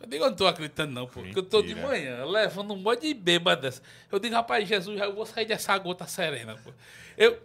Eu 0.00 0.06
digo, 0.08 0.24
eu 0.24 0.30
não 0.30 0.36
tô 0.36 0.46
acreditando 0.46 0.92
não, 0.92 1.06
pô. 1.06 1.20
Porque 1.22 1.38
eu 1.38 1.42
tô 1.42 1.62
de 1.62 1.74
manhã, 1.74 2.24
levando 2.24 2.72
um 2.72 2.76
monte 2.76 3.02
de 3.02 3.14
bêbada 3.14 3.62
dessa. 3.62 3.82
Eu 4.10 4.18
digo, 4.18 4.34
rapaz, 4.34 4.66
Jesus, 4.66 5.00
eu 5.00 5.14
vou 5.14 5.24
sair 5.26 5.44
dessa 5.46 5.76
gota 5.78 6.06
serena, 6.06 6.56
pô. 6.62 6.72
Eu, 7.16 7.38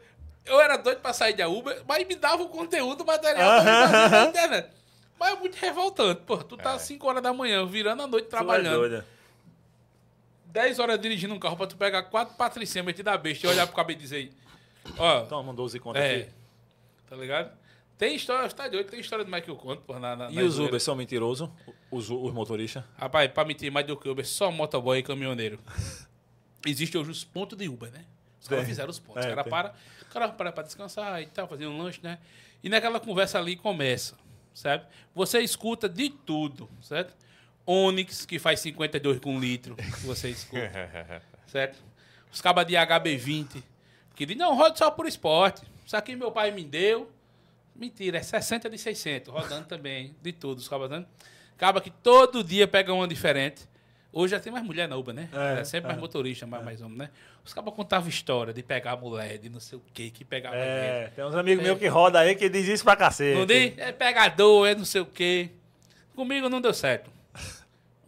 eu 0.45 0.59
era 0.59 0.77
doido 0.77 0.99
pra 0.99 1.13
sair 1.13 1.33
da 1.33 1.47
Uber, 1.47 1.81
mas 1.87 2.07
me 2.07 2.15
dava 2.15 2.41
o 2.43 2.49
conteúdo, 2.49 3.01
o 3.01 3.05
material 3.05 3.63
na 4.09 4.25
internet. 4.29 4.69
Mas 5.19 5.33
é 5.33 5.35
muito 5.39 5.55
revoltante, 5.55 6.21
pô. 6.25 6.37
Tu 6.37 6.55
tá 6.57 6.73
às 6.73 6.81
5 6.83 7.05
horas 7.07 7.21
da 7.21 7.33
manhã, 7.33 7.65
virando 7.65 8.03
a 8.03 8.07
noite 8.07 8.25
Tu 8.25 8.27
é 8.27 8.29
trabalhando. 8.29 8.77
doida. 8.79 9.05
10 10.51 10.79
horas 10.79 10.99
dirigindo 10.99 11.33
um 11.33 11.39
carro 11.39 11.55
pra 11.55 11.67
tu 11.67 11.77
pegar 11.77 12.03
quatro 12.03 12.35
patricinhas 12.35 12.85
metidas 12.85 13.13
a 13.13 13.17
besta 13.17 13.45
e 13.45 13.49
olhar 13.49 13.67
pro 13.67 13.75
cabelo 13.75 13.99
e 13.99 14.01
dizer, 14.01 14.31
ó, 14.97 15.21
Toma, 15.21 15.53
12 15.53 15.79
contos 15.79 16.01
é, 16.01 16.15
aqui. 16.15 16.29
tá 17.07 17.15
ligado? 17.15 17.51
Tem 17.97 18.15
história, 18.15 18.49
tá 18.49 18.67
doido, 18.67 18.89
tem 18.89 18.99
história 18.99 19.25
que 19.41 19.49
eu 19.49 19.55
conto, 19.55 19.81
pô, 19.81 19.99
na, 19.99 20.15
na 20.15 20.31
E 20.31 20.35
na 20.35 20.41
os. 20.41 20.57
Uber 20.57 20.79
são 20.79 20.95
mentirosos? 20.95 21.49
Os, 21.91 22.09
os 22.09 22.33
motoristas? 22.33 22.83
Rapaz, 22.97 23.29
pra 23.31 23.43
mentir 23.45 23.71
mais 23.71 23.85
do 23.85 23.97
que 23.97 24.07
Uber, 24.07 24.25
só 24.25 24.51
motoboy 24.51 24.99
e 24.99 25.03
caminhoneiro. 25.03 25.59
Existe 26.65 26.97
hoje 26.97 27.11
os 27.11 27.23
pontos 27.23 27.57
de 27.57 27.67
Uber, 27.67 27.91
né? 27.91 28.05
Os 28.41 28.47
caras 28.47 28.65
fizeram 28.65 28.89
os 28.89 28.99
pontos. 28.99 29.25
É, 29.25 29.27
o 29.27 29.29
cara 29.31 29.43
tem. 29.43 29.51
para, 29.51 29.75
o 30.01 30.05
cara 30.05 30.29
para 30.29 30.51
pra 30.51 30.63
descansar 30.63 31.21
e 31.21 31.27
tal, 31.27 31.47
fazer 31.47 31.67
um 31.67 31.77
lanche, 31.77 31.99
né? 32.01 32.19
E 32.63 32.69
naquela 32.69 32.99
conversa 32.99 33.37
ali 33.37 33.55
começa, 33.55 34.15
certo? 34.53 34.87
Você 35.13 35.41
escuta 35.41 35.87
de 35.87 36.09
tudo, 36.09 36.69
certo? 36.81 37.13
Onix, 37.71 38.25
que 38.25 38.39
faz 38.39 38.59
52 38.61 39.19
com 39.19 39.39
litro, 39.39 39.75
que 39.75 40.05
você 40.05 40.29
escuta, 40.29 40.71
certo? 41.47 41.77
Os 42.31 42.41
cabas 42.41 42.65
de 42.65 42.73
HB20, 42.73 43.63
que 44.15 44.25
dizem, 44.25 44.37
não, 44.39 44.55
roda 44.55 44.75
só 44.75 44.89
por 44.89 45.05
esporte. 45.05 45.61
Isso 45.85 45.95
aqui 45.95 46.15
meu 46.15 46.31
pai 46.31 46.51
me 46.51 46.63
deu, 46.63 47.09
Mentira, 47.75 48.17
é 48.17 48.21
60 48.21 48.69
de 48.69 48.77
600, 48.77 49.33
rodando 49.33 49.65
também, 49.65 50.13
de 50.21 50.33
todos, 50.33 50.67
acaba 50.67 50.89
dando. 50.89 51.07
Acaba 51.55 51.79
que 51.79 51.89
todo 51.89 52.43
dia 52.43 52.67
pega 52.67 52.93
uma 52.93 53.07
diferente. 53.07 53.61
Hoje 54.11 54.31
já 54.31 54.39
tem 54.39 54.51
mais 54.51 54.65
mulher 54.65 54.87
na 54.87 54.97
Uber, 54.97 55.13
né? 55.13 55.29
É, 55.31 55.61
É, 55.61 55.63
sempre 55.63 55.87
mais 55.87 55.99
motorista, 55.99 56.45
mais, 56.45 56.65
mais 56.65 56.81
homem, 56.81 56.97
né? 56.97 57.09
Os 57.45 57.53
cabas 57.53 57.73
contavam 57.73 58.09
história 58.09 58.51
de 58.51 58.61
pegar 58.63 58.97
mulher, 58.97 59.37
de 59.37 59.47
não 59.49 59.59
sei 59.61 59.77
o 59.77 59.81
quê, 59.93 60.09
que 60.09 60.25
pegava. 60.25 60.55
É, 60.57 61.11
tem 61.15 61.23
uns 61.23 61.35
amigos 61.35 61.63
meus 61.63 61.79
que 61.79 61.87
rodam 61.87 62.19
aí 62.21 62.35
que 62.35 62.49
diz 62.49 62.67
isso 62.67 62.83
pra 62.83 62.95
cacete. 62.97 63.37
Não 63.37 63.45
diz? 63.45 63.77
É 63.77 63.91
pegador, 63.93 64.67
é 64.67 64.75
não 64.75 64.83
sei 64.83 65.01
o 65.01 65.05
quê. 65.05 65.49
Comigo 66.15 66.49
não 66.49 66.59
deu 66.59 66.73
certo. 66.73 67.09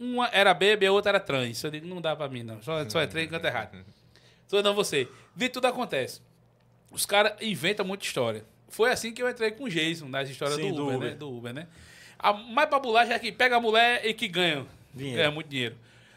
Uma 0.02 0.28
era 0.32 0.52
bebê, 0.52 0.86
a 0.86 0.92
outra 0.92 1.12
era 1.12 1.20
trans. 1.20 1.62
Eu 1.62 1.70
digo, 1.70 1.86
não 1.86 2.00
dá 2.00 2.16
pra 2.16 2.28
mim, 2.28 2.42
não. 2.42 2.60
Só, 2.60 2.88
só 2.90 3.00
entrei 3.00 3.24
em 3.24 3.28
canto 3.28 3.46
errado. 3.46 3.78
Tô 4.48 4.60
não 4.60 4.74
você. 4.74 5.08
De 5.36 5.48
tudo 5.48 5.66
acontece. 5.66 6.20
Os 6.90 7.06
caras 7.06 7.34
inventam 7.40 7.86
muita 7.86 8.04
história. 8.04 8.44
Foi 8.68 8.90
assim 8.90 9.12
que 9.12 9.22
eu 9.22 9.30
entrei 9.30 9.52
com 9.52 9.64
o 9.64 9.68
Jason, 9.68 10.08
nas 10.08 10.28
histórias 10.28 10.56
Sim, 10.56 10.70
do, 10.70 10.74
do 10.74 10.82
Uber, 10.86 10.96
Uber. 10.96 11.10
né? 11.10 11.14
Do 11.14 11.30
Uber, 11.30 11.54
né? 11.54 11.68
A 12.18 12.32
mais 12.32 12.68
babulagem 12.68 13.14
é 13.14 13.18
que 13.18 13.30
pega 13.30 13.56
a 13.56 13.60
mulher 13.60 14.04
e 14.04 14.12
que 14.12 14.26
ganha. 14.26 14.66
Dinheiro. 14.92 15.18
Ganha 15.18 15.30
muito 15.30 15.48
dinheiro. 15.48 15.76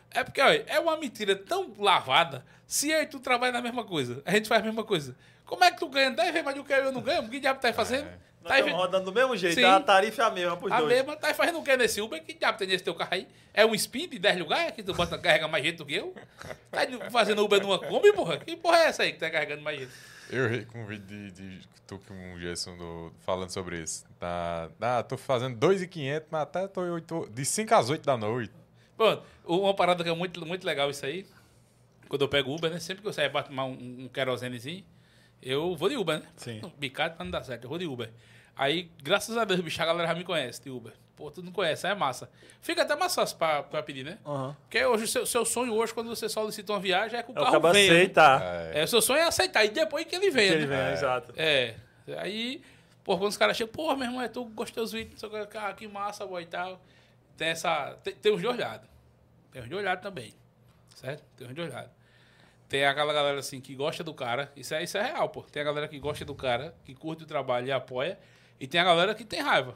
É 0.09 0.23
porque, 0.23 0.41
olha, 0.41 0.63
é 0.65 0.79
uma 0.79 0.97
mentira 0.97 1.35
tão 1.35 1.71
lavada. 1.77 2.43
Se 2.65 2.89
eu 2.89 3.03
e 3.03 3.05
tu 3.05 3.19
trabalha 3.19 3.51
na 3.51 3.61
mesma 3.61 3.83
coisa, 3.83 4.21
a 4.25 4.31
gente 4.31 4.47
faz 4.47 4.61
a 4.61 4.65
mesma 4.65 4.83
coisa. 4.83 5.15
Como 5.45 5.63
é 5.63 5.69
que 5.69 5.77
tu 5.77 5.87
ganha 5.87 6.09
10 6.09 6.31
vezes 6.31 6.43
mais 6.43 6.57
do 6.57 6.63
que 6.63 6.73
eu 6.73 6.77
e 6.77 6.85
eu 6.87 6.91
não 6.91 7.01
ganho? 7.01 7.21
O 7.21 7.29
que 7.29 7.39
diabo 7.39 7.59
tá 7.59 7.71
fazendo? 7.71 8.05
Nós 8.05 8.15
Tá 8.47 8.53
aí- 8.55 8.59
estamos 8.61 8.79
rodando 8.79 9.05
do 9.05 9.13
mesmo 9.13 9.35
jeito, 9.35 9.55
Sim. 9.55 9.63
a 9.63 9.79
tarifa 9.79 10.21
é 10.21 10.25
a 10.25 10.29
mesma 10.31 10.57
pros 10.57 10.71
a 10.71 10.77
dois. 10.79 10.93
mesma, 10.93 11.15
tá 11.15 11.27
aí 11.27 11.33
fazendo 11.33 11.59
o 11.59 11.63
que 11.63 11.75
nesse 11.77 11.99
Uber? 12.01 12.23
Que 12.23 12.33
diabo 12.33 12.57
tem 12.57 12.67
nesse 12.67 12.83
teu 12.83 12.93
carro 12.93 13.09
aí? 13.13 13.27
É 13.53 13.65
um 13.65 13.73
spin 13.75 14.07
de 14.07 14.19
10 14.19 14.37
lugares 14.39 14.71
que 14.75 14.83
tu 14.83 14.93
bota, 14.93 15.17
carrega 15.17 15.47
mais 15.47 15.63
gente 15.63 15.77
do 15.77 15.85
que 15.85 15.95
eu? 15.95 16.13
Tá 16.71 17.09
fazendo 17.11 17.43
Uber 17.43 17.61
numa 17.61 17.79
Kombi, 17.79 18.11
porra? 18.13 18.37
Que 18.37 18.55
porra 18.55 18.77
é 18.77 18.85
essa 18.87 19.03
aí 19.03 19.13
que 19.13 19.19
tá 19.19 19.29
carregando 19.29 19.61
mais 19.61 19.79
gente? 19.79 19.91
Eu 20.29 20.47
ri 20.49 20.65
com 20.65 20.81
um 20.83 20.85
vídeo 20.85 21.05
de, 21.05 21.31
de 21.31 21.67
tu 21.85 21.99
com 22.07 22.33
o 22.33 22.39
Gerson 22.39 22.75
do- 22.77 23.13
falando 23.25 23.49
sobre 23.51 23.81
isso. 23.81 24.05
Tá, 24.19 24.69
ah, 24.81 25.03
tô 25.03 25.17
fazendo 25.17 25.55
2,500, 25.57 26.27
mas 26.31 26.41
até 26.41 26.67
tô 26.67 26.81
oito, 26.81 27.29
de 27.31 27.45
5 27.45 27.73
às 27.75 27.89
8 27.89 28.03
da 28.03 28.17
noite. 28.17 28.51
Pronto, 28.97 29.23
uma 29.45 29.73
parada 29.73 30.03
que 30.03 30.09
é 30.09 30.15
muito, 30.15 30.43
muito 30.45 30.65
legal 30.65 30.89
isso 30.89 31.05
aí, 31.05 31.25
quando 32.09 32.21
eu 32.23 32.27
pego 32.29 32.55
Uber, 32.55 32.71
né? 32.71 32.79
Sempre 32.79 33.01
que 33.03 33.07
eu 33.07 33.13
saio 33.13 33.29
pra 33.31 33.43
tomar 33.43 33.65
um, 33.65 33.73
um 34.05 34.07
querosenezinho, 34.07 34.83
eu 35.43 35.75
vou 35.75 35.89
de 35.89 35.95
Uber, 35.97 36.19
né? 36.19 36.25
Sim. 36.37 36.61
Bicado 36.77 37.15
pra 37.15 37.23
não 37.23 37.31
dar 37.31 37.43
certo, 37.43 37.65
eu 37.65 37.69
vou 37.69 37.77
de 37.77 37.85
Uber. 37.85 38.09
Aí, 38.55 38.89
graças 39.03 39.35
a 39.37 39.43
Deus, 39.43 39.59
bicho, 39.61 39.81
a 39.81 39.85
galera 39.85 40.07
já 40.07 40.15
me 40.15 40.23
conhece 40.23 40.61
de 40.61 40.69
Uber. 40.69 40.93
Pô, 41.15 41.31
tu 41.31 41.41
não 41.41 41.51
conhece, 41.51 41.85
aí 41.87 41.93
é 41.93 41.95
massa. 41.95 42.29
Fica 42.61 42.81
até 42.81 42.95
mais 42.95 43.13
fácil 43.15 43.37
pra, 43.37 43.63
pra 43.63 43.81
pedir, 43.81 44.03
né? 44.03 44.17
Aham. 44.25 44.55
Porque 44.61 44.83
hoje, 44.85 45.07
seu, 45.07 45.25
seu 45.25 45.45
sonho 45.45 45.73
hoje, 45.73 45.93
quando 45.93 46.07
você 46.09 46.27
solicita 46.27 46.73
uma 46.73 46.79
viagem, 46.79 47.17
é 47.17 47.23
que 47.23 47.31
o 47.31 47.37
É 47.37 47.41
o 47.41 47.43
carro 47.45 47.59
venha. 47.71 47.89
né? 47.93 47.97
aceitar. 47.99 48.41
É, 48.41 48.81
É, 48.81 48.83
o 48.83 48.87
seu 48.87 49.01
sonho 49.01 49.19
é 49.19 49.23
aceitar 49.23 49.63
e 49.63 49.69
depois 49.69 50.05
que 50.05 50.15
ele 50.15 50.25
Que 50.25 50.31
venha. 50.31 50.53
ele 50.53 50.65
né? 50.67 50.83
vem, 50.85 50.93
exato. 50.93 51.33
É. 51.37 51.75
Aí, 52.17 52.61
pô, 53.03 53.17
quando 53.17 53.29
os 53.29 53.37
caras 53.37 53.55
chegam, 53.55 53.71
pô, 53.73 53.95
meu 53.95 54.07
irmão, 54.07 54.21
é 54.21 54.27
tu 54.27 54.43
gostei 54.45 54.81
dos 54.83 54.91
vídeos, 54.91 55.21
não 55.21 55.29
sei 55.29 55.39
o 55.41 55.45
que, 55.45 55.51
cara, 55.53 55.73
que 55.73 55.87
massa, 55.87 56.25
boy, 56.25 56.43
e 56.43 56.45
tal. 56.45 56.81
Tem 57.37 57.47
essa. 57.49 57.97
Tem, 58.03 58.13
tem 58.13 58.33
uns 58.33 58.41
de 58.41 58.47
olhado. 58.47 58.85
Tem 59.51 59.61
uns 59.61 59.69
de 59.69 59.75
olhado 59.75 60.01
também. 60.01 60.33
Certo? 60.95 61.23
Tem 61.37 61.47
uns 61.47 61.53
de 61.55 61.61
olhado. 61.61 61.89
Tem 62.67 62.85
aquela 62.85 63.13
galera 63.13 63.39
assim 63.39 63.61
que 63.61 63.73
gosta 63.73 64.03
do 64.03 64.13
cara. 64.13 64.51
Isso 64.55 64.73
é, 64.73 64.83
isso 64.83 64.97
é 64.97 65.01
real, 65.01 65.29
pô. 65.29 65.43
Tem 65.43 65.61
a 65.61 65.65
galera 65.65 65.87
que 65.87 65.97
gosta 65.99 66.25
do 66.25 66.35
cara, 66.35 66.73
que 66.83 66.93
curte 66.93 67.23
o 67.23 67.25
trabalho 67.25 67.67
e 67.67 67.71
apoia. 67.71 68.17
E 68.59 68.67
tem 68.67 68.79
a 68.79 68.83
galera 68.83 69.13
que 69.15 69.23
tem 69.25 69.41
raiva. 69.41 69.75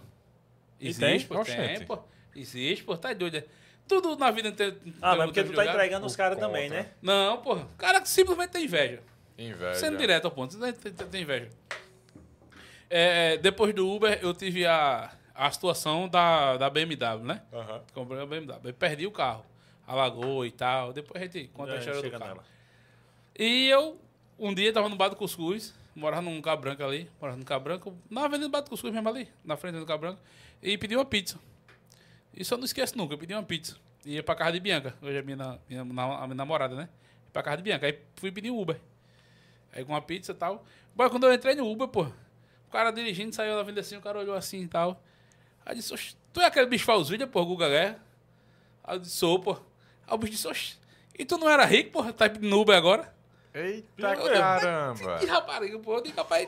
Existe, 0.79 1.27
pô, 1.27 1.43
tem, 1.43 1.85
pô. 1.85 1.99
Existe, 2.35 2.83
pô, 2.83 2.97
tá 2.97 3.11
doido. 3.13 3.37
é. 3.37 3.45
Tudo 3.87 4.15
na 4.15 4.29
vida 4.31 4.51
tem. 4.51 4.77
Ah, 5.01 5.15
mas 5.15 5.25
porque 5.27 5.43
tu 5.43 5.51
tá 5.53 5.65
entregando 5.65 6.05
os 6.05 6.15
caras 6.15 6.37
também, 6.37 6.69
né? 6.69 6.91
Não, 7.01 7.41
pô. 7.41 7.55
O 7.55 7.65
cara 7.77 7.99
que 7.99 8.07
simplesmente 8.07 8.51
tem 8.51 8.63
inveja. 8.65 9.01
inveja. 9.37 9.73
Sendo 9.75 9.97
direto 9.97 10.25
ao 10.25 10.31
ponto, 10.31 10.55
você 10.57 10.71
tem, 10.73 11.21
inveja. 11.23 11.49
É, 12.89 13.37
depois 13.37 13.73
do 13.73 13.87
Uber, 13.89 14.19
eu 14.21 14.33
tive 14.33 14.65
a, 14.65 15.11
a 15.33 15.51
situação 15.51 16.07
da, 16.07 16.57
da 16.57 16.69
BMW, 16.69 17.23
né? 17.23 17.41
Aham. 17.51 17.81
Comprei 17.93 18.21
a 18.21 18.25
BMW. 18.25 18.59
Eu 18.63 18.73
perdi 18.73 19.05
o 19.07 19.11
carro. 19.11 19.45
Alagou 19.87 20.45
e 20.45 20.51
tal. 20.51 20.93
Depois 20.93 21.21
a 21.21 21.25
gente 21.25 21.47
conta 21.49 21.71
a 21.73 21.75
É, 21.75 21.79
história 21.79 21.99
do 21.99 22.03
chega 22.05 22.19
carro. 22.19 22.31
nela. 22.31 22.43
E 23.37 23.67
eu, 23.69 23.99
um 24.37 24.53
dia, 24.53 24.71
tava 24.71 24.87
no 24.87 24.95
Bar 24.95 25.09
do 25.09 25.15
Cuscuz, 25.15 25.73
morava 25.99 26.21
num 26.21 26.41
Cabo 26.41 26.61
Branco 26.63 26.83
ali, 26.83 27.09
morava 27.19 27.37
no 27.37 27.45
Cabo 27.45 27.63
Branco, 27.65 27.97
na 28.09 28.25
avenida 28.25 28.61
do 28.61 28.69
Cuscuz 28.69 28.93
mesmo 28.93 29.07
ali, 29.09 29.29
na 29.43 29.55
frente 29.57 29.77
do 29.77 29.85
Cabo 29.85 30.01
Branco, 30.01 30.19
e 30.61 30.77
pedi 30.77 30.95
uma 30.95 31.05
pizza. 31.05 31.37
Isso 32.33 32.53
eu 32.53 32.57
não 32.57 32.65
esqueço 32.65 32.97
nunca, 32.97 33.13
eu 33.13 33.17
pedi 33.17 33.33
uma 33.33 33.43
pizza. 33.43 33.75
Ia 34.05 34.23
pra 34.23 34.33
casa 34.35 34.53
de 34.53 34.59
Bianca, 34.59 34.95
hoje 35.01 35.17
é 35.17 35.21
minha, 35.21 35.35
na- 35.37 35.59
minha, 35.67 35.83
na- 35.83 36.17
a 36.19 36.25
minha 36.25 36.35
namorada, 36.35 36.75
né? 36.75 36.83
Ia 37.25 37.31
pra 37.33 37.43
casa 37.43 37.57
de 37.57 37.63
Bianca, 37.63 37.85
aí 37.85 37.99
fui 38.15 38.31
pedir 38.31 38.49
um 38.51 38.59
Uber. 38.59 38.79
Aí 39.73 39.83
com 39.85 39.91
uma 39.93 40.01
pizza 40.01 40.31
e 40.31 40.35
tal. 40.35 40.63
Bom, 40.95 41.09
quando 41.09 41.25
eu 41.27 41.33
entrei 41.33 41.53
no 41.55 41.69
Uber, 41.69 41.87
pô, 41.87 42.03
o 42.03 42.71
cara 42.71 42.91
dirigindo, 42.91 43.35
saiu 43.35 43.55
da 43.55 43.63
vida 43.63 43.81
assim, 43.81 43.97
o 43.97 44.01
cara 44.01 44.17
olhou 44.19 44.35
assim 44.35 44.61
e 44.61 44.67
tal. 44.67 45.03
Aí 45.65 45.75
disse, 45.75 45.93
"Oxe, 45.93 46.15
tu 46.33 46.39
é 46.41 46.45
aquele 46.45 46.65
bicho 46.67 46.85
faz 46.85 47.07
pô, 47.31 47.45
Guga 47.45 47.67
Guerra? 47.69 47.99
Aí 48.83 48.95
eu 48.95 48.99
disse, 48.99 49.15
sou, 49.17 49.39
pô. 49.39 49.53
Aí 50.07 50.13
o 50.15 50.17
bicho 50.17 50.31
disse, 50.31 50.47
oxe, 50.47 50.77
e 51.17 51.25
tu 51.25 51.37
não 51.37 51.49
era 51.49 51.65
rico, 51.65 51.91
pô? 51.91 52.03
Tá 52.13 52.29
pedindo 52.29 52.59
Uber 52.59 52.75
agora? 52.75 53.13
Eita 53.53 54.13
Eu- 54.13 54.31
caramba! 54.33 55.17
Que 55.19 55.25
rapariga, 55.25 55.79
pô. 55.79 55.95
Eu 55.95 56.01
digo, 56.03 56.15
rapaz, 56.17 56.47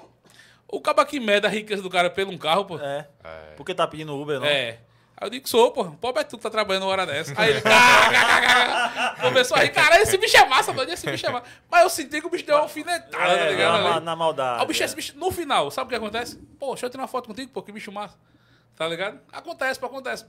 o 0.68 0.80
caba 0.82 1.06
que 1.06 1.20
mede 1.20 1.46
a 1.48 1.50
riqueza 1.50 1.82
do 1.82 1.90
cara 1.90 2.10
pelo 2.10 2.32
um 2.32 2.38
carro, 2.38 2.66
pô. 2.66 2.80
É. 2.80 3.08
É. 3.24 3.54
Porque 3.58 3.74
tá 3.74 3.88
pedindo 3.88 4.16
Uber, 4.16 4.40
não? 4.40 4.46
É. 4.46 4.80
Aí 5.18 5.28
eu 5.28 5.30
digo, 5.30 5.48
sou, 5.48 5.72
pô. 5.72 5.86
Pobre 5.92 6.22
é 6.22 6.24
tu 6.24 6.38
que 6.38 6.44
tá 6.44 6.50
trabalhando 6.50 6.84
uma 6.84 6.92
hora 6.92 7.06
dessa. 7.06 7.34
Aí 7.40 7.52
ele, 7.52 7.62
"Ah, 7.66 9.16
começou 9.22 9.56
a 9.58 9.62
rir. 9.62 9.70
Cara, 9.70 10.00
esse 10.02 10.18
bicho 10.18 10.36
é 10.38 10.46
massa, 10.48 10.74
doido. 10.74 10.92
Esse 10.92 11.10
bicho 11.10 11.26
é 11.26 11.30
massa. 11.32 11.46
Mas 11.70 11.84
eu 11.84 11.90
senti 11.90 12.20
que 12.22 12.26
o 12.28 12.30
bicho 12.30 12.46
deu 12.46 12.56
uma 12.56 12.62
alfinetada, 12.64 13.10
tá 13.12 13.28
É, 13.28 13.50
ligado? 13.52 13.84
na, 13.84 14.00
na 14.00 14.16
maldade. 14.16 14.60
Aí 14.60 14.66
o 14.66 14.68
bicho, 14.68 14.82
é. 14.82 14.86
esse 14.86 14.96
bicho, 14.96 15.18
no 15.18 15.32
final, 15.32 15.70
sabe 15.70 15.88
o 15.88 15.90
que 15.90 15.96
acontece? 15.96 16.38
Pô, 16.60 16.70
deixa 16.72 16.86
eu 16.86 16.90
tirar 16.90 17.04
uma 17.04 17.08
foto 17.08 17.28
contigo, 17.28 17.52
pô, 17.52 17.62
que 17.62 17.72
bicho 17.72 17.92
massa. 17.92 18.18
Tá 18.76 18.88
ligado? 18.88 19.20
Acontece, 19.32 19.80
pô, 19.80 19.86
acontece. 19.88 20.26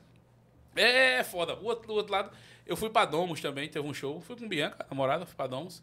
É, 0.77 1.19
é 1.21 1.25
foda. 1.25 1.55
O 1.55 1.65
outro, 1.65 1.87
do 1.87 1.95
outro 1.95 2.13
lado, 2.13 2.31
eu 2.67 2.77
fui 2.77 2.91
pra 2.91 3.05
Domus 3.07 3.41
também, 3.41 3.69
teve 3.69 3.87
um 3.87 3.95
show. 3.95 4.21
Fui 4.21 4.37
com 4.37 4.47
Bianca, 4.49 4.85
namorada, 4.91 5.25
fui 5.25 5.35
pra 5.35 5.47
Domus. 5.47 5.83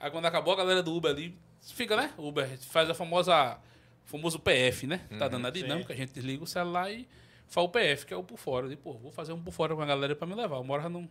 Aí 0.00 0.10
quando 0.10 0.26
acabou, 0.26 0.54
a 0.54 0.56
galera 0.56 0.82
do 0.82 0.94
Uber 0.94 1.10
ali, 1.10 1.36
fica, 1.60 1.96
né? 1.96 2.12
Uber 2.16 2.58
faz 2.58 2.88
a 2.88 2.94
famosa, 2.94 3.58
famoso 4.04 4.38
PF, 4.38 4.86
né? 4.86 5.00
Tá 5.18 5.28
dando 5.28 5.46
a 5.46 5.50
dinâmica, 5.50 5.92
a 5.92 5.96
gente 5.96 6.12
desliga 6.12 6.44
o 6.44 6.46
celular 6.46 6.90
e 6.90 7.08
faz 7.48 7.66
o 7.66 7.68
PF, 7.68 8.06
que 8.06 8.14
é 8.14 8.16
o 8.16 8.22
por 8.22 8.38
fora. 8.38 8.66
Eu 8.66 8.70
digo, 8.70 8.82
pô, 8.82 8.92
vou 8.94 9.10
fazer 9.10 9.32
um 9.32 9.42
por 9.42 9.52
fora 9.52 9.74
com 9.74 9.82
a 9.82 9.86
galera 9.86 10.14
pra 10.14 10.26
me 10.26 10.34
levar. 10.34 10.56
Eu 10.56 10.64
moro 10.64 10.88
no, 10.88 11.08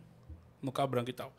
no 0.62 0.72
Cabo 0.72 0.92
Branco 0.92 1.10
e 1.10 1.12
tal. 1.12 1.32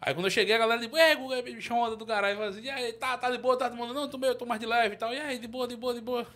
Aí 0.00 0.12
quando 0.12 0.26
eu 0.26 0.30
cheguei, 0.30 0.54
a 0.54 0.58
galera 0.58 0.80
disse, 0.80 0.94
é, 0.98 1.14
Guga, 1.14 1.60
chamou 1.60 1.86
onda 1.86 1.96
do 1.96 2.04
caralho, 2.04 2.36
falou 2.36 2.50
assim, 2.50 2.62
e 2.62 2.70
aí, 2.70 2.92
tá, 2.92 3.16
tá 3.16 3.30
de 3.30 3.38
boa, 3.38 3.56
tá 3.56 3.68
de 3.68 3.76
boa, 3.76 3.92
não, 3.92 4.08
tô, 4.08 4.18
meio, 4.18 4.34
tô 4.34 4.44
mais 4.44 4.60
de 4.60 4.66
leve 4.66 4.94
e 4.94 4.98
tal, 4.98 5.14
e 5.14 5.18
aí, 5.18 5.38
de 5.38 5.46
boa, 5.46 5.66
de 5.66 5.76
boa, 5.76 5.94
de 5.94 6.00
boa. 6.00 6.26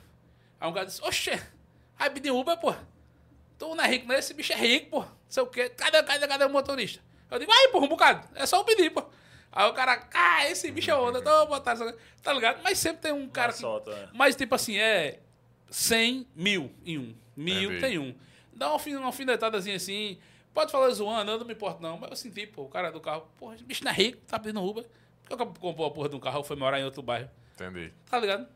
Aí 0.61 0.68
um 0.68 0.72
cara 0.72 0.86
disse, 0.86 1.03
oxe, 1.03 1.30
aí 1.99 2.11
pedi 2.11 2.30
Uber, 2.30 2.57
pô, 2.59 2.74
tu 3.59 3.74
não 3.74 3.84
é 3.84 3.88
rico, 3.88 4.07
não, 4.07 4.14
esse 4.14 4.32
bicho 4.32 4.53
é 4.53 4.57
rico, 4.57 4.90
pô, 4.90 5.01
não 5.01 5.11
sei 5.28 5.42
o 5.42 5.46
quê, 5.46 5.68
cadê, 5.70 6.03
cadê, 6.03 6.26
cadê 6.26 6.44
o 6.44 6.51
motorista? 6.51 7.01
Eu 7.30 7.38
digo, 7.38 7.53
aí, 7.53 7.68
pô, 7.68 7.80
um 7.80 7.88
bocado, 7.88 8.26
é 8.34 8.46
só 8.46 8.59
eu 8.59 8.64
pedir, 8.64 8.90
pô. 8.90 9.05
Aí 9.51 9.68
o 9.68 9.72
cara, 9.72 10.07
ah, 10.14 10.49
esse 10.49 10.70
bicho 10.70 10.90
é 10.90 10.94
onda, 10.94 11.20
tô 11.22 11.46
botando, 11.46 11.94
tá 12.22 12.32
ligado? 12.32 12.61
Mas 12.62 12.78
sempre 12.78 13.03
tem 13.03 13.12
um 13.12 13.28
cara 13.28 13.49
Mais 13.49 13.57
que... 13.57 13.61
solto, 13.62 13.90
é. 13.90 14.09
Mas, 14.12 14.36
tipo 14.36 14.55
assim, 14.55 14.76
é 14.78 15.20
100 15.70 16.26
mil 16.34 16.72
em 16.84 16.99
um. 16.99 17.14
Mil 17.36 17.70
Entendi. 17.72 17.80
tem 17.80 17.99
um. 17.99 18.14
Dá 18.53 18.66
uma, 18.66 18.72
alfin- 18.74 18.96
uma 18.96 19.07
alfinetadazinha 19.07 19.76
assim. 19.76 20.18
Pode 20.53 20.72
falar 20.72 20.90
zoando, 20.90 21.30
eu 21.30 21.38
não 21.38 21.46
me 21.46 21.53
importo 21.55 21.80
não. 21.82 21.99
Mas 21.99 22.11
eu 22.11 22.16
senti, 22.16 22.46
pô, 22.46 22.62
o 22.62 22.68
cara 22.68 22.90
do 22.90 23.01
carro, 23.01 23.28
porra, 23.38 23.55
esse 23.55 23.64
bicho 23.64 23.84
não 23.84 23.90
é 23.90 23.94
rico, 23.94 24.18
tá 24.26 24.38
pedindo 24.38 24.62
Uber. 24.62 24.84
Por 25.24 25.36
que 25.36 25.42
eu 25.42 25.46
comprou 25.46 25.86
a 25.86 25.90
porra 25.90 26.09
de 26.09 26.16
um 26.16 26.20
carro 26.20 26.42
foi 26.42 26.57
morar 26.57 26.80
em 26.80 26.84
outro 26.84 27.03
bairro? 27.03 27.28
Entendi. 27.55 27.92
Tá 28.11 28.18
ligado? 28.18 28.46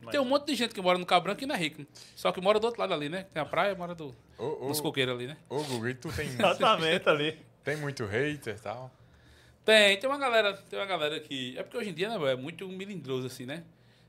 Mas- 0.00 0.12
Tem 0.12 0.20
um 0.20 0.24
monte 0.24 0.46
de 0.46 0.54
gente 0.54 0.74
que 0.74 0.80
mora 0.80 0.98
no 0.98 1.04
Cabo 1.06 1.24
Branco 1.24 1.42
e 1.42 1.46
não 1.46 1.54
é 1.54 1.58
rico. 1.58 1.84
Só 2.14 2.30
que 2.32 2.40
mora 2.40 2.58
do 2.60 2.64
outro 2.66 2.80
lado 2.80 2.94
ali, 2.94 3.08
né? 3.08 3.26
Tem 3.32 3.42
a 3.42 3.46
praia, 3.46 3.74
mora 3.74 3.94
do, 3.94 4.14
Ô, 4.38 4.66
dos 4.68 4.78
ô, 4.78 4.82
coqueiros 4.82 5.14
ali, 5.14 5.26
né? 5.26 5.36
ô 5.48 5.62
Guga, 5.62 5.90
e 5.90 5.94
tu 5.94 6.10
tem, 6.12 6.26
Exatamente 6.30 7.08
ali. 7.08 7.38
tem 7.64 7.76
muito 7.76 8.04
hater 8.06 8.54
e 8.56 8.60
tal? 8.60 8.90
Tem, 9.66 9.96
tem 9.98 10.08
uma 10.08 10.16
galera, 10.18 10.52
tem 10.54 10.78
uma 10.78 10.86
galera 10.86 11.20
que. 11.20 11.58
É 11.58 11.62
porque 11.62 11.76
hoje 11.76 11.90
em 11.90 11.92
dia, 11.92 12.08
né, 12.08 12.32
é 12.32 12.36
muito 12.36 12.66
melindroso, 12.68 13.26
assim, 13.26 13.44
né? 13.44 13.64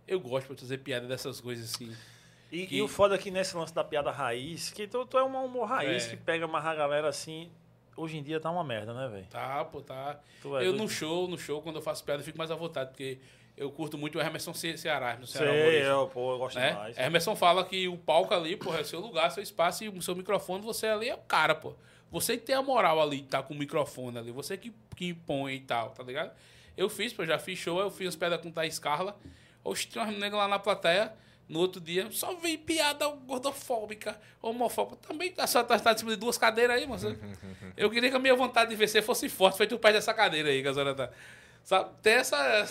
Eu 0.08 0.20
gosto 0.22 0.54
de 0.56 0.62
fazer 0.62 0.78
piada 0.78 1.06
dessas 1.08 1.42
coisas 1.42 1.74
assim. 1.74 1.94
E, 2.52 2.66
Que- 2.66 2.76
e 2.78 2.82
o 2.82 2.88
foda 2.88 3.16
aqui 3.16 3.30
nesse 3.30 3.58
lance 3.58 3.74
da 3.74 3.84
piada 3.84 4.10
raiz, 4.12 4.70
que 4.70 4.88
tu, 4.88 5.06
tu 5.06 5.18
é 5.18 5.24
um 5.24 5.44
humor 5.46 5.68
raiz 5.68 6.06
É. 6.06 6.10
que 6.12 6.16
pega 6.16 6.46
amarrar 6.46 6.74
a 6.74 6.76
galera 6.76 7.10
assim. 7.10 7.50
Hoje 7.98 8.16
em 8.18 8.24
dia 8.24 8.40
tá 8.40 8.52
uma 8.52 8.64
merda, 8.64 8.94
né, 8.94 9.08
velho? 9.10 9.26
Tá, 9.26 9.66
pô, 9.66 9.82
tá. 9.82 10.20
É 10.62 10.68
eu 10.68 10.74
no 10.74 10.88
show, 10.88 11.28
no 11.28 11.38
show, 11.38 11.62
quando 11.62 11.78
eu 11.78 11.82
faço 11.82 12.04
piada, 12.06 12.22
eu 12.22 12.26
fico 12.26 12.38
mais 12.38 12.52
à 12.52 12.56
vontade, 12.56 12.92
porque 12.92 13.18
eu 13.58 13.72
curto 13.72 13.98
muito 13.98 14.20
o 14.20 14.22
Emerson 14.22 14.54
Ce- 14.54 14.78
Ceará, 14.78 15.18
no 15.18 15.26
Ceará 15.26 15.52
Sei, 15.52 15.82
eu, 15.84 16.08
pô, 16.14 16.34
eu 16.34 16.38
gosto 16.38 16.58
né? 16.60 16.70
demais. 16.70 16.98
Emerson 17.00 17.36
fala 17.36 17.66
que 17.66 17.88
o 17.88 17.98
palco 17.98 18.32
ali, 18.36 18.56
pô, 18.56 18.74
é 18.76 18.84
seu 18.84 19.00
lugar, 19.00 19.32
seu 19.32 19.42
espaço 19.42 19.84
e 19.84 19.90
o 19.90 20.00
seu 20.04 20.16
microfone, 20.16 20.64
você 20.64 20.86
ali 20.86 21.10
é 21.10 21.16
o 21.16 21.18
cara, 21.18 21.56
pô. 21.56 21.74
Você 22.12 22.38
que 22.38 22.46
tem 22.46 22.56
a 22.56 22.62
moral 22.62 23.02
ali, 23.02 23.24
tá 23.24 23.44
com 23.44 23.54
o 23.54 23.58
microfone 23.58 24.18
ali, 24.18 24.32
você 24.32 24.58
que, 24.58 24.74
que 24.96 25.08
impõe 25.08 25.56
e 25.56 25.60
tal, 25.60 25.90
tá 25.90 26.04
ligado? 26.04 26.32
Eu 26.78 26.90
fiz, 26.90 27.12
pô, 27.12 27.26
já 27.26 27.40
fiz 27.40 27.58
show, 27.60 27.80
eu 27.80 27.90
fiz 27.90 28.10
as 28.10 28.16
piadas 28.16 28.40
com 28.40 28.52
Thaís 28.52 28.80
Carla. 28.80 29.18
Oxe, 29.64 29.88
tinha 29.88 30.04
umas 30.04 30.32
lá 30.32 30.48
na 30.48 30.60
plateia. 30.60 31.14
No 31.50 31.60
outro 31.60 31.80
dia, 31.80 32.12
só 32.12 32.36
veio 32.36 32.60
piada 32.60 33.08
gordofóbica, 33.08 34.20
homofóbica. 34.42 34.98
Também 35.08 35.34
a 35.38 35.48
senhora 35.48 35.66
tá, 35.66 35.80
tá 35.80 35.94
em 35.94 35.98
cima 35.98 36.12
de 36.12 36.18
duas 36.18 36.38
cadeiras 36.38 36.76
aí, 36.76 36.86
moça. 36.86 37.18
Eu 37.78 37.90
queria 37.90 38.10
que 38.10 38.16
a 38.18 38.20
minha 38.20 38.36
vontade 38.36 38.70
de 38.70 38.76
vencer 38.76 39.02
fosse 39.02 39.30
forte, 39.30 39.58
feito 39.58 39.74
o 39.74 39.80
pé 39.80 39.94
dessa 39.94 40.14
cadeira 40.14 40.50
aí, 40.50 40.62
que 40.62 40.68
a 40.68 40.74
senhora 40.74 40.94
tá. 40.94 41.10
Sabe? 41.64 41.90
Tem 42.02 42.14
essa. 42.14 42.68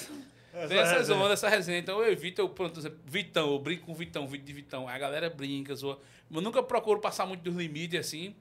Tem 0.69 0.79
essas 0.79 1.09
ondas, 1.09 1.33
essa 1.33 1.49
resenha. 1.49 1.79
Então 1.79 2.03
eu 2.03 2.13
evito, 2.13 2.41
eu, 2.41 2.49
pronto, 2.51 2.81
Vitão, 3.05 3.51
eu 3.51 3.59
brinco 3.59 3.87
com 3.87 3.95
Vitão, 3.95 4.27
vídeo 4.27 4.45
de 4.47 4.53
Vitão. 4.53 4.87
A 4.89 4.99
galera 4.99 5.31
brinca, 5.31 5.75
zoa. 5.75 5.99
Eu 6.31 6.41
nunca 6.43 6.63
procuro 6.63 7.01
passar 7.01 7.27
muito 7.27 7.43
dos 7.43 7.55
limites 7.55 7.99
assim. 7.99 8.35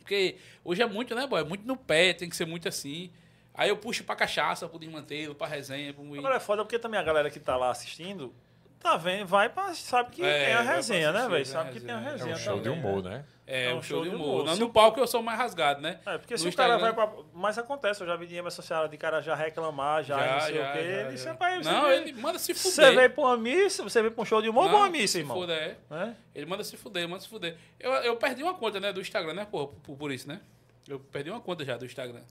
Porque 0.00 0.36
hoje 0.64 0.82
é 0.82 0.86
muito, 0.86 1.14
né, 1.14 1.26
boy? 1.26 1.40
É 1.40 1.44
muito 1.44 1.66
no 1.66 1.76
pé, 1.76 2.12
tem 2.12 2.28
que 2.28 2.36
ser 2.36 2.46
muito 2.46 2.68
assim. 2.68 3.10
Aí 3.54 3.68
eu 3.68 3.76
puxo 3.76 4.04
pra 4.04 4.16
cachaça, 4.16 4.68
pro 4.68 4.78
desmantelo, 4.78 5.34
pra 5.34 5.46
resenha, 5.46 5.92
pro 5.92 6.02
Agora 6.18 6.36
é 6.36 6.40
foda 6.40 6.62
porque 6.64 6.78
também 6.78 6.98
a 6.98 7.02
galera 7.02 7.30
que 7.30 7.40
tá 7.40 7.56
lá 7.56 7.70
assistindo, 7.70 8.34
tá 8.80 8.96
vendo, 8.96 9.26
vai 9.26 9.48
pra. 9.48 9.74
Sabe 9.74 10.10
que 10.10 10.22
É, 10.24 10.46
tem 10.46 10.54
a 10.54 10.60
resenha, 10.62 11.12
né, 11.12 11.20
velho? 11.22 11.38
né, 11.38 11.44
Sabe 11.44 11.72
que 11.72 11.80
tem 11.80 11.94
a 11.94 11.98
resenha. 11.98 12.10
É 12.10 12.16
resenha. 12.16 12.34
um 12.34 12.38
show 12.38 12.56
de 12.58 12.64
também, 12.64 12.78
humor, 12.78 13.02
né? 13.04 13.10
né? 13.10 13.24
É, 13.46 13.70
É 13.70 13.74
um 13.74 13.78
um 13.78 13.82
show 13.82 14.02
de 14.04 14.08
show 14.10 14.16
de 14.18 14.22
humor. 14.22 14.42
humor. 14.42 14.56
No 14.58 14.70
palco 14.72 15.00
eu 15.00 15.06
sou 15.08 15.22
mais 15.22 15.36
rasgado, 15.36 15.80
né? 15.80 15.98
É, 16.06 16.18
porque 16.18 16.34
No 16.34 16.38
se 16.38 16.48
o 16.48 16.52
cara 16.54 16.78
vai 16.78 16.90
Instagram- 16.90 17.12
pra. 17.14 17.24
Mas 17.34 17.58
acontece, 17.58 18.00
eu 18.00 18.06
já 18.06 18.14
vi 18.16 18.26
dinheiro 18.26 18.46
associado 18.46 18.88
de 18.88 18.96
cara 18.96 19.20
já 19.20 19.34
reclamar, 19.34 20.04
já, 20.04 20.18
Já, 20.18 20.32
não 20.34 20.40
sei 20.42 20.54
já, 20.54 20.60
o 20.60 20.72
quê. 20.72 20.78
já, 20.78 20.84
Ele, 20.84 21.16
já. 21.16 21.34
você 21.34 21.58
Não, 21.72 21.86
vê- 21.88 21.96
ele 21.96 22.12
manda 22.12 22.38
se 22.38 22.54
fuder. 22.54 22.72
Você 22.72 22.90
veio 22.94 23.10
pra 23.10 23.22
uma 23.24 23.36
missa, 23.36 23.82
você 23.82 24.00
veio 24.00 24.12
pra 24.12 24.22
um 24.22 24.24
show 24.24 24.40
de 24.40 24.48
humor 24.48 24.66
ou 24.66 24.70
Não, 24.70 24.78
uma 24.78 24.88
missa, 24.88 25.18
irmão? 25.18 25.36
fuder, 25.36 25.56
é. 25.58 25.76
Né? 25.90 26.16
Ele 26.34 26.46
manda 26.46 26.62
se 26.62 26.76
fuder, 26.76 27.08
manda 27.08 27.20
se 27.22 27.28
fuder. 27.28 27.56
Eu, 27.80 27.90
eu 27.92 28.16
perdi 28.16 28.42
uma 28.42 28.54
conta, 28.54 28.78
né, 28.78 28.92
do 28.92 29.00
Instagram, 29.00 29.34
né, 29.34 29.46
pô, 29.50 29.66
por, 29.66 29.96
por 29.96 30.12
isso, 30.12 30.28
né? 30.28 30.40
Eu 30.88 31.00
perdi 31.00 31.28
uma 31.30 31.40
conta 31.40 31.64
já 31.64 31.76
do 31.76 31.84
Instagram. 31.84 32.22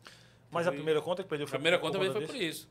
Mas 0.50 0.66
a 0.68 0.70
Foi- 0.72 0.78
primeira 0.78 1.02
conta 1.02 1.22
que 1.22 1.28
perdeu 1.30 1.46
A 1.46 1.50
foi 1.50 1.58
primeira 1.60 1.78
por 1.78 1.86
conta 1.88 1.98
conta 2.00 2.12
foi 2.14 2.26
por 2.28 2.36
isso. 2.36 2.68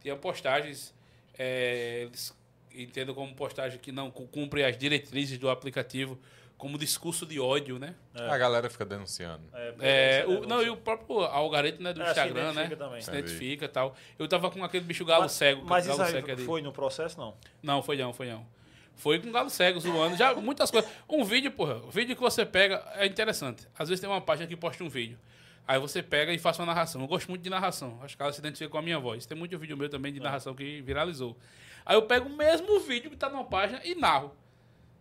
Tinha 0.00 0.16
postagens, 0.16 0.94
é, 1.38 2.02
eles 2.06 2.34
entendam 2.74 3.14
como 3.14 3.34
postagem 3.34 3.78
que 3.78 3.90
não 3.92 4.10
cu- 4.10 4.26
cumpre 4.28 4.64
as 4.64 4.76
diretrizes 4.76 5.38
do 5.38 5.48
aplicativo, 5.50 6.18
como 6.58 6.76
discurso 6.76 7.24
de 7.24 7.40
ódio, 7.40 7.78
né? 7.78 7.94
A 8.14 8.36
galera 8.36 8.68
fica 8.68 8.84
denunciando. 8.84 9.42
É, 9.54 10.20
É, 10.20 10.26
o, 10.26 10.46
não, 10.46 10.62
e 10.62 10.68
o 10.68 10.76
próprio 10.76 11.20
algoritmo 11.20 11.82
né, 11.84 11.92
do 11.94 12.02
É, 12.02 12.04
se 12.04 12.10
Instagram, 12.10 12.42
né? 12.52 12.64
identifica 12.64 12.76
também. 12.76 13.00
Se 13.00 13.10
identifica 13.10 13.64
e 13.64 13.68
tal. 13.68 13.96
Eu 14.18 14.28
tava 14.28 14.50
com 14.50 14.62
aquele 14.62 14.84
bicho 14.84 15.04
galo 15.04 15.22
Mas- 15.22 15.32
cego. 15.32 15.64
Mas 15.64 15.86
galo 15.86 16.02
isso 16.02 16.12
cego 16.12 16.26
aí 16.26 16.32
ali. 16.34 16.44
foi 16.44 16.60
no 16.60 16.70
processo, 16.72 17.18
não? 17.18 17.34
Não, 17.62 17.82
foi 17.82 17.96
não, 17.96 18.12
foi 18.12 18.28
não. 18.28 18.46
Foi 18.94 19.18
com 19.18 19.32
galo 19.32 19.48
cego, 19.48 19.80
zoando. 19.80 20.14
Já 20.18 20.34
muitas 20.34 20.70
coisas. 20.70 20.90
Um 21.08 21.24
vídeo, 21.24 21.50
porra, 21.50 21.76
o 21.76 21.90
vídeo 21.90 22.14
que 22.14 22.20
você 22.20 22.44
pega 22.44 22.84
é 22.96 23.06
interessante. 23.06 23.66
Às 23.78 23.88
vezes 23.88 23.98
tem 24.00 24.10
uma 24.10 24.20
página 24.20 24.46
que 24.46 24.54
posta 24.54 24.84
um 24.84 24.88
vídeo. 24.90 25.18
Aí 25.66 25.78
você 25.78 26.02
pega 26.02 26.30
e 26.30 26.38
faz 26.38 26.58
uma 26.58 26.66
narração. 26.66 27.00
Eu 27.00 27.06
gosto 27.06 27.28
muito 27.28 27.40
de 27.42 27.48
narração. 27.48 27.98
Acho 28.02 28.14
que 28.16 28.22
ela 28.22 28.32
se 28.32 28.40
identifica 28.40 28.68
com 28.68 28.76
a 28.76 28.82
minha 28.82 28.98
voz. 28.98 29.24
Tem 29.24 29.38
muito 29.38 29.56
vídeo 29.58 29.76
meu 29.78 29.88
também 29.88 30.12
de 30.12 30.20
narração 30.20 30.54
que 30.54 30.82
viralizou. 30.82 31.38
Aí 31.84 31.96
eu 31.96 32.02
pego 32.02 32.28
o 32.28 32.36
mesmo 32.36 32.78
vídeo 32.80 33.10
que 33.10 33.16
tá 33.16 33.28
numa 33.28 33.44
página 33.44 33.80
e 33.84 33.94
narro. 33.94 34.34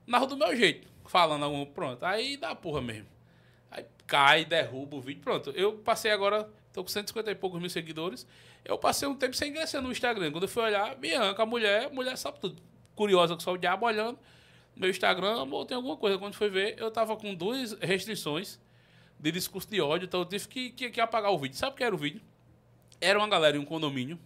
Narro 0.05 0.25
do 0.25 0.37
meu 0.37 0.55
jeito. 0.55 0.87
Falando 1.05 1.43
algum, 1.43 1.65
pronto. 1.65 2.03
Aí 2.05 2.37
dá 2.37 2.55
porra 2.55 2.81
mesmo. 2.81 3.07
Aí 3.71 3.85
cai, 4.05 4.45
derruba 4.45 4.97
o 4.97 5.01
vídeo. 5.01 5.21
Pronto. 5.21 5.51
Eu 5.51 5.73
passei 5.73 6.11
agora, 6.11 6.49
tô 6.73 6.83
com 6.83 6.89
150 6.89 7.31
e 7.31 7.35
poucos 7.35 7.59
mil 7.59 7.69
seguidores. 7.69 8.25
Eu 8.63 8.77
passei 8.77 9.07
um 9.07 9.15
tempo 9.15 9.35
sem 9.35 9.53
crescer 9.53 9.81
no 9.81 9.91
Instagram. 9.91 10.31
Quando 10.31 10.43
eu 10.43 10.49
fui 10.49 10.63
olhar, 10.63 10.95
Bianca, 10.95 11.43
a 11.43 11.45
mulher, 11.45 11.85
a 11.85 11.89
mulher 11.89 12.17
sabe 12.17 12.39
tudo. 12.39 12.61
Curiosa 12.95 13.35
que 13.35 13.43
só 13.43 13.53
o 13.53 13.57
diabo 13.57 13.85
olhando. 13.85 14.19
Meu 14.75 14.89
Instagram, 14.89 15.41
amor, 15.41 15.65
tem 15.65 15.75
alguma 15.75 15.97
coisa. 15.97 16.17
Quando 16.17 16.35
foi 16.35 16.49
ver, 16.49 16.75
eu 16.77 16.89
tava 16.91 17.15
com 17.17 17.33
duas 17.33 17.73
restrições 17.73 18.59
de 19.19 19.31
discurso 19.31 19.69
de 19.69 19.81
ódio, 19.81 20.05
então 20.05 20.21
eu 20.21 20.25
tive 20.25 20.47
que, 20.47 20.69
que, 20.71 20.89
que 20.89 21.01
apagar 21.01 21.31
o 21.31 21.37
vídeo. 21.37 21.57
Sabe 21.57 21.73
o 21.73 21.75
que 21.75 21.83
era 21.83 21.93
o 21.93 21.97
vídeo? 21.97 22.21
Era 23.01 23.19
uma 23.19 23.27
galera 23.27 23.57
em 23.57 23.59
um 23.59 23.65
condomínio, 23.65 24.17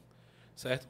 certo? 0.55 0.87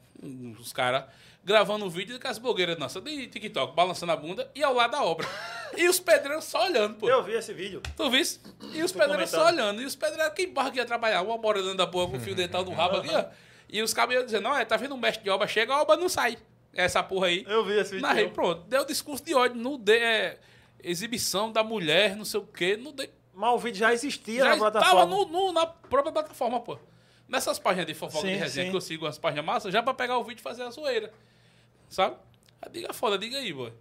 Os 0.59 0.73
caras 0.73 1.05
gravando 1.43 1.85
um 1.85 1.89
vídeo 1.89 2.19
com 2.19 2.27
as 2.27 2.37
blogueiras 2.37 2.77
nossas 2.77 3.03
de 3.03 3.27
TikTok, 3.27 3.75
balançando 3.75 4.11
a 4.11 4.15
bunda 4.15 4.49
e 4.55 4.63
ao 4.63 4.73
lado 4.73 4.91
da 4.91 5.03
obra. 5.03 5.27
E 5.75 5.89
os 5.89 5.99
pedreiros 5.99 6.43
só 6.45 6.65
olhando, 6.67 6.93
pô. 6.99 7.09
Eu 7.09 7.23
vi 7.23 7.31
esse 7.33 7.51
vídeo. 7.51 7.81
Tu 7.97 8.07
viste? 8.11 8.39
E 8.73 8.83
os 8.83 8.91
Tô 8.91 8.99
pedreiros 8.99 9.27
só 9.31 9.37
comentando. 9.39 9.55
olhando. 9.59 9.81
E 9.81 9.85
os 9.85 9.95
pedreiros, 9.95 10.33
quem 10.35 10.53
barra 10.53 10.69
que 10.69 10.77
ia 10.77 10.85
trabalhar? 10.85 11.23
Uma 11.23 11.35
bora 11.35 11.63
dentro 11.63 11.77
da 11.77 11.87
porra 11.87 12.11
com 12.11 12.17
o 12.17 12.19
fio 12.19 12.35
dental 12.35 12.63
do 12.63 12.69
rabo 12.73 12.97
ali, 12.97 13.09
ó. 13.09 13.25
E 13.67 13.81
os 13.81 13.91
iam 13.91 14.23
dizendo, 14.23 14.43
não, 14.43 14.55
é, 14.55 14.63
tá 14.65 14.77
vendo 14.77 14.93
um 14.93 14.99
mestre 14.99 15.23
de 15.23 15.31
obra, 15.31 15.47
chega, 15.47 15.73
a 15.73 15.81
obra 15.81 15.97
não 15.97 16.07
sai. 16.07 16.37
Essa 16.75 17.01
porra 17.01 17.25
aí. 17.25 17.43
Eu 17.49 17.65
vi 17.65 17.73
esse 17.73 17.89
vídeo. 17.89 18.03
Narrei, 18.03 18.29
pronto. 18.29 18.61
Deu 18.67 18.85
discurso 18.85 19.25
de 19.25 19.33
ódio, 19.33 19.59
não 19.59 19.75
dei 19.79 19.97
é, 19.97 20.39
exibição 20.83 21.51
da 21.51 21.63
mulher, 21.63 22.15
não 22.15 22.23
sei 22.25 22.39
o 22.39 22.45
quê, 22.45 22.77
não 22.77 22.91
dei. 22.91 23.09
Mas 23.33 23.49
o 23.51 23.57
vídeo 23.57 23.79
já 23.79 23.91
existia 23.91 24.43
Já 24.43 24.49
na 24.51 24.57
plataforma. 24.57 25.05
no, 25.07 25.25
no- 25.25 25.51
na 25.53 25.65
própria 25.65 26.11
plataforma, 26.13 26.59
pô. 26.59 26.77
Nessas 27.27 27.57
páginas 27.57 27.87
de 27.87 27.95
fofoca 27.95 28.27
Sim, 28.27 28.33
de 28.33 28.39
resenha 28.39 28.65
sim. 28.67 28.71
que 28.71 28.77
eu 28.77 28.81
sigo, 28.81 29.07
as 29.07 29.17
páginas 29.17 29.43
massas, 29.43 29.73
já 29.73 29.81
pra 29.81 29.93
pegar 29.95 30.19
o 30.19 30.23
vídeo 30.23 30.39
e 30.39 30.43
fazer 30.43 30.61
a 30.61 30.69
zoeira. 30.69 31.11
Sabe? 31.93 32.15
A 32.59 32.67
diga 32.67 32.91
foda, 32.91 33.19
diga 33.19 33.37
aí, 33.37 33.53
boy. 33.53 33.71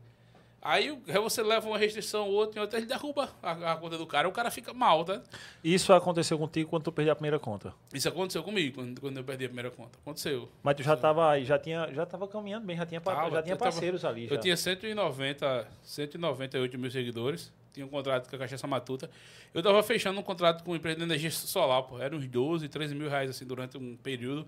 Aí 0.61 0.97
você 1.23 1.43
leva 1.43 1.67
uma 1.67 1.79
restrição, 1.79 2.29
outra, 2.29 2.59
e 2.59 2.61
outra, 2.61 2.79
ele 2.79 2.87
derruba 2.87 3.31
a, 3.43 3.73
a 3.73 3.77
conta 3.77 3.97
do 3.97 4.07
cara, 4.07 4.29
o 4.29 4.33
cara 4.33 4.51
fica 4.51 4.73
mal, 4.75 5.03
tá? 5.03 5.21
Isso 5.65 5.93
aconteceu 5.95 6.39
contigo 6.39 6.69
quando 6.69 6.85
tu 6.85 6.93
perdeu 6.93 7.13
a 7.13 7.17
primeira 7.17 7.39
conta. 7.39 7.75
Isso 7.93 8.07
aconteceu 8.09 8.43
comigo 8.45 8.75
quando, 8.77 9.01
quando 9.01 9.17
eu 9.17 9.25
perdi 9.25 9.47
a 9.47 9.49
primeira 9.49 9.71
conta. 9.71 9.99
Aconteceu. 10.03 10.49
Mas 10.63 10.77
tu 10.77 10.83
já 10.83 10.95
tava 10.95 11.31
aí, 11.31 11.45
já 11.47 11.59
tinha, 11.59 11.91
já 11.93 12.05
tava 12.05 12.29
caminhando 12.29 12.67
bem, 12.67 12.77
já 12.77 12.85
tinha, 12.85 13.01
Tava, 13.01 13.31
já 13.31 13.43
tinha 13.43 13.55
eu 13.55 13.59
tava- 13.59 13.71
parceiros 13.73 14.05
ali. 14.05 14.25
Eu 14.25 14.37
já. 14.37 14.41
tinha 14.41 14.57
190, 14.57 15.67
198 15.83 16.79
mil 16.79 16.91
seguidores. 16.91 17.51
Tinha 17.73 17.87
um 17.87 17.89
contrato 17.89 18.29
com 18.29 18.37
a 18.37 18.39
Cachaça 18.39 18.67
Matuta. 18.67 19.11
Eu 19.55 19.63
tava 19.63 19.83
fechando 19.83 20.21
um 20.21 20.23
contrato 20.23 20.63
com 20.63 20.73
uma 20.73 20.77
empresa 20.77 20.99
de 20.99 21.03
energia 21.05 21.31
solar, 21.31 21.83
pô. 21.85 21.99
Era 21.99 22.15
uns 22.15 22.27
12, 22.29 22.69
13 22.69 22.95
mil 22.95 23.09
reais, 23.09 23.31
assim, 23.31 23.47
durante 23.47 23.79
um 23.79 23.97
período. 23.97 24.47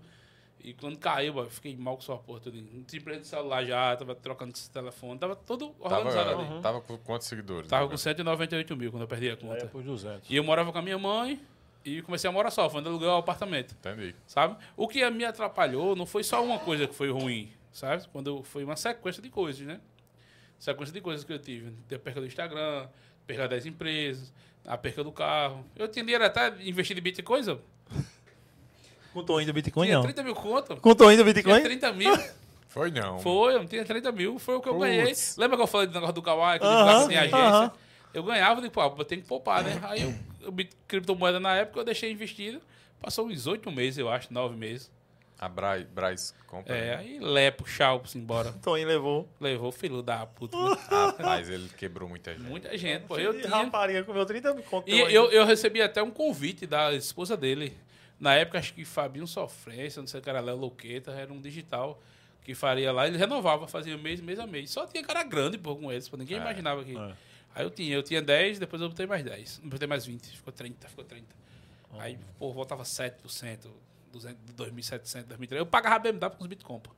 E 0.65 0.73
quando 0.73 0.97
caiu, 0.97 1.37
eu 1.39 1.51
fiquei 1.51 1.77
mal 1.77 1.95
com 1.95 2.01
sua 2.01 2.17
porra. 2.17 2.41
Tudo. 2.41 2.57
Não 2.57 2.83
tinha 2.85 2.99
empresa 2.99 3.21
de 3.21 3.27
celular 3.27 3.63
já, 3.67 3.95
tava 3.97 4.15
trocando 4.15 4.53
esse 4.55 4.71
telefone. 4.71 5.21
Tava 5.21 5.37
todo 5.37 5.75
organizado 5.79 6.31
Tava, 6.31 6.53
ali. 6.55 6.63
tava 6.63 6.81
com 6.81 6.97
quantos 6.97 7.27
seguidores? 7.27 7.69
Tava 7.69 7.85
né, 7.85 7.91
com 7.91 7.97
198 7.99 8.75
mil 8.75 8.91
quando 8.91 9.03
eu 9.03 9.07
perdi 9.09 9.27
a 9.27 9.31
ia 9.33 9.37
conta. 9.37 9.67
pros 9.67 9.85
200. 9.85 10.31
E 10.31 10.35
eu 10.35 10.43
morava 10.43 10.73
com 10.73 10.79
a 10.79 10.83
minha 10.83 10.97
mãe 10.97 11.39
e 11.85 12.01
comecei 12.01 12.31
a 12.31 12.33
morar 12.33 12.51
só, 12.51 12.71
foi 12.71 12.81
aluguel 12.83 13.11
o 13.11 13.17
apartamento 13.17 13.75
Entendi. 13.75 14.17
sabe? 14.27 14.57
O 14.75 14.89
que 14.89 15.09
me 15.11 15.23
atrapalhou 15.27 15.95
não 15.95 16.07
foi 16.07 16.25
só 16.25 16.43
uma 16.43 16.59
coisa 16.59 16.87
que 16.87 16.95
foi 16.95 17.11
ruim, 17.11 17.53
sabe? 17.71 18.09
Quando 18.09 18.29
eu, 18.29 18.43
foi 18.43 18.65
uma 18.65 18.75
sequência 18.75 19.23
de 19.23 19.29
coisas, 19.29 19.67
né? 19.67 19.79
Sequência 20.59 20.95
de 20.95 21.03
coisas 21.03 21.27
que 21.27 21.33
eu 21.35 21.39
tive. 21.39 21.75
A 21.95 21.99
perca 21.99 22.23
do 22.23 22.27
Instagram, 22.27 22.89
perca 23.27 23.47
das 23.47 23.67
empresas, 23.67 24.33
a 24.65 24.79
perca 24.79 25.05
do 25.05 25.13
carro. 25.13 25.63
Eu 25.77 25.87
tinha 25.89 26.03
dinheiro 26.03 26.25
até 26.25 26.49
de 26.49 26.67
investir 26.67 26.97
em 26.97 27.03
Bitcoin, 27.03 27.47
eu 27.47 27.61
Com 29.15 29.21
o 29.21 29.23
Toinho 29.25 29.47
do 29.47 29.53
Bitcoin, 29.55 29.87
tinha 29.87 29.97
não. 29.97 30.03
30 30.05 30.23
mil 30.23 30.35
conto. 30.35 30.77
Com 30.77 30.91
o 30.91 30.95
Toinho 30.95 31.17
do 31.17 31.23
Tinha 31.23 31.35
Bitcoin? 31.35 31.63
30 31.63 31.93
mil. 31.93 32.19
Foi 32.69 32.91
não. 32.91 33.21
Foi, 33.21 33.55
eu 33.55 33.61
não 33.61 33.67
tinha 33.67 33.85
30 33.85 34.11
mil. 34.13 34.39
Foi 34.39 34.57
o 34.57 34.61
que 34.61 34.69
eu 34.69 34.75
Putz. 34.75 34.85
ganhei. 34.87 35.15
Lembra 35.39 35.57
que 35.57 35.63
eu 35.63 35.67
falei 35.67 35.87
do 35.87 35.95
negócio 35.95 36.15
do 36.15 36.23
Kawaii, 36.23 36.59
que 36.59 36.67
Aham, 36.67 36.75
divulgava 36.77 37.07
sem 37.07 37.17
agência? 37.17 37.39
aham. 37.39 37.73
Eu 38.13 38.23
ganhava, 38.23 38.59
eu 38.59 38.63
digo, 38.63 38.75
pô, 38.75 38.83
eu 38.99 39.05
tenho 39.05 39.23
que 39.23 39.29
poupar, 39.29 39.63
né? 39.65 39.81
Aí 39.85 40.03
eu, 40.03 40.15
eu 40.43 40.55
criptomoeda 40.87 41.39
na 41.41 41.55
época, 41.57 41.81
eu 41.81 41.85
deixei 41.85 42.11
investido. 42.13 42.61
Passou 43.01 43.27
uns 43.27 43.47
8 43.47 43.71
meses, 43.73 43.99
eu 43.99 44.09
acho, 44.09 44.33
9 44.33 44.57
meses. 44.57 44.91
A 45.39 45.49
Braz, 45.49 45.85
Braz 45.85 46.35
compra. 46.47 46.75
É, 46.77 46.97
aí 46.97 47.19
lepo, 47.19 47.65
tchau-se 47.65 48.17
embora. 48.17 48.53
Toinho 48.63 48.87
levou. 48.87 49.29
Levou 49.41 49.71
filho 49.73 50.01
da 50.01 50.25
puta. 50.27 50.57
né? 50.57 50.77
Rapaz, 50.89 51.51
ele 51.51 51.69
quebrou 51.77 52.09
muita 52.09 52.33
gente. 52.33 52.43
Muita 52.43 52.79
gente, 52.79 53.03
pô. 53.03 53.19
Eu 53.19 53.33
de 53.33 53.43
tinha. 53.43 53.51
rapariga 53.51 54.05
comeu 54.05 54.25
30 54.25 54.55
mil 54.55 54.63
conto. 54.63 54.89
E 54.89 54.99
eu, 54.99 55.31
eu 55.33 55.45
recebi 55.45 55.83
até 55.83 56.03
um 56.03 56.11
convite 56.11 56.67
da 56.67 56.93
esposa 56.95 57.37
dele. 57.37 57.77
Na 58.19 58.35
época, 58.35 58.59
acho 58.59 58.73
que 58.75 58.85
Fabinho 58.85 59.27
Sofrência, 59.27 60.01
não 60.01 60.07
sei 60.07 60.21
o 60.21 60.23
que 60.23 60.31
era 60.31 60.41
Léo 60.41 60.57
Louqueta, 60.57 61.11
era 61.13 61.33
um 61.33 61.41
digital 61.41 62.01
que 62.43 62.55
faria 62.55 62.93
lá. 62.93 63.07
Ele 63.07 63.19
renovava, 63.19 63.67
fazia 63.67 63.97
mês, 63.99 64.21
mês 64.21 64.39
a 64.39 64.47
mês. 64.47 64.71
Só 64.71 64.87
tinha 64.87 65.03
cara 65.03 65.23
grande, 65.23 65.59
pô, 65.59 65.75
com 65.77 65.91
eles, 65.91 66.09
pô. 66.09 66.17
Ninguém 66.17 66.39
É, 66.39 66.41
imaginava 66.41 66.85
que. 66.85 66.97
é. 66.97 67.15
Aí 67.55 67.65
eu 67.65 67.71
tinha, 67.71 67.95
eu 67.95 68.03
tinha 68.03 68.21
10, 68.21 68.59
depois 68.59 68.83
eu 68.83 68.89
botei 68.89 69.07
mais 69.07 69.23
10. 69.25 69.61
Botei 69.65 69.87
mais 69.87 70.05
20, 70.05 70.37
ficou 70.37 70.53
30, 70.53 70.89
ficou 70.89 71.05
30. 71.05 71.27
Aí, 71.99 72.19
pô, 72.39 72.53
voltava 72.53 72.83
7%, 72.83 73.13
200, 74.13 74.37
2.700, 74.57 75.25
2.300. 75.27 75.53
Eu 75.53 75.67
pagava 75.67 75.99
BMW 76.01 76.31
com 76.31 76.43
os 76.43 76.49
Bitcoin, 76.49 76.81
pô. 76.81 76.91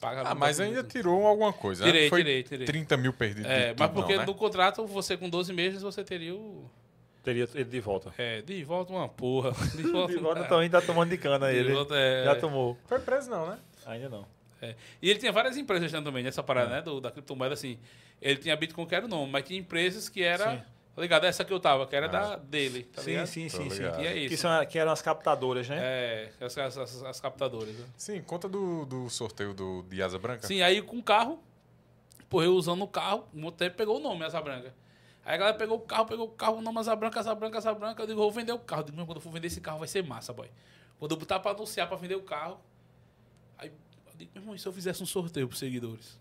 Pagava 0.00 0.30
Ah, 0.30 0.34
mas 0.34 0.60
ainda 0.60 0.84
tirou 0.84 1.26
alguma 1.26 1.52
coisa. 1.52 1.84
né? 1.84 1.90
Tirei, 1.90 2.08
Foi 2.08 2.20
tirei, 2.20 2.42
tirei. 2.44 2.66
30 2.66 2.96
mil 2.96 3.12
perdidos. 3.12 3.50
É, 3.50 3.74
mas 3.76 3.88
tudo, 3.90 4.00
porque 4.00 4.12
não, 4.12 4.20
né? 4.20 4.26
no 4.26 4.34
contrato, 4.34 4.86
você 4.86 5.16
com 5.16 5.28
12 5.28 5.52
meses, 5.52 5.82
você 5.82 6.04
teria 6.04 6.34
o. 6.36 6.70
Teria 7.28 7.48
ele 7.54 7.64
de 7.64 7.80
volta. 7.80 8.14
É, 8.16 8.40
de 8.42 8.64
volta 8.64 8.92
uma 8.92 9.08
porra. 9.08 9.52
De 9.76 9.82
volta, 9.82 10.12
De 10.14 10.18
volta 10.18 10.44
também 10.44 10.70
tá 10.70 10.80
tomando 10.80 11.10
de 11.10 11.18
cana 11.18 11.50
de 11.50 11.56
ele. 11.58 11.72
volta, 11.72 11.94
é. 11.96 12.24
Já 12.24 12.34
tomou. 12.36 12.76
Foi 12.86 12.98
preso 13.00 13.28
não, 13.30 13.46
né? 13.50 13.58
Ainda 13.84 14.08
não. 14.08 14.26
É. 14.62 14.74
E 15.02 15.10
ele 15.10 15.18
tinha 15.18 15.30
várias 15.30 15.56
empresas 15.56 15.92
também 15.92 16.22
nessa 16.24 16.42
parada, 16.42 16.70
né? 16.70 16.82
Do, 16.82 17.00
da 17.00 17.10
criptomoeda, 17.10 17.54
assim. 17.54 17.78
Ele 18.20 18.36
tinha 18.38 18.56
Bitcoin 18.56 18.86
que 18.86 18.94
era 18.94 19.04
o 19.04 19.08
nome, 19.08 19.30
mas 19.30 19.44
tinha 19.44 19.58
empresas 19.60 20.08
que 20.08 20.22
era. 20.22 20.52
Sim. 20.56 20.62
Tá 20.96 21.02
ligado? 21.02 21.24
Essa 21.26 21.44
que 21.44 21.52
eu 21.52 21.60
tava, 21.60 21.86
que 21.86 21.94
era 21.94 22.06
Ah. 22.06 22.08
da 22.08 22.36
dele. 22.36 22.82
Tá 22.84 23.02
sim, 23.02 23.10
ligado? 23.10 23.26
sim, 23.28 23.48
sim, 23.48 23.70
sim. 23.70 23.82
E 24.00 24.06
é 24.06 24.12
Que, 24.14 24.34
isso. 24.34 24.38
são, 24.42 24.66
que 24.66 24.78
eram 24.78 24.90
as 24.90 25.00
captadoras, 25.00 25.68
né? 25.68 25.76
É, 25.80 26.30
as, 26.40 26.58
as, 26.58 26.76
as- 26.78 27.02
as 27.04 27.20
captadoras. 27.20 27.68
né? 27.72 27.84
Sim, 27.96 28.20
conta 28.22 28.48
do, 28.48 28.84
do 28.86 29.08
sorteio 29.08 29.54
do, 29.54 29.84
de 29.84 30.02
Asa 30.02 30.18
Branca. 30.18 30.44
Sim, 30.46 30.60
aí 30.60 30.82
com 30.82 30.96
o 30.98 31.02
carro, 31.02 31.40
porra, 32.28 32.46
eu 32.46 32.54
usando 32.54 32.82
o 32.82 32.88
carro, 32.88 33.24
um 33.32 33.48
tempo 33.52 33.76
pegou 33.76 33.98
o 33.98 34.00
nome, 34.00 34.24
Asa 34.24 34.40
Branca. 34.40 34.74
Aí 35.28 35.34
a 35.34 35.36
galera 35.36 35.58
pegou 35.58 35.76
o 35.76 35.80
carro, 35.80 36.06
pegou 36.06 36.26
o 36.26 36.30
carro, 36.30 36.56
o 36.56 36.62
nome 36.62 36.78
Asa 36.78 36.96
Branca, 36.96 37.20
Asa 37.20 37.34
Branca, 37.34 37.58
Asa 37.58 37.74
Branca. 37.74 38.02
Eu 38.02 38.06
digo, 38.06 38.18
vou 38.18 38.32
vender 38.32 38.52
o 38.52 38.58
carro. 38.58 38.80
Eu 38.80 38.86
digo, 38.86 38.96
meu, 38.96 39.04
quando 39.04 39.16
eu 39.18 39.20
for 39.20 39.30
vender 39.30 39.48
esse 39.48 39.60
carro 39.60 39.78
vai 39.78 39.86
ser 39.86 40.02
massa, 40.02 40.32
boy. 40.32 40.48
Quando 40.98 41.10
eu 41.12 41.18
botar 41.18 41.38
pra 41.38 41.50
anunciar 41.50 41.86
pra 41.86 41.98
vender 41.98 42.14
o 42.14 42.22
carro, 42.22 42.58
aí 43.58 43.68
eu 43.68 44.12
digo, 44.16 44.30
meu 44.34 44.42
irmão, 44.42 44.54
e 44.54 44.58
se 44.58 44.66
eu 44.66 44.72
fizesse 44.72 45.02
um 45.02 45.06
sorteio 45.06 45.46
pros 45.46 45.58
seguidores? 45.60 46.18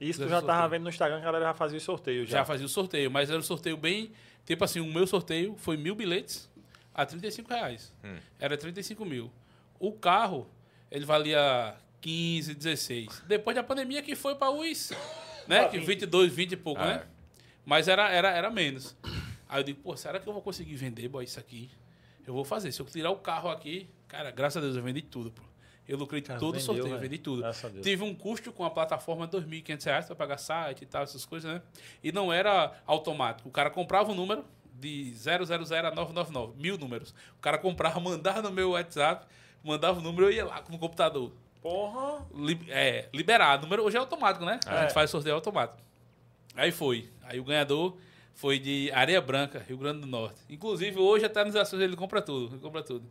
Isso 0.00 0.18
tu 0.18 0.28
já 0.28 0.40
sorteio. 0.40 0.46
tava 0.56 0.68
vendo 0.68 0.82
no 0.82 0.88
Instagram 0.88 1.18
que 1.18 1.22
a 1.22 1.26
galera 1.26 1.44
já 1.44 1.54
fazia 1.54 1.78
o 1.78 1.80
sorteio. 1.80 2.26
Já, 2.26 2.38
Já 2.38 2.44
fazia 2.44 2.66
o 2.66 2.68
sorteio, 2.68 3.08
mas 3.08 3.30
era 3.30 3.38
um 3.38 3.42
sorteio 3.42 3.76
bem. 3.76 4.10
Tipo 4.44 4.64
assim, 4.64 4.80
o 4.80 4.86
meu 4.92 5.06
sorteio 5.06 5.54
foi 5.56 5.76
mil 5.76 5.94
bilhetes 5.94 6.50
a 6.92 7.06
35 7.06 7.48
reais. 7.54 7.94
Hum. 8.02 8.16
Era 8.40 8.56
35 8.58 9.04
mil. 9.04 9.30
O 9.78 9.92
carro, 9.92 10.50
ele 10.90 11.04
valia 11.04 11.76
15, 12.00 12.52
16. 12.52 13.22
Depois 13.28 13.54
da 13.54 13.62
pandemia 13.62 14.02
que 14.02 14.16
foi 14.16 14.34
para 14.34 14.50
os, 14.50 14.90
né, 15.46 15.68
que 15.68 15.78
22, 15.78 16.32
20 16.32 16.52
e 16.52 16.56
pouco, 16.56 16.80
É. 16.82 16.86
né? 16.98 17.06
Mas 17.64 17.88
era, 17.88 18.08
era, 18.10 18.30
era 18.30 18.50
menos. 18.50 18.96
Aí 19.48 19.60
eu 19.60 19.64
digo, 19.64 19.80
pô, 19.82 19.96
será 19.96 20.18
que 20.20 20.28
eu 20.28 20.32
vou 20.32 20.42
conseguir 20.42 20.74
vender, 20.76 21.08
boy, 21.08 21.24
isso 21.24 21.38
aqui? 21.40 21.70
Eu 22.26 22.32
vou 22.34 22.44
fazer. 22.44 22.70
Se 22.72 22.80
eu 22.80 22.86
tirar 22.86 23.10
o 23.10 23.16
carro 23.16 23.50
aqui, 23.50 23.88
cara, 24.08 24.30
graças 24.30 24.56
a 24.56 24.60
Deus 24.60 24.76
eu 24.76 24.82
vendi 24.82 25.02
tudo, 25.02 25.30
pô. 25.30 25.42
Eu 25.88 25.98
lucrei 25.98 26.22
Cara, 26.22 26.38
todo 26.38 26.50
o 26.50 26.58
vendeu, 26.58 26.66
sorteio, 26.66 26.94
eu 26.94 27.00
vendi 27.00 27.18
tudo. 27.18 27.44
A. 27.44 27.50
Tive 27.82 28.04
um 28.04 28.14
custo 28.14 28.52
com 28.52 28.64
a 28.64 28.70
plataforma 28.70 29.26
de 29.26 29.36
2.500 29.36 29.84
reais 29.84 30.06
para 30.06 30.14
pagar 30.14 30.38
site 30.38 30.82
e 30.82 30.86
tal, 30.86 31.02
essas 31.02 31.24
coisas, 31.24 31.52
né? 31.52 31.60
E 32.02 32.12
não 32.12 32.32
era 32.32 32.72
automático. 32.86 33.48
O 33.48 33.52
cara 33.52 33.70
comprava 33.70 34.12
um 34.12 34.14
número 34.14 34.44
de 34.72 35.12
000 35.14 35.42
a 35.42 35.58
999, 35.90 36.52
mil 36.62 36.78
números. 36.78 37.12
O 37.36 37.40
cara 37.40 37.58
comprava, 37.58 37.98
mandava 38.00 38.40
no 38.40 38.52
meu 38.52 38.70
WhatsApp, 38.70 39.26
mandava 39.64 39.98
o 39.98 40.02
número, 40.02 40.26
eu 40.26 40.32
ia 40.32 40.44
lá 40.44 40.62
no 40.68 40.78
computador. 40.78 41.32
Porra. 41.60 42.24
Li- 42.36 42.60
é, 42.68 43.08
liberar. 43.12 43.60
Número 43.60 43.82
hoje 43.82 43.96
é 43.96 44.00
automático, 44.00 44.44
né? 44.44 44.60
A 44.66 44.76
É. 44.76 44.80
gente 44.82 44.92
faz 44.94 45.10
sorteio 45.10 45.34
automático. 45.34 45.78
Aí 46.60 46.70
foi. 46.72 47.08
Aí 47.22 47.38
o 47.40 47.44
ganhador 47.44 47.96
foi 48.34 48.58
de 48.58 48.90
Areia 48.92 49.20
Branca, 49.20 49.58
Rio 49.66 49.76
Grande 49.78 50.00
do 50.00 50.06
Norte. 50.06 50.40
Inclusive, 50.48 50.98
hoje 50.98 51.24
até 51.24 51.44
nas 51.44 51.54
ações 51.56 51.82
ele 51.82 51.96
compra 51.96 52.20
tudo. 52.22 52.52
Ele 52.54 52.60
compra 52.60 52.82
tudo. 52.82 53.06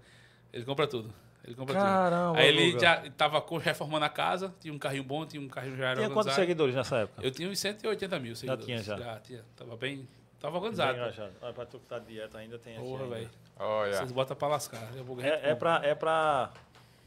Ele 0.54 0.66
compra 0.66 0.88
tudo. 0.88 1.14
Ele 1.44 1.56
compra 1.56 1.74
Caramba, 1.76 2.28
tudo. 2.34 2.40
Aí 2.40 2.48
ele 2.48 2.72
Guga. 2.72 2.80
já 2.80 3.10
tava 3.12 3.42
co- 3.42 3.58
reformando 3.58 4.06
a 4.06 4.10
casa, 4.10 4.54
tinha 4.60 4.74
um 4.74 4.78
carrinho 4.78 5.04
bom, 5.04 5.26
tinha 5.26 5.42
um 5.42 5.48
carrinho 5.48 5.76
já 5.78 5.86
era 5.88 5.96
Tinha 5.96 6.10
quantos 6.10 6.34
seguidores 6.34 6.76
nessa 6.76 6.98
época? 6.98 7.22
Eu 7.26 7.32
tinha 7.32 7.50
uns 7.50 7.58
180 7.60 8.20
mil 8.20 8.36
seguidores. 8.36 8.66
tinha 8.66 8.84
já. 8.84 8.98
Já 8.98 9.20
tinha. 9.20 9.44
Tava 9.56 9.76
bem. 9.78 10.08
Tava 10.40 10.54
Bem 10.54 10.70
organizado. 10.70 10.98
engajado. 10.98 11.34
Ah, 11.42 11.52
pra 11.52 11.66
tu 11.66 11.80
que 11.80 11.86
tá 11.88 12.00
de 12.00 12.06
dieta 12.14 12.38
ainda 12.38 12.58
tem 12.60 12.76
aqui. 12.78 12.84
Porra, 12.86 13.04
ainda. 13.04 13.16
velho. 13.16 13.30
Olha. 13.58 13.94
Vocês 13.94 14.12
botam 14.12 14.38
pra 14.38 14.48
lascar. 14.48 14.90
Eu 14.96 15.04
vou 15.04 15.16
ganhar 15.16 15.34
É, 15.36 15.50
é, 15.52 15.56
pra, 15.56 15.82
é 15.84 15.94
pra 15.96 16.52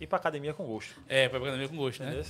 ir 0.00 0.06
pra 0.06 0.18
academia 0.18 0.52
com 0.52 0.64
gosto. 0.66 0.94
É, 1.08 1.28
pra 1.28 1.38
academia 1.38 1.68
com 1.68 1.76
gosto, 1.76 2.02
né? 2.02 2.22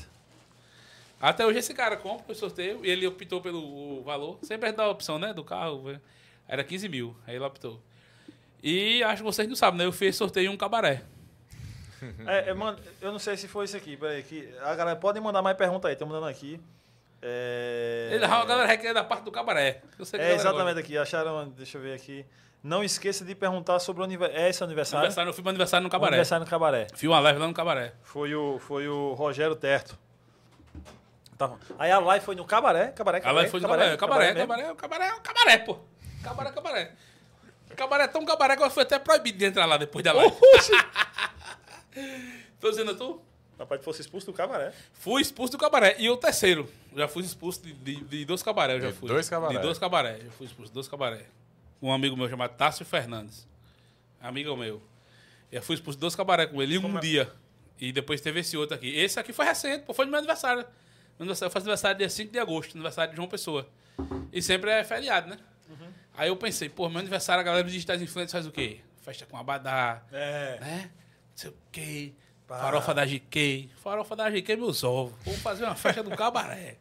Até 1.23 1.47
hoje 1.47 1.61
esse 1.61 1.73
cara 1.73 1.97
compra 1.97 2.33
o 2.33 2.35
sorteio 2.35 2.85
e 2.85 2.91
ele 2.91 3.07
optou 3.07 3.41
pelo 3.41 4.03
valor. 4.03 4.41
Sempre 4.43 4.73
dá 4.73 4.83
a 4.83 4.91
opção, 4.91 5.21
né? 5.21 5.33
Do 5.33 5.45
carro. 5.45 5.97
Era 6.49 6.65
15 6.65 6.89
mil. 6.89 7.17
Aí 7.25 7.37
ele 7.37 7.45
optou. 7.45 7.81
E 8.61 9.05
acho 9.05 9.19
que 9.19 9.23
vocês 9.23 9.49
não 9.49 9.55
sabem, 9.55 9.79
né? 9.79 9.85
Eu 9.85 9.93
fiz 9.93 10.17
sorteio 10.17 10.51
em 10.51 10.53
um 10.53 10.57
cabaré. 10.57 11.03
É, 12.27 12.51
é, 12.51 12.55
mano, 12.55 12.77
eu 13.01 13.13
não 13.13 13.21
sei 13.21 13.37
se 13.37 13.47
foi 13.47 13.67
isso 13.67 13.77
aqui. 13.77 13.97
Peraí, 13.97 14.25
que 14.25 14.53
a 14.61 14.75
galera 14.75 14.97
pode 14.97 15.21
mandar 15.21 15.41
mais 15.41 15.57
pergunta 15.57 15.87
aí. 15.87 15.93
Estão 15.93 16.09
mandando 16.09 16.27
aqui. 16.27 16.61
É, 17.23 18.11
Ele, 18.13 18.25
a 18.25 18.45
galera 18.45 18.67
requer 18.67 18.93
da 18.93 19.05
parte 19.05 19.23
do 19.23 19.31
cabaré. 19.31 19.81
Eu 19.97 20.21
é 20.21 20.35
exatamente 20.35 20.81
aqui. 20.81 20.99
Acharam, 20.99 21.49
deixa 21.51 21.79
eu 21.79 21.83
ver 21.83 21.95
aqui. 21.95 22.27
Não 22.61 22.83
esqueça 22.83 23.25
de 23.25 23.33
perguntar 23.37 23.79
sobre 23.79 24.03
o 24.03 24.05
aniversário. 24.05 24.45
É 24.45 24.51
esse 24.51 24.65
aniversário? 24.65 24.99
Aniversário, 25.05 25.29
eu 25.31 25.35
fui 25.35 25.43
pro 25.43 25.51
aniversário 25.51 25.83
no 25.85 25.89
O 25.89 25.91
cabaré. 25.93 26.15
Aniversário 26.15 26.45
no 26.45 26.51
cabaré. 26.51 26.89
Fiz 26.93 27.09
uma 27.09 27.21
live 27.21 27.39
lá 27.39 27.47
no 27.47 27.55
cabaré. 27.55 27.93
Foi 28.03 28.35
o, 28.35 28.59
foi 28.59 28.89
o 28.89 29.13
Rogério 29.13 29.55
Terto. 29.55 29.97
Tá. 31.39 31.57
Aí 31.79 31.91
a 31.91 31.99
live 31.99 32.25
foi 32.25 32.35
no 32.35 32.45
cabaré. 32.45 32.89
Cabaré, 32.93 33.19
A 33.19 33.21
cabaré. 33.21 33.37
live 33.37 33.51
foi 33.51 33.61
no 33.61 33.69
cabaré. 33.69 33.97
Cabaré, 33.97 34.35
cabaré, 34.35 34.63
cabaré, 34.75 34.77
cabaré, 34.77 35.21
cabaré, 35.23 35.59
pô. 35.59 35.79
Cabaré, 36.23 36.53
cabaré. 36.53 36.93
Cabaré 37.77 38.05
é 38.05 38.09
tão 38.09 38.25
cabaré 38.25 38.57
que 38.57 38.63
eu 38.63 38.71
fui 38.71 38.83
até 38.83 38.99
proibido 38.99 39.39
de 39.39 39.45
entrar 39.47 39.67
lá 39.67 39.77
depois 39.77 40.05
da 40.05 40.13
live. 40.13 40.35
Tô 42.61 42.71
dizendo 42.71 42.95
tu? 42.95 43.21
Rapaz, 43.59 43.81
tu 43.81 43.85
fosse 43.85 44.01
expulso 44.01 44.27
do 44.27 44.33
cabaré. 44.33 44.73
Fui 44.93 45.23
expulso 45.23 45.53
do 45.53 45.59
cabaré. 45.59 45.97
E 45.99 46.09
o 46.11 46.17
terceiro. 46.17 46.69
Já 46.97 47.07
fui 47.09 47.23
expulso 47.23 47.63
de, 47.63 47.73
de, 47.73 47.97
de 48.05 48.25
dois 48.25 48.43
cabaré. 48.43 48.77
Eu 48.77 48.81
já 48.81 48.91
De 48.91 48.95
fui. 48.95 49.09
dois 49.09 49.29
cabaré. 49.29 49.55
De 49.55 49.61
dois 49.61 49.79
cabaré. 49.79 50.19
Já 50.25 50.31
fui 50.33 50.47
expulso 50.47 50.71
de 50.71 50.75
dois 50.75 50.89
cabaré. 50.89 51.27
Um 51.81 51.93
amigo 51.93 52.17
meu 52.17 52.29
chamado 52.29 52.57
Tássio 52.57 52.85
Fernandes. 52.85 53.47
Amigo 54.21 54.57
meu. 54.57 54.83
Eu 55.51 55.63
fui 55.63 55.75
expulso 55.75 55.97
de 55.97 56.01
dois 56.01 56.17
cabaré 56.17 56.47
com 56.47 56.63
ele 56.63 56.77
em 56.77 56.79
um 56.79 56.99
é? 56.99 57.01
dia. 57.01 57.33
E 57.81 57.93
depois 57.93 58.21
teve 58.21 58.41
esse 58.41 58.57
outro 58.57 58.75
aqui. 58.77 58.97
Esse 58.97 59.19
aqui 59.21 59.33
foi 59.33 59.45
recente, 59.45 59.85
pô. 59.85 59.93
Foi 59.93 60.05
no 60.05 60.11
meu 60.11 60.19
aniversário. 60.19 60.65
Meu 61.19 61.25
aniversário- 61.25 61.49
Eu 61.49 61.53
faço 61.53 61.65
aniversário 61.65 61.99
dia 61.99 62.09
5 62.09 62.33
de 62.33 62.39
agosto. 62.39 62.75
Aniversário 62.75 63.11
de 63.11 63.17
João 63.17 63.29
Pessoa. 63.29 63.69
E 64.33 64.41
sempre 64.43 64.71
é 64.71 64.83
feriado, 64.85 65.29
né? 65.29 65.39
Uhum. 65.69 65.89
Aí 66.17 66.29
eu 66.29 66.37
pensei, 66.37 66.69
pô, 66.69 66.89
meu 66.89 66.99
aniversário, 67.01 67.41
a 67.41 67.45
galera 67.45 67.63
dos 67.65 67.73
digitais 67.73 68.01
influentes 68.03 68.33
faz 68.33 68.47
o 68.47 68.51
quê? 68.51 68.81
Festa 69.03 69.27
com 69.27 69.37
abadá, 69.37 70.03
É. 70.13 70.59
né? 70.61 70.91
Não 71.31 71.37
sei 71.37 71.51
o 71.51 71.55
quê. 71.71 72.13
Pá. 72.47 72.59
Farofa 72.59 72.95
da 72.95 73.05
GK. 73.05 73.71
Farofa 73.77 74.17
da 74.17 74.29
GK, 74.31 74.57
meus 74.57 74.83
ovos. 74.85 75.15
Vamos 75.25 75.41
fazer 75.41 75.65
uma 75.65 75.75
festa 75.75 76.03
do 76.03 76.11
cabaré. 76.11 76.77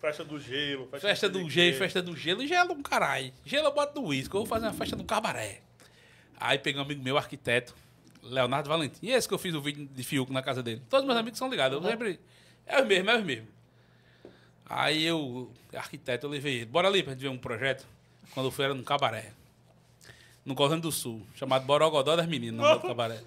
Festa 0.00 0.24
do 0.24 0.38
gelo. 0.38 0.88
Festa 1.00 1.28
do 1.28 1.42
do 1.42 1.50
gelo, 1.50 1.76
festa 1.76 2.02
do 2.02 2.16
gelo. 2.16 2.46
Gelo 2.46 2.72
um 2.74 2.82
caralho. 2.82 3.32
Gelo 3.44 3.66
eu 3.66 3.74
boto 3.74 4.00
no 4.00 4.08
uísque. 4.08 4.34
Eu 4.34 4.40
vou 4.40 4.46
fazer 4.46 4.66
uma 4.66 4.72
festa 4.72 4.94
do 4.94 5.04
cabaré. 5.04 5.60
Aí 6.38 6.56
peguei 6.58 6.80
um 6.80 6.84
amigo 6.84 7.02
meu, 7.02 7.18
arquiteto, 7.18 7.74
Leonardo 8.22 8.68
Valentim. 8.68 8.98
E 9.02 9.10
esse 9.10 9.26
que 9.26 9.34
eu 9.34 9.38
fiz 9.38 9.52
o 9.54 9.60
vídeo 9.60 9.86
de 9.92 10.02
Fiuco 10.04 10.32
na 10.32 10.40
casa 10.42 10.62
dele. 10.62 10.80
Todos 10.88 11.04
meus 11.04 11.18
amigos 11.18 11.36
são 11.38 11.50
ligados. 11.50 11.82
Eu 11.82 11.90
sempre... 11.90 12.20
É 12.68 12.80
os 12.80 12.86
mesmos, 12.86 13.12
é 13.14 13.16
os 13.16 13.24
mesmos. 13.24 13.48
Aí 14.68 15.04
eu, 15.04 15.50
arquiteto, 15.74 16.26
eu 16.26 16.30
levei 16.30 16.56
ele. 16.56 16.66
Bora 16.66 16.88
ali 16.88 17.02
pra 17.02 17.12
gente 17.14 17.22
ver 17.22 17.28
um 17.28 17.38
projeto. 17.38 17.86
Quando 18.34 18.46
eu 18.46 18.50
fui 18.50 18.64
era 18.64 18.74
num 18.74 18.84
cabaré. 18.84 19.32
No 20.44 20.54
Grande 20.54 20.82
do 20.82 20.92
Sul. 20.92 21.26
Chamado 21.34 21.64
Borogodó 21.64 22.14
das 22.14 22.26
Meninas, 22.26 22.60
no 22.60 22.80
cabaré. 22.80 23.20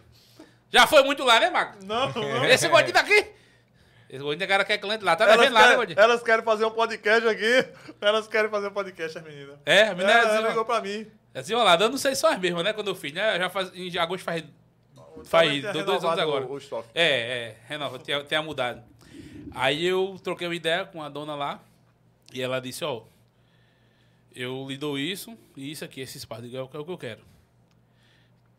Já 0.72 0.88
foi 0.88 1.04
muito 1.04 1.24
lá, 1.24 1.40
né, 1.40 1.50
Marco? 1.50 1.84
Não, 1.84 2.12
não. 2.14 2.46
Esse 2.46 2.68
gordinho 2.68 2.94
daqui. 2.94 3.32
Esse 4.10 4.24
gordinho 4.24 4.48
cara 4.48 4.64
quer 4.64 4.78
cliente 4.78 5.04
lá. 5.04 5.16
Tá 5.16 5.26
Elas 5.26 5.52
lá, 5.52 5.70
né, 5.70 5.76
gordinho? 5.76 6.00
elas 6.00 6.22
querem 6.22 6.44
fazer 6.44 6.66
um 6.66 6.72
podcast 6.72 7.28
aqui. 7.28 7.66
Elas 8.00 8.28
querem 8.28 8.50
fazer 8.50 8.68
um 8.68 8.72
podcast, 8.72 9.18
as 9.18 9.24
meninas. 9.24 9.58
É, 9.66 9.84
a 9.84 9.96
menina 9.96 10.12
É, 10.12 10.16
é, 10.16 10.36
ela 10.36 10.50
ligou 10.50 10.66
pra 10.66 10.82
mim. 10.82 11.08
é 11.34 11.42
desenrolada. 11.42 11.86
Eu 11.86 11.90
não 11.90 11.98
sei 11.98 12.14
se 12.14 12.22
são 12.22 12.30
as 12.30 12.40
mesmas, 12.40 12.64
né? 12.64 12.74
Quando 12.74 12.88
eu 12.88 12.96
fiz, 12.96 13.14
né? 13.14 13.38
Já 13.38 13.50
faz, 13.50 13.72
em 13.74 13.98
agosto 13.98 14.24
faz. 14.24 14.44
Talvez 14.96 15.28
Faz 15.30 15.62
dois, 15.86 16.04
anos 16.04 16.20
agora. 16.20 16.46
O, 16.46 16.56
o. 16.58 16.86
É, 16.94 17.04
é, 17.04 17.56
renova, 17.68 18.00
tenha, 18.00 18.24
tenha 18.24 18.42
mudado. 18.42 18.82
Aí 19.54 19.86
eu 19.86 20.20
troquei 20.24 20.48
uma 20.48 20.56
ideia 20.56 20.86
com 20.86 21.02
a 21.02 21.10
dona 21.10 21.36
lá 21.36 21.62
e 22.34 22.42
ela 22.42 22.60
disse, 22.60 22.84
ó, 22.84 23.04
eu 24.34 24.66
lhe 24.70 24.78
dou 24.78 24.98
isso 24.98 25.38
e 25.56 25.72
isso 25.72 25.84
aqui, 25.84 26.02
esse 26.02 26.18
espaço, 26.18 26.44
é 26.44 26.62
o 26.62 26.68
que 26.68 26.78
é 26.78 26.80
o 26.80 26.86
que 26.86 26.92
eu 26.92 26.98
quero. 26.98 27.32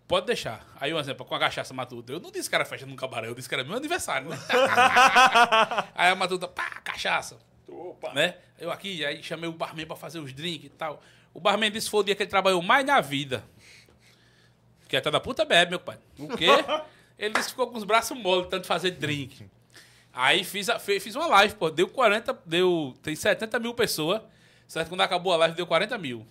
Pode 0.06 0.26
deixar. 0.26 0.66
Aí 0.78 0.92
um 0.92 0.98
exemplo, 0.98 1.24
com 1.24 1.34
a 1.34 1.38
cachaça 1.38 1.72
matuta. 1.72 2.12
Eu 2.12 2.20
não 2.20 2.30
disse 2.30 2.48
que 2.48 2.54
era 2.54 2.64
festa 2.64 2.86
num 2.86 2.96
cabaré, 2.96 3.28
eu 3.28 3.34
disse 3.34 3.48
que 3.48 3.54
era 3.54 3.64
meu 3.64 3.76
aniversário, 3.76 4.28
né? 4.28 4.36
aí 5.94 6.10
a 6.10 6.14
matuta, 6.14 6.46
pá, 6.46 6.68
cachaça. 6.84 7.38
Opa. 7.66 8.12
Né? 8.12 8.36
Eu 8.58 8.70
aqui, 8.70 9.04
aí 9.04 9.22
chamei 9.22 9.48
o 9.48 9.52
barman 9.52 9.86
pra 9.86 9.96
fazer 9.96 10.18
os 10.18 10.32
drinks 10.32 10.66
e 10.66 10.68
tal. 10.68 11.02
O 11.32 11.40
barman 11.40 11.70
disse 11.70 11.86
que 11.86 11.90
foi 11.90 12.00
o 12.00 12.04
dia 12.04 12.14
que 12.14 12.22
ele 12.22 12.30
trabalhou 12.30 12.60
mais 12.60 12.84
na 12.84 13.00
vida. 13.00 13.42
Que 14.86 14.96
até 14.98 15.10
da 15.10 15.18
puta 15.18 15.46
bebe, 15.46 15.70
meu 15.70 15.80
pai. 15.80 15.98
O 16.18 16.28
quê? 16.36 16.48
Ele 17.18 17.32
disse 17.32 17.46
que 17.46 17.50
ficou 17.52 17.68
com 17.68 17.78
os 17.78 17.84
braços 17.84 18.14
mole, 18.14 18.46
tanto 18.48 18.66
fazer 18.66 18.90
drink. 18.90 19.48
Aí 20.12 20.44
fiz, 20.44 20.68
a- 20.68 20.78
fiz 20.78 21.14
uma 21.16 21.26
live, 21.26 21.54
pô. 21.54 21.70
Deu 21.70 21.88
40, 21.88 22.38
deu. 22.44 22.94
Tem 23.02 23.14
70 23.14 23.58
mil 23.58 23.72
pessoas. 23.74 24.20
Certo? 24.68 24.88
Quando 24.88 25.00
acabou 25.02 25.32
a 25.32 25.36
live, 25.36 25.54
deu 25.56 25.66
40 25.66 25.96
mil. 25.98 26.26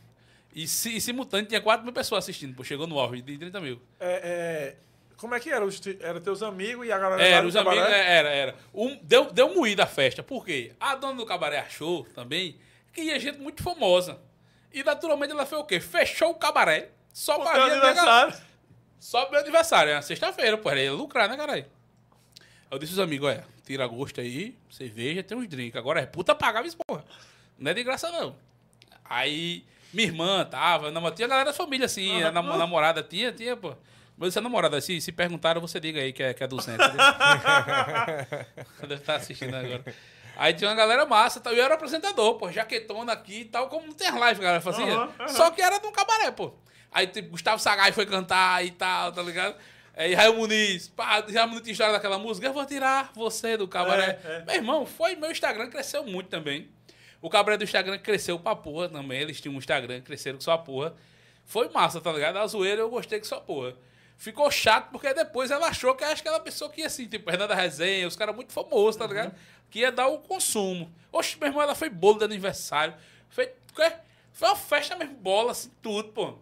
E, 0.54 0.68
si, 0.68 0.98
e 0.98 1.02
simultâneo 1.02 1.46
tinha 1.48 1.62
4 1.62 1.84
mil 1.84 1.94
pessoas 1.94 2.24
assistindo, 2.26 2.56
pô. 2.56 2.64
Chegou 2.64 2.86
no 2.88 3.00
auge 3.00 3.22
de 3.22 3.38
30 3.38 3.60
mil. 3.62 3.82
É, 4.00 4.12
é, 4.24 4.76
como 5.18 5.34
é 5.36 5.40
que 5.40 5.50
era? 5.50 5.64
Os 5.66 5.80
te- 5.80 5.98
Era 6.02 6.20
teus 6.20 6.44
amigos 6.44 6.86
e 6.86 6.92
a 6.92 6.98
galera 6.98 7.24
Era, 7.24 7.46
os 7.48 7.56
amigos, 7.56 7.76
cabaré? 7.80 8.00
é, 8.00 8.12
era, 8.18 8.30
era. 8.30 8.56
Um, 8.74 8.98
deu, 9.02 9.32
deu 9.32 9.54
moída 9.54 9.84
a 9.84 9.88
festa. 9.88 10.22
Por 10.22 10.46
quê? 10.46 10.74
A 10.80 10.96
dona 10.96 11.16
do 11.16 11.26
cabaré 11.26 11.60
achou 11.60 12.04
também 12.14 12.58
que 12.94 13.02
ia 13.02 13.20
gente 13.20 13.38
muito 13.40 13.64
famosa. 13.64 14.20
E 14.74 14.84
naturalmente 14.84 15.32
ela 15.32 15.46
fez 15.46 15.62
o 15.62 15.66
quê? 15.66 15.80
Fechou 15.80 16.32
o 16.32 16.36
cabaré. 16.36 16.90
Só 17.14 17.38
pra 17.40 17.64
aniversário. 17.66 18.34
Só 19.00 19.30
meu 19.32 19.40
aniversário, 19.40 19.92
é 19.94 20.02
sexta-feira, 20.02 20.58
pô. 20.58 20.70
Era 20.70 20.82
ia 20.82 20.94
lucrar, 20.94 21.28
né, 21.30 21.36
caralho? 21.38 21.66
Eu 22.72 22.80
disse 22.80 22.94
aos 22.94 23.00
amigos, 23.00 23.28
olha, 23.28 23.44
tira 23.66 23.86
gosto 23.86 24.22
aí, 24.22 24.56
cerveja, 24.70 25.22
tem 25.22 25.38
uns 25.38 25.48
drinks. 25.48 25.76
Agora 25.76 26.00
é 26.00 26.06
puta 26.06 26.34
pagar 26.34 26.66
isso, 26.66 26.78
porra. 26.88 27.04
Não 27.60 27.70
é 27.70 27.74
de 27.74 27.84
graça, 27.84 28.10
não. 28.12 28.36
Aí, 29.04 29.66
minha 29.94 30.08
irmã 30.08 30.46
tava, 30.46 30.90
nam- 30.90 31.12
tinha 31.12 31.28
galera 31.28 31.52
da 31.52 31.54
família, 31.54 31.86
assim, 31.86 32.24
a 32.24 32.32
nam- 32.32 32.58
namorada 32.58 33.04
tinha, 33.04 33.32
tinha, 33.34 33.58
pô. 33.58 33.76
Mas 34.18 34.30
essa 34.30 34.42
namorada, 34.42 34.80
se, 34.80 35.02
se 35.02 35.12
perguntaram, 35.12 35.60
você 35.60 35.80
diga 35.80 36.00
aí 36.00 36.14
que 36.14 36.24
é, 36.24 36.34
que 36.34 36.44
é 36.44 36.48
do 36.48 36.62
centro. 36.62 36.88
Deve 38.82 38.96
estar 38.96 39.16
assistindo 39.20 39.56
agora. 39.56 39.84
Aí 40.38 40.54
tinha 40.54 40.70
uma 40.70 40.76
galera 40.76 41.06
massa, 41.06 41.40
tal, 41.40 41.54
e 41.54 41.58
eu 41.60 41.66
era 41.66 41.74
apresentador, 41.76 42.36
pô, 42.36 42.52
jaquetona 42.52 43.12
aqui 43.14 43.42
e 43.42 43.46
tal, 43.46 43.68
como 43.68 43.88
não 43.88 43.94
tem 43.94 44.08
as 44.08 44.14
lives, 44.16 44.40
galera 44.40 44.62
fazia. 44.62 44.86
Aham. 44.96 45.28
Só 45.28 45.52
que 45.52 45.62
era 45.62 45.80
num 45.80 45.92
cabaré, 45.92 46.32
pô. 46.32 46.54
Aí 46.92 47.08
tipo, 47.08 47.30
Gustavo 47.32 47.62
Sagai 47.62 47.92
foi 47.92 48.06
cantar 48.06 48.64
e 48.66 48.72
tal, 48.72 49.12
tá 49.12 49.22
ligado? 49.22 49.56
Aí 49.96 50.14
Raio 50.14 50.36
Muniz, 50.36 50.88
pá, 50.88 51.24
já 51.28 51.46
muito 51.46 51.70
história 51.70 51.94
daquela 51.94 52.18
música, 52.18 52.48
eu 52.48 52.54
vou 52.54 52.66
tirar 52.66 53.12
você 53.14 53.58
do 53.58 53.68
cabaré. 53.68 54.20
É, 54.24 54.32
é. 54.38 54.46
Meu 54.46 54.56
irmão, 54.56 54.86
foi, 54.86 55.16
meu 55.16 55.32
Instagram 55.32 55.70
cresceu 55.70 56.06
muito 56.06 56.30
também. 56.30 56.70
O 57.22 57.30
cabaré 57.30 57.58
do 57.58 57.64
Instagram 57.64 58.00
cresceu 58.00 58.40
pra 58.40 58.56
porra 58.56 58.90
também, 58.90 59.20
eles 59.20 59.40
tinham 59.40 59.54
um 59.54 59.58
Instagram, 59.58 60.02
cresceram 60.02 60.38
com 60.38 60.44
sua 60.44 60.58
porra. 60.58 60.96
Foi 61.46 61.70
massa, 61.70 62.00
tá 62.00 62.12
ligado? 62.12 62.38
A 62.38 62.48
zoeira 62.48 62.82
eu 62.82 62.90
gostei 62.90 63.20
com 63.20 63.26
sua 63.26 63.42
porra. 63.42 63.76
Ficou 64.18 64.50
chato 64.50 64.92
porque 64.92 65.14
depois 65.14 65.52
ela 65.52 65.68
achou 65.68 65.96
que 65.96 66.04
era 66.04 66.14
aquela 66.14 66.40
pessoa 66.40 66.70
que 66.70 66.82
ia 66.82 66.88
assim, 66.88 67.08
tipo, 67.08 67.30
Fernanda 67.30 67.56
Resenha, 67.56 68.08
os 68.08 68.16
caras 68.16 68.36
muito 68.36 68.54
famosos, 68.54 68.96
tá 68.96 69.06
ligado? 69.08 69.36
Que 69.70 69.80
ia 69.80 69.92
dar 69.92 70.08
o 70.08 70.20
consumo. 70.20 70.92
Oxe, 71.12 71.38
meu 71.40 71.48
irmão, 71.48 71.62
ela 71.62 71.76
foi 71.76 71.90
bolo 71.90 72.20
de 72.20 72.26
aniversário. 72.26 72.94
Foi 73.30 73.52
foi 74.32 74.50
uma 74.50 74.56
festa 74.56 74.96
mesmo, 74.96 75.16
bola, 75.16 75.52
assim, 75.52 75.72
tudo, 75.82 76.10
pô. 76.10 76.36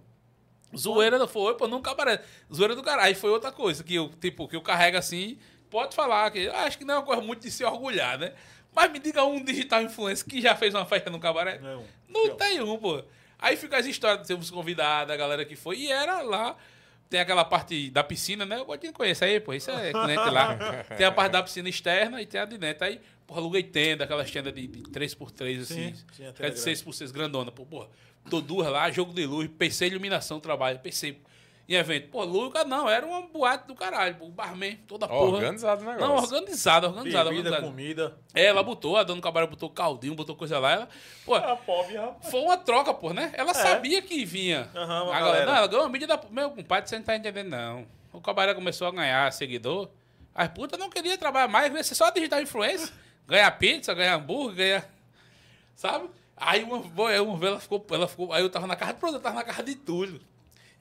Zoeira 0.78 1.18
não 1.18 1.28
foi, 1.28 1.56
pô, 1.56 1.68
não 1.68 1.82
cabaré. 1.82 2.22
Zoeira 2.54 2.76
do 2.76 2.84
caralho. 2.84 3.08
Aí 3.08 3.16
foi 3.16 3.30
outra 3.30 3.52
coisa, 3.52 3.84
que 3.84 3.96
eu, 3.96 4.10
tipo, 4.20 4.48
que 4.48 4.56
eu 4.56 4.62
carrego 4.62 4.98
assim, 4.98 5.38
pode 5.70 5.96
falar 5.96 6.30
que 6.32 6.40
eu 6.40 6.56
acho 6.56 6.78
que 6.78 6.86
não 6.86 6.96
é 6.96 6.98
uma 6.98 7.06
coisa 7.06 7.22
muito 7.22 7.42
de 7.42 7.52
se 7.52 7.64
orgulhar, 7.64 8.18
né? 8.18 8.34
Mas 8.74 8.92
me 8.92 9.00
diga 9.00 9.24
um 9.24 9.44
digital 9.44 9.82
influencer 9.82 10.26
que 10.28 10.40
já 10.42 10.56
fez 10.56 10.74
uma 10.76 10.86
festa 10.86 11.10
no 11.10 11.20
cabaré. 11.20 11.60
Não. 11.60 11.84
Não 12.08 12.28
Não. 12.28 12.36
tem 12.36 12.62
um, 12.62 12.78
pô. 12.78 13.04
Aí 13.38 13.56
fica 13.56 13.78
as 13.78 13.86
histórias 13.86 14.22
de 14.22 14.28
termos 14.28 14.52
convidado, 14.52 15.12
a 15.12 15.16
galera 15.18 15.46
que 15.46 15.56
foi. 15.56 15.78
E 15.78 15.92
era 15.92 16.22
lá. 16.22 16.56
Tem 17.10 17.20
aquela 17.20 17.44
parte 17.44 17.90
da 17.90 18.04
piscina, 18.04 18.46
né? 18.46 18.60
Eu 18.60 18.66
gosto 18.66 18.94
conhecer 18.94 19.26
aí, 19.26 19.40
pô. 19.40 19.52
Isso 19.54 19.72
é 19.72 19.92
cliente 19.92 20.30
lá. 20.30 20.56
Tem 20.96 21.08
a 21.08 21.12
parte 21.12 21.32
da 21.32 21.42
piscina 21.42 21.68
externa 21.68 22.22
e 22.22 22.26
tem 22.28 22.40
a 22.40 22.46
de 22.46 22.56
dentro. 22.56 22.86
Aí, 22.86 23.02
porra, 23.26 23.40
aluguei 23.40 23.64
tenda, 23.64 24.04
aquelas 24.04 24.30
tendas 24.30 24.54
de, 24.54 24.68
de 24.68 24.84
3x3, 24.84 25.62
assim. 25.62 25.96
Sim, 25.96 26.06
sim, 26.14 26.24
é 26.26 26.32
de 26.32 26.38
grande. 26.38 26.60
6x6 26.60 27.12
grandona, 27.12 27.52
pô. 27.52 27.66
Porra, 27.66 27.88
tô 28.30 28.42
duas 28.42 28.68
lá, 28.70 28.90
jogo 28.92 29.14
de 29.14 29.26
luz, 29.26 29.50
PC 29.58 29.88
iluminação, 29.88 30.40
trabalho, 30.40 30.80
PC 30.80 31.18
em 31.68 31.76
evento. 31.76 32.10
Pô, 32.10 32.24
Luca 32.24 32.64
não, 32.64 32.90
era 32.90 33.06
uma 33.06 33.22
boate 33.22 33.68
do 33.68 33.76
caralho, 33.76 34.16
pô. 34.16 34.26
O 34.26 34.30
barman, 34.32 34.76
toda 34.88 35.08
porra. 35.08 35.34
Organizado 35.38 35.82
o 35.84 35.86
negócio. 35.86 36.08
Não, 36.08 36.16
organizado, 36.16 36.88
organizado, 36.88 37.30
Bebida, 37.30 37.50
organizado. 37.50 37.64
comida. 37.72 38.18
É, 38.34 38.46
ela 38.46 38.64
botou, 38.64 38.98
a 38.98 39.04
dona 39.04 39.22
do 39.22 39.24
cabaré 39.24 39.46
botou 39.46 39.70
caldinho, 39.70 40.16
botou 40.16 40.36
coisa 40.36 40.58
lá. 40.58 40.72
Ela, 40.72 40.90
pô, 41.26 41.36
A 41.36 41.56
pobre, 41.56 41.96
rapaz. 41.96 42.32
foi 42.32 42.40
uma 42.42 42.58
troca, 42.58 42.92
pô, 42.94 43.14
né? 43.14 43.32
Ela 43.36 43.54
sabia 43.54 44.02
que 44.02 44.26
vinha. 44.26 44.68
É. 44.74 44.78
Aham, 44.80 45.04
uma 45.04 45.16
a 45.16 45.20
galera, 45.20 45.24
galera. 45.32 45.46
não, 45.46 45.58
ela 45.58 45.68
ganhou 45.68 45.86
a 45.86 45.90
mídia 45.90 46.08
da. 46.08 46.20
Meu 46.32 46.50
compadre, 46.50 46.90
você 46.90 46.98
não 46.98 47.04
tá 47.06 47.16
entendendo, 47.16 47.50
não. 47.50 47.86
O 48.12 48.20
cabaré 48.20 48.54
começou 48.56 48.88
a 48.88 48.92
ganhar 48.92 49.32
seguidor. 49.32 49.90
As 50.34 50.48
putas 50.48 50.80
não 50.80 50.90
queriam 50.90 51.18
trabalhar 51.18 51.48
mais, 51.48 51.68
queria 51.68 51.84
ser 51.84 51.94
só 51.96 52.10
digital 52.10 52.42
influencer. 52.42 52.90
Ganhar 53.28 53.52
pizza, 53.60 53.94
ganhar 53.94 54.16
hambúrguer, 54.16 54.56
ganhar. 54.56 54.90
Sabe? 55.76 56.10
Aí 56.40 56.64
uma, 56.64 57.10
aí 57.10 57.20
uma 57.20 57.38
vez 57.38 57.52
ela 57.52 57.60
ficou, 57.60 57.86
ela 57.92 58.08
ficou. 58.08 58.32
Aí 58.32 58.42
eu 58.42 58.50
tava 58.50 58.66
na 58.66 58.76
casa. 58.76 58.94
Pronto, 58.94 59.16
eu 59.16 59.20
tava 59.20 59.36
na 59.36 59.44
casa 59.44 59.64
de 59.64 59.76
Túlio. 59.76 60.22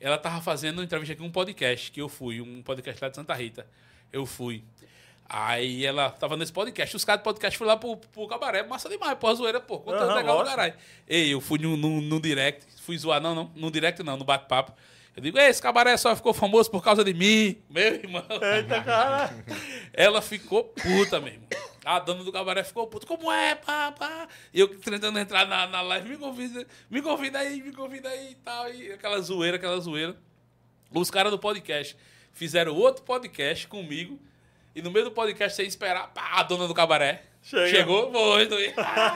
Ela 0.00 0.16
tava 0.16 0.40
fazendo 0.40 0.82
entrevista 0.82 1.12
aqui, 1.12 1.22
um 1.22 1.30
podcast, 1.30 1.90
que 1.90 2.00
eu 2.00 2.08
fui, 2.08 2.40
um 2.40 2.62
podcast 2.62 3.02
lá 3.02 3.08
de 3.08 3.16
Santa 3.16 3.34
Rita. 3.34 3.66
Eu 4.12 4.24
fui. 4.24 4.62
Aí 5.28 5.84
ela 5.84 6.10
tava 6.10 6.36
nesse 6.36 6.52
podcast. 6.52 6.96
Os 6.96 7.04
caras 7.04 7.20
do 7.20 7.24
podcast 7.24 7.58
foram 7.58 7.72
lá 7.72 7.76
pro, 7.76 7.96
pro 7.96 8.26
cabaré. 8.26 8.62
Massa 8.62 8.88
demais, 8.88 9.18
pô, 9.18 9.26
a 9.26 9.34
zoeira, 9.34 9.60
pô. 9.60 9.78
Conteúdo 9.80 10.04
Aham, 10.04 10.14
legal 10.14 10.38
do 10.38 10.44
caralho. 10.44 10.74
Ei, 11.06 11.34
eu 11.34 11.40
fui 11.40 11.58
no, 11.58 11.76
no, 11.76 12.20
direct. 12.20 12.64
Fui 12.80 12.96
zoar, 12.96 13.20
não, 13.20 13.34
não. 13.34 13.50
No 13.54 13.70
direct 13.70 14.02
não, 14.02 14.16
no 14.16 14.24
bate-papo. 14.24 14.72
Eu 15.14 15.22
digo, 15.22 15.36
"Ei, 15.36 15.48
esse 15.48 15.60
cabaré 15.60 15.96
só 15.96 16.14
ficou 16.14 16.32
famoso 16.32 16.70
por 16.70 16.82
causa 16.82 17.04
de 17.04 17.12
mim. 17.12 17.60
Meu 17.68 17.94
irmão. 17.94 18.24
Eita, 18.40 18.80
cara. 18.82 19.44
Ela 19.92 20.22
ficou 20.22 20.64
puta, 20.64 21.20
meu 21.20 21.32
irmão. 21.32 21.48
A 21.88 21.98
dona 22.00 22.22
do 22.22 22.30
cabaré 22.30 22.62
ficou 22.62 22.86
puta. 22.86 23.06
Como 23.06 23.32
é, 23.32 23.54
pá, 23.54 23.90
pá? 23.90 24.28
E 24.52 24.60
eu 24.60 24.68
tentando 24.78 25.18
entrar 25.18 25.46
na, 25.46 25.66
na 25.66 25.80
live, 25.80 26.10
me 26.10 26.18
convida, 26.18 26.66
me 26.90 27.00
convida 27.00 27.38
aí, 27.38 27.62
me 27.62 27.72
convida 27.72 28.10
aí 28.10 28.32
e 28.32 28.34
tal. 28.34 28.70
E 28.70 28.92
aquela 28.92 29.18
zoeira, 29.22 29.56
aquela 29.56 29.80
zoeira. 29.80 30.14
Os 30.92 31.10
caras 31.10 31.32
do 31.32 31.38
podcast 31.38 31.96
fizeram 32.30 32.74
outro 32.74 33.02
podcast 33.04 33.66
comigo. 33.66 34.20
E 34.74 34.82
no 34.82 34.90
meio 34.90 35.06
do 35.06 35.10
podcast, 35.12 35.56
sem 35.56 35.66
esperar, 35.66 36.12
pá, 36.12 36.32
a 36.34 36.42
dona 36.42 36.68
do 36.68 36.74
cabaré. 36.74 37.24
Chega. 37.40 37.68
Chegou, 37.68 38.12
foi. 38.12 38.74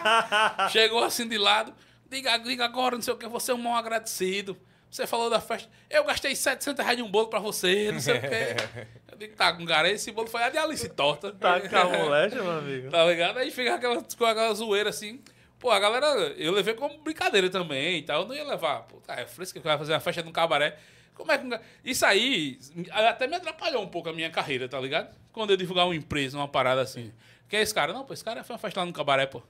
Chegou 0.72 1.04
assim 1.04 1.28
de 1.28 1.36
lado. 1.36 1.74
Diga, 2.08 2.38
diga 2.38 2.64
agora, 2.64 2.96
não 2.96 3.02
sei 3.02 3.12
o 3.12 3.18
que, 3.18 3.28
você 3.28 3.50
é 3.50 3.54
um 3.54 3.58
mal 3.58 3.76
agradecido. 3.76 4.56
Você 4.92 5.06
falou 5.06 5.30
da 5.30 5.40
festa. 5.40 5.70
Eu 5.88 6.04
gastei 6.04 6.36
700 6.36 6.84
reais 6.84 6.98
de 6.98 7.02
um 7.02 7.10
bolo 7.10 7.28
pra 7.28 7.38
você, 7.38 7.90
não 7.90 7.98
sei 7.98 8.18
o 8.18 8.20
quê. 8.20 8.56
Eu 9.10 9.16
digo, 9.16 9.34
tá, 9.34 9.50
com 9.54 9.64
cara, 9.64 9.90
esse 9.90 10.12
bolo 10.12 10.28
foi 10.28 10.42
a 10.42 10.50
de 10.50 10.58
Alice 10.58 10.86
Torta. 10.90 11.32
Tá 11.32 11.60
com 11.60 11.74
a 11.74 11.84
moleste, 11.84 12.36
meu 12.36 12.50
amigo. 12.50 12.90
Tá 12.90 13.02
ligado? 13.06 13.38
Aí 13.38 13.50
fica 13.50 13.74
aquela, 13.74 14.02
com 14.02 14.24
aquela 14.26 14.52
zoeira 14.52 14.90
assim. 14.90 15.22
Pô, 15.58 15.70
a 15.70 15.78
galera, 15.78 16.06
eu 16.36 16.52
levei 16.52 16.74
como 16.74 16.98
brincadeira 16.98 17.48
também 17.48 18.00
e 18.00 18.02
tal. 18.02 18.22
Eu 18.22 18.28
não 18.28 18.34
ia 18.34 18.44
levar. 18.44 18.82
Pô, 18.82 18.98
tá, 18.98 19.14
é 19.14 19.26
fresco 19.26 19.58
que 19.58 19.64
vai 19.66 19.78
fazer 19.78 19.94
uma 19.94 20.00
festa 20.00 20.22
num 20.22 20.30
cabaré. 20.30 20.76
Como 21.14 21.32
é 21.32 21.38
que. 21.38 21.46
um 21.46 21.58
Isso 21.82 22.04
aí 22.04 22.58
até 22.90 23.26
me 23.26 23.36
atrapalhou 23.36 23.82
um 23.82 23.88
pouco 23.88 24.10
a 24.10 24.12
minha 24.12 24.28
carreira, 24.28 24.68
tá 24.68 24.78
ligado? 24.78 25.16
Quando 25.32 25.52
eu 25.52 25.56
divulgar 25.56 25.86
uma 25.86 25.96
empresa, 25.96 26.36
uma 26.36 26.48
parada 26.48 26.82
assim. 26.82 27.10
Quem 27.48 27.60
é 27.60 27.62
esse 27.62 27.72
cara? 27.72 27.94
Não, 27.94 28.04
pô, 28.04 28.12
esse 28.12 28.22
cara 28.24 28.44
foi 28.44 28.52
uma 28.52 28.58
festa 28.58 28.80
lá 28.80 28.86
no 28.86 28.92
cabaré, 28.92 29.24
pô. 29.24 29.42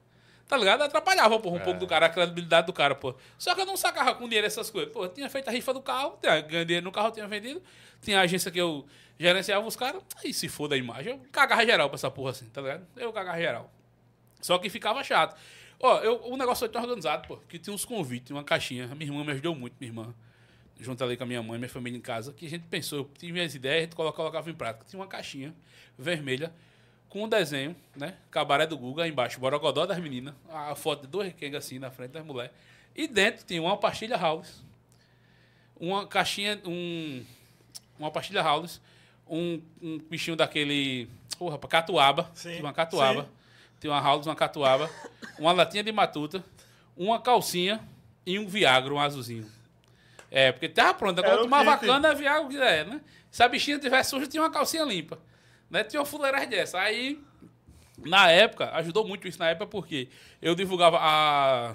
Tá 0.52 0.58
ligado? 0.58 0.82
Atrapalhava, 0.82 1.40
pô, 1.40 1.48
um 1.48 1.58
pouco 1.58 1.80
do 1.80 1.86
cara, 1.86 2.04
a 2.04 2.08
credibilidade 2.10 2.66
do 2.66 2.74
cara, 2.74 2.94
pô. 2.94 3.14
Só 3.38 3.54
que 3.54 3.62
eu 3.62 3.64
não 3.64 3.74
sacava 3.74 4.14
com 4.14 4.24
dinheiro 4.26 4.46
essas 4.46 4.68
coisas. 4.68 4.92
Pô, 4.92 5.08
tinha 5.08 5.30
feito 5.30 5.48
a 5.48 5.50
rifa 5.50 5.72
do 5.72 5.80
carro, 5.80 6.18
tinha 6.20 6.38
ganho 6.42 6.66
dinheiro 6.66 6.84
no 6.84 6.92
carro, 6.92 7.08
eu 7.08 7.12
tinha 7.12 7.26
vendido. 7.26 7.62
Tinha 8.02 8.20
agência 8.20 8.50
que 8.50 8.58
eu 8.60 8.84
gerenciava 9.18 9.66
os 9.66 9.74
caras. 9.76 10.02
Aí 10.22 10.30
se 10.34 10.50
foda 10.50 10.74
a 10.74 10.78
imagem. 10.78 11.14
Eu 11.14 11.20
cagava 11.32 11.64
geral 11.64 11.88
pra 11.88 11.94
essa 11.96 12.10
porra 12.10 12.32
assim, 12.32 12.44
tá 12.50 12.60
ligado? 12.60 12.86
Eu 12.98 13.10
cagava 13.14 13.38
geral. 13.38 13.72
Só 14.42 14.58
que 14.58 14.68
ficava 14.68 15.02
chato. 15.02 15.40
Ó, 15.80 16.00
eu, 16.00 16.20
o 16.26 16.36
negócio 16.36 16.66
foi 16.66 16.68
tão 16.68 16.82
organizado, 16.82 17.26
pô, 17.26 17.38
que 17.48 17.58
tinha 17.58 17.72
uns 17.72 17.86
convites, 17.86 18.30
uma 18.30 18.44
caixinha. 18.44 18.90
A 18.92 18.94
minha 18.94 19.10
irmã 19.10 19.24
me 19.24 19.32
ajudou 19.32 19.54
muito, 19.54 19.74
minha 19.80 19.88
irmã. 19.90 20.14
Junto 20.78 21.02
ali 21.02 21.16
com 21.16 21.24
a 21.24 21.26
minha 21.26 21.42
mãe, 21.42 21.58
minha 21.58 21.68
família 21.70 21.96
em 21.96 22.00
casa, 22.02 22.30
que 22.34 22.44
a 22.44 22.50
gente 22.50 22.66
pensou, 22.66 22.98
eu 22.98 23.10
tive 23.18 23.32
minhas 23.32 23.54
ideias, 23.54 23.78
a 23.78 23.80
gente 23.84 23.96
colo- 23.96 24.12
colocava 24.12 24.50
em 24.50 24.54
prática. 24.54 24.84
Tinha 24.86 25.00
uma 25.00 25.06
caixinha 25.08 25.54
vermelha 25.98 26.52
com 27.12 27.24
um 27.24 27.28
desenho, 27.28 27.76
né? 27.94 28.14
Cabaré 28.30 28.66
do 28.66 28.78
Guga, 28.78 29.06
embaixo, 29.06 29.38
Borogodó 29.38 29.84
das 29.84 29.98
meninas, 29.98 30.32
a 30.50 30.74
foto 30.74 31.02
de 31.02 31.08
dois 31.08 31.28
requengas 31.28 31.66
assim 31.66 31.78
na 31.78 31.90
frente 31.90 32.12
das 32.12 32.24
mulheres. 32.24 32.50
E 32.96 33.06
dentro 33.06 33.44
tinha 33.44 33.60
uma 33.60 33.76
pastilha 33.76 34.16
House, 34.16 34.62
uma 35.78 36.06
caixinha, 36.06 36.58
um, 36.64 37.22
uma 37.98 38.10
pastilha 38.10 38.40
House, 38.42 38.80
um, 39.28 39.60
um 39.82 39.98
bichinho 39.98 40.38
daquele, 40.38 41.06
porra, 41.38 41.58
catuaba, 41.58 42.30
Sim, 42.32 42.52
tinha 42.52 42.62
uma 42.62 42.72
catuaba, 42.72 43.24
sim. 43.24 43.28
tinha 43.78 43.92
uma 43.92 44.00
House, 44.00 44.24
uma 44.24 44.34
catuaba, 44.34 44.88
uma 45.38 45.52
latinha 45.52 45.84
de 45.84 45.92
matuta, 45.92 46.42
uma 46.96 47.20
calcinha 47.20 47.78
e 48.24 48.38
um 48.38 48.48
Viagra, 48.48 48.94
um 48.94 48.98
azulzinho. 48.98 49.46
É, 50.30 50.50
porque 50.50 50.66
tava 50.66 50.94
pronto. 50.94 51.18
Era 51.18 51.28
Quando 51.28 51.40
o 51.40 51.42
tomava 51.42 51.76
kit. 51.76 51.84
cana, 51.84 52.14
Viagra, 52.14 52.40
o 52.40 52.48
que 52.48 52.56
é, 52.56 52.84
né? 52.84 53.02
Se 53.30 53.42
a 53.42 53.48
bichinha 53.48 53.78
tivesse 53.78 54.08
suja, 54.08 54.26
tinha 54.26 54.42
uma 54.42 54.50
calcinha 54.50 54.82
limpa. 54.82 55.18
Né? 55.72 55.82
Tinha 55.82 56.00
uma 56.00 56.06
fuleiragem 56.06 56.50
dessa. 56.50 56.78
Aí, 56.78 57.18
na 58.04 58.30
época, 58.30 58.70
ajudou 58.74 59.08
muito 59.08 59.26
isso 59.26 59.38
na 59.38 59.48
época, 59.48 59.66
porque 59.66 60.06
eu 60.42 60.54
divulgava 60.54 60.98
a, 61.00 61.74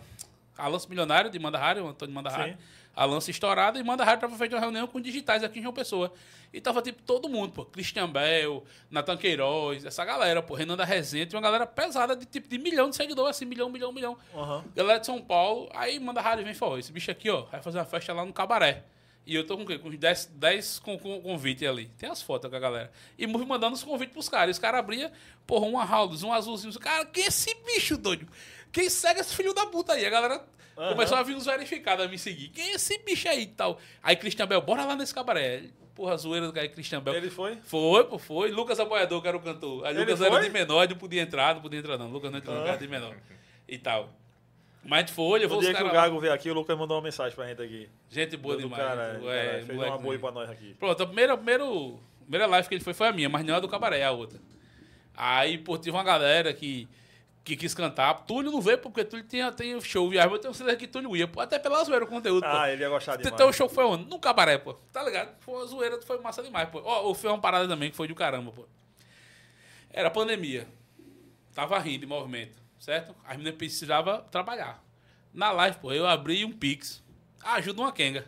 a 0.56 0.68
Lança 0.68 0.88
Milionário 0.88 1.32
de 1.32 1.40
Manda 1.40 1.58
Rádio, 1.58 1.84
o 1.84 1.88
Antônio 1.88 2.14
Manda 2.14 2.30
Rádio. 2.30 2.54
Sim. 2.54 2.60
A 2.96 3.06
Lança 3.06 3.30
Estourada 3.32 3.78
e 3.80 3.84
Manda 3.84 4.04
Rádio 4.04 4.22
tava 4.22 4.36
feito 4.38 4.54
uma 4.54 4.60
reunião 4.62 4.88
com 4.88 5.02
digitais 5.02 5.44
aqui 5.44 5.60
em 5.60 5.62
João 5.64 5.74
Pessoa. 5.74 6.14
E 6.54 6.62
tava, 6.62 6.82
tipo, 6.82 7.02
todo 7.04 7.28
mundo, 7.28 7.54
pô. 7.54 7.66
Christian 7.66 8.10
Bell, 8.10 8.64
Natan 8.90 9.18
Queiroz, 9.18 9.84
essa 9.84 10.06
galera, 10.06 10.42
pô. 10.44 10.54
Renan 10.54 10.76
da 10.78 10.86
Resenha, 10.86 11.26
tinha 11.26 11.38
uma 11.38 11.44
galera 11.44 11.66
pesada 11.66 12.16
de, 12.16 12.26
tipo, 12.26 12.48
de 12.48 12.58
milhão 12.60 12.90
de 12.92 12.96
seguidores, 12.96 13.36
assim, 13.36 13.46
milhão, 13.46 13.70
milhão, 13.70 13.92
milhão. 13.92 14.16
Aham. 14.34 14.64
Galera 14.76 15.00
de 15.00 15.06
São 15.08 15.20
Paulo, 15.22 15.70
aí 15.74 16.00
manda 16.00 16.22
rádio 16.22 16.42
e 16.42 16.44
vem 16.44 16.54
e 16.54 16.56
fala, 16.56 16.74
"Ó, 16.74 16.78
esse 16.78 16.92
bicho 16.92 17.10
aqui, 17.12 17.30
ó, 17.30 17.42
vai 17.44 17.62
fazer 17.62 17.78
uma 17.80 17.86
festa 17.86 18.14
lá 18.14 18.24
no 18.26 18.34
cabaré. 18.34 18.84
E 19.28 19.36
eu 19.36 19.46
tô 19.46 19.58
com 19.58 19.64
o 19.64 19.66
quê? 19.66 19.78
Com 19.78 19.90
uns 19.90 19.98
10, 19.98 20.32
10 20.36 20.80
com, 20.80 20.98
com, 20.98 21.22
convites 21.22 21.68
ali. 21.68 21.88
Tem 21.98 22.10
as 22.10 22.22
fotos 22.22 22.50
com 22.50 22.56
a 22.56 22.60
galera. 22.60 22.90
E 23.18 23.28
fui 23.28 23.46
mandando 23.46 23.76
os 23.76 23.84
convites 23.84 24.14
pros 24.14 24.30
caras. 24.30 24.48
E 24.48 24.52
os 24.52 24.60
caras 24.60 24.80
abriam, 24.80 25.12
porra, 25.46 25.66
um 25.66 25.78
House, 25.78 26.24
um 26.24 26.32
azulzinho. 26.32 26.74
Cara, 26.80 27.06
quem 27.06 27.26
é 27.26 27.28
esse 27.28 27.54
bicho, 27.66 27.98
doido? 27.98 28.26
Quem 28.72 28.90
segue 28.90 29.20
esse 29.20 29.36
filho 29.36 29.54
da 29.54 29.66
puta 29.66 29.92
aí? 29.94 30.06
A 30.06 30.10
galera 30.10 30.46
Aham. 30.78 30.92
começou 30.94 31.18
a 31.18 31.24
vir 31.24 31.36
uns 31.36 31.46
verificados 31.46 32.06
a 32.06 32.08
me 32.08 32.18
seguir. 32.18 32.48
Quem 32.50 32.72
é 32.72 32.76
esse 32.76 32.98
bicho 33.00 33.28
aí 33.28 33.42
e 33.42 33.48
tal? 33.48 33.78
Aí 34.02 34.16
Christian 34.16 34.48
Bell, 34.48 34.62
bora 34.62 34.86
lá 34.86 34.96
nesse 34.96 35.14
cabaré. 35.14 35.64
Porra, 35.94 36.16
zoeira 36.16 36.46
do 36.48 36.54
cara 36.54 36.70
Christian 36.70 37.02
Bell. 37.02 37.16
Ele 37.16 37.30
foi? 37.30 37.58
Foi, 37.64 38.06
pô, 38.06 38.18
foi. 38.18 38.50
Lucas 38.52 38.80
Apoiador, 38.80 39.22
que 39.22 39.28
era 39.28 39.36
o 39.36 39.42
cantor. 39.42 39.84
Aí 39.84 39.92
Ele 39.92 40.00
Lucas 40.02 40.20
foi? 40.20 40.28
era 40.28 40.40
de 40.42 40.50
menor, 40.50 40.88
não 40.88 40.96
podia 40.96 41.22
entrar, 41.22 41.54
não 41.56 41.62
podia 41.62 41.80
entrar, 41.80 41.98
não. 41.98 42.08
Lucas 42.10 42.32
não 42.32 42.38
entrou, 42.40 42.56
Ah. 42.56 42.68
era 42.68 42.78
de 42.78 42.88
menor. 42.88 43.16
E 43.68 43.78
tal. 43.78 44.14
Mas 44.88 45.00
a 45.00 45.02
gente 45.02 45.12
foi, 45.12 45.40
levou 45.40 45.58
os 45.58 45.66
dia 45.66 45.74
que 45.76 45.84
o 45.84 45.86
lá. 45.86 45.92
Gago 45.92 46.18
veio 46.18 46.32
aqui, 46.34 46.50
o 46.50 46.54
Lucas 46.54 46.78
mandou 46.78 46.96
uma 46.96 47.04
mensagem 47.04 47.36
pra 47.36 47.46
gente 47.46 47.62
aqui. 47.62 47.90
Gente 48.10 48.38
boa 48.38 48.56
demais. 48.56 48.82
cara, 48.82 49.20
é, 49.22 49.46
cara, 49.52 49.66
fez 49.66 49.80
uma 49.80 49.98
boa 49.98 50.18
pra 50.18 50.32
nós 50.32 50.50
aqui. 50.50 50.74
Pronto, 50.76 51.04
a 51.04 51.06
primeira, 51.06 51.36
primeira, 51.36 51.66
primeira 52.22 52.48
live 52.48 52.70
que 52.70 52.76
ele 52.76 52.84
foi 52.84 52.94
foi 52.94 53.08
a 53.10 53.12
minha, 53.12 53.28
mas 53.28 53.46
não 53.46 53.54
é 53.54 53.58
a 53.58 53.60
do 53.60 53.68
cabaré, 53.68 54.00
é 54.00 54.06
a 54.06 54.12
outra. 54.12 54.40
Aí, 55.14 55.58
pô, 55.58 55.78
tive 55.78 55.92
uma 55.92 56.06
galera 56.06 56.54
que, 56.54 56.88
que 57.44 57.58
quis 57.58 57.74
cantar. 57.74 58.14
Túlio 58.26 58.50
não 58.50 58.62
veio 58.62 58.78
porque 58.78 59.04
Túlio 59.04 59.26
tem, 59.26 59.52
tem 59.52 59.82
show 59.82 60.10
viagem, 60.10 60.30
mas 60.30 60.38
eu 60.38 60.42
tenho 60.44 60.54
certeza 60.54 60.78
que 60.78 60.88
Túlio 60.88 61.18
ia, 61.18 61.28
pô, 61.28 61.42
até 61.42 61.60
pela 61.60 61.84
zoeira 61.84 62.06
o 62.06 62.08
conteúdo, 62.08 62.44
pô. 62.44 62.50
Ah, 62.50 62.72
ele 62.72 62.82
ia 62.82 62.90
gostar 62.90 63.16
Então 63.20 63.32
demais. 63.36 63.50
o 63.50 63.58
show 63.58 63.68
foi 63.68 63.84
onde? 63.84 64.10
No 64.10 64.18
cabaré, 64.20 64.58
pô. 64.58 64.74
Tá 64.94 65.04
ligado? 65.04 65.36
Foi 65.42 65.54
uma 65.56 65.66
zoeira, 65.66 66.02
foi 66.02 66.18
massa 66.20 66.42
demais, 66.42 66.70
pô. 66.70 66.82
Ó, 66.86 67.14
foi 67.14 67.30
uma 67.30 67.40
parada 67.40 67.68
também 67.68 67.90
que 67.90 67.98
foi 67.98 68.08
do 68.08 68.16
caramba, 68.16 68.54
pô. 68.54 68.66
Era 69.92 70.10
pandemia. 70.10 70.66
Tava 71.54 71.78
rindo 71.80 72.02
de 72.02 72.06
movimento, 72.06 72.62
certo? 72.80 73.16
As 73.26 73.38
meninas 73.38 73.56
precisavam 73.56 74.22
trabalhar. 74.32 74.84
Na 75.34 75.52
live, 75.52 75.78
pô, 75.78 75.92
eu 75.92 76.08
abri 76.08 76.44
um 76.44 76.52
Pix. 76.52 77.04
Ah, 77.44 77.56
ajuda 77.56 77.82
uma 77.82 77.92
Kenga. 77.92 78.26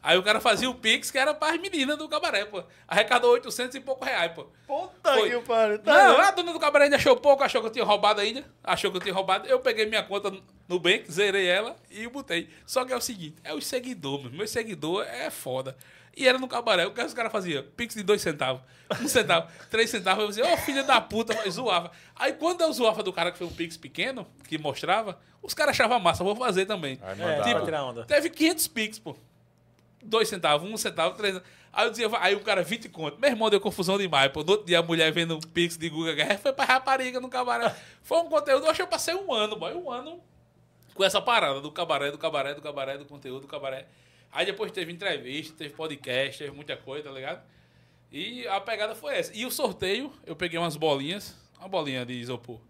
Aí 0.00 0.16
o 0.16 0.22
cara 0.22 0.40
fazia 0.40 0.70
o 0.70 0.74
Pix 0.74 1.10
que 1.10 1.18
era 1.18 1.34
para 1.34 1.54
as 1.54 1.60
meninas 1.60 1.98
do 1.98 2.08
cabaré, 2.08 2.44
pô. 2.44 2.62
Arrecadou 2.86 3.32
800 3.32 3.74
e 3.74 3.80
pouco 3.80 4.04
reais, 4.04 4.32
pô. 4.32 4.46
Puta 4.66 5.14
Foi. 5.14 5.28
que 5.30 5.40
pariu. 5.40 5.78
Tá 5.80 5.92
Não, 5.92 6.18
a 6.18 6.30
dona 6.30 6.52
do 6.52 6.60
cabaré 6.60 6.84
ainda 6.84 6.96
achou 6.96 7.16
pouco, 7.16 7.42
achou 7.42 7.60
que 7.60 7.66
eu 7.66 7.72
tinha 7.72 7.84
roubado 7.84 8.20
ainda. 8.20 8.44
Achou 8.62 8.90
que 8.90 8.98
eu 8.98 9.00
tinha 9.00 9.14
roubado. 9.14 9.48
Eu 9.48 9.58
peguei 9.58 9.86
minha 9.86 10.02
conta 10.02 10.32
no 10.68 10.78
Bank, 10.78 11.10
zerei 11.10 11.46
ela 11.46 11.76
e 11.90 12.06
botei. 12.06 12.48
Só 12.64 12.84
que 12.84 12.92
é 12.92 12.96
o 12.96 13.00
seguinte, 13.00 13.36
é 13.42 13.52
os 13.52 13.66
seguidores, 13.66 14.26
meu. 14.26 14.32
Meu 14.32 14.48
seguidor 14.48 15.04
é 15.04 15.30
foda. 15.30 15.76
E 16.16 16.26
era 16.26 16.38
no 16.38 16.48
cabaré, 16.48 16.86
o 16.86 16.92
que 16.92 17.00
os 17.02 17.14
caras 17.14 17.30
faziam? 17.30 17.62
Pix 17.76 17.94
de 17.94 18.02
dois 18.02 18.20
centavos, 18.20 18.60
um 19.00 19.06
centavo, 19.08 19.48
três 19.70 19.88
centavos. 19.90 20.22
Eu 20.24 20.28
dizia, 20.28 20.52
ô 20.52 20.56
filha 20.58 20.82
da 20.82 21.00
puta, 21.00 21.34
mas 21.34 21.54
zoava. 21.54 21.90
Aí 22.16 22.32
quando 22.32 22.60
eu 22.62 22.72
zoava 22.72 23.02
do 23.02 23.12
cara 23.12 23.30
que 23.30 23.38
foi 23.38 23.46
um 23.46 23.52
Pix 23.52 23.76
pequeno, 23.76 24.26
que 24.48 24.58
mostrava, 24.58 25.18
os 25.42 25.54
caras 25.54 25.74
achavam 25.76 26.00
massa, 26.00 26.24
vou 26.24 26.34
fazer 26.34 26.66
também. 26.66 26.98
Aí 27.02 27.20
É, 27.22 27.42
Tipo, 27.42 27.64
tirar 27.64 27.84
onda. 27.84 28.04
Teve 28.04 28.30
500 28.30 28.68
Pix, 28.68 28.98
pô. 28.98 29.16
Dois 30.02 30.28
centavos, 30.28 30.68
um 30.68 30.76
centavo, 30.76 31.16
três 31.16 31.34
centavos. 31.34 31.58
Aí 31.72 31.86
eu 31.86 31.90
dizia, 31.90 32.08
aí 32.20 32.34
o 32.34 32.40
cara, 32.40 32.62
20 32.62 32.88
conto. 32.88 33.20
Meu 33.20 33.30
irmão 33.30 33.50
deu 33.50 33.60
confusão 33.60 33.98
demais, 33.98 34.32
pô. 34.32 34.42
No 34.42 34.52
outro 34.52 34.66
dia 34.66 34.78
a 34.78 34.82
mulher 34.82 35.12
vendo 35.12 35.36
um 35.36 35.40
pix 35.40 35.76
de 35.76 35.88
Guga 35.88 36.14
Guerra 36.14 36.38
foi 36.38 36.52
pra 36.52 36.64
rapariga 36.64 37.20
no 37.20 37.28
cabaré. 37.28 37.74
Foi 38.02 38.18
um 38.18 38.28
conteúdo, 38.28 38.64
eu 38.64 38.70
acho 38.70 38.78
que 38.78 38.82
eu 38.82 38.86
passei 38.88 39.14
um 39.14 39.32
ano, 39.32 39.54
boy, 39.54 39.74
um 39.74 39.90
ano 39.90 40.20
com 40.94 41.04
essa 41.04 41.20
parada 41.20 41.60
do 41.60 41.70
cabaré, 41.70 42.10
do 42.10 42.18
cabaré, 42.18 42.54
do 42.54 42.60
cabaré, 42.62 42.98
do 42.98 43.04
conteúdo, 43.04 43.42
do 43.42 43.46
cabaré. 43.46 43.86
Aí 44.30 44.44
depois 44.46 44.70
teve 44.72 44.92
entrevista, 44.92 45.54
teve 45.56 45.74
podcast, 45.74 46.38
teve 46.38 46.54
muita 46.54 46.76
coisa, 46.76 47.08
tá 47.08 47.14
ligado? 47.14 47.42
E 48.10 48.46
a 48.48 48.60
pegada 48.60 48.94
foi 48.94 49.16
essa. 49.16 49.36
E 49.36 49.44
o 49.44 49.50
sorteio, 49.50 50.12
eu 50.26 50.34
peguei 50.36 50.58
umas 50.58 50.76
bolinhas, 50.76 51.36
uma 51.58 51.68
bolinha 51.68 52.04
de 52.04 52.14
isopor. 52.14 52.60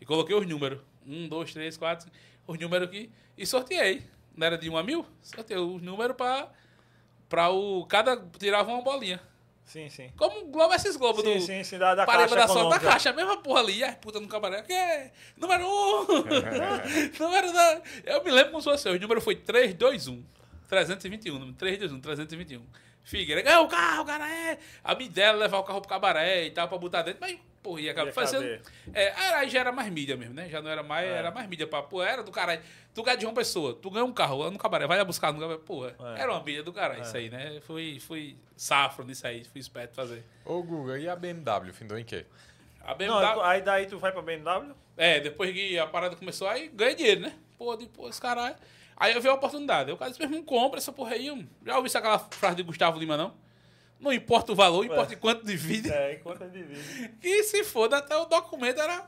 E 0.00 0.04
coloquei 0.04 0.34
os 0.34 0.46
números. 0.46 0.80
Um, 1.06 1.28
dois, 1.28 1.52
três, 1.52 1.76
quatro, 1.76 2.10
os 2.46 2.58
números 2.58 2.88
aqui. 2.88 3.10
E 3.36 3.46
sorteei. 3.46 4.02
Não 4.36 4.46
era 4.46 4.58
de 4.58 4.68
um 4.68 4.76
a 4.76 4.82
mil? 4.82 5.06
Sorteei 5.22 5.58
os 5.58 5.80
números 5.80 6.16
pra, 6.16 6.50
pra 7.28 7.50
o. 7.50 7.86
Cada 7.86 8.16
tirava 8.38 8.70
uma 8.70 8.82
bolinha. 8.82 9.20
Sim, 9.64 9.88
sim. 9.88 10.10
Como 10.16 10.46
Globo, 10.46 10.74
esses 10.74 10.94
Globos 10.96 11.24
Sim, 11.24 11.34
do. 11.34 11.40
sim, 11.40 11.64
sim, 11.64 11.78
da, 11.78 11.94
da 11.94 12.04
caixa 12.04 12.34
da 12.36 12.46
sorte 12.46 12.70
da 12.70 12.78
caixa, 12.78 13.10
a 13.10 13.12
mesma 13.14 13.38
porra 13.38 13.60
ali, 13.60 13.82
ai, 13.82 13.96
puta 13.96 14.20
no 14.20 14.28
cabaré. 14.28 14.62
Que 14.62 14.72
é? 14.74 15.10
Número 15.38 15.66
um! 15.66 16.04
número 17.18 17.52
da. 17.52 17.82
Eu 18.04 18.22
me 18.22 18.30
lembro 18.30 18.50
como 18.50 18.62
se 18.62 18.70
fosse. 18.70 18.88
O 18.90 19.00
número 19.00 19.22
foi 19.22 19.36
321. 19.36 20.22
321, 20.68 21.34
número 21.38 21.52
321, 21.56 22.00
321. 22.00 22.62
Figueira, 23.02 23.42
ganhou 23.42 23.66
o 23.66 23.68
carro, 23.68 24.04
cara, 24.06 24.26
é. 24.26 24.58
A 24.82 24.94
minha 24.94 25.08
ideia 25.10 25.26
era 25.26 25.36
levar 25.36 25.58
o 25.58 25.62
carro 25.62 25.80
pro 25.80 25.90
cabaré 25.90 26.46
e 26.46 26.50
tal, 26.50 26.66
pra 26.68 26.78
botar 26.78 27.02
dentro, 27.02 27.20
mas, 27.20 27.38
porra, 27.62 27.82
ia 27.82 27.90
acabar 27.92 28.06
Ia 28.06 28.12
fazendo. 28.14 28.62
É, 28.94 29.10
aí 29.34 29.50
já 29.50 29.60
era 29.60 29.70
mais 29.70 29.92
mídia 29.92 30.16
mesmo, 30.16 30.32
né? 30.32 30.48
Já 30.48 30.62
não 30.62 30.70
era 30.70 30.82
mais, 30.82 31.06
É. 31.06 31.10
era 31.12 31.30
mais 31.30 31.46
mídia 31.46 31.66
pra, 31.66 31.82
pô, 31.82 32.02
era 32.02 32.22
do 32.22 32.30
caralho. 32.32 32.62
Tu 32.94 33.02
ganha 33.02 33.16
de 33.18 33.26
uma 33.26 33.34
pessoa, 33.34 33.74
tu 33.74 33.90
ganha 33.90 34.06
um 34.06 34.12
carro 34.12 34.38
lá 34.38 34.50
no 34.50 34.58
cabaré, 34.58 34.86
vai 34.86 34.96
lá 34.96 35.04
buscar 35.04 35.34
no 35.34 35.38
cabaré, 35.38 35.58
porra, 35.58 35.94
É. 36.16 36.22
era 36.22 36.32
uma 36.32 36.42
mídia 36.42 36.62
do 36.62 36.72
caralho 36.72 37.02
isso 37.02 37.14
aí, 37.14 37.28
né? 37.28 37.60
Fui, 37.66 38.00
fui 38.00 38.36
safro 38.56 39.04
nisso 39.04 39.26
aí, 39.26 39.44
fui 39.44 39.60
esperto 39.60 39.94
fazer. 39.94 40.24
Ô, 40.42 40.62
Guga, 40.62 40.98
e 40.98 41.06
a 41.06 41.14
BMW? 41.14 41.74
Findou 41.74 41.98
em 41.98 42.04
quê? 42.04 42.24
A 42.80 42.94
BMW, 42.94 43.20
Não, 43.20 43.42
aí 43.42 43.60
daí 43.60 43.84
tu 43.84 43.98
vai 43.98 44.12
pra 44.12 44.22
BMW? 44.22 44.74
É, 44.96 45.20
depois 45.20 45.52
que 45.52 45.78
a 45.78 45.86
parada 45.86 46.16
começou, 46.16 46.48
aí 46.48 46.68
ganhei 46.72 46.94
dinheiro, 46.94 47.20
né? 47.20 47.34
Pô, 47.58 47.76
depois, 47.76 48.18
caralho. 48.18 48.56
Aí 48.96 49.14
eu 49.14 49.20
vi 49.20 49.28
a 49.28 49.34
oportunidade. 49.34 49.90
O 49.90 49.96
cara 49.96 50.10
disse, 50.10 50.20
meu 50.20 50.28
irmão, 50.30 50.44
compra 50.44 50.78
essa 50.78 50.92
porra 50.92 51.14
aí. 51.14 51.26
Já 51.64 51.76
ouviu 51.76 51.90
aquela 51.94 52.18
frase 52.18 52.56
de 52.56 52.62
Gustavo 52.62 52.98
Lima, 52.98 53.16
não? 53.16 53.34
Não 53.98 54.12
importa 54.12 54.52
o 54.52 54.54
valor, 54.54 54.84
importa 54.84 55.14
em 55.14 55.16
quanto 55.16 55.44
divide. 55.46 55.90
É, 55.90 56.14
enquanto 56.14 56.42
é 56.44 56.48
divide. 56.48 57.08
Que 57.20 57.42
se 57.44 57.64
foda, 57.64 57.96
até 57.98 58.16
o 58.16 58.26
documento 58.26 58.80
era, 58.80 59.06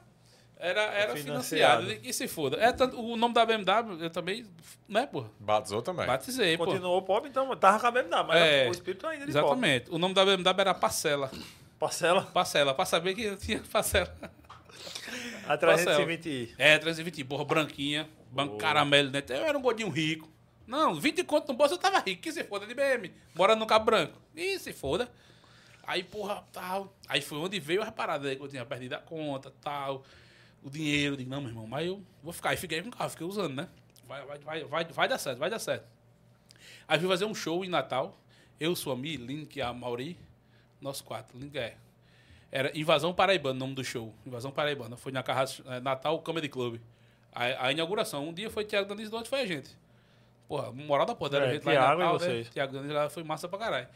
era, 0.59 0.81
era 0.83 1.17
Financiado. 1.17 1.83
financiado. 1.83 2.01
Que 2.03 2.13
se 2.13 2.27
foda. 2.29 2.57
É, 2.57 2.73
tanto, 2.73 2.99
o 2.99 3.17
nome 3.17 3.35
da 3.35 3.45
BMW, 3.45 4.03
eu 4.05 4.11
também, 4.11 4.47
né, 4.89 5.07
porra? 5.07 5.31
Batizou 5.39 5.83
também. 5.83 6.07
Batizei, 6.07 6.57
pô. 6.57 6.65
Continuou 6.65 7.03
pobre, 7.03 7.29
então 7.29 7.55
tava 7.57 7.79
com 7.79 7.87
a 7.87 7.91
BMW, 7.91 8.25
mas 8.27 8.41
É, 8.41 8.69
o 8.69 8.73
espírito 8.73 9.07
ainda 9.07 9.27
de 9.27 9.33
pobre. 9.33 9.47
Exatamente. 9.47 9.91
O 9.91 9.99
nome 9.99 10.15
da 10.15 10.25
BMW 10.25 10.61
era 10.61 10.75
Parcela. 10.75 11.31
Parcela 11.79 12.23
Parcela, 12.23 12.73
pra 12.75 12.87
saber 12.87 13.15
que 13.15 13.23
eu 13.23 13.37
tinha 13.37 13.61
parcela. 13.71 14.15
a 15.47 15.59
320i. 15.59 16.55
É, 16.57 16.79
320, 16.79 17.25
porra, 17.25 17.45
branquinha, 17.45 18.09
banco 18.37 18.57
caramelo 18.59 19.11
dentro. 19.11 19.35
Eu 19.35 19.45
era 19.45 19.57
um 19.57 19.63
gordinho 19.63 19.89
rico. 19.89 20.31
Não, 20.67 20.95
20 20.95 21.25
conto 21.25 21.49
no 21.49 21.55
bolso 21.55 21.75
eu 21.75 21.79
tava 21.79 21.99
rico. 22.01 22.23
Que 22.23 22.33
se 22.33 22.45
foda 22.45 22.67
de 22.67 22.75
BM. 22.75 23.13
Morando 23.35 23.61
no 23.61 23.67
Cabo 23.67 23.87
Branco. 23.87 24.19
Ih, 24.35 24.59
se 24.59 24.73
foda. 24.73 25.11
Aí, 25.87 26.03
porra, 26.03 26.45
tal. 26.53 26.93
Aí 27.09 27.21
foi 27.21 27.39
onde 27.39 27.61
veio 27.61 27.83
a 27.83 27.93
parada 27.93 28.29
aí 28.29 28.37
que 28.37 28.43
eu 28.43 28.49
tinha 28.49 28.65
perdido 28.65 28.95
a 28.95 28.99
conta, 28.99 29.53
tal. 29.61 30.05
O 30.63 30.69
dinheiro. 30.69 31.15
Eu 31.15 31.19
digo, 31.19 31.31
não, 31.31 31.41
meu 31.41 31.51
irmão, 31.51 31.67
mas 31.67 31.87
eu 31.87 32.03
vou 32.23 32.33
ficar. 32.33 32.51
Aí 32.51 32.57
fiquei 32.57 32.83
com 32.83 32.89
o 32.89 32.93
carro, 32.93 33.11
fiquei 33.11 33.27
usando, 33.27 33.55
né? 33.55 33.69
Vai, 34.07 34.25
vai, 34.25 34.39
vai, 34.39 34.65
vai, 34.65 34.85
vai 34.85 35.09
dar 35.09 35.19
certo, 35.19 35.39
vai 35.39 35.51
dar 35.51 35.59
certo. 35.59 35.87
Aí 36.89 36.99
fui 36.99 37.09
fazer 37.09 37.25
um 37.25 37.35
show 37.35 37.65
em 37.65 37.69
Natal. 37.69 38.21
Eu, 38.59 38.75
Suami, 38.75 39.17
Link, 39.17 39.61
a 39.61 39.73
Mauri. 39.73 40.19
Nós 40.81 41.01
quatro. 41.01 41.39
Link 41.39 41.57
é. 41.57 41.77
Era 42.51 42.77
Invasão 42.77 43.13
Paraibana, 43.13 43.55
o 43.55 43.59
nome 43.59 43.75
do 43.75 43.85
show. 43.85 44.15
Invasão 44.25 44.51
Paraibana. 44.51 44.97
Foi 44.97 45.13
na 45.13 45.23
Carrasco, 45.23 45.63
eh, 45.67 45.81
Natal 45.81 46.21
Comedy 46.21 46.49
Club. 46.49 46.81
A, 47.37 47.67
a 47.67 47.73
inauguração. 47.73 48.27
Um 48.27 48.33
dia 48.33 48.49
foi 48.49 48.65
Tiago 48.65 48.89
Danilo, 48.89 49.11
do 49.11 49.17
outro 49.17 49.29
foi 49.29 49.41
a 49.43 49.47
gente. 49.47 49.69
Porra, 50.49 50.73
moral 50.73 51.05
da 51.07 51.15
porra, 51.15 51.37
era 51.37 51.47
É, 51.49 51.53
gente 51.55 51.65
lá 51.67 51.73
em 51.73 51.77
Thiago 51.77 51.93
e 52.01 52.05
Natal, 52.05 52.13
né? 52.15 52.19
vocês. 52.19 52.49
Tiago 52.51 52.73
Danilo 52.73 52.95
lá 52.95 53.11
foi 53.11 53.23
massa 53.23 53.47
pra 53.49 53.59
caralho. 53.59 53.89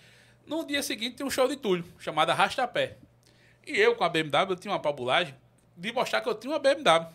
No 0.46 0.66
dia 0.66 0.82
seguinte 0.82 1.16
tem 1.16 1.24
um 1.26 1.30
show 1.30 1.48
de 1.48 1.56
Túlio, 1.56 1.84
chamado 1.98 2.30
Arrastapé. 2.30 2.96
E 3.66 3.78
eu 3.78 3.94
com 3.94 4.04
a 4.04 4.08
BMW, 4.08 4.50
eu 4.52 4.56
tinha 4.56 4.72
uma 4.72 4.80
pabulagem 4.80 5.34
de 5.76 5.92
mostrar 5.92 6.20
que 6.20 6.28
eu 6.28 6.34
tinha 6.34 6.52
uma 6.52 6.58
BMW. 6.58 7.06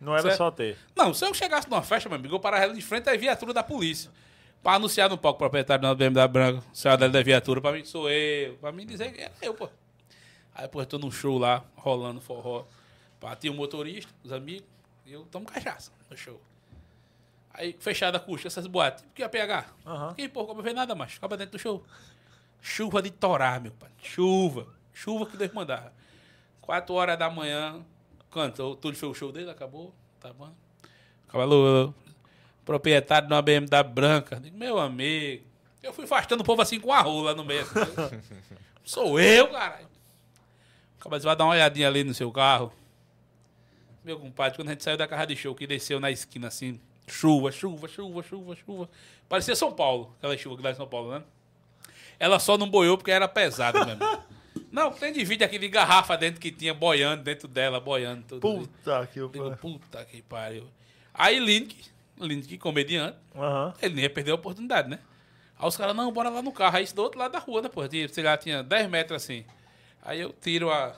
Não 0.00 0.14
era 0.14 0.22
Certo. 0.22 0.36
só 0.38 0.50
ter. 0.50 0.78
Não, 0.96 1.12
se 1.12 1.24
eu 1.26 1.34
chegasse 1.34 1.68
numa 1.68 1.82
festa, 1.82 2.08
meu 2.08 2.16
amigo, 2.18 2.34
eu 2.34 2.40
parava 2.40 2.64
ela 2.64 2.72
de 2.74 2.80
frente 2.80 3.08
à 3.10 3.16
viatura 3.16 3.52
da 3.52 3.62
polícia. 3.62 4.10
Pra 4.62 4.74
anunciar 4.74 5.10
no 5.10 5.18
palco 5.18 5.38
proprietário 5.38 5.82
da 5.82 5.94
BMW 5.94 6.28
branca, 6.28 6.62
senhora 6.72 6.96
dela 6.98 7.12
da 7.12 7.22
viatura, 7.22 7.60
pra 7.60 7.72
mim 7.72 7.84
sou 7.84 8.08
eu, 8.10 8.54
pra 8.58 8.70
mim 8.72 8.86
dizer 8.86 9.12
que 9.12 9.20
é 9.20 9.30
eu, 9.42 9.52
pô. 9.54 9.68
Aí, 10.54 10.68
pô, 10.68 10.80
eu 10.80 10.86
tô 10.86 10.98
num 10.98 11.10
show 11.10 11.38
lá, 11.38 11.64
rolando 11.76 12.20
forró. 12.20 12.64
Pá, 13.18 13.34
tinha 13.36 13.52
um 13.52 13.56
motorista, 13.56 14.10
os 14.24 14.32
amigos, 14.32 14.66
eu 15.12 15.24
tomo 15.26 15.46
cachaça 15.46 15.92
no 16.08 16.16
show. 16.16 16.40
Aí, 17.52 17.76
fechada 17.78 18.16
a 18.16 18.20
acústica, 18.20 18.48
essas 18.48 18.66
boates. 18.66 19.04
O 19.04 19.08
que 19.14 19.22
é 19.22 19.28
PH? 19.28 19.66
Aham. 19.86 20.14
Que 20.14 20.28
porra, 20.28 20.46
como 20.46 20.62
vê 20.62 20.72
nada 20.72 20.94
mais. 20.94 21.16
Acaba 21.16 21.36
dentro 21.36 21.52
do 21.52 21.58
show. 21.58 21.84
Chuva 22.60 23.02
de 23.02 23.10
torar, 23.10 23.60
meu 23.60 23.72
pai. 23.72 23.90
Chuva. 24.02 24.66
Chuva 24.92 25.26
que 25.26 25.36
Deus 25.36 25.52
mandava. 25.52 25.92
Quatro 26.60 26.94
horas 26.94 27.18
da 27.18 27.28
manhã, 27.28 27.84
cantou. 28.30 28.76
Tudo 28.76 28.96
foi 28.96 29.08
o 29.08 29.14
show 29.14 29.32
dele, 29.32 29.50
acabou. 29.50 29.92
Tá 30.20 30.32
bom. 30.32 30.52
Acabou. 31.28 31.94
Proprietário 32.64 33.26
de 33.26 33.34
uma 33.34 33.42
BMW 33.42 33.84
branca. 33.92 34.38
Digo, 34.38 34.56
meu 34.56 34.78
amigo. 34.78 35.44
Eu 35.82 35.92
fui 35.92 36.04
afastando 36.04 36.42
o 36.42 36.46
povo 36.46 36.60
assim 36.60 36.78
com 36.78 36.92
a 36.92 37.00
rola 37.00 37.34
no 37.34 37.44
meio. 37.44 37.66
Sou 38.84 39.18
eu, 39.18 39.48
caralho. 39.48 39.88
Acaba 40.98 41.18
de 41.18 41.24
vai 41.24 41.34
dar 41.34 41.44
uma 41.44 41.54
olhadinha 41.54 41.88
ali 41.88 42.04
no 42.04 42.12
seu 42.12 42.30
carro. 42.30 42.72
Meu 44.04 44.18
compadre, 44.18 44.56
quando 44.56 44.68
a 44.68 44.72
gente 44.72 44.82
saiu 44.84 44.96
da 44.96 45.06
casa 45.06 45.26
de 45.26 45.36
show, 45.36 45.54
que 45.54 45.66
desceu 45.66 46.00
na 46.00 46.10
esquina 46.10 46.48
assim, 46.48 46.80
chuva, 47.06 47.52
chuva, 47.52 47.86
chuva, 47.88 48.22
chuva, 48.22 48.56
chuva. 48.56 48.90
Parecia 49.28 49.54
São 49.54 49.72
Paulo, 49.72 50.14
aquela 50.18 50.36
chuva 50.38 50.56
que 50.56 50.62
lá 50.62 50.70
em 50.70 50.74
São 50.74 50.86
Paulo, 50.86 51.12
né? 51.12 51.22
Ela 52.18 52.38
só 52.38 52.56
não 52.58 52.68
boiou 52.68 52.96
porque 52.96 53.10
era 53.10 53.28
pesada 53.28 53.84
mesmo. 53.84 54.00
Não, 54.70 54.92
tem 54.92 55.12
de 55.12 55.24
vídeo 55.24 55.44
aqui 55.44 55.58
de 55.58 55.68
garrafa 55.68 56.16
dentro 56.16 56.40
que 56.40 56.50
tinha 56.52 56.72
boiando 56.72 57.24
dentro 57.24 57.48
dela, 57.48 57.80
boiando 57.80 58.22
tudo. 58.24 58.40
Puta 58.40 59.06
que 59.12 59.20
pariu. 59.20 59.56
puta 59.56 60.04
que 60.04 60.22
pariu. 60.22 60.68
Aí 61.12 61.40
Link, 61.40 61.76
Link, 62.18 62.56
comediante, 62.58 63.16
Aham. 63.34 63.74
ele 63.82 63.94
nem 63.94 64.04
ia 64.04 64.10
perder 64.10 64.30
a 64.30 64.34
oportunidade, 64.36 64.88
né? 64.88 65.00
Aí 65.58 65.66
os 65.66 65.76
caras, 65.76 65.94
não, 65.96 66.12
bora 66.12 66.28
lá 66.28 66.40
no 66.40 66.52
carro. 66.52 66.76
Aí 66.76 66.84
isso 66.84 66.94
do 66.94 67.02
outro 67.02 67.18
lado 67.18 67.32
da 67.32 67.38
rua, 67.40 67.62
né? 67.62 67.68
Tinha- 67.88 68.08
Sei 68.08 68.22
lá, 68.22 68.36
tinha 68.36 68.62
10 68.62 68.88
metros 68.88 69.22
assim. 69.24 69.44
Aí 70.02 70.20
eu 70.20 70.32
tiro 70.40 70.70
a, 70.70 70.94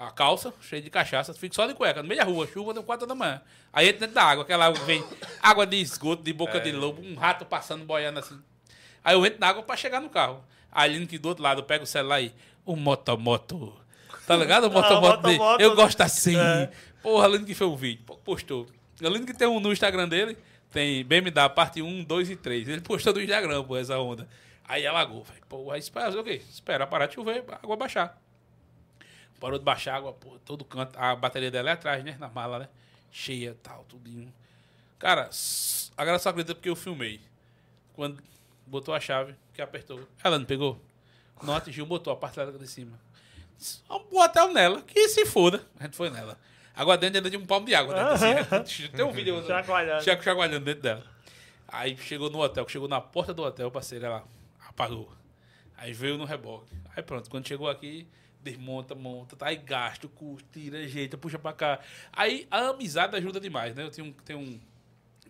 a 0.00 0.10
calça, 0.10 0.52
cheia 0.62 0.80
de 0.80 0.88
cachaça, 0.88 1.34
fico 1.34 1.54
só 1.54 1.66
de 1.66 1.74
cueca, 1.74 2.02
no 2.02 2.08
meio 2.08 2.18
da 2.18 2.26
rua, 2.26 2.46
chuva, 2.46 2.72
deu 2.72 2.82
4 2.82 3.06
da 3.06 3.14
manhã. 3.14 3.42
Aí 3.70 3.88
entra 3.88 4.00
dentro 4.00 4.14
da 4.14 4.22
água, 4.22 4.44
aquela 4.44 4.64
água 4.64 4.80
que 4.80 4.86
vem, 4.86 5.04
água 5.42 5.66
de 5.66 5.76
esgoto, 5.76 6.22
de 6.22 6.32
boca 6.32 6.58
de 6.58 6.72
lobo, 6.72 7.02
um 7.02 7.14
rato 7.14 7.44
passando, 7.44 7.84
boiando 7.84 8.18
assim. 8.18 8.40
Aí 9.04 9.14
eu 9.14 9.26
entro 9.26 9.38
na 9.38 9.48
água 9.48 9.62
pra 9.62 9.76
chegar 9.76 10.00
no 10.00 10.08
carro. 10.08 10.42
Aí 10.72 10.96
Link 10.96 11.18
do 11.18 11.28
outro 11.28 11.44
lado, 11.44 11.60
eu 11.60 11.64
pego 11.64 11.84
o 11.84 11.86
celular 11.86 12.16
aí, 12.16 12.32
o 12.64 12.76
motomoto. 12.76 13.78
Tá 14.26 14.36
ligado? 14.36 14.68
O 14.68 14.70
motomoto 14.70 15.22
dele. 15.22 15.38
motomoto. 15.38 15.62
Eu 15.62 15.76
gosto 15.76 16.00
assim. 16.00 16.36
É. 16.36 16.70
Porra, 17.02 17.28
Link 17.28 17.44
que 17.44 17.54
fez 17.54 17.70
o 17.70 17.76
vídeo, 17.76 18.02
postou. 18.24 18.66
Além 19.04 19.24
que 19.26 19.34
tem 19.34 19.48
um 19.48 19.60
no 19.60 19.70
Instagram 19.70 20.08
dele, 20.08 20.36
tem 20.70 21.04
BMW 21.04 21.50
parte 21.54 21.82
1, 21.82 22.04
2 22.04 22.30
e 22.30 22.36
3. 22.36 22.68
Ele 22.68 22.80
postou 22.80 23.12
no 23.12 23.20
Instagram, 23.20 23.64
pô, 23.64 23.76
essa 23.76 23.98
onda. 23.98 24.26
Aí 24.66 24.86
alagou, 24.86 25.24
velho. 25.24 25.40
Pô, 25.48 25.70
aí 25.70 25.80
espera, 25.80 26.18
o 26.18 26.24
quê? 26.24 26.40
Espera 26.48 26.86
parar 26.86 27.06
de 27.06 27.14
chover, 27.14 27.44
a 27.48 27.56
água 27.56 27.76
baixar. 27.76 28.18
Parou 29.40 29.58
de 29.58 29.64
baixar 29.64 29.96
água, 29.96 30.12
pô, 30.12 30.38
todo 30.44 30.64
canto. 30.64 30.96
A 30.98 31.16
bateria 31.16 31.50
dela 31.50 31.70
é 31.70 31.72
atrás, 31.72 32.04
né? 32.04 32.16
Na 32.20 32.28
mala, 32.28 32.58
né? 32.60 32.68
Cheia, 33.10 33.56
tal, 33.62 33.84
tudinho. 33.88 34.32
Cara, 34.98 35.30
agora 35.96 36.18
só 36.18 36.28
acredita 36.28 36.54
porque 36.54 36.68
eu 36.68 36.76
filmei. 36.76 37.20
Quando 37.94 38.22
botou 38.66 38.94
a 38.94 39.00
chave, 39.00 39.34
que 39.54 39.62
apertou. 39.62 40.06
Ela 40.22 40.38
não 40.38 40.44
pegou? 40.44 40.78
Não 41.42 41.56
atingiu, 41.56 41.86
botou 41.86 42.12
a 42.12 42.16
parte 42.16 42.38
lá 42.38 42.44
de 42.44 42.66
cima. 42.68 43.00
Vamos 43.88 44.12
hotel 44.12 44.52
nela, 44.52 44.82
que 44.82 45.08
se 45.08 45.24
foda. 45.24 45.64
A 45.78 45.84
gente 45.84 45.96
foi 45.96 46.10
nela. 46.10 46.38
Água 46.74 46.96
dentro 46.96 47.16
ainda 47.16 47.30
de 47.30 47.36
um 47.36 47.44
palmo 47.44 47.66
de 47.66 47.74
água. 47.74 47.94
Dentro, 47.94 48.56
assim. 48.56 48.88
Tem 48.94 49.04
um 49.04 49.12
vídeo. 49.12 49.42
Chacoalhando. 49.46 50.04
Chaco 50.04 50.22
chacoalhando 50.22 50.64
dentro 50.64 50.82
dela. 50.82 51.04
Aí 51.66 51.96
chegou 51.96 52.30
no 52.30 52.40
hotel, 52.40 52.68
chegou 52.68 52.88
na 52.88 53.00
porta 53.00 53.32
do 53.32 53.42
hotel, 53.42 53.70
parceiro, 53.70 54.04
ela 54.04 54.24
apagou. 54.68 55.10
Aí 55.76 55.92
veio 55.92 56.18
no 56.18 56.24
reboque. 56.24 56.74
Aí 56.94 57.02
pronto, 57.02 57.30
quando 57.30 57.46
chegou 57.46 57.68
aqui, 57.68 58.06
desmonta, 58.42 58.94
monta, 58.94 59.36
tá 59.36 59.48
aí 59.48 59.56
gasta, 59.56 60.08
custa, 60.08 60.48
tira, 60.52 60.78
ajeita, 60.78 61.18
puxa 61.18 61.38
pra 61.38 61.52
cá. 61.52 61.80
Aí 62.12 62.46
a 62.50 62.68
amizade 62.68 63.16
ajuda 63.16 63.40
demais, 63.40 63.74
né? 63.74 63.84
Eu 63.84 63.90
tinha 63.90 64.04
um, 64.04 64.12
tem 64.12 64.36
um, 64.36 64.58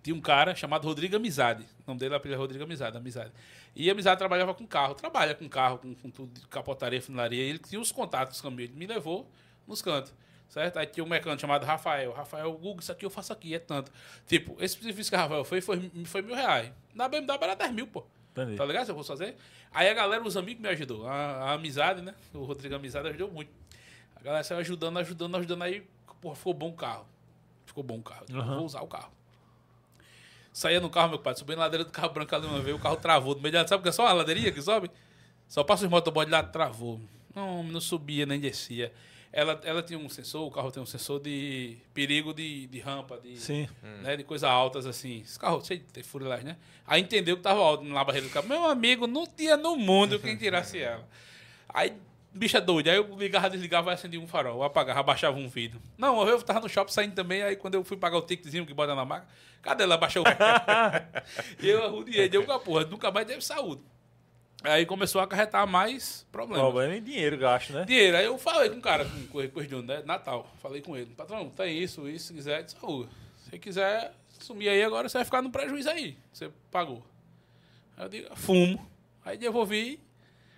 tinha 0.02 0.14
um 0.14 0.20
cara 0.20 0.54
chamado 0.54 0.86
Rodrigo 0.86 1.16
Amizade. 1.16 1.64
O 1.84 1.88
nome 1.88 2.00
dele 2.00 2.14
é 2.14 2.34
Rodrigo 2.34 2.64
Amizade, 2.64 2.96
Amizade. 2.96 3.32
E 3.74 3.88
a 3.88 3.92
Amizade 3.92 4.18
trabalhava 4.18 4.54
com 4.54 4.66
carro, 4.66 4.94
trabalha 4.94 5.34
com 5.34 5.48
carro, 5.48 5.78
com, 5.78 5.94
com 5.94 6.10
tudo, 6.10 6.48
capotaria, 6.48 7.00
funilaria. 7.02 7.42
Ele 7.42 7.58
tinha 7.58 7.80
os 7.80 7.92
contatos 7.92 8.40
caminhos, 8.40 8.70
ele 8.70 8.78
me 8.78 8.86
levou 8.86 9.30
nos 9.66 9.82
cantos. 9.82 10.12
Certo? 10.48 10.78
Aí 10.78 10.86
tinha 10.86 11.04
um 11.04 11.08
mecânico 11.08 11.40
chamado 11.40 11.64
Rafael. 11.64 12.12
Rafael, 12.12 12.52
Google, 12.52 12.80
isso 12.80 12.90
aqui 12.90 13.06
eu 13.06 13.10
faço 13.10 13.32
aqui, 13.32 13.54
é 13.54 13.58
tanto. 13.60 13.92
Tipo, 14.26 14.56
esse 14.60 14.76
serviço 14.82 15.08
que 15.08 15.16
o 15.16 15.18
Rafael 15.18 15.44
fez 15.44 15.64
foi, 15.64 15.90
foi 16.04 16.22
mil 16.22 16.34
reais. 16.34 16.72
Na 16.92 17.08
BMW 17.08 17.38
era 17.40 17.54
10 17.54 17.72
mil, 17.72 17.86
pô. 17.86 18.04
Entendi. 18.32 18.56
Tá 18.56 18.64
ligado? 18.64 18.84
Se 18.86 18.92
eu 18.92 18.96
fosse 18.96 19.08
fazer. 19.08 19.36
Aí 19.72 19.88
a 19.88 19.94
galera, 19.94 20.22
os 20.22 20.36
amigos 20.36 20.62
me 20.62 20.68
ajudou. 20.68 21.06
A, 21.06 21.14
a 21.14 21.52
amizade, 21.52 22.00
né? 22.02 22.14
O 22.32 22.44
Rodrigo 22.44 22.74
Amizade 22.74 23.08
ajudou 23.08 23.30
muito. 23.30 23.50
A 24.16 24.22
galera 24.22 24.44
saiu 24.44 24.60
ajudando, 24.60 24.98
ajudando, 24.98 25.36
ajudando. 25.36 25.62
Aí, 25.62 25.86
porra, 26.20 26.36
ficou 26.36 26.54
bom 26.54 26.68
o 26.68 26.74
carro. 26.74 27.06
Ficou 27.66 27.82
bom 27.82 27.98
o 27.98 28.02
carro. 28.02 28.26
Eu 28.28 28.40
Aham. 28.40 28.56
Vou 28.56 28.66
usar 28.66 28.82
o 28.82 28.86
carro. 28.86 29.10
Saía 30.52 30.80
no 30.80 30.90
carro, 30.90 31.10
meu 31.10 31.18
pai, 31.18 31.34
subi 31.36 31.54
na 31.54 31.62
ladeira 31.62 31.84
do 31.84 31.92
carro 31.92 32.10
branco 32.10 32.34
ali 32.34 32.46
uma 32.46 32.60
vez, 32.60 32.74
o 32.74 32.78
carro 32.78 32.96
travou. 32.96 33.34
No 33.36 33.40
meio 33.40 33.52
da, 33.52 33.66
sabe 33.66 33.82
que 33.82 33.88
é 33.88 33.92
só 33.92 34.02
uma 34.02 34.12
ladeirinha 34.12 34.50
que 34.50 34.60
sobe? 34.60 34.90
Só 35.46 35.62
passa 35.62 35.84
os 35.84 35.90
motoboys 35.90 36.28
lá, 36.28 36.42
travou. 36.42 37.00
Não, 37.34 37.62
não 37.62 37.80
subia 37.80 38.26
nem 38.26 38.40
descia. 38.40 38.92
Ela, 39.32 39.60
ela 39.62 39.80
tinha 39.80 39.98
um 39.98 40.08
sensor, 40.08 40.46
o 40.46 40.50
carro 40.50 40.72
tem 40.72 40.82
um 40.82 40.86
sensor 40.86 41.20
de 41.20 41.76
perigo 41.94 42.34
de, 42.34 42.66
de 42.66 42.80
rampa, 42.80 43.20
de, 43.20 43.36
Sim. 43.36 43.68
né, 44.02 44.16
de 44.16 44.24
coisas 44.24 44.48
altas 44.48 44.86
assim. 44.86 45.20
Esse 45.20 45.38
carro 45.38 45.64
cheio 45.64 45.84
de 45.92 46.02
furilagem, 46.02 46.46
né? 46.46 46.56
Aí 46.84 47.00
entendeu 47.00 47.36
que 47.36 47.42
tava 47.42 47.60
alto 47.60 47.84
na 47.84 48.02
barreira 48.02 48.26
do 48.26 48.32
carro. 48.32 48.48
Meu 48.48 48.66
amigo, 48.66 49.06
não 49.06 49.24
tinha 49.24 49.56
no 49.56 49.76
mundo 49.76 50.18
quem 50.18 50.36
tirasse 50.36 50.80
ela. 50.80 51.08
Aí, 51.68 51.92
bicha 52.32 52.60
doida. 52.60 52.90
Aí 52.90 52.96
eu 52.96 53.16
ligava, 53.16 53.48
desligava 53.48 53.92
acendia 53.92 54.20
um 54.20 54.26
farol. 54.26 54.56
Eu 54.56 54.62
apagava, 54.64 54.98
abaixava 54.98 55.38
um 55.38 55.48
vidro. 55.48 55.80
Não, 55.96 56.26
eu 56.26 56.42
tava 56.42 56.58
no 56.58 56.68
shopping 56.68 56.92
saindo 56.92 57.14
também. 57.14 57.42
Aí 57.42 57.54
quando 57.54 57.76
eu 57.76 57.84
fui 57.84 57.96
pagar 57.96 58.18
o 58.18 58.22
ticketzinho 58.22 58.66
que 58.66 58.74
bota 58.74 58.96
na 58.96 59.04
maca, 59.04 59.28
cadê 59.62 59.84
ela? 59.84 59.94
Abaixou 59.94 60.24
o 60.24 60.26
E 61.64 61.68
eu 61.68 61.84
arrudiei, 61.84 62.28
deu 62.28 62.42
uma 62.42 62.58
porra. 62.58 62.84
Nunca 62.84 63.12
mais 63.12 63.28
teve 63.28 63.42
saúde. 63.42 63.82
Aí 64.62 64.84
começou 64.84 65.20
a 65.20 65.24
acarretar 65.24 65.66
mais 65.66 66.26
problemas. 66.30 66.62
Problema 66.62 66.94
em 66.94 67.02
dinheiro 67.02 67.38
gasto, 67.38 67.72
né? 67.72 67.84
Dinheiro. 67.84 68.16
Aí 68.16 68.26
eu 68.26 68.36
falei 68.36 68.68
com 68.68 68.76
o 68.76 68.82
cara, 68.82 69.06
com 69.30 69.38
o 69.38 69.66
de 69.66 69.82
né? 69.82 70.02
Natal. 70.04 70.46
Falei 70.60 70.82
com 70.82 70.96
ele, 70.96 71.14
patrão, 71.14 71.48
tem 71.48 71.78
isso, 71.78 72.06
isso, 72.08 72.26
se 72.26 72.34
quiser, 72.34 72.62
de 72.62 72.72
saúde. 72.72 73.08
Se 73.48 73.58
quiser 73.58 74.12
sumir 74.38 74.68
aí 74.68 74.82
agora, 74.82 75.08
você 75.08 75.18
vai 75.18 75.24
ficar 75.24 75.40
no 75.40 75.50
prejuízo 75.50 75.88
aí. 75.88 76.16
Você 76.32 76.50
pagou. 76.70 77.02
Aí 77.96 78.04
eu 78.04 78.08
digo, 78.08 78.36
fumo. 78.36 78.86
Aí 79.24 79.38
devolvi, 79.38 79.98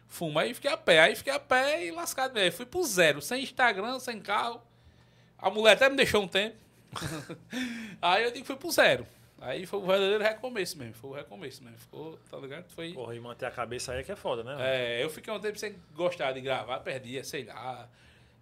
fumo. 0.09 0.39
Aí 0.39 0.53
fiquei 0.53 0.71
a 0.71 0.77
pé. 0.77 1.01
Aí 1.01 1.15
fiquei 1.15 1.33
a 1.33 1.39
pé 1.39 1.87
e 1.87 1.93
lascado 1.93 2.35
mesmo. 2.35 2.57
Fui 2.57 2.67
pro 2.67 2.83
zero, 2.83 3.23
sem 3.23 3.43
Instagram, 3.43 4.01
sem 4.01 4.21
carro. 4.21 4.61
A 5.39 5.49
mulher 5.49 5.73
até 5.73 5.89
me 5.89 5.97
deixou 5.97 6.23
um 6.23 6.29
tempo. 6.29 6.57
aí 8.03 8.25
eu 8.25 8.33
digo 8.33 8.45
fui 8.45 8.57
pro 8.57 8.71
zero. 8.71 9.07
Aí 9.45 9.67
foi 9.67 9.81
o 9.81 9.83
verdadeiro 9.87 10.23
recomeço 10.23 10.79
mesmo. 10.79 10.95
Foi 10.95 11.11
o 11.11 11.13
recomeço 11.15 11.63
mesmo. 11.65 11.79
Ficou, 11.79 12.17
tá 12.31 12.37
ligado? 12.39 12.69
Foi. 12.71 12.93
Porra, 12.93 13.15
e 13.17 13.21
manter 13.21 13.47
a 13.47 13.51
cabeça 13.51 13.93
aí 13.93 14.01
é 14.01 14.03
que 14.05 14.13
é 14.13 14.17
foda, 14.17 14.45
né? 14.45 14.57
É, 14.61 15.03
eu 15.05 15.11
fiquei 15.11 15.33
um 15.33 15.41
tempo 15.41 15.59
sem 15.59 15.75
gostar 15.95 16.31
de 16.33 16.41
gravar, 16.41 16.79
perdia, 16.81 17.25
sei 17.25 17.45
lá. 17.45 17.89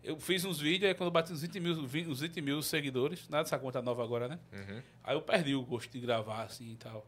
Eu 0.04 0.18
fiz 0.20 0.44
uns 0.44 0.58
vídeos, 0.60 0.88
aí 0.88 0.94
quando 0.94 1.08
eu 1.08 1.10
bati 1.10 1.32
uns 1.32 1.42
20 1.42 1.58
mil, 1.60 1.86
vi- 1.86 2.06
uns 2.06 2.20
20 2.20 2.40
mil 2.42 2.62
seguidores, 2.62 3.28
nada 3.28 3.44
dessa 3.44 3.58
conta 3.58 3.80
nova 3.82 4.02
agora, 4.02 4.28
né? 4.28 4.38
Uhum. 4.52 4.82
Aí 5.04 5.16
eu 5.16 5.22
perdi 5.22 5.54
o 5.54 5.62
gosto 5.62 5.90
de 5.90 6.00
gravar, 6.00 6.42
assim, 6.44 6.72
e 6.72 6.76
tal. 6.76 7.06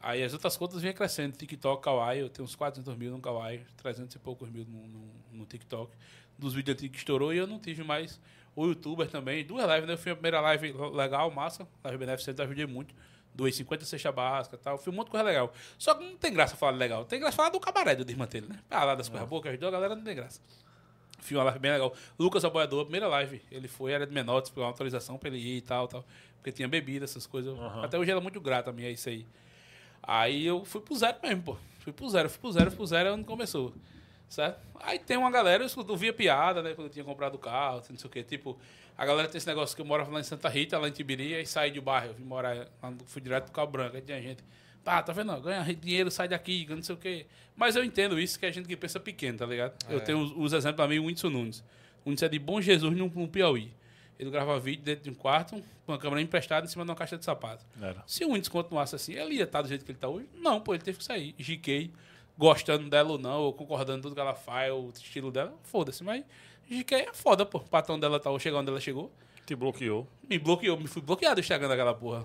Aí 0.00 0.22
as 0.22 0.32
outras 0.32 0.56
contas 0.56 0.80
vinham 0.80 0.94
crescendo, 0.94 1.36
TikTok, 1.36 1.82
Kawaii, 1.82 2.20
eu 2.20 2.28
tenho 2.28 2.44
uns 2.44 2.54
400 2.54 2.96
mil 2.96 3.10
no 3.10 3.20
Kawaii, 3.20 3.64
300 3.76 4.14
e 4.14 4.18
poucos 4.18 4.48
mil 4.48 4.64
no, 4.64 4.86
no, 4.86 5.10
no 5.32 5.46
TikTok. 5.46 5.92
Dos 6.38 6.54
vídeos 6.54 6.76
antigos 6.76 6.92
que 6.92 6.98
estourou 6.98 7.32
e 7.34 7.36
eu 7.38 7.46
não 7.48 7.58
tive 7.58 7.82
mais 7.82 8.20
o 8.54 8.66
YouTuber 8.66 9.08
também. 9.08 9.44
Duas 9.44 9.64
lives, 9.68 9.86
né? 9.88 9.94
Eu 9.94 9.98
fui 9.98 10.12
a 10.12 10.14
primeira 10.14 10.40
live 10.40 10.72
legal, 10.92 11.28
massa, 11.32 11.66
live 11.82 11.98
beneficente, 11.98 12.40
ajudei 12.40 12.66
muito. 12.66 12.94
Doei 13.38 13.52
50 13.52 13.84
cesta 13.84 14.10
básica 14.10 14.56
e 14.56 14.58
tal. 14.58 14.76
Fui 14.76 14.92
um 14.92 14.96
monte 14.96 15.06
de 15.06 15.10
coisa 15.12 15.24
legal. 15.24 15.52
Só 15.78 15.94
que 15.94 16.04
não 16.04 16.16
tem 16.16 16.32
graça 16.32 16.56
falar 16.56 16.72
de 16.72 16.78
legal. 16.78 17.04
Tem 17.04 17.20
graça 17.20 17.36
falar 17.36 17.50
do 17.50 17.60
cabaré 17.60 17.94
do 17.94 18.04
desmantelho, 18.04 18.48
né? 18.48 18.58
Ah, 18.68 18.82
lá 18.82 18.96
das 18.96 19.08
coisas 19.08 19.28
boas 19.28 19.42
que 19.42 19.48
ajudou, 19.50 19.68
a 19.68 19.72
galera 19.72 19.94
não 19.94 20.02
tem 20.02 20.16
graça. 20.16 20.40
Fiz 21.20 21.36
uma 21.36 21.44
live 21.44 21.60
bem 21.60 21.70
legal. 21.70 21.94
Lucas 22.18 22.44
Apoiador, 22.44 22.82
primeira 22.82 23.06
live. 23.06 23.40
Ele 23.52 23.68
foi, 23.68 23.92
era 23.92 24.04
de 24.04 24.12
Menotes, 24.12 24.50
pegou 24.50 24.64
uma 24.64 24.70
autorização 24.70 25.16
pra 25.16 25.28
ele 25.28 25.38
ir 25.38 25.58
e 25.58 25.60
tal, 25.60 25.86
tal. 25.86 26.04
Porque 26.34 26.50
tinha 26.50 26.66
bebida, 26.66 27.04
essas 27.04 27.28
coisas. 27.28 27.56
Aham. 27.56 27.84
Até 27.84 27.96
hoje 27.96 28.10
ela 28.10 28.20
é 28.20 28.22
muito 28.22 28.40
grata 28.40 28.70
a 28.70 28.72
mim, 28.72 28.82
é 28.82 28.90
isso 28.90 29.08
aí. 29.08 29.24
Aí 30.02 30.44
eu 30.44 30.64
fui 30.64 30.80
pro 30.80 30.96
zero 30.96 31.18
mesmo, 31.22 31.42
pô. 31.44 31.56
Fui 31.78 31.92
pro 31.92 32.08
zero, 32.10 32.28
fui 32.28 32.40
pro 32.40 32.50
zero, 32.50 32.70
fui 32.70 32.76
pro 32.76 32.86
zero, 32.86 33.08
é 33.08 33.12
onde 33.12 33.22
começou. 33.22 33.72
Certo? 34.28 34.60
Aí 34.80 34.98
tem 34.98 35.16
uma 35.16 35.30
galera, 35.30 35.62
eu 35.62 35.66
escuto- 35.66 35.92
eu 35.92 35.96
via 35.96 36.12
piada, 36.12 36.62
né? 36.62 36.74
Quando 36.74 36.88
eu 36.88 36.92
tinha 36.92 37.04
comprado 37.04 37.34
o 37.36 37.38
carro, 37.38 37.82
não 37.90 37.96
sei 37.96 38.06
o 38.06 38.10
quê. 38.10 38.22
Tipo, 38.22 38.58
a 38.96 39.06
galera 39.06 39.26
tem 39.28 39.38
esse 39.38 39.46
negócio 39.46 39.74
que 39.74 39.80
eu 39.80 39.86
morava 39.86 40.10
lá 40.12 40.20
em 40.20 40.24
Santa 40.24 40.48
Rita, 40.48 40.78
lá 40.78 40.88
em 40.88 40.92
Tibiri, 40.92 41.34
aí 41.34 41.46
saí 41.46 41.70
do 41.70 41.80
bairro, 41.80 42.08
eu 42.08 42.14
vim 42.14 42.24
morar, 42.24 42.54
lá 42.82 42.92
fui 43.06 43.22
direto 43.22 43.46
do 43.46 43.52
Cabo 43.52 43.72
Branco, 43.72 43.96
aí 43.96 44.02
tinha 44.02 44.20
gente. 44.20 44.42
Tá, 44.84 45.02
tá 45.02 45.12
vendo? 45.12 45.38
Ganha 45.40 45.62
dinheiro, 45.74 46.10
sai 46.10 46.28
daqui, 46.28 46.66
não 46.68 46.82
sei 46.82 46.94
o 46.94 46.98
quê. 46.98 47.26
Mas 47.56 47.74
eu 47.76 47.82
entendo 47.84 48.18
isso, 48.20 48.38
que 48.38 48.46
é 48.46 48.52
gente 48.52 48.68
que 48.68 48.76
pensa 48.76 49.00
pequeno, 49.00 49.38
tá 49.38 49.46
ligado? 49.46 49.74
Eu 49.88 49.98
É. 49.98 50.00
tenho 50.00 50.18
os, 50.20 50.32
os 50.36 50.52
exemplos 50.52 50.76
pra 50.76 50.86
mim, 50.88 50.98
o 50.98 51.04
Whindersson 51.06 51.30
Nunes. 51.30 51.60
O 52.04 52.10
Whindersson 52.10 52.26
é 52.26 52.28
de 52.28 52.38
Bom 52.38 52.60
Jesus, 52.60 52.96
no, 52.96 53.08
no 53.08 53.28
Piauí. 53.28 53.72
Ele 54.18 54.30
grava 54.30 54.58
vídeo 54.58 54.82
dentro 54.82 55.04
de 55.04 55.10
um 55.10 55.14
quarto, 55.14 55.62
com 55.86 55.92
uma 55.92 55.98
câmera 55.98 56.20
emprestada 56.20 56.66
em 56.66 56.68
cima 56.68 56.84
de 56.84 56.90
uma 56.90 56.96
caixa 56.96 57.16
de 57.18 57.24
sapato. 57.24 57.64
Era. 57.80 58.02
Se 58.06 58.24
o 58.24 58.28
Whindersson 58.28 58.50
continuasse 58.52 58.94
assim, 58.94 59.14
ele 59.14 59.34
ia 59.34 59.44
estar 59.44 59.62
do 59.62 59.68
jeito 59.68 59.84
que 59.84 59.90
ele 59.90 59.96
está 59.98 60.08
hoje? 60.08 60.28
Não, 60.34 60.60
pô, 60.60 60.74
ele 60.74 60.82
teve 60.82 60.98
que 60.98 61.04
sair. 61.04 61.34
GK, 61.38 61.90
gostando 62.38 62.88
dela 62.88 63.10
ou 63.10 63.18
não, 63.18 63.40
ou 63.42 63.52
concordando 63.52 63.98
com 63.98 64.02
tudo 64.04 64.14
que 64.14 64.20
ela 64.20 64.34
faz, 64.34 64.72
o 64.72 64.90
estilo 64.94 65.30
dela, 65.32 65.52
foda-se. 65.64 66.02
Mas 66.04 66.24
GK 66.70 66.94
é 66.94 67.12
foda, 67.12 67.44
pô. 67.44 67.58
O 67.58 67.62
patrão 67.62 67.98
dela 67.98 68.20
tá 68.20 68.30
chegar 68.38 68.58
onde 68.58 68.70
ela 68.70 68.80
chegou. 68.80 69.10
Te 69.44 69.54
bloqueou. 69.56 70.06
Me 70.28 70.38
bloqueou, 70.38 70.78
me 70.78 70.86
fui 70.86 71.02
bloqueado 71.02 71.36
do 71.36 71.40
Instagram 71.40 71.68
daquela 71.68 71.94
porra. 71.94 72.24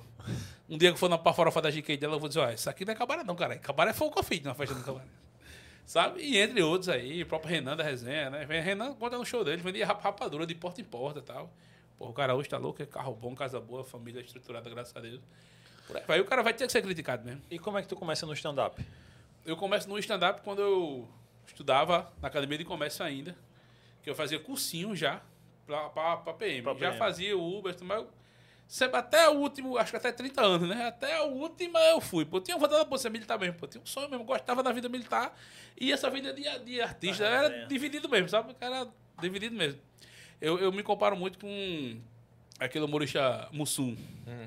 Um 0.70 0.78
dia 0.78 0.90
que 0.90 0.96
eu 0.96 0.98
for 1.00 1.10
na 1.10 1.18
farofa 1.18 1.62
da 1.62 1.72
GK 1.72 1.98
dela, 1.98 2.16
eu 2.16 2.20
vou 2.20 2.28
dizer, 2.28 2.42
ó, 2.42 2.50
isso 2.52 2.70
aqui 2.70 2.86
não 2.86 2.94
é 2.94 2.96
cabaré 2.96 3.24
não, 3.24 3.36
cara. 3.36 3.58
Cabaré 3.58 3.92
foi 3.94 4.08
o 4.08 4.12
que 4.12 4.20
eu 4.20 4.24
fiz 4.24 4.42
na 4.42 4.54
festa 4.54 4.76
do 4.76 4.84
cabaré. 4.84 5.06
Sabe? 5.86 6.22
E 6.22 6.38
entre 6.38 6.62
outros 6.62 6.88
aí, 6.90 7.24
o 7.24 7.26
próprio 7.26 7.50
Renan 7.52 7.76
da 7.76 7.84
resenha, 7.84 8.30
né? 8.30 8.46
Renan 8.46 8.94
conta 8.94 9.18
no 9.18 9.26
show 9.26 9.44
dele, 9.44 9.62
vendia 9.62 9.86
rap- 9.86 10.02
rapadura 10.02 10.46
de 10.46 10.56
porta 10.56 10.80
em 10.80 10.84
porta 10.86 11.20
e 11.20 11.22
tal. 11.24 11.50
Pô, 11.98 12.08
o 12.08 12.14
cara 12.14 12.34
hoje 12.36 12.48
tá 12.48 12.58
louco, 12.58 12.82
é 12.82 12.86
carro 12.86 13.14
bom, 13.14 13.36
casa 13.36 13.60
boa, 13.60 13.84
família 13.84 14.22
estruturada, 14.22 14.70
graças 14.70 14.96
a 14.96 15.00
Deus. 15.02 15.20
Por 15.88 15.98
aí 15.98 16.04
vai, 16.08 16.20
o 16.22 16.26
cara 16.26 16.42
vai 16.42 16.54
ter 16.54 16.66
que 16.66 16.72
ser 16.72 16.82
criticado 16.82 17.26
mesmo. 17.26 17.42
E 17.52 17.60
como 17.60 17.78
é 17.78 17.82
que 17.82 17.88
tu 17.88 17.96
começa 17.98 18.26
no 18.26 18.34
stand-up? 18.34 18.82
Eu 19.46 19.58
começo 19.58 19.90
no 19.90 19.98
stand-up 20.00 20.42
quando 20.42 20.62
eu 20.62 21.08
estudava 21.46 22.12
na 22.22 22.28
academia 22.28 22.58
de 22.58 22.66
comércio 22.66 23.04
ainda, 23.04 23.36
que 24.02 24.10
eu 24.10 24.16
fazia 24.16 24.40
cursinho 24.40 24.96
já 24.96 25.22
pra 25.66 26.34
PM. 26.38 26.62
Pra 26.62 26.74
já 26.74 26.80
PM. 26.88 26.98
fazia 26.98 27.38
o 27.38 27.58
Uber, 27.60 27.76
mas 27.82 27.98
eu, 28.00 28.10
sempre 28.68 28.98
até 28.98 29.30
o 29.30 29.34
último, 29.34 29.78
acho 29.78 29.92
que 29.92 29.98
até 29.98 30.12
30 30.12 30.42
anos, 30.42 30.70
né? 30.70 30.88
Até 30.88 31.18
a 31.18 31.24
última 31.24 31.80
eu 31.80 32.00
fui. 32.00 32.24
Pô, 32.26 32.38
eu 32.38 32.42
tinha 32.42 32.58
vontade 32.58 32.90
de 32.90 33.02
ser 33.02 33.10
militar 33.10 33.38
mesmo, 33.38 33.56
pô. 33.60 33.66
Eu 33.66 33.70
Tinha 33.70 33.82
um 33.84 33.86
sonho 33.86 34.10
mesmo, 34.10 34.24
gostava 34.24 34.64
da 34.64 34.72
vida 34.72 34.88
militar 34.88 35.38
e 35.80 35.92
essa 35.92 36.10
vida 36.10 36.34
de, 36.34 36.44
de 36.60 36.82
artista 36.82 37.26
Ah, 37.26 37.28
era 37.46 37.48
é. 37.56 37.66
dividido 37.66 38.08
mesmo, 38.08 38.30
sabe? 38.30 38.56
Era 38.62 38.88
dividido 39.20 39.56
mesmo. 39.56 39.80
Eu, 40.40 40.58
eu 40.60 40.72
me 40.72 40.84
comparo 40.84 41.16
muito 41.18 41.38
com 41.40 42.02
aquele 42.64 42.86
humorista 42.86 43.48
Mussum. 43.52 43.96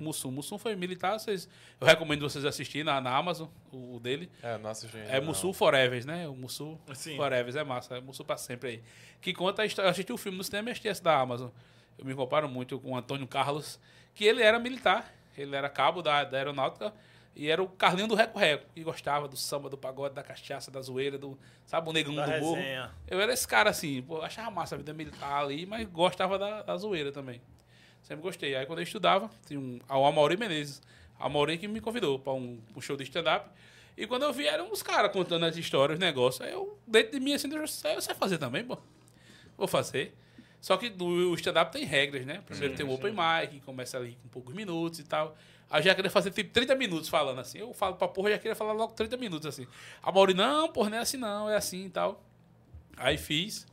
Mussum. 0.01 0.31
Mussum 0.31 0.59
foi 0.59 0.75
militar, 0.75 1.19
vocês, 1.19 1.49
eu 1.81 1.87
recomendo 1.87 2.29
vocês 2.29 2.45
assistirem 2.45 2.85
na, 2.85 3.01
na 3.01 3.17
Amazon, 3.17 3.49
o, 3.73 3.97
o 3.97 4.01
dele. 4.01 4.31
É, 4.43 4.57
nossa, 4.59 4.89
gente. 4.89 5.09
É 5.11 5.21
Mussul 5.21 5.53
Forever, 5.53 6.05
né? 6.07 6.27
O 6.29 6.35
Mussul 6.35 6.79
Sim. 6.95 7.17
Forever 7.17 7.57
é 7.57 7.65
massa, 7.65 7.97
é 7.97 8.01
Mussul 8.01 8.25
pra 8.25 8.37
sempre 8.37 8.69
aí. 8.71 8.83
Que 9.21 9.33
conta 9.33 9.63
a 9.63 9.67
história. 9.67 9.89
Eu 9.89 9.93
assisti 9.93 10.13
o 10.13 10.17
filme 10.17 10.37
no 10.39 10.45
cinema 10.45 10.71
e 10.71 11.01
da 11.01 11.19
Amazon. 11.19 11.51
Eu 11.99 12.05
me 12.05 12.15
comparo 12.15 12.49
muito 12.49 12.79
com 12.79 12.93
o 12.93 12.97
Antônio 12.97 13.27
Carlos, 13.27 13.79
que 14.15 14.25
ele 14.25 14.43
era 14.43 14.59
militar, 14.59 15.13
ele 15.37 15.55
era 15.57 15.69
cabo 15.69 16.03
da, 16.03 16.25
da 16.25 16.37
aeronáutica 16.37 16.93
e 17.35 17.51
era 17.51 17.63
o 17.63 17.69
Carlinho 17.69 18.09
do 18.09 18.15
Reco 18.15 18.39
Reco, 18.39 18.65
que 18.75 18.83
gostava 18.83 19.29
do 19.29 19.37
samba, 19.37 19.69
do 19.69 19.77
pagode, 19.77 20.15
da 20.15 20.23
cachaça, 20.23 20.71
da 20.71 20.81
zoeira, 20.81 21.19
do, 21.19 21.39
sabe, 21.67 21.89
o 21.91 21.93
negão 21.93 22.15
Da 22.15 22.25
do 22.25 22.41
morro. 22.41 22.55
resenha. 22.55 22.91
Eu 23.07 23.21
era 23.21 23.33
esse 23.33 23.47
cara 23.47 23.69
assim, 23.69 24.01
pô, 24.01 24.23
achava 24.23 24.51
massa 24.51 24.75
a 24.75 24.79
vida 24.79 24.95
militar 24.95 25.43
ali, 25.43 25.67
mas 25.67 25.87
gostava 25.87 26.39
da, 26.39 26.63
da 26.63 26.77
zoeira 26.79 27.13
também. 27.13 27.43
Sempre 28.07 28.23
gostei. 28.23 28.55
Aí 28.55 28.65
quando 28.67 28.79
eu 28.79 28.85
estudava, 28.85 29.29
tinha 29.47 29.59
um, 29.59 29.81
o 29.89 30.07
Amaury 30.07 30.37
Menezes. 30.37 30.81
A 31.19 31.27
Amaury 31.27 31.59
que 31.59 31.67
me 31.67 31.81
convidou 31.81 32.21
para 32.21 32.33
um, 32.33 32.61
um 32.77 32.81
show 32.81 32.97
de 32.97 33.03
stand-up. 33.03 33.51
E 33.97 34.07
quando 34.07 34.23
eu 34.23 34.33
vi, 34.33 34.47
eram 34.47 34.71
os 34.71 34.81
caras 34.81 35.11
contando 35.11 35.45
as 35.45 35.57
histórias, 35.57 35.99
os 35.99 36.01
negócios. 36.01 36.41
Aí 36.41 36.53
eu, 36.53 36.79
dentro 36.87 37.19
de 37.19 37.21
mim, 37.21 37.33
assim, 37.33 37.53
eu 37.53 37.67
sei, 37.67 37.97
eu 37.97 38.01
sei 38.01 38.15
fazer 38.15 38.39
também, 38.39 38.65
pô. 38.65 38.79
Vou 39.59 39.67
fazer. 39.67 40.15
Só 40.61 40.77
que 40.77 40.89
no 40.89 41.35
stand-up 41.35 41.73
tem 41.73 41.85
regras, 41.85 42.25
né? 42.25 42.43
Primeiro 42.47 42.77
tem 42.77 42.87
o 42.87 42.93
open 42.93 43.11
mic, 43.11 43.55
que 43.55 43.61
começa 43.61 43.97
ali 43.97 44.17
com 44.23 44.29
poucos 44.29 44.55
minutos 44.55 45.01
e 45.01 45.03
tal. 45.03 45.37
Aí 45.69 45.81
eu 45.81 45.85
já 45.87 45.95
queria 45.97 46.11
fazer 46.11 46.31
tipo 46.31 46.53
30 46.53 46.77
minutos 46.77 47.09
falando 47.09 47.41
assim. 47.41 47.59
Eu 47.59 47.75
falo 47.75 47.97
pra 47.97 48.07
porra, 48.07 48.31
já 48.31 48.39
queria 48.39 48.55
falar 48.55 48.73
logo 48.73 48.93
30 48.93 49.17
minutos 49.17 49.49
assim. 49.49 49.67
A 50.01 50.13
Mauri, 50.13 50.33
não, 50.33 50.69
porra, 50.69 50.91
não 50.91 50.99
é 50.99 51.01
assim 51.01 51.17
não, 51.17 51.51
é 51.51 51.57
assim 51.57 51.87
e 51.87 51.91
tal. 51.91 52.23
Aí 52.97 53.19
fiz, 53.19 53.67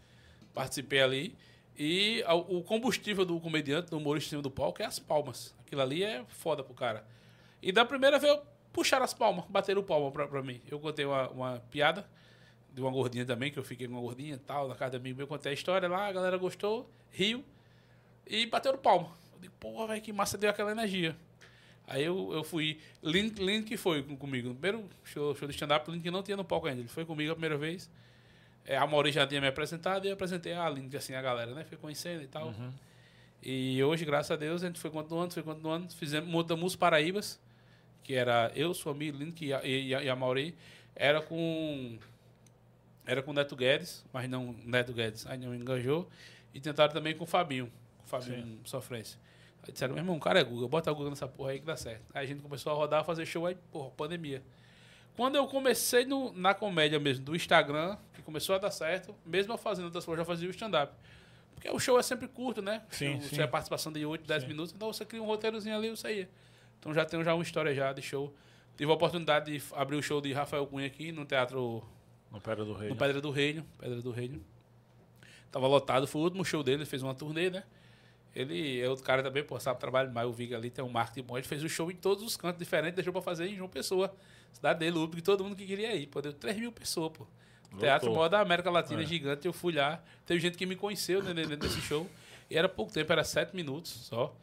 participei 0.56 1.02
ali. 1.04 1.36
E 1.78 2.24
o 2.28 2.62
combustível 2.62 3.26
do 3.26 3.40
comediante, 3.40 3.90
do 3.90 3.98
humorista 3.98 4.28
em 4.28 4.30
cima 4.32 4.42
do 4.42 4.52
palco, 4.52 4.82
é 4.82 4.86
as 4.86 5.00
palmas. 5.00 5.56
Aquilo 5.66 5.82
ali 5.82 6.04
é 6.04 6.24
foda 6.28 6.64
pro 6.64 6.74
cara. 6.74 7.04
E 7.62 7.72
da 7.72 7.84
primeira 7.84 8.20
vez, 8.20 8.32
eu 8.32 8.42
puxaram 8.72 9.04
as 9.06 9.14
palmas, 9.14 9.46
bateram 9.50 9.82
palma 9.84 10.12
pra, 10.12 10.28
pra 10.28 10.44
mim. 10.44 10.62
Eu 10.70 10.80
contei 10.80 11.04
uma, 11.06 11.30
uma 11.30 11.64
piada 11.72 12.06
de 12.74 12.82
uma 12.82 12.92
gordinha 12.92 13.26
também, 13.26 13.52
que 13.52 13.58
eu 13.58 13.64
fiquei 13.64 13.88
com 13.88 13.94
uma 13.94 14.02
gordinha 14.02 14.36
e 14.36 14.38
tal, 14.40 14.68
na 14.68 14.76
casa 14.76 14.92
do 14.92 14.98
amigo 14.98 15.18
meu, 15.18 15.28
contei 15.28 15.52
a 15.52 15.54
história 15.54 15.88
lá, 15.88 16.08
a 16.08 16.12
galera 16.12 16.38
gostou, 16.38 16.90
riu 17.12 17.44
e 18.28 18.46
bateram 18.46 18.78
palma. 18.78 19.10
Eu 19.34 19.40
digo, 19.42 19.54
porra, 19.60 19.88
velho, 19.88 20.02
que 20.02 20.12
massa 20.14 20.38
deu 20.38 20.50
aquela 20.50 20.72
energia. 20.72 21.16
Aí 21.88 22.04
eu, 22.04 22.32
eu 22.34 22.44
fui. 22.44 22.80
Link, 23.02 23.40
Link 23.44 23.76
foi 23.78 24.02
com- 24.04 24.16
comigo. 24.16 24.48
No 24.50 24.56
primeiro 24.56 24.88
show, 25.04 25.36
show 25.36 25.48
de 25.48 25.54
stand-up, 25.54 25.90
Link 25.92 26.10
não 26.10 26.24
tinha 26.24 26.38
no 26.38 26.44
palco 26.46 26.68
ainda. 26.68 26.80
Ele 26.82 26.88
foi 26.88 27.04
comigo 27.06 27.32
a 27.32 27.36
primeira 27.36 27.58
vez. 27.58 27.90
É, 28.66 28.78
a 28.78 28.88
Mauri 28.88 29.12
já 29.12 29.28
tinha 29.28 29.42
me 29.42 29.48
apresentado 29.48 30.06
e 30.06 30.10
eu 30.10 30.14
apresentei 30.14 30.54
a 30.54 30.70
Link, 30.70 30.96
assim, 30.96 31.14
a 31.16 31.22
galera, 31.22 31.54
né? 31.54 31.64
Foi 31.66 31.78
conhecendo 31.78 32.24
e 32.24 32.28
tal. 32.28 32.54
E 33.42 33.84
hoje, 33.84 34.06
graças 34.06 34.32
a 34.32 34.36
Deus, 34.38 34.64
a 34.64 34.68
gente 34.68 34.80
foi 34.80 34.90
continuando, 34.90 35.34
foi 35.34 35.44
continuando. 35.44 35.94
Fizemos, 35.94 36.30
montamos 36.30 36.66
os 36.68 36.76
Paraíbas, 36.78 37.42
que 38.04 38.14
era 38.14 38.52
eu, 38.56 38.74
sua 38.74 38.94
amiga 38.94 39.18
Link 39.18 39.46
e 39.46 39.54
a, 39.54 39.66
e, 39.66 39.94
a- 39.94 40.04
e 40.04 40.10
a 40.10 40.16
Mauri. 40.16 40.56
Era 40.96 41.22
com. 41.22 41.98
Era 43.06 43.22
com 43.22 43.32
o 43.32 43.34
Neto 43.34 43.56
Guedes, 43.56 44.06
mas 44.14 44.30
não 44.30 44.56
Neto 44.64 44.94
Guedes, 44.94 45.26
aí 45.28 45.38
não 45.38 45.54
engajou. 45.54 46.10
E 46.54 46.60
tentaram 46.62 46.94
também 46.94 47.14
com 47.16 47.26
o 47.26 47.28
Fabinho, 47.28 47.66
com 47.98 48.06
o 48.06 48.08
Fabinho 48.08 48.60
Sofrência. 48.64 49.20
Aí 49.64 49.74
disseram, 49.74 49.94
meu 49.94 50.02
irmão, 50.04 50.16
o 50.16 50.20
cara 50.20 50.40
é 50.40 50.44
Google, 50.44 50.70
bota 50.70 50.90
o 50.92 50.96
Google 50.96 51.10
nessa 51.10 51.28
porra 51.28 51.52
aí 51.52 51.60
que 51.60 51.66
dá 51.66 51.76
certo. 51.76 52.04
Aí 52.14 52.24
a 52.24 52.28
gente 52.28 52.42
começou 52.42 52.72
a 52.72 52.76
rodar, 52.76 53.02
a 53.02 53.04
fazer 53.04 53.26
show 53.26 53.46
aí, 53.46 53.56
porra, 53.72 53.90
pandemia. 53.92 54.42
Quando 55.16 55.36
eu 55.36 55.46
comecei 55.48 56.06
no, 56.06 56.32
na 56.34 56.54
comédia 56.54 57.00
mesmo, 57.00 57.24
do 57.26 57.36
Instagram, 57.36 57.98
que 58.14 58.22
começou 58.22 58.56
a 58.56 58.58
dar 58.58 58.72
certo, 58.72 59.16
mesmo 59.26 59.54
eu 59.54 59.58
fazendo 59.58 59.86
outras 59.86 60.04
coisas, 60.06 60.20
eu 60.20 60.26
já 60.26 60.28
fazia 60.28 60.48
o 60.48 60.52
stand-up. 60.52 60.94
Porque 61.54 61.70
o 61.70 61.80
show 61.80 62.00
é 62.00 62.04
sempre 62.04 62.28
curto, 62.28 62.62
né? 62.62 62.82
Sim, 62.90 63.20
Você 63.22 63.36
sim. 63.36 63.42
é 63.42 63.48
participação 63.48 63.92
de 63.92 64.06
8, 64.06 64.26
10 64.28 64.42
Sim. 64.42 64.48
minutos, 64.50 64.74
então 64.74 64.92
você 64.92 65.06
cria 65.06 65.22
um 65.22 65.26
roteirozinho 65.26 65.76
ali 65.76 65.88
e 65.88 65.92
você 65.92 66.14
ia. 66.20 66.30
Então 66.80 66.94
já 66.94 67.06
tenho 67.06 67.24
já 67.24 67.34
uma 67.34 67.44
história 67.44 67.74
já 67.74 67.94
de 67.94 68.02
show. 68.02 68.34
Tive 68.76 68.92
a 68.92 68.96
oportunidade 68.96 69.58
de 69.58 69.64
abrir 69.76 69.96
o 69.98 70.02
show 70.02 70.20
de 70.20 70.34
Rafael 70.34 70.66
Cunha 70.66 70.88
aqui 70.88 71.12
no 71.12 71.26
Teatro 71.26 71.84
No 72.32 72.42
Pedra 72.42 72.66
do 72.66 72.74
Rei. 72.74 72.90
no 72.90 72.96
Pedra 72.96 73.22
do 73.22 73.30
Reino. 73.30 73.66
Pedra 73.78 74.02
do 74.02 74.12
Reino. 74.12 74.44
Tava 75.52 75.68
lotado, 75.68 76.08
foi 76.08 76.22
o 76.22 76.24
último 76.24 76.44
show 76.44 76.64
dele, 76.64 76.78
ele 76.80 76.86
fez 76.86 77.04
uma 77.04 77.14
turnê, 77.14 77.50
né? 77.52 77.64
Ele 78.36 78.82
é 78.82 78.90
outro 78.90 79.06
cara 79.06 79.22
também, 79.22 79.44
pô, 79.44 79.60
sabe 79.60 79.80
trabalho 79.80 80.08
demais. 80.08 80.28
O 80.28 80.34
Vig 80.34 80.56
ali 80.56 80.72
tem 80.72 80.84
um 80.84 80.90
marketing 80.90 81.22
bom. 81.28 81.38
Ele 81.38 81.46
fez 81.46 81.64
o 81.64 81.70
show 81.70 81.92
em 81.92 81.96
todos 81.96 82.24
os 82.24 82.36
cantos 82.36 82.58
diferentes, 82.58 82.96
deixou 82.96 83.14
pra 83.14 83.22
fazer 83.22 83.46
em 83.48 83.56
João 83.56 83.70
Pessoa. 83.70 84.12
Cidade 84.54 84.80
dele, 84.80 84.92
Lúpico, 84.92 85.22
todo 85.22 85.44
mundo 85.44 85.56
que 85.56 85.66
queria 85.66 85.94
ir. 85.96 86.08
Pô, 86.08 86.22
deu 86.22 86.32
3 86.34 86.58
mil 86.58 86.72
pessoas, 86.72 87.12
pô. 87.12 87.28
Teatro 87.80 88.12
maior 88.14 88.30
da 88.30 88.40
América 88.40 88.70
Latina, 88.70 89.02
É. 89.02 89.06
gigante. 89.06 89.46
Eu 89.48 89.54
fui 89.54 89.74
lá. 89.74 90.02
Teve 90.26 90.40
gente 90.40 90.58
que 90.58 90.66
me 90.66 90.76
conheceu 90.76 91.24
né, 91.24 91.34
dentro 91.34 91.58
desse 91.58 91.82
show. 91.82 92.08
E 92.50 92.56
era 92.58 92.70
pouco 92.70 92.92
tempo, 92.94 93.12
era 93.12 93.24
7 93.24 93.56
minutos 93.56 93.92
só. 93.92 94.34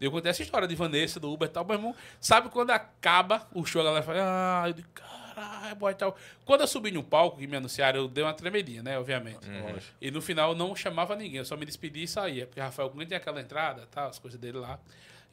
Eu 0.00 0.10
contei 0.10 0.30
essa 0.30 0.42
história 0.42 0.66
de 0.66 0.74
Vanessa, 0.74 1.20
do 1.20 1.30
Uber 1.30 1.46
e 1.46 1.52
tal. 1.52 1.62
Meu 1.64 1.74
irmão, 1.76 1.94
sabe 2.18 2.48
quando 2.48 2.70
acaba 2.70 3.46
o 3.54 3.66
show, 3.66 3.82
a 3.82 3.84
galera 3.84 4.02
fala, 4.02 4.18
ah, 4.64 4.68
eu 4.68 4.72
digo, 4.72 4.88
caralho, 4.94 5.76
boy, 5.76 5.94
tal. 5.94 6.16
Quando 6.46 6.62
eu 6.62 6.66
subi 6.66 6.90
no 6.90 7.02
palco 7.04 7.36
que 7.36 7.46
me 7.46 7.54
anunciaram, 7.54 8.00
eu 8.00 8.08
dei 8.08 8.24
uma 8.24 8.32
tremedinha, 8.32 8.82
né, 8.82 8.98
obviamente. 8.98 9.46
Lógico. 9.46 9.94
E 10.00 10.10
no 10.10 10.22
final 10.22 10.52
eu 10.52 10.56
não 10.56 10.74
chamava 10.74 11.14
ninguém, 11.14 11.36
eu 11.40 11.44
só 11.44 11.54
me 11.54 11.66
despedia 11.66 12.02
e 12.04 12.08
saía. 12.08 12.46
Porque 12.46 12.60
Rafael 12.60 12.88
Cunha 12.88 13.04
tinha 13.04 13.18
aquela 13.18 13.42
entrada, 13.42 13.86
tal, 13.90 14.08
as 14.08 14.18
coisas 14.18 14.40
dele 14.40 14.56
lá. 14.56 14.80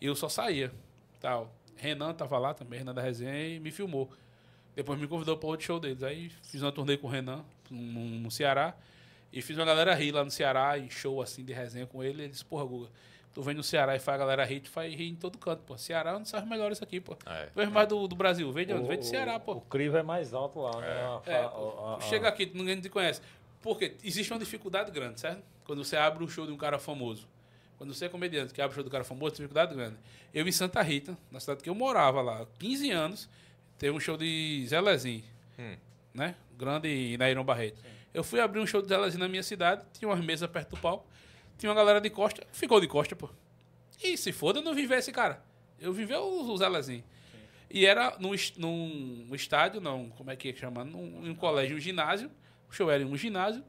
E 0.02 0.06
eu 0.06 0.16
só 0.18 0.28
saía, 0.28 0.70
tal. 1.22 1.50
Renan 1.78 2.14
tava 2.14 2.38
lá 2.38 2.54
também, 2.54 2.80
Renan 2.80 2.94
da 2.94 3.02
resenha, 3.02 3.56
e 3.56 3.60
me 3.60 3.72
filmou. 3.72 4.10
Depois 4.76 5.00
me 5.00 5.08
convidou 5.08 5.38
para 5.38 5.48
outro 5.50 5.66
show 5.66 5.80
deles. 5.80 6.04
Aí 6.04 6.30
fiz 6.44 6.62
uma 6.62 6.72
turnê 6.72 6.98
com 6.98 7.08
o 7.08 7.10
Renan 7.10 7.44
no, 7.70 8.02
no 8.02 8.32
Ceará. 8.32 8.76
E 9.34 9.42
fiz 9.42 9.58
uma 9.58 9.66
galera 9.66 9.94
rir 9.94 10.12
lá 10.12 10.24
no 10.24 10.32
Ceará, 10.32 10.78
em 10.78 10.90
show 10.90 11.22
assim 11.22 11.44
de 11.44 11.52
resenha 11.54 11.86
com 11.86 12.04
ele. 12.04 12.24
Ele 12.24 12.30
disse, 12.32 12.46
porra, 12.46 12.64
Guga, 12.66 12.90
tu 13.34 13.42
vem 13.42 13.54
no 13.56 13.64
Ceará 13.64 13.96
e 13.96 14.00
faz 14.00 14.16
a 14.16 14.20
galera 14.20 14.46
rir, 14.46 14.62
tu 14.62 14.70
faz 14.70 14.94
rir 14.94 15.10
em 15.10 15.16
todo 15.16 15.38
canto, 15.38 15.62
pô. 15.64 15.78
Ceará 15.78 16.12
é 16.12 16.16
um 16.16 16.22
dos 16.22 16.32
melhores 16.46 16.82
aqui, 16.82 17.00
pô. 17.02 17.18
É. 17.26 17.48
Tu 17.48 17.56
vem 17.56 17.68
mais 17.68 17.88
do, 17.88 18.08
do 18.08 18.16
Brasil, 18.16 18.52
vem 18.52 18.66
de 18.66 18.74
onde? 18.74 18.88
Vem 18.88 18.98
do 19.00 19.06
Ceará, 19.06 19.40
pô. 19.40 19.54
O 19.54 19.62
crivo 19.62 19.98
é 19.98 20.04
mais 20.04 20.34
alto 20.34 20.60
lá, 20.62 20.80
né? 20.80 20.88
A- 20.88 21.22
É, 21.26 21.36
a- 21.36 21.40
a- 21.48 21.96
a- 21.98 22.02
chega 22.02 22.28
aqui, 22.28 22.50
ninguém 22.54 22.80
te 22.80 22.88
conhece. 22.90 23.22
Porque 23.62 23.96
existe 24.04 24.32
uma 24.32 24.40
dificuldade 24.40 24.92
grande, 24.92 25.20
certo? 25.20 25.44
Quando 25.66 25.84
você 25.84 25.98
abre 25.98 26.24
um 26.24 26.28
show 26.28 26.46
de 26.46 26.54
um 26.54 26.58
cara 26.58 26.80
famoso. 26.80 27.28
Quando 27.78 27.94
você 27.94 28.06
é 28.06 28.10
comediante 28.10 28.54
que 28.54 28.62
abre 28.62 28.72
o 28.74 28.76
show 28.76 28.84
do 28.84 28.90
cara 28.90 29.04
famoso, 29.04 29.36
tem 29.36 29.46
dificuldade 29.46 29.76
grande. 29.76 29.96
Eu 30.34 30.48
em 30.48 30.52
Santa 30.52 30.82
Rita, 30.82 31.18
na 31.32 31.40
cidade 31.40 31.62
que 31.64 31.70
eu 31.70 31.76
morava 31.76 32.22
lá, 32.22 32.46
15 32.58 32.90
anos, 32.92 33.30
teve 33.78 33.96
um 33.96 34.00
show 34.00 34.18
de 34.18 34.66
Zé 34.68 34.82
Lezinho, 34.82 35.24
Hum. 35.60 35.76
né? 36.14 36.36
Grande 36.58 36.88
e 36.88 37.18
Nairão 37.18 37.44
Barreto. 37.44 37.80
Eu 38.14 38.24
fui 38.24 38.40
abrir 38.40 38.60
um 38.60 38.66
show 38.66 38.82
de 38.82 38.88
Zé 38.88 38.98
Lezinho 38.98 39.20
na 39.20 39.28
minha 39.30 39.44
cidade, 39.44 39.84
tinha 39.94 40.10
umas 40.10 40.24
mesas 40.24 40.50
perto 40.50 40.72
do 40.72 40.78
palco, 40.82 41.06
tinha 41.58 41.70
uma 41.70 41.76
galera 41.76 42.02
de 42.02 42.10
costa, 42.10 42.46
ficou 42.52 42.82
de 42.82 42.88
costa, 42.88 43.16
pô. 43.16 43.30
E 44.04 44.18
se 44.18 44.32
foda, 44.32 44.60
eu 44.60 44.64
não 44.64 44.74
viver 44.74 44.98
esse 44.98 45.12
cara. 45.12 45.44
Eu 45.80 45.94
vivi 45.94 46.14
o, 46.16 46.52
o 46.52 46.58
Zé 46.58 46.68
Lezinho. 46.68 47.04
E 47.70 47.86
era 47.86 48.16
num, 48.20 48.32
num 48.58 49.36
estádio, 49.36 49.80
não, 49.82 50.10
como 50.12 50.32
é 50.32 50.36
que 50.36 50.50
é 50.50 50.54
que 50.54 50.60
chama? 50.60 50.84
Num, 50.84 51.26
em 51.26 51.30
um 51.30 51.36
colégio, 51.36 51.76
um 51.78 51.80
ginásio. 51.80 52.32
O 52.70 52.74
show 52.74 52.90
era 52.90 53.04
em 53.04 53.06
um 53.06 53.16
ginásio. 53.18 53.64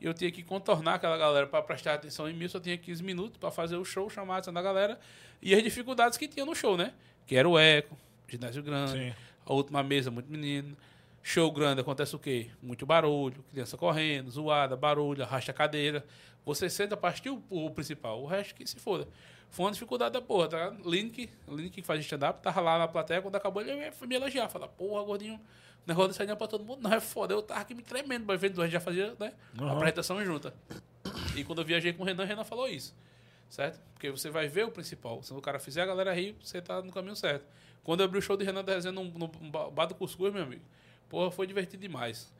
E 0.00 0.06
eu 0.06 0.14
tinha 0.14 0.30
que 0.30 0.42
contornar 0.42 0.94
aquela 0.94 1.16
galera 1.16 1.46
para 1.46 1.62
prestar 1.62 1.94
atenção 1.94 2.28
em 2.28 2.32
mim. 2.32 2.44
Eu 2.44 2.50
só 2.50 2.60
tinha 2.60 2.76
15 2.76 3.02
minutos 3.02 3.36
para 3.38 3.50
fazer 3.50 3.76
o 3.76 3.84
show, 3.84 4.08
chamar 4.08 4.34
a 4.34 4.38
atenção 4.38 4.54
da 4.54 4.62
galera. 4.62 4.98
E 5.42 5.54
as 5.54 5.62
dificuldades 5.62 6.16
que 6.16 6.28
tinha 6.28 6.44
no 6.44 6.54
show, 6.54 6.76
né? 6.76 6.92
Que 7.26 7.36
era 7.36 7.48
o 7.48 7.58
eco, 7.58 7.96
ginásio 8.28 8.62
grande, 8.62 8.92
Sim. 8.92 9.14
a 9.44 9.52
última 9.52 9.82
mesa, 9.82 10.10
muito 10.10 10.30
menino. 10.30 10.76
Show 11.22 11.50
grande, 11.50 11.80
acontece 11.80 12.14
o 12.14 12.18
quê? 12.18 12.50
Muito 12.62 12.86
barulho, 12.86 13.44
criança 13.50 13.76
correndo, 13.76 14.30
zoada, 14.30 14.76
barulho, 14.76 15.22
arrasta 15.22 15.50
a 15.50 15.54
cadeira. 15.54 16.04
Você 16.44 16.70
senta 16.70 16.96
pra 16.96 17.10
assistir 17.10 17.30
o, 17.30 17.42
o 17.50 17.70
principal, 17.70 18.22
o 18.22 18.26
resto 18.26 18.54
que 18.54 18.66
se 18.66 18.76
foda. 18.76 19.06
Foi 19.50 19.66
uma 19.66 19.72
dificuldade 19.72 20.12
da 20.12 20.20
porra, 20.20 20.48
tá? 20.48 20.76
Link, 20.84 21.28
Link 21.48 21.70
que 21.70 21.82
faz 21.82 22.00
stand-up, 22.00 22.42
tava 22.42 22.60
lá 22.60 22.78
na 22.78 22.88
plateia, 22.88 23.22
quando 23.22 23.36
acabou 23.36 23.62
ele 23.62 23.90
foi 23.92 24.06
me 24.06 24.14
elogiar. 24.14 24.48
Falar, 24.48 24.68
porra, 24.68 25.02
gordinho, 25.04 25.34
o 25.34 25.88
negócio 25.88 26.24
não 26.24 26.32
é 26.32 26.36
pra 26.36 26.46
todo 26.46 26.64
mundo, 26.64 26.82
não 26.82 26.92
é 26.92 27.00
foda. 27.00 27.34
Eu 27.34 27.42
tava 27.42 27.60
aqui 27.60 27.74
me 27.74 27.82
tremendo, 27.82 28.24
mas 28.26 28.40
vendo, 28.40 28.60
a 28.60 28.64
gente 28.64 28.72
já 28.72 28.80
fazia, 28.80 29.14
né? 29.18 29.32
Uhum. 29.58 29.70
apresentação 29.70 30.22
junta. 30.24 30.54
E 31.34 31.44
quando 31.44 31.60
eu 31.60 31.64
viajei 31.64 31.92
com 31.92 32.02
o 32.02 32.06
Renan, 32.06 32.24
o 32.24 32.26
Renan 32.26 32.44
falou 32.44 32.68
isso. 32.68 32.94
Certo? 33.48 33.80
Porque 33.94 34.10
você 34.10 34.28
vai 34.28 34.46
ver 34.48 34.66
o 34.66 34.70
principal. 34.70 35.22
Se 35.22 35.32
o 35.32 35.40
cara 35.40 35.58
fizer 35.58 35.82
a 35.82 35.86
galera 35.86 36.12
rir, 36.12 36.36
você 36.42 36.60
tá 36.60 36.82
no 36.82 36.92
caminho 36.92 37.16
certo. 37.16 37.46
Quando 37.82 38.00
eu 38.00 38.04
abri 38.04 38.18
o 38.18 38.22
show 38.22 38.36
de 38.36 38.44
Renan 38.44 38.62
da 38.62 38.74
Resenha 38.74 38.92
no, 38.92 39.04
no 39.04 39.28
Bar 39.70 39.86
do 39.86 39.94
Cuscuz, 39.94 40.32
meu 40.32 40.42
amigo, 40.42 40.62
porra, 41.08 41.30
foi 41.30 41.46
divertido 41.46 41.80
demais. 41.80 42.30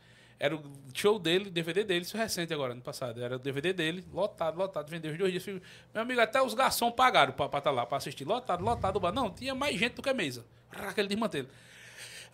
Era 0.40 0.55
o 0.55 0.62
show 0.94 1.19
dele, 1.19 1.51
DVD 1.51 1.82
dele, 1.82 2.02
isso 2.02 2.16
é 2.16 2.20
recente 2.20 2.55
agora, 2.55 2.73
no 2.73 2.81
passado. 2.81 3.20
Era 3.20 3.36
o 3.36 3.39
DVD 3.39 3.73
dele, 3.73 4.05
lotado, 4.12 4.56
lotado, 4.56 4.89
vendeu 4.89 5.10
os 5.10 5.19
dois 5.19 5.32
dias. 5.32 5.44
Meu 5.93 6.02
amigo, 6.02 6.20
até 6.20 6.40
os 6.40 6.55
garçons 6.55 6.93
pagaram 6.94 7.32
pra 7.32 7.47
estar 7.59 7.70
lá, 7.73 7.85
pra 7.85 7.98
assistir. 7.98 8.24
Lotado, 8.24 8.62
lotado. 8.62 9.01
bar. 9.01 9.12
Não, 9.12 9.31
tinha 9.31 9.55
mais 9.55 9.77
gente 9.77 9.94
do 9.94 10.02
que 10.02 10.09
a 10.09 10.15
mesa. 10.15 10.47
Aquele 10.70 11.09
desmantelo. 11.09 11.48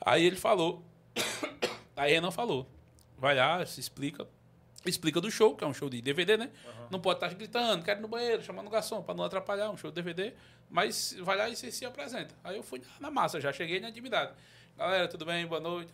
Aí 0.01 0.25
ele 0.25 0.37
falou. 0.37 0.85
Aí 1.97 2.13
Renan 2.13 2.31
falou. 2.31 2.69
Vai 3.17 3.35
lá, 3.37 3.65
se 3.65 3.81
explica. 3.81 4.27
Explica 4.85 5.19
do 5.19 5.31
show, 5.31 5.57
que 5.57 5.65
é 5.65 5.67
um 5.67 5.73
show 5.73 5.89
de 5.89 6.03
DVD, 6.03 6.37
né? 6.37 6.51
Não 6.91 7.01
pode 7.01 7.17
estar 7.17 7.33
gritando, 7.33 7.83
quero 7.83 8.01
ir 8.01 8.03
no 8.03 8.09
banheiro, 8.09 8.43
chamando 8.43 8.67
o 8.67 8.71
garçom, 8.71 9.03
pra 9.03 9.15
não 9.15 9.25
atrapalhar, 9.25 9.71
um 9.71 9.79
show 9.79 9.91
de 9.91 9.95
DVD. 9.95 10.35
Mas 10.69 11.17
vai 11.21 11.39
lá 11.39 11.49
e 11.49 11.57
se, 11.57 11.73
se 11.73 11.87
apresenta. 11.87 12.35
Aí 12.45 12.57
eu 12.57 12.63
fui 12.63 12.83
na 13.01 13.11
massa, 13.11 13.41
já 13.41 13.51
cheguei 13.51 13.81
na 13.81 13.89
intimidade. 13.89 14.33
Galera, 14.77 15.09
tudo 15.09 15.25
bem? 15.25 15.47
Boa 15.47 15.61
noite. 15.61 15.91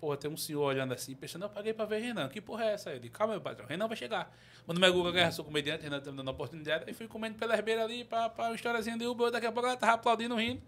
Porra, 0.00 0.16
tem 0.16 0.30
um 0.30 0.36
senhor 0.36 0.62
olhando 0.62 0.92
assim, 0.92 1.14
pensando, 1.14 1.44
eu 1.44 1.48
paguei 1.48 1.72
pra 1.72 1.86
ver 1.86 2.00
Renan. 2.00 2.28
Que 2.28 2.40
porra 2.40 2.64
é 2.64 2.72
essa? 2.74 2.90
Ele, 2.92 3.08
calma, 3.08 3.34
meu 3.34 3.40
patrão, 3.40 3.66
Renan 3.66 3.88
vai 3.88 3.96
chegar. 3.96 4.30
Mano, 4.66 4.78
meu 4.78 4.92
Guga 4.92 5.10
Guerra, 5.10 5.32
sou 5.32 5.44
comediante, 5.44 5.82
Renan 5.84 6.00
tá 6.00 6.10
me 6.10 6.16
dando 6.18 6.28
a 6.28 6.32
oportunidade. 6.32 6.84
Aí 6.86 6.92
fui 6.92 7.08
comendo 7.08 7.36
pela 7.38 7.54
herbeira 7.54 7.84
ali, 7.84 8.04
pra, 8.04 8.28
pra 8.28 8.46
uma 8.46 8.54
historiazinha 8.54 8.98
de 8.98 9.06
Uber, 9.06 9.30
daqui 9.30 9.46
a 9.46 9.52
pouco 9.52 9.68
ela 9.68 9.76
tava 9.76 9.92
aplaudindo, 9.92 10.34
rindo. 10.36 10.60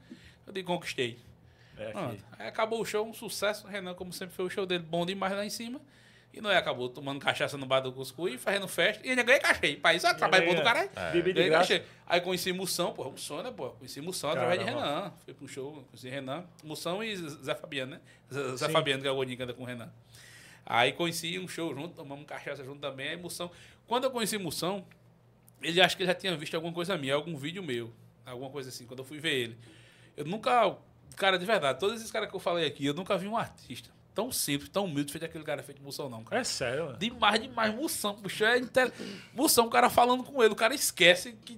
Eu 0.47 0.53
digo, 0.53 0.67
conquistei. 0.73 1.19
É. 1.77 1.93
Aí 2.39 2.49
acabou 2.49 2.81
o 2.81 2.85
show, 2.85 3.07
um 3.07 3.13
sucesso. 3.13 3.67
Renan, 3.67 3.95
como 3.95 4.13
sempre, 4.13 4.35
foi 4.35 4.47
o 4.47 4.51
show 4.51 4.65
dele 4.67 4.83
bom 4.83 5.05
demais 5.05 5.33
lá 5.33 5.45
em 5.45 5.51
cima. 5.51 5.81
E 6.33 6.41
não 6.41 6.51
é, 6.51 6.57
acabou 6.57 6.89
tomando 6.89 7.19
cachaça 7.19 7.57
no 7.57 7.65
bar 7.67 7.81
do 7.81 7.93
Cuscuz 7.93 8.35
e 8.35 8.39
fazendo 8.39 8.69
festa. 8.69 9.05
E 9.05 9.11
ainda 9.11 9.23
ganhei 9.23 9.41
cachê. 9.41 9.77
Pai, 9.77 9.97
isso 9.97 10.07
é 10.07 10.15
trabalho 10.15 10.47
bom 10.47 10.55
do 10.55 10.63
caralho. 10.63 10.91
Bebida 11.13 11.23
de 11.23 11.33
Ganhei 11.33 11.51
graça. 11.51 11.79
cachê. 11.79 11.85
Aí 12.07 12.21
conheci 12.21 12.53
Moção, 12.53 12.93
pô, 12.93 13.11
Moção, 13.11 13.43
né, 13.43 13.51
pô? 13.51 13.71
Conheci 13.71 14.01
Moção 14.01 14.31
através 14.31 14.59
de. 14.59 14.65
Renan. 14.65 15.13
Fui 15.25 15.35
pro 15.35 15.49
show, 15.49 15.85
conheci 15.91 16.09
Renan. 16.09 16.45
Moção 16.63 17.03
e 17.03 17.17
Zé 17.17 17.55
Fabiano, 17.55 17.93
né? 17.93 18.01
Zé. 18.57 18.69
Fabiano, 18.69 19.03
que 19.03 19.09
é 19.09 19.11
o 19.11 19.15
gordinho 19.15 19.37
que 19.37 19.43
anda 19.43 19.55
com 19.55 19.63
o 19.63 19.67
Renan. 19.67 19.91
Aí 20.67 20.93
conheci 20.93 21.39
um 21.39 21.49
show 21.49 21.75
junto, 21.75 21.95
tomamos 21.95 22.27
cachaça 22.27 22.63
junto 22.63 22.79
também. 22.79 23.09
Aí 23.09 23.17
Moção. 23.17 23.51
Quando 23.87 24.05
eu 24.05 24.11
conheci 24.11 24.37
Moção, 24.37 24.87
ele 25.63 25.81
acha 25.81 25.97
que 25.97 26.05
já 26.05 26.15
tinha 26.15 26.37
visto 26.37 26.55
alguma 26.55 26.73
coisa 26.75 26.97
minha, 26.99 27.15
algum 27.15 27.37
vídeo 27.37 27.63
meu. 27.63 27.93
Alguma 28.27 28.51
coisa 28.51 28.69
assim, 28.69 28.85
quando 28.85 28.99
eu 28.99 29.05
fui 29.05 29.19
ver 29.19 29.35
ele. 29.35 29.59
Eu 30.17 30.27
nunca. 30.27 30.77
Cara, 31.17 31.39
de 31.39 31.47
verdade, 31.47 31.81
todos 31.81 31.97
esses 31.97 32.13
caras 32.13 32.29
que 32.29 32.37
eu 32.37 32.41
falei 32.41 32.67
aqui, 32.67 32.85
eu 32.85 32.95
nunca 32.95 33.17
vi 33.17 33.27
um 33.27 33.37
artista 33.37 33.91
tão 34.19 34.33
simples, 34.33 34.69
tão 34.69 34.87
humilde 34.87 35.13
feito 35.13 35.25
aquele 35.25 35.45
cara 35.45 35.63
feito 35.63 35.81
Moção, 35.81 36.09
não, 36.11 36.25
cara. 36.25 36.41
É 36.41 36.45
sério, 36.45 36.87
mano. 36.87 36.99
Demais, 36.99 37.41
demais. 37.41 37.73
Moção, 37.73 38.17
bicho, 38.17 38.45
é 38.45 38.59
inte... 38.59 38.93
Moção, 39.33 39.67
o 39.67 39.71
cara 39.71 39.89
falando 39.89 40.25
com 40.25 40.43
ele, 40.43 40.53
o 40.53 40.57
cara 40.57 40.75
esquece 40.75 41.39
que 41.45 41.57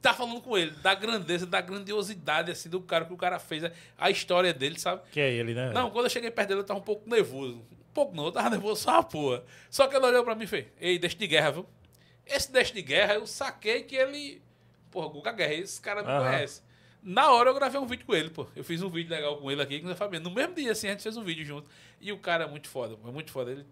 tá 0.00 0.14
falando 0.14 0.40
com 0.40 0.56
ele, 0.56 0.70
da 0.70 0.94
grandeza, 0.94 1.44
da 1.44 1.60
grandiosidade, 1.60 2.52
assim, 2.52 2.68
do 2.68 2.80
cara 2.80 3.04
que 3.04 3.12
o 3.12 3.16
cara 3.16 3.40
fez, 3.40 3.64
a- 3.98 4.10
história 4.12 4.54
dele, 4.54 4.78
sabe? 4.78 5.02
Que 5.10 5.18
é 5.18 5.32
ele, 5.32 5.54
né? 5.54 5.72
Não, 5.72 5.90
quando 5.90 6.04
eu 6.06 6.10
cheguei 6.10 6.30
perto 6.30 6.50
dele, 6.50 6.60
eu 6.60 6.64
tava 6.64 6.78
um 6.78 6.84
pouco 6.84 7.10
nervoso. 7.10 7.56
Um 7.56 7.92
pouco 7.92 8.14
não, 8.14 8.26
eu 8.26 8.30
tava 8.32 8.48
nervoso 8.50 8.80
só 8.80 8.92
uma 8.92 9.02
porra. 9.02 9.42
Só 9.68 9.88
que 9.88 9.96
ele 9.96 10.06
olhou 10.06 10.22
pra 10.22 10.36
mim 10.36 10.44
e 10.44 10.46
fez, 10.46 10.66
ei, 10.80 11.00
deixa 11.00 11.16
de 11.16 11.26
guerra, 11.26 11.50
viu? 11.50 11.66
Esse 12.24 12.52
deixa 12.52 12.72
de 12.72 12.80
guerra, 12.82 13.14
eu 13.14 13.26
saquei 13.26 13.82
que 13.82 13.96
ele... 13.96 14.40
Porra, 14.92 15.08
Guga 15.08 15.32
Guerra, 15.32 15.54
esse 15.54 15.80
cara 15.80 16.04
me 16.04 16.08
Aham. 16.08 16.24
conhece. 16.30 16.62
Na 17.02 17.30
hora 17.32 17.50
eu 17.50 17.54
gravei 17.54 17.80
um 17.80 17.86
vídeo 17.86 18.04
com 18.04 18.14
ele, 18.14 18.30
pô. 18.30 18.46
Eu 18.56 18.64
fiz 18.64 18.82
um 18.82 18.88
vídeo 18.88 19.10
legal 19.10 19.36
com 19.38 19.50
ele 19.50 19.62
aqui, 19.62 19.80
com 19.80 19.86
o 19.86 19.88
Zé 19.88 19.94
Fabiano. 19.94 20.28
No 20.28 20.34
mesmo 20.34 20.54
dia, 20.54 20.72
assim, 20.72 20.88
a 20.88 20.90
gente 20.90 21.02
fez 21.02 21.16
um 21.16 21.22
vídeo 21.22 21.44
junto. 21.44 21.70
E 22.00 22.12
o 22.12 22.18
cara 22.18 22.44
é 22.44 22.46
muito 22.46 22.68
foda, 22.68 22.96
pô, 22.96 23.08
é 23.08 23.12
muito 23.12 23.30
foda. 23.30 23.50
Ele 23.50 23.64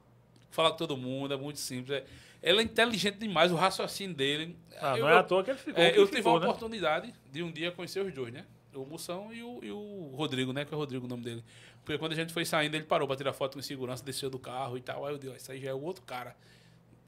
fala 0.51 0.70
com 0.70 0.77
todo 0.77 0.97
mundo, 0.97 1.35
é 1.35 1.36
muito 1.36 1.59
simples. 1.59 1.90
É... 1.98 2.05
Ele 2.43 2.61
é 2.61 2.62
inteligente 2.62 3.19
demais, 3.19 3.51
o 3.51 3.57
raciocínio 3.57 4.15
dele. 4.15 4.57
Ah, 4.81 4.97
Eu- 4.97 5.05
não 5.05 5.11
é 5.11 5.19
à 5.19 5.23
toa 5.23 5.43
que 5.43 5.51
ele 5.51 5.59
ficou. 5.59 5.82
é, 5.82 5.90
que 5.90 5.98
eu 5.98 6.05
tive 6.07 6.19
ficou, 6.19 6.36
a 6.36 6.40
né? 6.40 6.47
oportunidade 6.47 7.15
de 7.32 7.43
um 7.43 7.51
dia 7.51 7.73
conhecer 7.73 8.01
os 8.01 8.12
dois, 8.12 8.32
né? 8.32 8.44
O 8.74 8.85
Moção 8.85 9.32
e 9.32 9.43
o, 9.43 9.61
e 9.62 9.70
o 9.70 10.12
Rodrigo, 10.15 10.53
né? 10.53 10.65
Que 10.65 10.73
é 10.73 10.77
o 10.77 10.78
Rodrigo 10.78 11.07
o 11.07 11.09
nome 11.09 11.23
dele. 11.23 11.43
Porque 11.85 11.98
quando 11.98 12.12
a 12.12 12.15
gente 12.15 12.32
foi 12.32 12.44
saindo, 12.44 12.74
ele 12.74 12.85
parou 12.85 13.09
pra 13.09 13.16
tirar 13.16 13.32
foto 13.32 13.55
com 13.55 13.62
segurança, 13.62 14.05
desceu 14.05 14.28
do 14.28 14.39
carro 14.39 14.77
e 14.77 14.81
tal. 14.81 15.07
Aí 15.07 15.15
eu 15.15 15.19
disse, 15.19 15.32
ó, 15.32 15.36
isso 15.36 15.53
aí 15.53 15.61
já 15.61 15.70
é 15.70 15.74
o 15.74 15.81
outro 15.81 16.03
cara. 16.03 16.36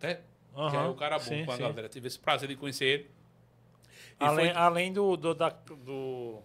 Né? 0.00 0.20
Já 0.72 0.84
é 0.84 0.88
o 0.88 0.94
cara 0.94 1.18
bom 1.18 1.24
sim, 1.24 1.44
com 1.44 1.52
a 1.52 1.56
sim. 1.56 1.62
galera. 1.62 1.88
Tive 1.88 2.06
esse 2.08 2.18
prazer 2.18 2.48
de 2.48 2.56
conhecer 2.56 2.84
ele. 2.84 3.10
Além, 4.20 4.46
foi- 4.52 4.56
além 4.56 4.92
do, 4.92 5.16
do, 5.16 5.34
da, 5.34 5.48
do- 5.48 6.38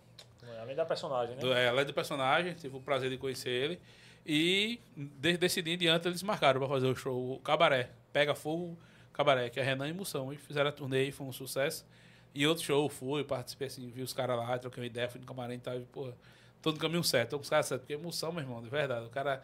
é? 0.55 0.59
Além 0.59 0.75
da 0.75 0.85
personagem, 0.85 1.35
né? 1.35 1.41
do, 1.41 1.53
é, 1.53 1.67
além 1.69 1.85
do 1.85 1.93
personagem, 1.93 2.53
tive 2.53 2.75
o 2.77 2.81
prazer 2.81 3.09
de 3.09 3.17
conhecer 3.17 3.49
ele. 3.49 3.79
E 4.25 4.79
de, 4.95 5.37
desse 5.37 5.61
dia 5.61 5.73
em 5.73 5.77
diante 5.77 6.07
eles 6.07 6.23
marcaram 6.23 6.59
para 6.59 6.69
fazer 6.69 6.87
o 6.87 6.95
show 6.95 7.33
o 7.35 7.39
Cabaré. 7.39 7.89
Pega 8.11 8.33
Fogo 8.35 8.77
Cabaré, 9.11 9.49
que 9.49 9.59
é 9.59 9.63
Renan 9.63 9.87
e 9.89 9.93
Moção. 9.93 10.31
E 10.31 10.37
fizeram 10.37 10.69
a 10.69 10.71
turnê 10.71 11.05
e 11.05 11.11
foi 11.11 11.25
um 11.27 11.31
sucesso. 11.33 11.85
E 12.33 12.47
outro 12.47 12.63
show 12.63 12.87
fui, 12.89 13.23
participei 13.23 13.67
assim, 13.67 13.89
vi 13.89 14.01
os 14.01 14.13
caras 14.13 14.37
lá, 14.37 14.57
troquei 14.57 14.81
uma 14.81 14.87
ideia, 14.87 15.09
fui 15.09 15.19
no 15.19 15.25
camarim 15.27 15.55
e 15.55 15.59
tal. 15.59 15.75
E, 15.75 15.81
porra, 15.85 16.13
tô 16.61 16.71
no 16.71 16.77
caminho 16.77 17.03
certo, 17.03 17.31
tô 17.31 17.37
com 17.37 17.43
os 17.43 17.49
caras 17.49 17.65
certos. 17.65 17.85
Porque 17.85 17.93
emoção, 17.93 18.31
meu 18.31 18.41
irmão, 18.41 18.61
de 18.61 18.69
verdade. 18.69 19.05
O 19.05 19.09
cara. 19.09 19.43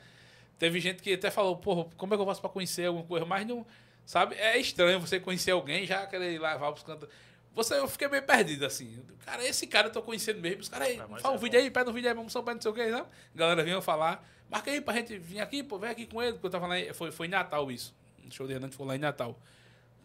Teve 0.58 0.80
gente 0.82 1.02
que 1.02 1.14
até 1.14 1.32
falou, 1.32 1.56
porra, 1.56 1.90
como 1.96 2.14
é 2.14 2.18
que 2.18 2.22
eu 2.22 2.26
faço 2.26 2.42
pra 2.42 2.50
conhecer 2.50 2.86
alguma 2.86 3.06
coisa? 3.06 3.26
Mas 3.26 3.46
não. 3.48 3.66
Sabe? 4.06 4.36
É 4.36 4.58
estranho 4.58 5.00
você 5.00 5.20
conhecer 5.20 5.52
alguém 5.52 5.86
já 5.86 6.06
querer 6.08 6.40
levar 6.40 6.72
pros 6.72 6.84
cantos. 6.84 7.08
Você, 7.56 7.74
eu 7.76 7.88
fiquei 7.88 8.08
meio 8.08 8.24
perdido, 8.24 8.66
assim. 8.66 9.02
Cara, 9.26 9.46
esse 9.46 9.68
cara 9.68 9.88
eu 9.88 9.92
tô 9.92 10.02
conhecendo 10.02 10.40
mesmo. 10.40 10.62
Os 10.62 10.70
caras 10.70 10.88
aí, 10.88 10.98
fala 10.98 11.34
é 11.34 11.38
um 11.38 11.40
vídeo 11.40 11.60
aí, 11.60 11.70
pede 11.72 11.90
um 11.90 11.94
vídeo 11.94 12.08
aí, 12.10 12.16
vamos 12.16 12.32
só 12.32 12.42
não 12.42 12.62
sei 12.62 12.72
o 12.72 12.74
que, 12.74 12.90
sabe? 12.90 13.08
A 13.36 13.38
galera 13.38 13.64
vinha 13.64 13.82
falar. 13.82 14.28
Marca 14.50 14.72
aí 14.72 14.80
pra 14.82 14.94
gente 14.96 15.18
vir 15.18 15.40
aqui, 15.40 15.62
pô, 15.62 15.78
vem 15.78 15.90
aqui 15.90 16.06
com 16.06 16.22
ele. 16.22 16.34
Porque 16.34 16.48
eu 16.48 16.52
tava 16.52 16.68
lá, 16.68 16.80
em- 16.80 16.94
foi, 16.94 17.12
foi 17.12 17.28
em 17.28 17.30
Natal 17.30 17.72
isso. 17.72 17.94
O 18.26 18.32
show 18.32 18.48
de 18.48 18.54
Renan 18.54 18.72
foi 18.72 18.86
lá 18.88 18.96
em 18.96 19.00
Natal 19.00 19.38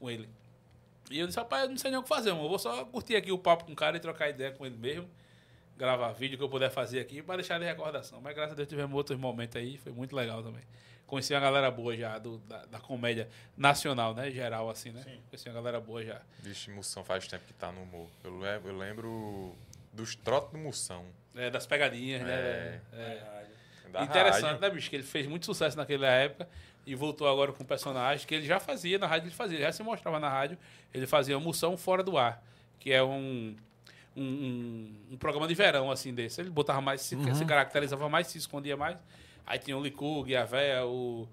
com 0.00 0.10
ele. 0.10 0.28
E 1.10 1.18
eu 1.18 1.26
disse, 1.26 1.38
rapaz, 1.38 1.64
eu 1.64 1.70
não 1.70 1.76
sei 1.78 1.90
nem 1.90 2.00
o 2.00 2.02
que 2.02 2.08
fazer, 2.08 2.32
mano. 2.32 2.44
Eu 2.44 2.48
vou 2.48 2.58
só 2.58 2.84
curtir 2.86 3.14
aqui 3.16 3.30
o 3.30 3.38
papo 3.38 3.64
com 3.64 3.72
o 3.72 3.76
cara 3.76 3.96
e 3.96 4.00
trocar 4.00 4.28
ideia 4.28 4.50
com 4.52 4.64
ele 4.66 4.76
mesmo. 4.76 5.08
Gravar 5.76 6.12
vídeo 6.12 6.38
que 6.38 6.44
eu 6.44 6.48
puder 6.48 6.70
fazer 6.70 7.01
aqui 7.01 7.22
pra 7.22 7.36
deixar 7.36 7.59
de 7.59 7.64
recordação. 7.64 8.20
Mas 8.20 8.34
graças 8.34 8.52
a 8.52 8.56
Deus 8.56 8.68
tivemos 8.68 8.94
outros 8.96 9.18
momentos 9.18 9.56
aí, 9.56 9.76
foi 9.78 9.92
muito 9.92 10.14
legal 10.14 10.42
também. 10.42 10.62
Conheci 11.06 11.34
uma 11.34 11.40
galera 11.40 11.70
boa 11.70 11.96
já 11.96 12.18
do, 12.18 12.38
da, 12.38 12.64
da 12.66 12.78
comédia 12.78 13.28
nacional, 13.56 14.14
né? 14.14 14.30
Geral, 14.30 14.70
assim, 14.70 14.90
né? 14.90 15.05
Conheci 15.28 15.48
uma 15.48 15.55
galera 15.55 15.80
boa 15.80 16.02
já. 16.05 16.20
Vixe, 16.40 16.70
Moção 16.70 17.05
faz 17.05 17.26
tempo 17.26 17.44
que 17.44 17.52
tá 17.52 17.70
no 17.70 17.82
humor. 17.82 18.09
Eu 18.22 18.38
lembro, 18.38 18.68
eu 18.70 18.76
lembro 18.78 19.55
dos 19.92 20.14
trotes 20.14 20.52
do 20.52 20.59
Moção. 20.59 21.05
É, 21.34 21.51
das 21.51 21.66
pegadinhas, 21.66 22.22
né? 22.22 22.32
É. 22.32 22.80
É. 22.92 23.90
Da 23.90 24.02
Interessante, 24.02 24.44
rádio. 24.44 24.60
né, 24.60 24.70
bicho? 24.70 24.90
Que 24.90 24.96
ele 24.96 25.02
fez 25.02 25.26
muito 25.26 25.44
sucesso 25.46 25.76
naquela 25.76 26.06
época 26.06 26.48
e 26.86 26.94
voltou 26.94 27.28
agora 27.28 27.52
com 27.52 27.62
um 27.62 27.66
personagem 27.66 28.26
que 28.26 28.34
ele 28.34 28.46
já 28.46 28.59
fazia 28.59 28.98
na 28.98 29.06
rádio, 29.06 29.28
ele 29.28 29.34
fazia, 29.34 29.56
ele 29.56 29.64
já 29.64 29.72
se 29.72 29.82
mostrava 29.82 30.18
na 30.18 30.28
rádio, 30.28 30.59
ele 30.92 31.06
fazia 31.06 31.38
Moção 31.38 31.76
Fora 31.76 32.02
do 32.02 32.18
Ar, 32.18 32.42
que 32.80 32.92
é 32.92 33.02
um, 33.02 33.56
um, 34.16 34.22
um, 34.22 34.94
um 35.12 35.16
programa 35.16 35.46
de 35.48 35.54
verão, 35.54 35.90
assim, 35.90 36.14
desse. 36.14 36.40
Ele 36.40 36.50
botava 36.50 36.80
mais, 36.80 37.00
se, 37.00 37.16
se 37.34 37.44
caracterizava 37.44 38.08
mais, 38.08 38.26
se 38.28 38.38
escondia 38.38 38.76
mais. 38.76 38.96
Aí 39.46 39.58
tinha 39.58 39.76
o 39.76 39.82
Licurg, 39.82 40.34
a 40.34 40.44
véia, 40.44 40.86
o, 40.86 41.28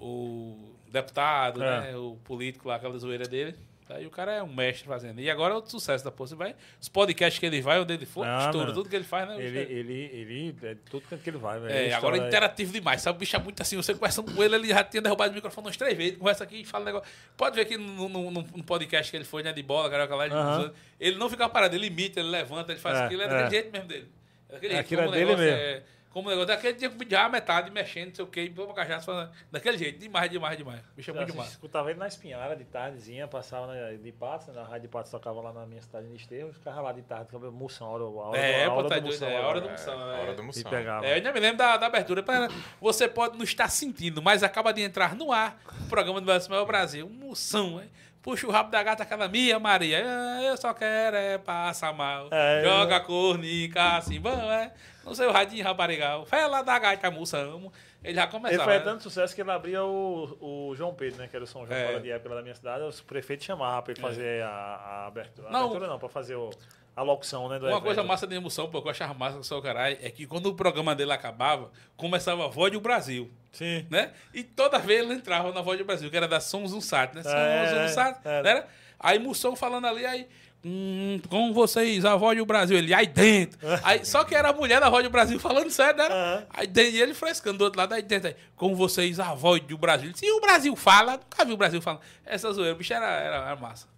o 0.00 0.56
deputado, 0.90 1.62
É. 1.62 1.80
né, 1.92 1.96
o 1.96 2.16
político 2.24 2.68
lá, 2.68 2.76
aquela 2.76 2.96
zoeira 2.98 3.26
dele. 3.26 3.54
Aí 3.94 4.06
o 4.06 4.10
cara 4.10 4.32
é 4.32 4.42
um 4.42 4.52
mestre 4.52 4.86
fazendo. 4.86 5.20
E 5.20 5.30
agora 5.30 5.52
é 5.52 5.56
outro 5.56 5.70
sucesso 5.70 6.04
da 6.04 6.10
porra. 6.10 6.28
Você 6.28 6.34
vai, 6.34 6.54
os 6.80 6.88
podcasts 6.88 7.38
que 7.38 7.46
ele 7.46 7.60
vai, 7.60 7.80
onde 7.80 7.92
ele 7.94 8.06
for, 8.06 8.26
Ah, 8.26 8.44
estoura. 8.46 8.66
mano. 8.68 8.72
Tudo 8.74 8.88
que 8.88 8.96
ele 8.96 9.04
faz, 9.04 9.28
né? 9.28 9.36
Ele, 9.38 9.58
ele, 9.58 9.92
ele, 10.12 10.56
é 10.62 10.76
tudo 10.90 11.02
que 11.18 11.30
ele 11.30 11.38
vai, 11.38 11.58
velho. 11.60 11.72
É, 11.72 11.84
Ele 11.84 11.92
agora 11.94 12.16
é 12.18 12.26
interativo 12.26 12.72
demais. 12.72 13.00
Sabe, 13.02 13.16
o 13.16 13.18
bicho 13.20 13.36
é 13.36 13.38
muito 13.38 13.60
assim. 13.62 13.76
Você 13.76 13.92
conversando 13.94 14.32
com 14.34 14.42
ele, 14.42 14.54
ele 14.54 14.68
já 14.68 14.82
tinha 14.84 15.02
derrubado 15.02 15.32
o 15.32 15.34
microfone 15.34 15.66
umas 15.66 15.76
três 15.76 15.96
vezes. 15.96 16.16
Conversa 16.18 16.44
aqui 16.44 16.62
e 16.62 16.64
fala 16.64 16.82
um 16.82 16.86
negócio. 16.86 17.08
Pode 17.36 17.56
ver 17.56 17.64
que 17.64 17.76
no, 17.76 18.08
no, 18.08 18.30
no- 18.30 18.64
podcast 18.64 19.10
que 19.10 19.16
ele 19.16 19.24
foi, 19.24 19.42
né, 19.42 19.52
de 19.52 19.62
bola, 19.62 19.90
carioca 19.90 20.14
lá, 20.14 20.26
ele, 20.26 20.34
Aham. 20.34 20.72
ele 20.98 21.16
não 21.18 21.28
fica 21.28 21.48
parado, 21.48 21.74
ele 21.74 21.86
imita, 21.86 22.20
ele 22.20 22.28
levanta, 22.30 22.72
ele 22.72 22.80
faz 22.80 22.98
É, 22.98 23.04
aquilo, 23.04 23.22
é 23.22 23.24
é. 23.24 23.28
daquele 23.28 23.50
jeito 23.50 23.72
mesmo 23.72 23.88
dele. 23.88 24.08
É 24.48 24.52
daquele 24.54 24.72
jeito. 24.74 24.84
Aquilo 24.86 25.00
é 25.02 25.04
dele 25.06 25.18
negócio 25.24 25.44
mesmo. 25.44 25.58
É, 25.58 25.82
como 26.12 26.28
o 26.28 26.30
negócio 26.30 26.48
daquele 26.48 26.74
dia 26.74 26.90
que 26.90 27.10
já 27.10 27.24
a 27.24 27.28
metade, 27.28 27.70
mexendo, 27.70 28.08
não 28.08 28.14
sei 28.14 28.24
o 28.24 28.28
quê, 28.28 28.52
e 28.56 28.60
uma 28.60 28.74
cachaça, 28.74 29.06
falando, 29.06 29.30
daquele 29.50 29.78
jeito. 29.78 29.98
Demais, 29.98 30.30
demais, 30.30 30.56
demais. 30.58 30.80
O 30.80 30.94
bicho 30.96 31.10
é 31.10 31.24
demais. 31.24 31.50
escutava 31.50 31.90
ele 31.90 31.98
na 31.98 32.06
espinhara 32.06 32.54
de 32.54 32.64
tardezinha, 32.64 33.26
passava 33.26 33.66
na, 33.66 33.92
de 33.92 34.12
Patos, 34.12 34.48
né, 34.48 34.54
na 34.54 34.62
rádio 34.62 34.82
de 34.82 34.88
Patos 34.88 35.10
tocava 35.10 35.40
lá 35.40 35.52
na 35.52 35.66
minha 35.66 35.80
cidade 35.82 36.06
de 36.08 36.16
Esterro, 36.16 36.52
ficava 36.52 36.80
lá 36.80 36.92
de 36.92 37.02
tarde, 37.02 37.26
ficava 37.26 37.50
moção, 37.50 37.86
a 37.86 37.90
hora, 37.90 38.04
a 38.04 38.08
hora, 38.08 38.38
É, 38.38 38.64
a 38.64 38.70
pô, 38.70 38.76
hora 38.76 38.88
tá 38.88 38.98
do 38.98 39.06
moção. 39.06 39.28
é 39.28 39.36
a 39.36 39.46
hora 39.46 39.60
do 39.60 39.70
moção. 39.70 39.92
É, 40.12 40.18
é. 40.18 40.22
hora 40.22 40.34
do 40.34 40.42
E 40.42 40.46
Moção. 40.46 40.70
pegava. 40.70 41.06
É, 41.06 41.10
eu 41.10 41.14
ainda 41.16 41.32
me 41.32 41.40
lembro 41.40 41.58
da, 41.58 41.76
da 41.76 41.86
abertura. 41.86 42.22
pra- 42.22 42.48
Você 42.80 43.08
pode 43.08 43.36
não 43.36 43.44
estar 43.44 43.68
sentindo, 43.68 44.20
mas 44.22 44.42
acaba 44.42 44.72
de 44.72 44.82
entrar 44.82 45.14
no 45.16 45.32
ar 45.32 45.58
o 45.84 45.88
programa 45.88 46.20
do 46.20 46.24
Brasil 46.26 46.66
Brasil. 46.66 47.08
Moção, 47.08 47.80
hein? 47.80 47.90
Puxa 48.22 48.46
o 48.46 48.50
rabo 48.50 48.70
da 48.70 48.80
gata 48.82 49.04
cada 49.04 49.26
minha, 49.28 49.58
Maria. 49.58 50.04
Ah, 50.06 50.42
Eu 50.42 50.56
só 50.56 50.72
quero 50.72 51.16
é 51.16 51.38
passar 51.38 51.92
mal. 51.92 52.28
É, 52.30 52.62
Joga 52.64 52.96
eu- 52.96 53.04
cornica, 53.04 53.96
assim, 53.96 54.20
bom, 54.20 54.30
é. 54.52 54.72
Não 55.04 55.12
sei 55.14 55.26
o 55.26 55.32
radinho 55.32 55.64
raparigal. 55.64 56.24
Fela 56.24 56.62
da 56.62 56.78
gata, 56.78 57.10
moção. 57.10 57.72
Ele 58.04 58.14
já 58.14 58.22
Ele 58.22 58.30
começava. 58.30 58.64
fazia 58.64 58.78
né? 58.78 58.84
tanto 58.84 59.02
sucesso 59.02 59.34
que 59.34 59.40
ele 59.40 59.50
abria 59.50 59.82
o, 59.84 60.36
o 60.70 60.74
João 60.76 60.94
Pedro, 60.94 61.18
né? 61.18 61.26
Que 61.28 61.34
era 61.34 61.44
o 61.44 61.48
São 61.48 61.66
João 61.66 61.76
É. 61.76 61.86
fora 61.86 62.00
de 62.00 62.10
época 62.12 62.28
lá 62.30 62.36
da 62.36 62.42
minha 62.42 62.54
cidade. 62.54 62.84
Os 62.84 63.00
prefeitos 63.00 63.44
chamavam 63.44 63.82
pra 63.82 63.92
ele 63.92 64.00
fazer 64.00 64.42
a, 64.44 64.48
a 64.48 65.06
abertura. 65.08 65.48
A 65.48 65.50
Não. 65.50 65.60
abertura 65.66 65.86
não, 65.88 65.98
pra 65.98 66.08
fazer 66.08 66.36
o, 66.36 66.50
a 66.94 67.02
locução, 67.02 67.48
né? 67.48 67.58
Uma 67.58 67.68
evento. 67.68 67.82
coisa 67.82 68.02
massa 68.02 68.26
de 68.26 68.34
emoção, 68.34 68.68
pô, 68.68 68.82
que 68.82 68.88
eu 68.88 68.90
achava 68.90 69.14
massa 69.14 69.34
com 69.34 69.40
o 69.40 69.44
seu 69.44 69.62
caralho, 69.62 69.96
é 70.02 70.10
que 70.10 70.26
quando 70.26 70.46
o 70.46 70.54
programa 70.54 70.94
dele 70.94 71.12
acabava, 71.12 71.70
começava 71.96 72.44
a 72.44 72.48
voz 72.48 72.70
do 72.72 72.80
Brasil. 72.80 73.30
Sim. 73.50 73.86
né? 73.90 74.12
E 74.32 74.42
toda 74.42 74.78
vez 74.78 75.00
ele 75.00 75.14
entrava 75.14 75.52
na 75.52 75.62
voz 75.62 75.78
do 75.78 75.84
Brasil, 75.84 76.10
que 76.10 76.16
era 76.16 76.28
da 76.28 76.40
Sons 76.40 76.72
um 76.72 76.80
Sat, 76.80 77.14
né? 77.14 77.22
Sons 77.22 77.32
É, 77.34 77.84
um 77.84 77.88
Sat, 77.88 78.20
é. 78.24 78.42
né? 78.42 78.64
Aí 78.98 79.18
Moção 79.18 79.56
falando 79.56 79.86
ali, 79.86 80.04
aí. 80.04 80.28
Hum, 80.64 81.20
com 81.28 81.52
vocês, 81.52 82.04
a 82.04 82.14
voz 82.14 82.38
do 82.38 82.46
Brasil. 82.46 82.78
Ele, 82.78 82.94
aí 82.94 83.06
dentro. 83.06 83.58
Aí, 83.82 84.04
só 84.04 84.22
que 84.22 84.32
era 84.32 84.50
a 84.50 84.52
mulher 84.52 84.80
da 84.80 84.88
voz 84.88 85.02
do 85.02 85.10
Brasil 85.10 85.40
falando 85.40 85.68
sério, 85.70 85.96
né? 85.98 86.06
Aham. 86.06 86.46
Aí 86.50 86.66
dentro, 86.68 86.98
ele 87.00 87.14
frescando 87.14 87.58
do 87.58 87.64
outro 87.64 87.80
lado, 87.80 87.94
aí 87.94 88.02
dentro, 88.02 88.28
aí, 88.28 88.36
com 88.54 88.72
vocês, 88.76 89.18
a 89.18 89.34
voz 89.34 89.60
do 89.62 89.76
Brasil. 89.76 90.06
Ele 90.06 90.12
disse, 90.12 90.24
e 90.24 90.30
o 90.30 90.40
Brasil 90.40 90.76
fala? 90.76 91.14
Nunca 91.14 91.44
vi 91.44 91.52
o 91.52 91.56
Brasil 91.56 91.82
falando. 91.82 92.02
Essa 92.24 92.52
zoeira, 92.52 92.74
o 92.74 92.78
bicho 92.78 92.94
era, 92.94 93.08
era, 93.08 93.36
era 93.38 93.56
massa. 93.56 93.88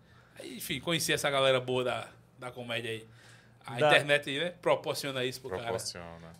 Aí, 0.40 0.56
enfim, 0.56 0.80
conheci 0.80 1.12
essa 1.12 1.28
galera 1.28 1.60
boa 1.60 1.84
da, 1.84 2.08
da 2.44 2.50
comédia 2.52 2.90
aí. 2.90 3.06
A 3.66 3.78
Da- 3.78 3.88
internet 3.88 4.28
aí, 4.28 4.38
né? 4.40 4.50
Proporciona 4.60 5.24
isso 5.24 5.40
pro 5.40 5.50
cara 5.50 5.62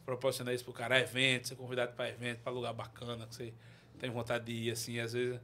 Proporciona. 0.05 0.53
isso 0.53 0.65
pro 0.65 0.73
cara, 0.75 0.99
evento, 1.01 1.49
ser 1.49 1.57
convidado 1.57 1.93
para 1.95 2.09
evento, 2.11 2.41
para 2.41 2.53
lugar 2.53 2.73
bacana, 2.75 3.27
que 3.27 3.35
você 3.35 3.53
tem 3.99 4.11
vontade 4.11 4.45
de 4.45 4.53
ir, 4.53 4.71
assim, 4.71 4.99
às 5.01 5.13
vezes. 5.15 5.41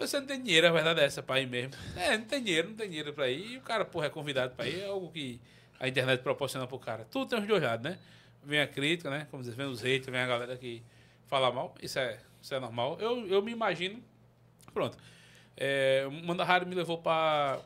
Você 0.00 0.18
não 0.18 0.26
tem 0.26 0.42
dinheiro, 0.42 0.66
a 0.66 0.72
verdade 0.72 1.00
é 1.00 1.04
essa, 1.04 1.22
pra 1.22 1.38
ir 1.40 1.46
mesmo. 1.46 1.74
É, 1.96 2.16
não 2.18 2.24
tem 2.24 2.42
dinheiro, 2.42 2.70
não 2.70 2.76
tem 2.76 2.88
dinheiro 2.88 3.12
pra 3.12 3.28
ir. 3.28 3.52
E 3.52 3.56
o 3.58 3.60
cara, 3.60 3.84
porra, 3.84 4.06
é 4.06 4.10
convidado 4.10 4.54
pra 4.56 4.66
ir, 4.66 4.80
é 4.80 4.86
algo 4.86 5.10
que 5.12 5.38
a 5.78 5.86
internet 5.86 6.22
proporciona 6.22 6.66
pro 6.66 6.78
cara. 6.78 7.06
Tudo 7.10 7.28
tem 7.28 7.38
uns 7.38 7.46
dois 7.46 7.62
lados, 7.62 7.84
né? 7.84 7.98
Vem 8.42 8.60
a 8.60 8.66
crítica, 8.66 9.08
né? 9.10 9.26
Como 9.30 9.42
dizer, 9.42 9.54
vem 9.54 9.66
os 9.66 9.80
haters, 9.82 10.06
vem 10.10 10.20
a 10.20 10.26
galera 10.26 10.56
que 10.56 10.82
fala 11.28 11.52
mal. 11.52 11.74
Isso 11.80 11.98
é, 11.98 12.18
isso 12.40 12.52
é 12.54 12.58
normal. 12.58 12.96
Eu, 13.00 13.28
eu 13.28 13.42
me 13.42 13.52
imagino. 13.52 14.02
Pronto. 14.72 14.96
É, 15.56 16.04
o 16.08 16.10
Manda 16.10 16.42
Rádio 16.42 16.66
me 16.66 16.74
levou 16.74 16.98
para 16.98 17.60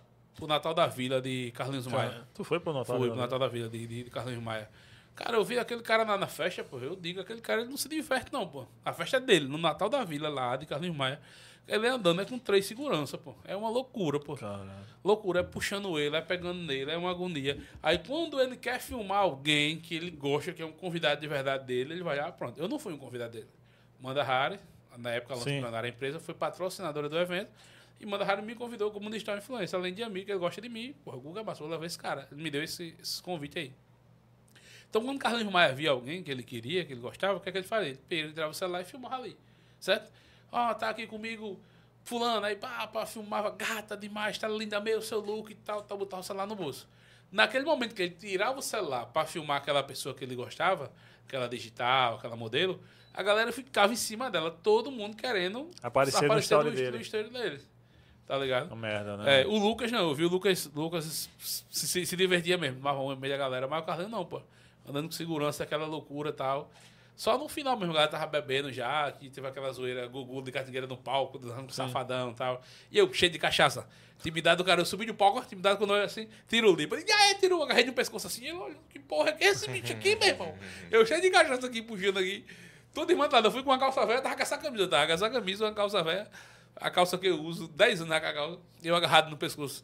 o 0.45 0.47
Natal 0.47 0.75
da 0.75 0.87
Vila 0.87 1.21
de 1.21 1.51
Carlinhos 1.53 1.87
Maia. 1.87 2.27
Tu 2.35 2.45
foi 2.45 2.61
pro 2.61 2.73
Natal? 2.73 2.99
Fui 2.99 3.09
pro 3.09 3.17
Natal 3.17 3.39
da 3.39 3.49
Vila 3.49 3.69
de, 3.69 3.87
de, 3.87 4.05
de 4.05 4.11
Carlinhos 4.11 4.43
Maia. 4.43 4.69
Cara, 5.15 5.37
eu 5.37 5.45
vi 5.45 5.59
aquele 5.59 5.81
cara 5.81 6.05
lá 6.05 6.19
na 6.19 6.27
festa, 6.27 6.63
pô. 6.63 6.79
Eu 6.79 6.95
digo, 6.95 7.21
aquele 7.21 7.41
cara 7.41 7.63
ele 7.63 7.71
não 7.71 7.77
se 7.77 7.89
diverte, 7.89 8.31
não, 8.33 8.47
pô. 8.47 8.67
A 8.85 8.93
festa 8.93 9.17
é 9.17 9.21
dele, 9.21 9.49
no 9.49 9.57
Natal 9.57 9.89
da 9.89 10.05
Vila 10.05 10.29
lá 10.29 10.57
de 10.57 10.67
Carlinhos 10.67 10.97
Maia. 10.97 11.19
Ele 11.67 11.89
andando 11.89 12.21
é 12.21 12.25
com 12.25 12.39
três 12.39 12.65
segurança, 12.65 13.19
pô. 13.19 13.35
É 13.45 13.57
uma 13.57 13.69
loucura, 13.69 14.21
pô. 14.21 14.37
Caralho. 14.37 14.71
Loucura, 15.03 15.41
é 15.41 15.43
puxando 15.43 15.99
ele, 15.99 16.15
é 16.15 16.21
pegando 16.21 16.61
nele, 16.61 16.91
é 16.93 16.97
uma 16.97 17.11
agonia. 17.11 17.61
Aí 17.83 17.99
quando 17.99 18.41
ele 18.41 18.57
quer 18.57 18.81
filmar 18.81 19.19
alguém 19.19 19.81
que 19.81 19.95
ele 19.95 20.11
gosta, 20.11 20.53
que 20.53 20.63
é 20.63 20.67
um 20.67 20.71
convidado 20.71 21.21
de 21.21 21.27
verdade 21.27 21.65
dele, 21.65 21.95
ele 21.95 22.05
vai, 22.05 22.21
ah, 22.21 22.31
pronto. 22.31 22.61
Eu 22.61 22.69
não 22.69 22.79
fui 22.79 22.93
um 22.93 22.99
convidado 22.99 23.33
dele. 23.33 23.49
Manda 23.99 24.23
Harry, 24.23 24.61
na 24.97 25.11
época 25.11 25.35
ela 25.35 25.43
Sim. 25.43 25.65
era 25.65 25.81
a 25.81 25.89
empresa, 25.89 26.21
foi 26.21 26.35
patrocinadora 26.35 27.09
do 27.09 27.19
evento. 27.19 27.51
E 28.01 28.07
Manda 28.07 28.25
Harry 28.25 28.43
me 28.43 28.55
convidou 28.55 28.91
como 28.91 29.11
digital 29.11 29.39
influencer. 29.39 29.79
Além 29.79 29.95
de 29.95 30.03
amigo, 30.03 30.31
ele 30.31 30.39
gosta 30.39 30.61
de 30.61 30.69
mim. 30.69 30.95
Porra, 31.05 31.17
o 31.17 31.21
Guga 31.21 31.43
Massa, 31.43 31.61
vou 31.61 31.71
levar 31.71 31.87
esse 31.87 31.99
cara. 31.99 32.29
Ele 32.31 32.43
me 32.43 32.51
deu 32.51 32.63
esse, 32.63 32.95
esse 33.01 33.23
convite 33.23 33.59
aí. 33.59 33.73
Então, 34.89 35.03
quando 35.03 35.17
o 35.17 35.21
Carlinhos 35.21 35.53
Maia 35.53 35.73
via 35.75 35.91
alguém 35.91 36.23
que 36.23 36.31
ele 36.31 36.43
queria, 36.43 36.85
que 36.85 36.93
ele 36.93 37.01
gostava, 37.01 37.39
o 37.39 37.41
que 37.41 37.49
é 37.49 37.53
que 37.53 37.59
ele 37.59 37.67
fazia? 37.67 37.99
Ele 38.09 38.33
tirava 38.33 38.51
o 38.51 38.55
celular 38.55 38.83
e 38.83 38.85
filmava 38.85 39.17
ali. 39.17 39.37
Certo? 39.81 40.13
Ó, 40.53 40.73
tá 40.75 40.91
aqui 40.91 41.07
comigo 41.07 41.61
fulano. 42.05 42.47
Aí, 42.47 42.57
pá, 42.57 42.87
pá, 42.87 43.05
filmava, 43.05 43.51
gata 43.51 43.97
demais, 43.97 44.39
tá 44.39 44.49
linda 44.49 44.81
meio 44.81 44.99
o 44.99 45.03
seu 45.03 45.21
look 45.21 45.51
e 45.51 45.55
tal, 45.55 45.83
tal, 45.83 45.99
botava 45.99 46.21
o 46.21 46.25
celular 46.25 46.47
no 46.47 46.55
bolso. 46.55 46.89
Naquele 47.31 47.65
momento 47.65 47.95
que 47.95 48.03
ele 48.03 48.15
tirava 48.15 48.59
o 48.59 48.63
celular 48.63 49.07
para 49.07 49.27
filmar 49.27 49.59
aquela 49.59 49.83
pessoa 49.83 50.15
que 50.15 50.25
ele 50.25 50.35
gostava, 50.35 50.93
aquela 51.27 51.49
digital, 51.49 52.17
aquela 52.17 52.37
modelo, 52.37 52.81
a 53.13 53.23
galera 53.23 53.51
ficava 53.51 53.93
em 53.93 53.97
cima 53.97 54.31
dela, 54.31 54.51
todo 54.51 54.91
mundo 54.91 55.17
querendo 55.17 55.71
Aparecer 55.83 56.29
no 56.29 56.39
story 56.39 56.71
no, 56.71 56.77
dele. 56.77 56.97
no 56.99 57.03
story 57.03 57.31
dele. 57.31 57.61
Tá 58.27 58.37
ligado? 58.37 58.67
Uma 58.67 58.77
merda, 58.77 59.17
né? 59.17 59.43
É, 59.43 59.47
o 59.47 59.57
Lucas 59.57 59.93
não, 59.93 60.09
eu 60.09 60.15
vi 60.15 60.25
o 60.25 60.29
Lucas, 60.29 60.69
Lucas 60.75 61.31
se, 61.39 61.87
se, 61.89 62.07
se 62.07 62.17
divertia 62.17 62.59
mesmo, 62.59 62.81
um 62.89 63.17
meio 63.17 63.33
da 63.33 63.39
galera, 63.39 63.69
mas 63.69 63.83
o 63.83 63.87
Carlinhos 63.87 64.11
não, 64.11 64.25
pô. 64.25 64.43
Andando 64.89 65.07
com 65.07 65.13
segurança, 65.13 65.63
aquela 65.63 65.87
loucura 65.87 66.31
e 66.31 66.33
tal. 66.33 66.71
Só 67.17 67.39
no 67.39 67.49
final 67.49 67.77
mesmo, 67.77 67.93
a 67.93 67.95
galera 67.95 68.11
tava 68.11 68.27
bebendo 68.27 68.71
já, 68.71 69.11
que 69.11 69.31
teve 69.31 69.47
aquela 69.47 69.73
zoeira, 69.73 70.07
Gugu 70.07 70.43
de 70.43 70.53
catingueira 70.53 70.87
no 70.87 70.97
palco, 70.97 71.39
dançando 71.39 71.63
com 71.63 71.71
safadão 71.71 72.33
e 72.33 72.35
tal. 72.35 72.63
E 72.91 72.99
eu, 72.99 73.11
cheio 73.13 73.33
de 73.33 73.39
cachaça. 73.39 73.89
Intimidade 74.19 74.59
do 74.59 74.65
cara, 74.65 74.81
eu 74.81 74.85
subi 74.85 75.07
no 75.07 75.15
palco, 75.15 75.39
intimidade 75.39 75.79
quando 75.79 75.95
eu 75.95 76.03
assim, 76.03 76.29
tiro 76.49 76.71
o 76.71 76.77
lipo. 76.77 76.95
E 76.95 77.11
aí, 77.11 77.35
tirou, 77.37 77.63
agarrei 77.63 77.85
no 77.85 77.93
pescoço 77.93 78.27
assim, 78.27 78.47
eu, 78.47 78.61
olha, 78.61 78.77
que 78.91 78.99
porra 78.99 79.31
é 79.31 79.33
que 79.33 79.45
é 79.45 79.49
esse 79.49 79.71
bicho 79.71 79.93
aqui, 79.93 80.17
meu 80.17 80.29
irmão? 80.29 80.55
Eu 80.91 81.07
cheio 81.07 81.23
de 81.23 81.31
cachaça 81.31 81.67
aqui, 81.67 81.81
puxando 81.81 82.19
aqui. 82.19 82.45
Tudo 82.93 83.07
desmantado. 83.07 83.47
Eu 83.47 83.51
fui 83.53 83.63
com 83.63 83.71
uma 83.71 83.79
calça 83.79 84.05
velha, 84.05 84.21
tava 84.21 84.35
com 84.35 84.43
essa 84.43 84.59
camisa, 84.59 84.89
tava 84.89 85.07
com 85.07 85.13
essa 85.13 85.31
camisa, 85.31 85.65
uma 85.65 85.73
calça 85.73 86.03
velha. 86.03 86.29
A 86.77 86.91
calça 86.91 87.17
que 87.19 87.27
eu 87.27 87.43
uso, 87.43 87.69
10 87.69 88.01
anos 88.03 88.11
na 88.11 88.21
calça, 88.21 88.59
eu 88.83 88.95
agarrado 88.95 89.31
no 89.31 89.37
pescoço. 89.37 89.83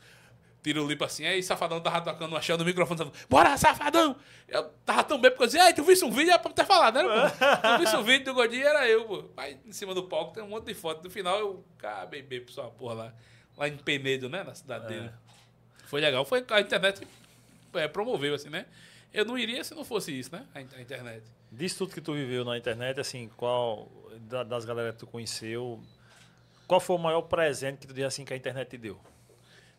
tiro 0.62 0.86
limpo 0.86 1.02
assim, 1.04 1.24
aí 1.26 1.42
safadão 1.42 1.80
tava 1.80 2.00
tocando 2.02 2.30
uma 2.30 2.40
chão 2.40 2.56
no 2.56 2.64
microfone, 2.64 2.98
falando, 2.98 3.14
bora, 3.28 3.56
safadão! 3.56 4.14
Eu 4.46 4.64
tava 4.84 5.02
tão 5.02 5.20
bem, 5.20 5.30
porque 5.30 5.42
eu 5.42 5.46
dizia, 5.46 5.66
ei, 5.66 5.72
tu 5.74 5.82
visse 5.82 6.04
um 6.04 6.10
vídeo, 6.10 6.30
era 6.30 6.38
pra 6.38 6.50
me 6.50 6.54
ter 6.54 6.64
falado, 6.64 6.94
né, 6.96 7.02
pô? 7.02 7.08
Tu 7.76 7.78
visse 7.80 7.96
um 7.96 8.02
vídeo 8.04 8.26
do 8.26 8.34
Gordinho, 8.34 8.64
era 8.66 8.86
eu, 8.88 9.04
pô. 9.04 9.24
Aí 9.36 9.58
em 9.66 9.72
cima 9.72 9.92
do 9.94 10.04
palco 10.04 10.34
tem 10.34 10.42
um 10.44 10.48
monte 10.48 10.66
de 10.66 10.74
foto. 10.74 11.02
No 11.02 11.10
final 11.10 11.38
eu 11.38 11.64
acabei 11.78 12.22
bem 12.22 12.40
pra 12.44 12.54
sua 12.54 12.70
porra 12.70 12.94
lá, 12.94 13.14
lá 13.56 13.68
em 13.68 13.76
Penedo, 13.76 14.28
né, 14.28 14.44
na 14.44 14.54
cidade 14.54 14.86
dele. 14.86 15.10
Foi 15.86 16.00
legal, 16.00 16.24
foi 16.24 16.44
a 16.48 16.60
internet 16.60 17.06
é, 17.74 17.88
promoveu, 17.88 18.34
assim, 18.34 18.48
né? 18.50 18.66
Eu 19.12 19.24
não 19.24 19.36
iria 19.36 19.64
se 19.64 19.74
não 19.74 19.84
fosse 19.84 20.16
isso, 20.16 20.30
né, 20.34 20.46
a, 20.54 20.58
a 20.58 20.80
internet. 20.80 21.22
Diz 21.50 21.74
tudo 21.74 21.92
que 21.92 22.00
tu 22.00 22.12
viveu 22.14 22.44
na 22.44 22.56
internet, 22.56 23.00
assim, 23.00 23.28
qual 23.36 23.90
da- 24.20 24.42
das 24.44 24.64
galera 24.64 24.92
que 24.92 24.98
tu 25.00 25.06
conheceu, 25.06 25.82
qual 26.72 26.80
foi 26.80 26.96
o 26.96 26.98
maior 26.98 27.20
presente 27.22 27.80
que 27.80 27.86
tu 27.86 27.92
diz 27.92 28.04
assim 28.04 28.24
que 28.24 28.32
a 28.32 28.36
internet 28.36 28.66
te 28.70 28.78
deu? 28.78 28.98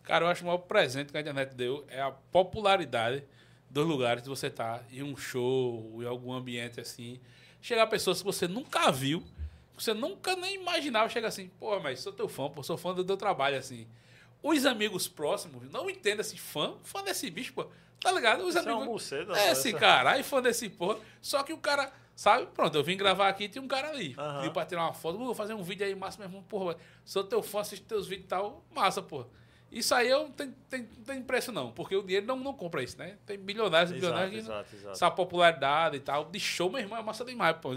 Cara, 0.03 0.25
eu 0.25 0.29
acho 0.29 0.41
que 0.41 0.43
o 0.43 0.47
maior 0.47 0.59
presente 0.59 1.11
que 1.11 1.17
a 1.17 1.21
internet 1.21 1.55
deu 1.55 1.83
é 1.87 1.99
a 1.99 2.11
popularidade 2.11 3.23
dos 3.67 3.87
lugares 3.87 4.21
que 4.21 4.29
você 4.29 4.47
tá, 4.47 4.79
em 4.91 5.01
um 5.01 5.17
show, 5.17 6.03
em 6.03 6.05
algum 6.05 6.31
ambiente 6.31 6.79
assim. 6.79 7.19
Chegar 7.59 7.87
pessoas 7.87 8.19
que 8.19 8.25
você 8.25 8.47
nunca 8.47 8.91
viu, 8.91 9.21
que 9.75 9.83
você 9.83 9.91
nunca 9.91 10.35
nem 10.35 10.53
imaginava, 10.53 11.09
chega 11.09 11.27
assim, 11.29 11.49
pô, 11.59 11.79
mas 11.79 11.99
sou 11.99 12.13
teu 12.13 12.29
fã, 12.29 12.47
pô, 12.47 12.61
sou 12.61 12.77
fã 12.77 12.93
do 12.93 13.03
teu 13.03 13.17
trabalho, 13.17 13.57
assim. 13.57 13.87
Os 14.43 14.63
amigos 14.63 15.07
próximos 15.07 15.67
não 15.71 15.89
entendem 15.89 16.19
assim, 16.19 16.37
fã, 16.37 16.75
fã 16.83 17.01
desse 17.01 17.27
bicho, 17.31 17.53
pô. 17.53 17.65
Tá 17.99 18.11
ligado? 18.11 18.41
Os 18.43 18.49
Isso 18.49 18.59
é 18.59 18.61
amigos. 18.61 18.83
uma 18.83 18.91
buceta, 18.93 19.31
é, 19.31 19.35
né? 19.35 19.51
esse 19.53 19.69
Essa- 19.69 19.79
caralho, 19.79 20.23
fã 20.23 20.41
desse 20.43 20.69
porra. 20.69 20.99
Só 21.21 21.41
que 21.41 21.53
o 21.53 21.57
cara, 21.57 21.91
sabe? 22.15 22.47
Pronto, 22.53 22.75
eu 22.77 22.83
vim 22.83 22.95
gravar 22.97 23.27
aqui 23.29 23.45
e 23.45 23.49
tem 23.49 23.61
um 23.61 23.67
cara 23.67 23.89
ali. 23.89 24.15
Pediu 24.37 24.51
pra 24.51 24.65
tirar 24.65 24.83
uma 24.85 24.93
foto. 24.93 25.15
"Uh, 25.15 25.25
Vou 25.25 25.35
fazer 25.35 25.53
um 25.53 25.63
vídeo 25.63 25.85
aí, 25.85 25.95
massa, 25.95 26.17
meu 26.19 26.27
irmão. 26.27 26.43
Porra, 26.43 26.75
sou 27.05 27.23
teu 27.23 27.41
fã, 27.43 27.61
assisto 27.61 27.85
teus 27.85 28.07
vídeos 28.07 28.25
e 28.25 28.29
tal. 28.29 28.63
Massa, 28.73 29.01
porra. 29.01 29.27
Isso 29.71 29.95
aí 29.95 30.07
eu 30.07 30.23
não 30.25 30.31
tenho, 30.31 30.53
tenho, 30.69 30.87
não 31.07 31.23
preço, 31.23 31.51
não. 31.51 31.71
Porque 31.71 31.95
o 31.95 32.03
dinheiro 32.03 32.25
não, 32.27 32.37
não 32.37 32.53
compra 32.53 32.83
isso, 32.83 32.95
né? 32.97 33.17
Tem 33.25 33.37
bilionários 33.39 33.89
e 33.91 33.95
bilionários 33.95 34.31
que. 34.31 34.37
exato, 34.37 34.75
exato. 34.75 34.91
Essa 34.91 35.09
popularidade 35.09 35.97
e 35.97 35.99
tal. 35.99 36.25
De 36.25 36.39
show, 36.39 36.69
meu 36.69 36.79
irmão, 36.79 36.97
é 36.99 37.01
massa 37.01 37.25
demais, 37.25 37.55
pô. 37.57 37.71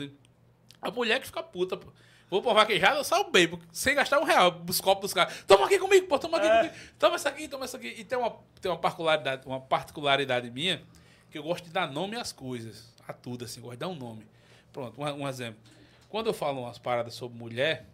A 0.82 0.90
mulher 0.90 1.20
que 1.20 1.26
fica 1.26 1.42
puta, 1.42 1.76
pô. 1.76 1.90
Vou 2.28 2.42
pra 2.42 2.52
vaquejada, 2.52 2.98
eu 2.98 3.04
saio 3.04 3.30
bem, 3.30 3.46
pô, 3.48 3.56
sem 3.72 3.94
gastar 3.94 4.18
um 4.20 4.24
real. 4.24 4.60
Os 4.68 4.80
copos 4.80 5.02
dos 5.02 5.14
caras. 5.14 5.44
Toma 5.46 5.64
aqui 5.66 5.78
comigo, 5.78 6.06
pô, 6.08 6.18
toma 6.18 6.38
aqui 6.38 6.48
É. 6.48 6.56
comigo. 6.58 6.74
Toma 6.98 7.16
isso 7.16 7.28
aqui, 7.28 7.48
toma 7.48 7.64
isso 7.64 7.76
aqui. 7.76 7.94
E 7.96 8.04
tem 8.04 8.18
uma, 8.18 8.36
tem 8.60 8.70
uma 8.70 8.76
particularidade, 8.76 9.46
uma 9.46 9.60
particularidade 9.60 10.50
minha, 10.50 10.82
que 11.30 11.38
eu 11.38 11.42
gosto 11.44 11.64
de 11.64 11.70
dar 11.70 11.90
nome 11.90 12.16
às 12.16 12.32
coisas. 12.32 12.92
A 13.06 13.12
tudo, 13.12 13.44
assim, 13.44 13.60
gosto 13.60 13.72
de 13.74 13.78
dar 13.78 13.88
um 13.88 13.94
nome. 13.94 14.26
Pronto, 14.72 15.00
um, 15.00 15.04
um 15.04 15.28
exemplo. 15.28 15.60
Quando 16.08 16.26
eu 16.28 16.34
falo 16.34 16.62
umas 16.62 16.78
paradas 16.78 17.14
sobre 17.14 17.38
mulher, 17.38 17.86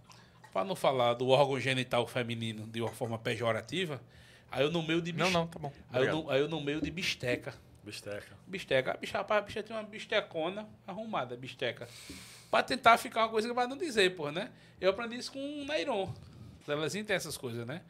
pra 0.52 0.64
não 0.64 0.74
falar 0.76 1.14
do 1.14 1.28
órgão 1.28 1.58
genital 1.60 2.06
feminino 2.06 2.66
de 2.66 2.80
uma 2.80 2.90
forma 2.90 3.18
pejorativa, 3.18 4.00
aí 4.50 4.62
eu 4.62 4.70
no 4.70 4.82
meio 4.82 5.00
de 5.00 5.12
Não, 5.12 5.30
não, 5.30 5.46
tá 5.46 5.58
bom. 5.58 5.72
Aí 5.90 6.06
eu, 6.06 6.12
no, 6.16 6.30
aí 6.30 6.40
eu 6.40 6.48
no 6.48 6.60
meio 6.60 6.80
de 6.80 6.90
bisteca. 6.90 7.54
Bisteca. 7.84 8.36
Bisteca. 8.46 8.92
A 8.92 8.96
bicha, 8.96 9.18
rapaz, 9.18 9.42
a 9.42 9.46
bicha 9.46 9.62
tinha 9.62 9.76
uma 9.78 9.84
bistecona 9.84 10.68
arrumada, 10.86 11.36
bisteca. 11.36 11.88
Pra 12.50 12.62
tentar 12.62 12.96
ficar 12.98 13.22
uma 13.22 13.28
coisa 13.28 13.48
que 13.48 13.54
vai 13.54 13.66
não 13.66 13.76
dizer, 13.76 14.14
porra, 14.14 14.30
né? 14.32 14.50
Eu 14.80 14.90
aprendi 14.90 15.16
isso 15.16 15.32
com 15.32 15.62
o 15.62 15.64
Nairon. 15.64 16.12
Zelazinho 16.64 17.04
tem 17.04 17.16
essas 17.16 17.36
coisas, 17.36 17.66
né? 17.66 17.82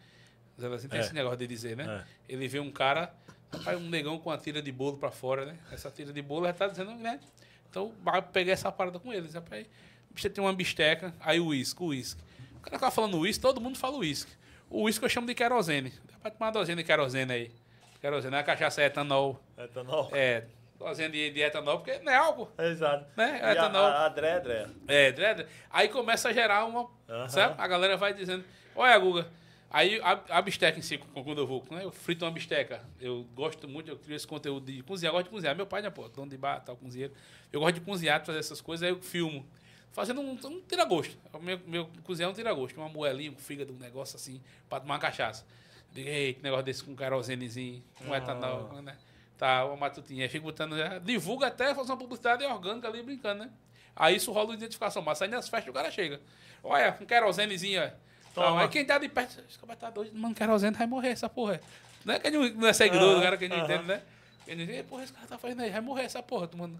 Zelazinho 0.58 0.88
tem 0.90 1.00
É. 1.00 1.02
esse 1.02 1.12
negócio 1.12 1.36
de 1.36 1.46
dizer, 1.46 1.76
né? 1.76 2.04
É. 2.28 2.32
Ele 2.32 2.48
vê 2.48 2.58
um 2.60 2.70
cara, 2.70 3.12
rapaz, 3.52 3.78
um 3.78 3.88
negão 3.88 4.18
com 4.18 4.30
a 4.30 4.38
tira 4.38 4.60
de 4.62 4.72
bolo 4.72 4.96
pra 4.96 5.10
fora, 5.10 5.44
né? 5.46 5.58
Essa 5.70 5.90
tira 5.90 6.12
de 6.12 6.22
bolo 6.22 6.46
já 6.46 6.52
tá 6.52 6.68
dizendo, 6.68 6.92
né? 6.92 7.20
Então, 7.68 7.92
vai 8.02 8.20
pegar 8.20 8.52
essa 8.52 8.70
parada 8.70 8.98
com 8.98 9.12
eles. 9.12 9.34
Rapaz, 9.34 9.66
a 9.66 10.14
bicha 10.14 10.28
tem 10.30 10.42
uma 10.42 10.52
bisteca, 10.52 11.14
aí 11.20 11.40
o 11.40 11.46
uísque, 11.46 11.82
o 11.82 11.86
uísque. 11.86 12.20
O 12.56 12.60
cara 12.60 12.78
tava 12.78 12.92
falando 12.92 13.18
uísque, 13.18 13.42
todo 13.42 13.60
mundo 13.60 13.78
fala 13.78 13.96
uísque. 13.98 14.32
O 14.70 14.82
uísque 14.82 15.04
eu 15.04 15.08
chamo 15.08 15.26
de 15.26 15.34
querosene. 15.34 15.90
Dá 16.10 16.18
pra 16.20 16.30
tomar 16.30 16.46
uma 16.46 16.52
dosena 16.52 16.80
de 16.82 16.86
querosene 16.86 17.32
aí. 17.32 17.50
Querosene 18.00 18.34
é 18.34 18.38
a 18.38 18.42
cachaça 18.42 18.82
é 18.82 18.86
etanol. 18.86 19.40
Etanol. 19.56 20.10
É, 20.12 20.44
dosena 20.78 21.10
de, 21.10 21.30
de 21.30 21.40
etanol, 21.40 21.78
porque 21.78 21.98
não 22.00 22.12
é 22.12 22.16
álcool. 22.16 22.50
Exato. 22.58 23.06
Né? 23.16 23.40
A, 23.42 23.52
Etanol. 23.52 23.84
a, 23.84 24.06
a 24.06 24.08
Dré, 24.08 24.40
Dré. 24.40 24.66
É, 24.88 25.12
dread. 25.12 25.46
Aí 25.70 25.88
começa 25.88 26.28
a 26.28 26.32
gerar 26.32 26.64
uma. 26.64 26.88
Aham. 27.08 27.28
Sabe? 27.28 27.54
A 27.58 27.66
galera 27.66 27.96
vai 27.96 28.12
dizendo: 28.12 28.44
Olha, 28.74 28.98
Guga. 28.98 29.26
Aí 29.72 29.98
a, 30.02 30.20
a 30.38 30.42
bisteca 30.42 30.78
em 30.78 30.82
si, 30.82 30.98
quando 30.98 31.38
eu 31.40 31.46
vou, 31.46 31.64
né? 31.70 31.82
eu 31.82 31.90
frito 31.90 32.26
uma 32.26 32.30
bisteca. 32.30 32.84
Eu 33.00 33.24
gosto 33.34 33.66
muito, 33.66 33.90
eu 33.90 33.96
crio 33.96 34.14
esse 34.14 34.26
conteúdo 34.26 34.70
de 34.70 34.82
cozinhar. 34.82 35.10
Eu 35.10 35.14
gosto 35.14 35.24
de 35.24 35.30
cozinhar. 35.30 35.56
Meu 35.56 35.66
pai, 35.66 35.80
né, 35.80 35.88
pô, 35.88 36.06
dono 36.10 36.30
de 36.30 36.36
bar, 36.36 36.60
tal, 36.60 36.76
cozinheiro. 36.76 37.14
Eu 37.50 37.60
gosto 37.60 37.76
de 37.76 37.80
cozinhar, 37.80 38.20
de 38.20 38.26
fazer 38.26 38.38
essas 38.38 38.60
coisas, 38.60 38.82
aí 38.82 38.90
eu 38.90 39.00
filmo. 39.00 39.46
Fazendo 39.90 40.20
um, 40.20 40.32
um 40.32 40.60
tira-gosto. 40.60 41.16
Meu, 41.40 41.58
meu 41.66 41.88
cozinhar 42.04 42.28
é 42.28 42.32
um 42.32 42.34
tira-gosto. 42.34 42.76
Uma 42.78 42.88
moelinha, 42.90 43.30
um 43.30 43.36
fígado, 43.36 43.72
um 43.72 43.78
negócio 43.78 44.16
assim, 44.16 44.42
pra 44.68 44.78
tomar 44.78 44.94
uma 44.94 45.00
cachaça. 45.00 45.46
Digo, 45.90 46.06
ei, 46.08 46.34
que 46.34 46.42
negócio 46.42 46.64
desse 46.66 46.84
com 46.84 46.94
querosenezinho, 46.94 47.82
com 47.96 48.12
Ah. 48.12 48.18
etanol, 48.18 48.82
né? 48.82 48.96
Tá, 49.38 49.64
uma 49.64 49.76
matutinha. 49.76 50.28
Fico 50.28 50.44
botando, 50.44 50.76
já, 50.76 50.98
divulga 50.98 51.46
até 51.46 51.74
fazer 51.74 51.92
uma 51.92 51.98
publicidade 51.98 52.44
orgânica 52.44 52.88
ali, 52.88 53.02
brincando, 53.02 53.44
né? 53.44 53.50
Aí 53.96 54.16
isso 54.16 54.32
rola 54.32 54.46
uma 54.50 54.54
identificação, 54.54 55.00
mas 55.02 55.20
aí 55.22 55.28
nas 55.28 55.48
festas 55.48 55.70
o 55.70 55.72
cara 55.72 55.90
chega. 55.90 56.20
Olha, 56.62 56.96
um 57.00 57.06
querosenezinho, 57.06 57.82
ó. 57.82 58.11
Toma. 58.34 58.62
Aí 58.62 58.68
quem 58.68 58.84
tá 58.84 58.98
de 58.98 59.08
perto, 59.08 59.42
esse 59.48 59.58
cara 59.58 59.76
tá 59.76 59.90
doido, 59.90 60.16
mano, 60.18 60.34
querosene 60.34 60.76
vai 60.76 60.86
morrer 60.86 61.08
essa 61.10 61.28
porra. 61.28 61.60
Não 62.04 62.14
é 62.14 62.18
que 62.18 62.30
não, 62.30 62.48
não 62.50 62.68
é 62.68 62.72
seguidor 62.72 63.08
Aham, 63.10 63.16
do 63.16 63.22
cara 63.22 63.36
que 63.36 63.48
não 63.48 63.56
aham. 63.56 63.64
entende, 63.64 63.84
né? 63.84 64.02
Ele 64.46 64.66
diz, 64.66 64.74
"Ei, 64.76 64.82
porra, 64.82 65.04
esse 65.04 65.12
cara 65.12 65.26
tá 65.26 65.38
fazendo 65.38 65.62
aí, 65.62 65.70
vai 65.70 65.80
morrer 65.80 66.02
essa 66.02 66.22
porra, 66.22 66.46
tomando. 66.48 66.78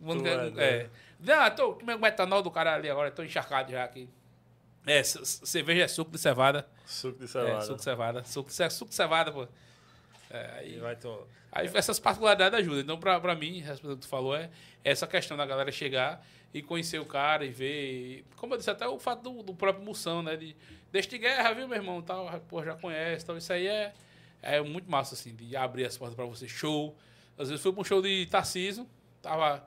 tomando 0.00 0.18
Tu 0.18 0.22
que- 0.24 0.28
é 0.28 0.32
é, 0.64 0.78
doido. 0.78 0.90
Não, 1.20 1.50
tô 1.54 1.72
comendo 1.74 2.02
um 2.02 2.06
etanol 2.06 2.42
do 2.42 2.50
cara 2.50 2.74
ali 2.74 2.90
agora, 2.90 3.10
tô 3.10 3.22
encharcado 3.22 3.70
já 3.70 3.84
aqui. 3.84 4.08
É, 4.86 5.02
cerveja 5.02 5.82
é 5.84 5.88
suco 5.88 6.10
de 6.10 6.18
cevada. 6.18 6.66
Suco 6.84 7.18
de 7.18 7.24
É, 7.24 7.28
cevada. 7.28 7.60
suco 7.62 7.76
de 7.76 7.82
cevada. 7.84 8.24
Suco, 8.24 8.50
ce- 8.52 8.70
suco 8.70 8.88
de 8.90 8.94
cevada, 8.96 9.32
pô. 9.32 9.46
É, 10.30 10.62
E 10.64 10.74
aí, 10.74 10.78
vai 10.78 10.96
aí 11.52 11.70
essas 11.74 11.98
particularidades 11.98 12.58
ajudam. 12.58 12.80
Então, 12.80 12.98
pra, 12.98 13.18
pra 13.20 13.34
mim, 13.34 13.62
o 13.62 13.76
que 13.78 13.96
tu 13.96 14.08
falou, 14.08 14.36
é 14.36 14.50
essa 14.84 15.06
questão 15.06 15.36
da 15.36 15.46
galera 15.46 15.70
chegar 15.72 16.24
e 16.52 16.62
conhecer 16.62 16.98
o 17.00 17.04
cara 17.06 17.44
e 17.44 17.48
ver. 17.50 18.24
Como 18.36 18.54
eu 18.54 18.58
disse, 18.58 18.70
até 18.70 18.86
o 18.86 18.98
fato 18.98 19.22
do, 19.22 19.42
do 19.42 19.54
próprio 19.54 19.84
Moção, 19.84 20.22
né? 20.22 20.36
De, 20.36 20.56
deste 20.90 21.18
guerra, 21.18 21.52
viu, 21.52 21.68
meu 21.68 21.76
irmão? 21.76 22.02
Tal, 22.02 22.28
pô, 22.48 22.64
já 22.64 22.74
conhece. 22.74 23.24
Então, 23.24 23.36
isso 23.36 23.52
aí 23.52 23.66
é, 23.66 23.92
é 24.42 24.60
muito 24.60 24.90
massa, 24.90 25.14
assim, 25.14 25.34
de 25.34 25.56
abrir 25.56 25.86
as 25.86 25.96
portas 25.96 26.14
pra 26.14 26.24
você. 26.24 26.48
Show. 26.48 26.96
Às 27.38 27.48
vezes 27.48 27.62
fui 27.62 27.72
pra 27.72 27.82
um 27.82 27.84
show 27.84 28.00
de 28.00 28.26
Tarciso, 28.26 28.88
tava 29.20 29.66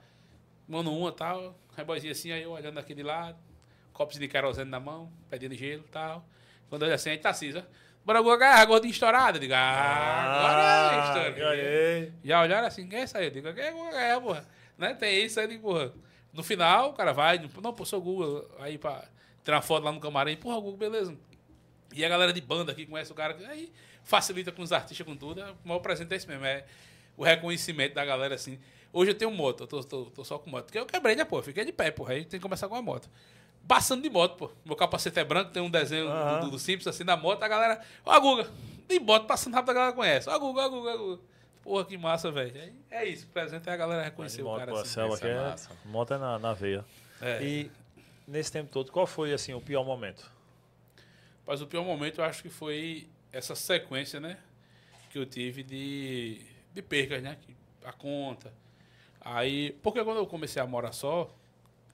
mano 0.68 0.96
uma 0.96 1.12
tal, 1.12 1.56
reboizinho 1.76 2.12
assim, 2.12 2.32
aí 2.32 2.44
eu 2.44 2.52
olhando 2.52 2.78
aquele 2.78 3.02
lado, 3.02 3.38
copos 3.92 4.18
de 4.18 4.28
querosene 4.28 4.70
na 4.70 4.80
mão, 4.80 5.12
pedindo 5.30 5.56
gelo 5.56 5.84
e 5.86 5.92
tal. 5.92 6.26
Quando 6.70 6.84
eu 6.84 6.88
olho 6.88 6.96
assim, 6.96 7.10
aí 7.10 7.18
Tarciso. 7.18 7.64
Bora 8.06 8.22
ganhar, 8.38 8.66
gordinho 8.66 8.92
estourado. 8.92 9.38
Eu 9.38 9.42
digo, 9.42 9.54
ah, 9.54 9.60
agora 9.60 10.96
é 10.96 11.08
estourado. 11.08 11.36
ganhei. 11.36 12.14
Já 12.24 12.42
olharam 12.42 12.68
assim, 12.68 12.88
quem 12.88 13.00
é 13.00 13.04
isso 13.04 13.18
aí? 13.18 13.26
Eu 13.26 13.32
digo, 13.32 13.54
quem 13.54 13.64
é 13.64 14.12
é, 14.12 14.20
porra? 14.20 14.46
Né? 14.78 14.94
Tem 14.94 15.26
isso 15.26 15.40
aí, 15.40 15.60
porra. 15.60 15.92
No 16.32 16.44
final, 16.44 16.92
o 16.92 16.94
cara 16.94 17.12
vai, 17.12 17.40
não, 17.62 17.74
pô, 17.74 17.86
sou 17.86 18.02
Google, 18.02 18.50
aí 18.60 18.78
pra 18.78 19.04
tirar 19.44 19.58
uma 19.58 19.62
foto 19.62 19.84
lá 19.84 19.92
no 19.92 20.00
camarim, 20.00 20.36
porra, 20.36 20.56
Google, 20.56 20.78
beleza. 20.78 21.16
E 21.94 22.06
a 22.06 22.10
galera 22.10 22.32
de 22.32 22.42
banda 22.42 22.74
que 22.74 22.86
conhece 22.86 23.12
o 23.12 23.16
cara, 23.16 23.36
aí 23.48 23.72
facilita 24.04 24.52
com 24.52 24.62
os 24.62 24.72
artistas, 24.72 25.06
com 25.06 25.16
tudo. 25.16 25.42
O 25.64 25.68
maior 25.68 25.80
presente 25.80 26.14
é 26.14 26.18
esse 26.18 26.28
mesmo, 26.28 26.46
é 26.46 26.66
o 27.18 27.24
reconhecimento 27.24 27.96
da 27.96 28.06
galera, 28.06 28.36
assim. 28.36 28.60
Hoje 28.92 29.12
eu 29.12 29.16
tenho 29.16 29.32
moto, 29.32 29.64
eu 29.64 29.68
tô, 29.68 29.84
tô, 29.84 30.06
tô 30.06 30.24
só 30.24 30.40
com 30.40 30.50
moto. 30.50 30.66
Porque 30.66 30.80
eu 30.80 30.86
quebrei, 30.86 31.16
né, 31.16 31.24
pô? 31.24 31.42
Fiquei 31.42 31.64
de 31.64 31.72
pé, 31.72 31.92
porra. 31.92 32.14
Aí 32.14 32.26
tem 32.26 32.40
que 32.40 32.44
começar 32.44 32.68
com 32.68 32.76
a 32.76 32.82
moto. 32.82 33.10
Passando 33.68 34.02
de 34.02 34.10
moto, 34.10 34.36
pô. 34.36 34.52
Meu 34.66 34.76
capacete 34.76 35.20
é 35.20 35.24
branco, 35.24 35.52
tem 35.52 35.62
um 35.62 35.70
desenho 35.70 36.08
Aham. 36.08 36.46
do, 36.46 36.52
do, 36.52 36.60
Simpsons 36.60 36.96
assim 36.96 37.04
na 37.04 37.16
moto, 37.16 37.44
a 37.44 37.48
galera. 37.48 37.82
Ó, 38.04 38.12
a 38.12 38.20
Guga, 38.20 38.50
de 38.88 39.00
moto 39.00 39.28
passando 39.28 39.54
rápido, 39.54 39.72
a 39.72 39.74
galera 39.74 39.94
conhece. 39.94 40.28
Ó, 40.28 40.34
a 40.34 40.38
Guga, 40.38 40.62
ó, 40.62 40.66
a 40.66 40.70
Guga, 40.70 40.90
ó, 40.90 40.94
a 40.94 40.98
Guga. 40.98 41.22
Porra, 41.62 41.86
que 41.86 41.98
massa, 41.98 42.32
velho. 42.32 42.58
É, 42.90 43.04
é 43.04 43.06
isso, 43.06 43.26
o 43.26 43.30
presente 43.30 43.70
é 43.70 43.74
a 43.74 43.78
galera 43.78 44.02
reconhecer 44.02 44.42
o 44.42 44.46
moto, 44.46 44.60
cara 44.60 44.72
pô, 44.72 44.78
a 44.78 44.82
assim. 44.82 45.02
aqui 45.02 45.28
é 45.28 45.30
é, 45.30 45.36
massa. 45.36 45.70
moto 45.86 46.14
é 46.14 46.18
na, 46.18 46.40
na 46.40 46.54
veia. 46.54 46.84
É. 47.22 47.44
E 47.44 47.72
nesse 48.30 48.52
tempo 48.52 48.70
todo, 48.72 48.92
qual 48.92 49.08
foi 49.08 49.34
assim 49.34 49.54
o 49.54 49.62
pior 49.62 49.84
momento? 49.84 50.32
Mas 51.46 51.62
o 51.62 51.68
pior 51.68 51.84
momento 51.84 52.22
eu 52.22 52.26
acho 52.26 52.44
que 52.44 52.50
foi 52.50 53.10
essa 53.32 53.56
sequência, 53.56 54.20
né? 54.20 54.38
Que 55.10 55.18
eu 55.18 55.26
tive 55.26 55.64
de, 55.64 56.42
de 56.74 56.82
percas, 56.82 57.22
né? 57.24 57.38
A 57.84 57.92
conta. 57.92 58.54
Aí. 59.20 59.72
Porque 59.82 60.04
quando 60.04 60.18
eu 60.18 60.28
comecei 60.28 60.62
a 60.62 60.68
morar 60.68 60.92
só, 60.92 61.34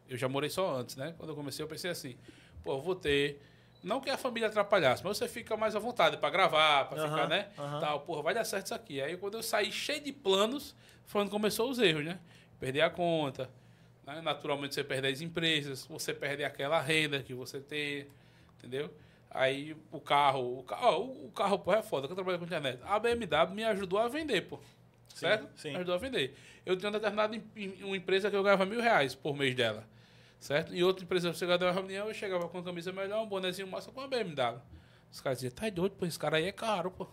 eu 0.10 0.18
já 0.18 0.28
morei 0.28 0.50
só 0.50 0.76
antes, 0.76 0.98
né? 0.98 1.16
Quando 1.18 1.30
eu 1.30 1.36
comecei, 1.36 1.64
eu 1.64 1.70
pensei 1.70 1.90
assim, 1.90 2.18
pô, 2.64 2.74
eu 2.74 2.82
vou 2.82 2.96
ter. 2.96 3.42
Não 3.82 4.02
que 4.02 4.10
a 4.10 4.18
família 4.18 4.50
atrapalhasse, 4.50 5.04
mas 5.04 5.18
você 5.18 5.28
fica 5.28 5.56
mais 5.56 5.76
à 5.76 5.80
vontade 5.80 6.18
pra 6.18 6.30
gravar, 6.30 6.86
pra 6.90 6.98
Aham, 6.98 7.10
ficar, 7.10 7.28
né? 7.28 7.50
aham. 7.58 7.80
Tal, 7.80 8.00
porra, 8.02 8.24
vai 8.24 8.34
dar 8.34 8.44
certo 8.44 8.66
isso 8.66 8.74
aqui. 8.76 9.00
Aí 9.02 9.16
quando 9.16 9.36
eu 9.36 9.44
saí 9.44 9.72
cheio 9.72 10.02
de 10.02 10.12
planos, 10.12 10.76
foi 11.06 11.22
quando 11.22 11.30
começou 11.30 11.70
os 11.70 11.80
erros, 11.80 12.04
né? 12.04 12.20
Perder 12.60 12.82
a 12.82 12.90
conta. 12.90 13.50
Né? 14.06 14.22
Naturalmente 14.22 14.74
você 14.76 14.84
perde 14.84 15.08
as 15.08 15.22
empresas, 15.22 15.86
você 15.86 16.14
perde 16.14 16.44
aquela 16.44 16.80
renda 16.82 17.22
que 17.22 17.34
você 17.34 17.60
tem, 17.60 18.08
entendeu? 18.58 18.90
Aí 19.30 19.76
o 19.92 20.00
carro, 20.00 20.60
o, 20.60 20.64
ca- 20.64 20.80
ó, 20.82 21.02
o, 21.02 21.32
carro 21.32 21.60
pô, 21.60 21.74
é 21.74 21.84
foda, 21.84 22.08
que 22.08 22.14
eu 22.14 22.16
trabalho 22.16 22.40
com 22.40 22.46
internet. 22.46 22.80
A 22.86 22.98
BMW 23.00 23.54
me 23.54 23.64
ajudou 23.66 24.00
a 24.00 24.08
vender, 24.08 24.42
pô. 24.42 24.60
Certo? 25.10 25.48
sim. 25.56 25.70
Me 25.72 25.76
ajudou 25.78 25.96
a 25.96 25.98
vender. 25.98 26.36
Eu 26.66 26.76
tinha 26.78 26.90
uma 26.90 26.98
determinada 27.00 27.42
uma 27.84 27.98
empresa 27.98 28.30
que 28.30 28.36
eu 28.36 28.44
ganhava 28.44 28.66
mil 28.66 28.82
reais 28.82 29.14
por 29.14 29.36
mês 29.36 29.54
dela. 29.56 29.86
Certo? 30.40 30.74
E 30.76 30.84
outra 30.84 31.04
empresa, 31.04 31.34
você 31.34 31.40
chegava 31.40 31.66
uma 31.66 31.72
reunião, 31.72 32.08
eu 32.08 32.14
chegava 32.14 32.48
com 32.48 32.58
uma 32.58 32.64
camisa 32.64 32.92
melhor, 32.92 33.24
um 33.24 33.28
bonezinho 33.28 33.68
massa 33.68 33.92
com 33.92 34.00
uma 34.02 34.08
BMW. 34.08 34.60
Os 35.12 35.22
caras 35.22 35.40
diziam, 35.40 35.52
tá 35.56 35.70
doido, 35.70 35.96
pô, 35.96 36.06
esse 36.06 36.20
cara 36.20 36.38
aí 36.38 36.46
é 36.46 36.52
caro, 36.52 36.92
pô. 36.92 37.08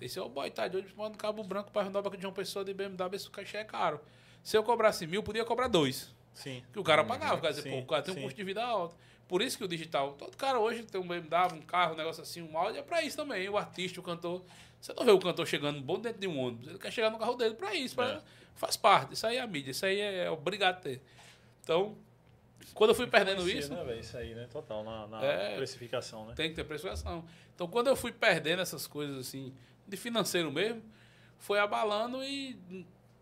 Esse 0.00 0.18
é 0.18 0.22
o 0.22 0.28
boy, 0.28 0.50
tá 0.50 0.68
de 0.68 0.76
olho, 0.76 0.86
manda 0.96 1.16
Cabo 1.16 1.42
Branco 1.42 1.70
para 1.70 1.82
Rondônia 1.82 2.18
de 2.18 2.26
uma 2.26 2.32
pessoa 2.32 2.64
de 2.64 2.74
BMW, 2.74 3.14
esse 3.16 3.30
cachê 3.30 3.58
é 3.58 3.64
caro. 3.64 4.00
Se 4.42 4.56
eu 4.56 4.62
cobrasse 4.62 5.06
mil, 5.06 5.22
podia 5.22 5.44
cobrar 5.44 5.68
dois. 5.68 6.14
Sim. 6.36 6.62
Que 6.72 6.78
o 6.78 6.84
cara 6.84 7.02
pagava, 7.02 7.40
quer 7.40 7.48
dizer, 7.50 7.62
Sim, 7.62 7.70
pô, 7.70 7.78
o 7.78 7.86
cara 7.86 8.02
tem 8.02 8.12
um 8.14 8.16
sim. 8.18 8.22
custo 8.22 8.36
de 8.36 8.44
vida 8.44 8.62
alto. 8.64 8.94
Por 9.26 9.42
isso 9.42 9.58
que 9.58 9.64
o 9.64 9.68
digital, 9.68 10.12
todo 10.12 10.36
cara 10.36 10.60
hoje 10.60 10.84
tem 10.84 11.00
um 11.00 11.06
BMW, 11.08 11.56
um 11.56 11.62
carro, 11.62 11.94
um 11.94 11.96
negócio 11.96 12.22
assim, 12.22 12.40
um 12.42 12.56
áudio, 12.56 12.78
é 12.78 12.82
pra 12.82 13.02
isso 13.02 13.16
também. 13.16 13.48
O 13.48 13.56
artista, 13.58 13.98
o 13.98 14.02
cantor. 14.02 14.44
Você 14.80 14.92
não 14.92 15.04
vê 15.04 15.10
o 15.10 15.18
cantor 15.18 15.44
chegando 15.48 15.80
bom 15.80 15.98
dentro 15.98 16.20
de 16.20 16.28
um 16.28 16.38
ônibus. 16.38 16.68
Ele 16.68 16.78
quer 16.78 16.92
chegar 16.92 17.10
no 17.10 17.18
carro 17.18 17.34
dele 17.34 17.54
pra 17.54 17.74
isso. 17.74 17.96
pra- 17.96 18.08
É. 18.12 18.20
Faz 18.54 18.76
parte. 18.76 19.14
Isso 19.14 19.26
aí 19.26 19.36
é 19.36 19.40
a 19.40 19.46
mídia. 19.46 19.70
Isso 19.72 19.84
aí 19.84 19.98
é, 20.00 20.24
é 20.26 20.30
obrigado 20.30 20.76
a 20.76 20.80
ter. 20.80 21.02
Então, 21.64 21.96
quando 22.72 22.90
eu 22.90 22.94
fui 22.94 23.06
perdendo 23.06 23.48
isso, 23.50 23.74
Né, 23.74 23.98
isso 23.98 24.16
aí, 24.16 24.34
né? 24.34 24.46
Total, 24.50 24.84
na, 24.84 25.06
na 25.08 25.24
É. 25.24 25.56
precificação, 25.56 26.26
né? 26.26 26.34
tem 26.34 26.50
que 26.50 26.54
ter 26.54 26.64
precificação. 26.64 27.24
Então, 27.54 27.66
quando 27.66 27.88
eu 27.88 27.96
fui 27.96 28.12
perdendo 28.12 28.62
essas 28.62 28.86
coisas 28.86 29.18
assim, 29.18 29.52
de 29.88 29.96
financeiro 29.96 30.50
mesmo, 30.52 30.82
foi 31.38 31.58
abalando 31.58 32.22
e 32.22 32.56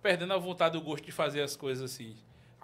perdendo 0.03 0.35
a 0.35 0.39
vontade 0.39 0.77
e 0.77 0.79
o 0.79 0.83
gosto 0.83 1.05
de 1.05 1.13
fazer 1.13 1.41
as 1.43 1.57
coisas 1.57 1.91
assim. 1.93 2.15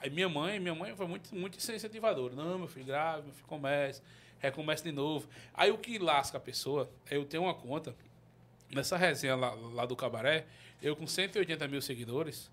Aí 0.01 0.09
minha 0.11 0.29
mãe, 0.29 0.59
minha 0.59 0.75
mãe 0.75 0.95
foi 0.97 1.07
muito, 1.07 1.35
muito 1.35 1.59
incentivadora. 1.59 2.35
Não, 2.35 2.59
meu 2.59 2.69
filho, 2.69 2.87
grave, 2.87 3.25
meu 3.25 3.35
filho, 3.35 3.47
comece, 3.47 4.01
recomeça 4.39 4.83
de 4.83 4.93
novo. 4.93 5.29
Aí 5.53 5.71
o 5.71 5.79
que 5.79 5.99
lasca 5.99 6.39
a 6.39 6.41
pessoa 6.41 6.91
é 7.11 7.17
eu 7.17 7.25
ter 7.25 7.39
uma 7.39 7.55
conta, 7.55 7.95
nessa 8.71 8.97
resenha 8.97 9.37
lá, 9.37 9.53
lá 9.55 9.85
do 9.85 9.95
Cabaré, 9.95 10.47
eu 10.83 10.97
com 10.97 11.07
180 11.07 11.69
mil 11.69 11.83
seguidores, 11.83 12.51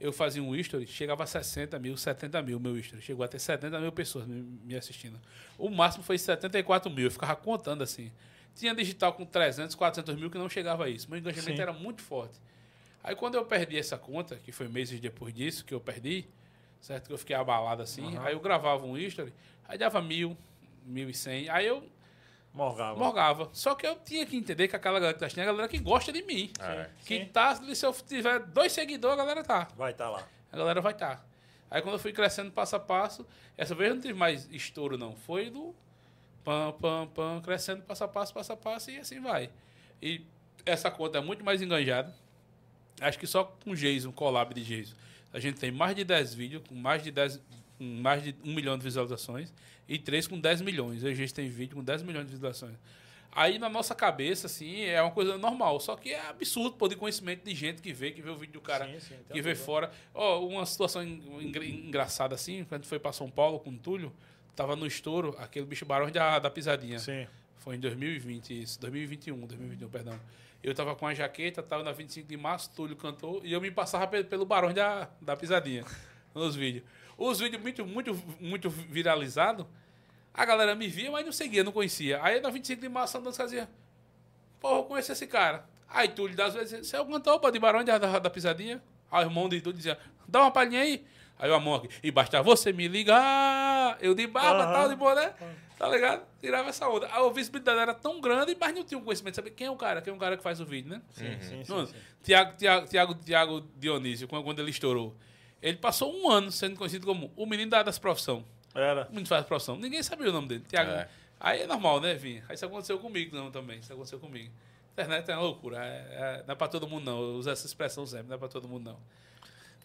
eu 0.00 0.12
fazia 0.12 0.42
um 0.42 0.54
history, 0.54 0.86
chegava 0.86 1.24
a 1.24 1.26
60 1.26 1.78
mil, 1.78 1.96
70 1.96 2.40
mil 2.42 2.60
meu 2.60 2.76
history. 2.76 3.02
Chegou 3.02 3.24
a 3.24 3.28
ter 3.28 3.38
70 3.38 3.80
mil 3.80 3.92
pessoas 3.92 4.26
me, 4.26 4.42
me 4.64 4.76
assistindo. 4.76 5.20
O 5.56 5.68
máximo 5.68 6.04
foi 6.04 6.18
74 6.18 6.90
mil, 6.90 7.04
eu 7.04 7.10
ficava 7.10 7.34
contando 7.36 7.82
assim. 7.82 8.10
Tinha 8.54 8.74
digital 8.74 9.12
com 9.12 9.24
300, 9.24 9.74
400 9.74 10.16
mil 10.16 10.30
que 10.30 10.38
não 10.38 10.48
chegava 10.48 10.84
a 10.84 10.88
isso. 10.88 11.08
Meu 11.08 11.18
engajamento 11.18 11.56
Sim. 11.56 11.62
era 11.62 11.72
muito 11.72 12.02
forte. 12.02 12.40
Aí 13.02 13.14
quando 13.14 13.36
eu 13.36 13.44
perdi 13.44 13.78
essa 13.78 13.96
conta, 13.96 14.36
que 14.36 14.52
foi 14.52 14.68
meses 14.68 14.98
depois 15.00 15.32
disso 15.32 15.64
que 15.64 15.72
eu 15.72 15.80
perdi, 15.80 16.26
certo? 16.80 17.06
Que 17.08 17.12
eu 17.12 17.18
fiquei 17.18 17.36
abalado 17.36 17.82
assim. 17.82 18.16
Aham. 18.16 18.26
Aí 18.26 18.32
eu 18.34 18.40
gravava 18.40 18.84
um 18.84 18.96
history, 18.96 19.32
aí 19.66 19.76
dava 19.78 20.00
mil, 20.00 20.36
mil 20.84 21.08
e 21.08 21.14
cem. 21.14 21.48
Aí 21.48 21.66
eu 21.66 21.82
Morgava. 22.52 22.98
morgava. 22.98 23.50
Só 23.52 23.74
que 23.74 23.86
eu 23.86 23.96
tinha 23.96 24.24
que 24.26 24.36
entender 24.36 24.68
que 24.68 24.74
aquela 24.76 24.98
galera 24.98 25.14
que 25.14 25.20
tá 25.20 25.26
assistindo 25.26 25.44
é 25.44 25.48
a 25.48 25.52
galera 25.52 25.68
que 25.68 25.78
gosta 25.78 26.12
de 26.12 26.22
mim. 26.22 26.50
É. 26.60 26.88
Que 27.04 27.20
Sim. 27.20 27.26
tá, 27.26 27.54
se 27.74 27.86
eu 27.86 27.92
tiver 27.92 28.40
dois 28.40 28.72
seguidores, 28.72 29.14
a 29.18 29.22
galera 29.22 29.44
tá. 29.44 29.68
Vai 29.76 29.92
estar 29.92 30.10
lá. 30.10 30.26
A 30.50 30.56
galera 30.56 30.80
vai 30.80 30.92
estar. 30.92 31.24
Aí 31.70 31.82
quando 31.82 31.94
eu 31.94 31.98
fui 31.98 32.12
crescendo 32.12 32.50
passo 32.50 32.76
a 32.76 32.80
passo, 32.80 33.26
essa 33.56 33.74
vez 33.74 33.94
não 33.94 34.00
tive 34.00 34.14
mais 34.14 34.48
estouro, 34.50 34.96
não. 34.96 35.14
Foi 35.14 35.50
do 35.50 35.74
pam, 36.42 36.72
pam, 36.80 37.06
pam, 37.08 37.40
crescendo 37.42 37.82
passo 37.82 38.04
a 38.04 38.08
passo, 38.08 38.32
passo 38.32 38.52
a 38.52 38.56
passo 38.56 38.90
e 38.90 38.98
assim 38.98 39.20
vai. 39.20 39.50
E 40.00 40.24
essa 40.64 40.90
conta 40.90 41.18
é 41.18 41.20
muito 41.20 41.44
mais 41.44 41.60
enganjada. 41.60 42.14
Acho 43.00 43.18
que 43.18 43.26
só 43.26 43.44
com 43.44 43.70
o 43.72 43.76
Jason, 43.76 44.10
collab 44.10 44.54
de 44.54 44.64
Jason, 44.64 44.96
a 45.32 45.38
gente 45.40 45.58
tem 45.58 45.70
mais 45.70 45.94
de 45.96 46.04
10 46.04 46.34
vídeos, 46.34 46.62
com 46.68 46.74
mais 46.74 47.02
de 47.02 47.10
10, 47.10 47.40
com 47.78 47.84
mais 47.84 48.22
de 48.22 48.34
1 48.44 48.54
milhão 48.54 48.76
de 48.78 48.84
visualizações, 48.84 49.52
e 49.88 49.98
três 49.98 50.26
com 50.26 50.38
10 50.38 50.60
milhões. 50.62 51.04
A 51.04 51.12
gente 51.14 51.32
tem 51.32 51.48
vídeo 51.48 51.76
com 51.76 51.82
10 51.84 52.02
milhões 52.02 52.26
de 52.26 52.32
visualizações. 52.32 52.76
Aí 53.30 53.58
na 53.58 53.68
nossa 53.68 53.94
cabeça, 53.94 54.46
assim, 54.46 54.80
é 54.84 55.00
uma 55.02 55.10
coisa 55.10 55.36
normal. 55.38 55.78
Só 55.80 55.94
que 55.96 56.10
é 56.12 56.28
absurdo 56.28 56.72
pô, 56.76 56.88
de 56.88 56.96
conhecimento 56.96 57.44
de 57.44 57.54
gente 57.54 57.80
que 57.82 57.92
vê, 57.92 58.10
que 58.10 58.20
vê 58.22 58.30
o 58.30 58.36
vídeo 58.36 58.54
do 58.54 58.60
cara, 58.60 58.86
Sim, 58.86 58.98
sim, 59.00 59.14
tem 59.26 59.34
que 59.36 59.42
vê 59.42 59.54
fora. 59.54 59.92
Ó, 60.14 60.44
uma 60.46 60.64
situação 60.66 61.02
en- 61.02 61.22
engra- 61.40 61.64
engraçada 61.64 62.34
assim, 62.34 62.64
quando 62.64 62.84
foi 62.86 62.98
para 62.98 63.12
São 63.12 63.30
Paulo 63.30 63.60
com 63.60 63.70
o 63.70 63.78
Túlio, 63.78 64.12
tava 64.56 64.74
no 64.74 64.86
estouro, 64.86 65.36
aquele 65.38 65.66
bicho 65.66 65.84
barão 65.84 66.10
da, 66.10 66.38
da 66.38 66.50
pisadinha. 66.50 66.98
Sim. 66.98 67.26
Foi 67.58 67.76
em 67.76 67.80
2020, 67.80 68.62
isso, 68.62 68.80
2021, 68.80 69.38
2021, 69.46 69.88
perdão. 69.90 70.18
Eu 70.62 70.74
tava 70.74 70.94
com 70.96 71.06
a 71.06 71.14
jaqueta, 71.14 71.62
tava 71.62 71.82
na 71.82 71.92
25 71.92 72.26
de 72.28 72.36
março, 72.36 72.70
Túlio 72.74 72.96
cantou, 72.96 73.40
e 73.44 73.52
eu 73.52 73.60
me 73.60 73.70
passava 73.70 74.06
pe- 74.06 74.24
pelo 74.24 74.44
barão 74.44 74.72
da, 74.72 75.08
da 75.20 75.36
pisadinha 75.36 75.84
nos 76.34 76.56
vídeos. 76.56 76.84
Os 77.16 77.38
vídeos 77.38 77.62
muito, 77.62 77.86
muito, 77.86 78.22
muito 78.40 78.68
viralizados, 78.70 79.64
a 80.34 80.44
galera 80.44 80.74
me 80.74 80.88
via, 80.88 81.10
mas 81.10 81.24
não 81.24 81.32
seguia, 81.32 81.62
não 81.64 81.72
conhecia. 81.72 82.20
Aí 82.22 82.40
na 82.40 82.50
25 82.50 82.80
de 82.80 82.88
março, 82.88 83.16
andando, 83.18 83.34
fazia, 83.34 83.68
pô, 84.60 84.76
eu 84.78 84.82
conheço 84.84 85.12
esse 85.12 85.26
cara. 85.26 85.64
Aí 85.88 86.08
Túlio, 86.08 86.36
das 86.36 86.54
vezes, 86.54 86.86
você 86.86 86.96
é 86.96 87.00
o 87.00 87.06
cantor, 87.06 87.40
pô, 87.40 87.50
de 87.50 87.58
barão 87.58 87.82
da, 87.84 87.96
da, 87.98 88.18
da 88.18 88.30
pisadinha? 88.30 88.82
Aí 89.10 89.24
o 89.24 89.28
irmão 89.28 89.48
de 89.48 89.60
Túlio 89.60 89.76
dizia, 89.76 89.98
dá 90.26 90.42
uma 90.42 90.50
palhinha 90.50 90.82
aí. 90.82 91.04
Aí 91.38 91.48
o 91.50 91.54
amor 91.54 91.84
aqui, 91.84 91.94
e 92.02 92.10
basta 92.10 92.42
você 92.42 92.72
me 92.72 92.88
ligar, 92.88 93.96
eu 94.00 94.12
de 94.12 94.26
barba, 94.26 94.64
Aham. 94.64 94.72
tal, 94.72 94.88
de 94.88 94.96
boné, 94.96 95.32
tá 95.78 95.88
ligado? 95.88 96.26
Tirava 96.40 96.68
essa 96.68 96.88
onda. 96.88 97.06
A 97.06 97.30
visibilidade 97.30 97.78
era 97.80 97.94
tão 97.94 98.20
grande, 98.20 98.56
mas 98.58 98.74
não 98.74 98.84
tinha 98.84 98.98
um 98.98 99.02
conhecimento 99.04 99.32
de 99.32 99.36
saber 99.36 99.50
quem 99.50 99.66
é 99.66 99.70
o 99.70 99.76
cara, 99.76 100.02
quem 100.02 100.12
é 100.12 100.16
o 100.16 100.18
cara 100.18 100.36
que 100.36 100.42
faz 100.42 100.60
o 100.60 100.66
vídeo, 100.66 100.90
né? 100.90 101.02
Sim, 101.12 101.40
sim, 101.40 101.64
sim, 101.64 101.72
Não, 101.72 101.86
sim. 101.86 101.94
Tiago, 102.22 102.56
Tiago, 102.56 102.86
Tiago, 102.88 103.14
Tiago 103.14 103.60
Dionísio, 103.78 104.26
quando 104.28 104.44
quando 104.44 104.58
ele 104.60 104.70
estourou, 104.70 105.14
ele 105.62 105.76
passou 105.76 106.14
um 106.14 106.30
ano 106.30 106.50
sendo 106.52 106.76
conhecido 106.76 107.06
como 107.06 107.32
o 107.36 107.46
menino 107.46 107.70
da- 107.70 107.82
das 107.82 107.98
profissão. 107.98 108.44
Era. 108.74 109.04
O 109.06 109.10
menino 109.10 109.26
faz 109.26 109.44
profissão. 109.46 109.76
Ninguém 109.76 110.02
sabia 110.02 110.28
o 110.28 110.32
nome 110.32 110.48
dele. 110.48 110.64
Tiago. 110.68 110.90
É. 110.90 111.08
Aí 111.40 111.62
é 111.62 111.66
normal, 111.66 112.00
né, 112.00 112.14
Vinha? 112.14 112.44
Aí 112.48 112.54
isso 112.54 112.64
aconteceu 112.66 112.98
comigo 112.98 113.34
não, 113.36 113.50
também. 113.50 113.78
Isso 113.78 113.92
aconteceu 113.92 114.18
comigo. 114.18 114.52
Internet 114.92 115.30
é 115.30 115.34
uma 115.34 115.42
loucura. 115.42 115.78
É, 115.84 116.40
é- 116.40 116.44
não 116.46 116.52
é 116.52 116.56
pra 116.56 116.66
todo 116.68 116.88
mundo, 116.88 117.04
não. 117.04 117.20
Eu 117.20 117.34
uso 117.36 117.48
essa 117.50 117.64
expressão 117.66 118.04
sempre. 118.06 118.26
Não 118.28 118.34
é 118.34 118.38
pra 118.38 118.48
todo 118.48 118.66
mundo, 118.68 118.90
não. 118.90 118.98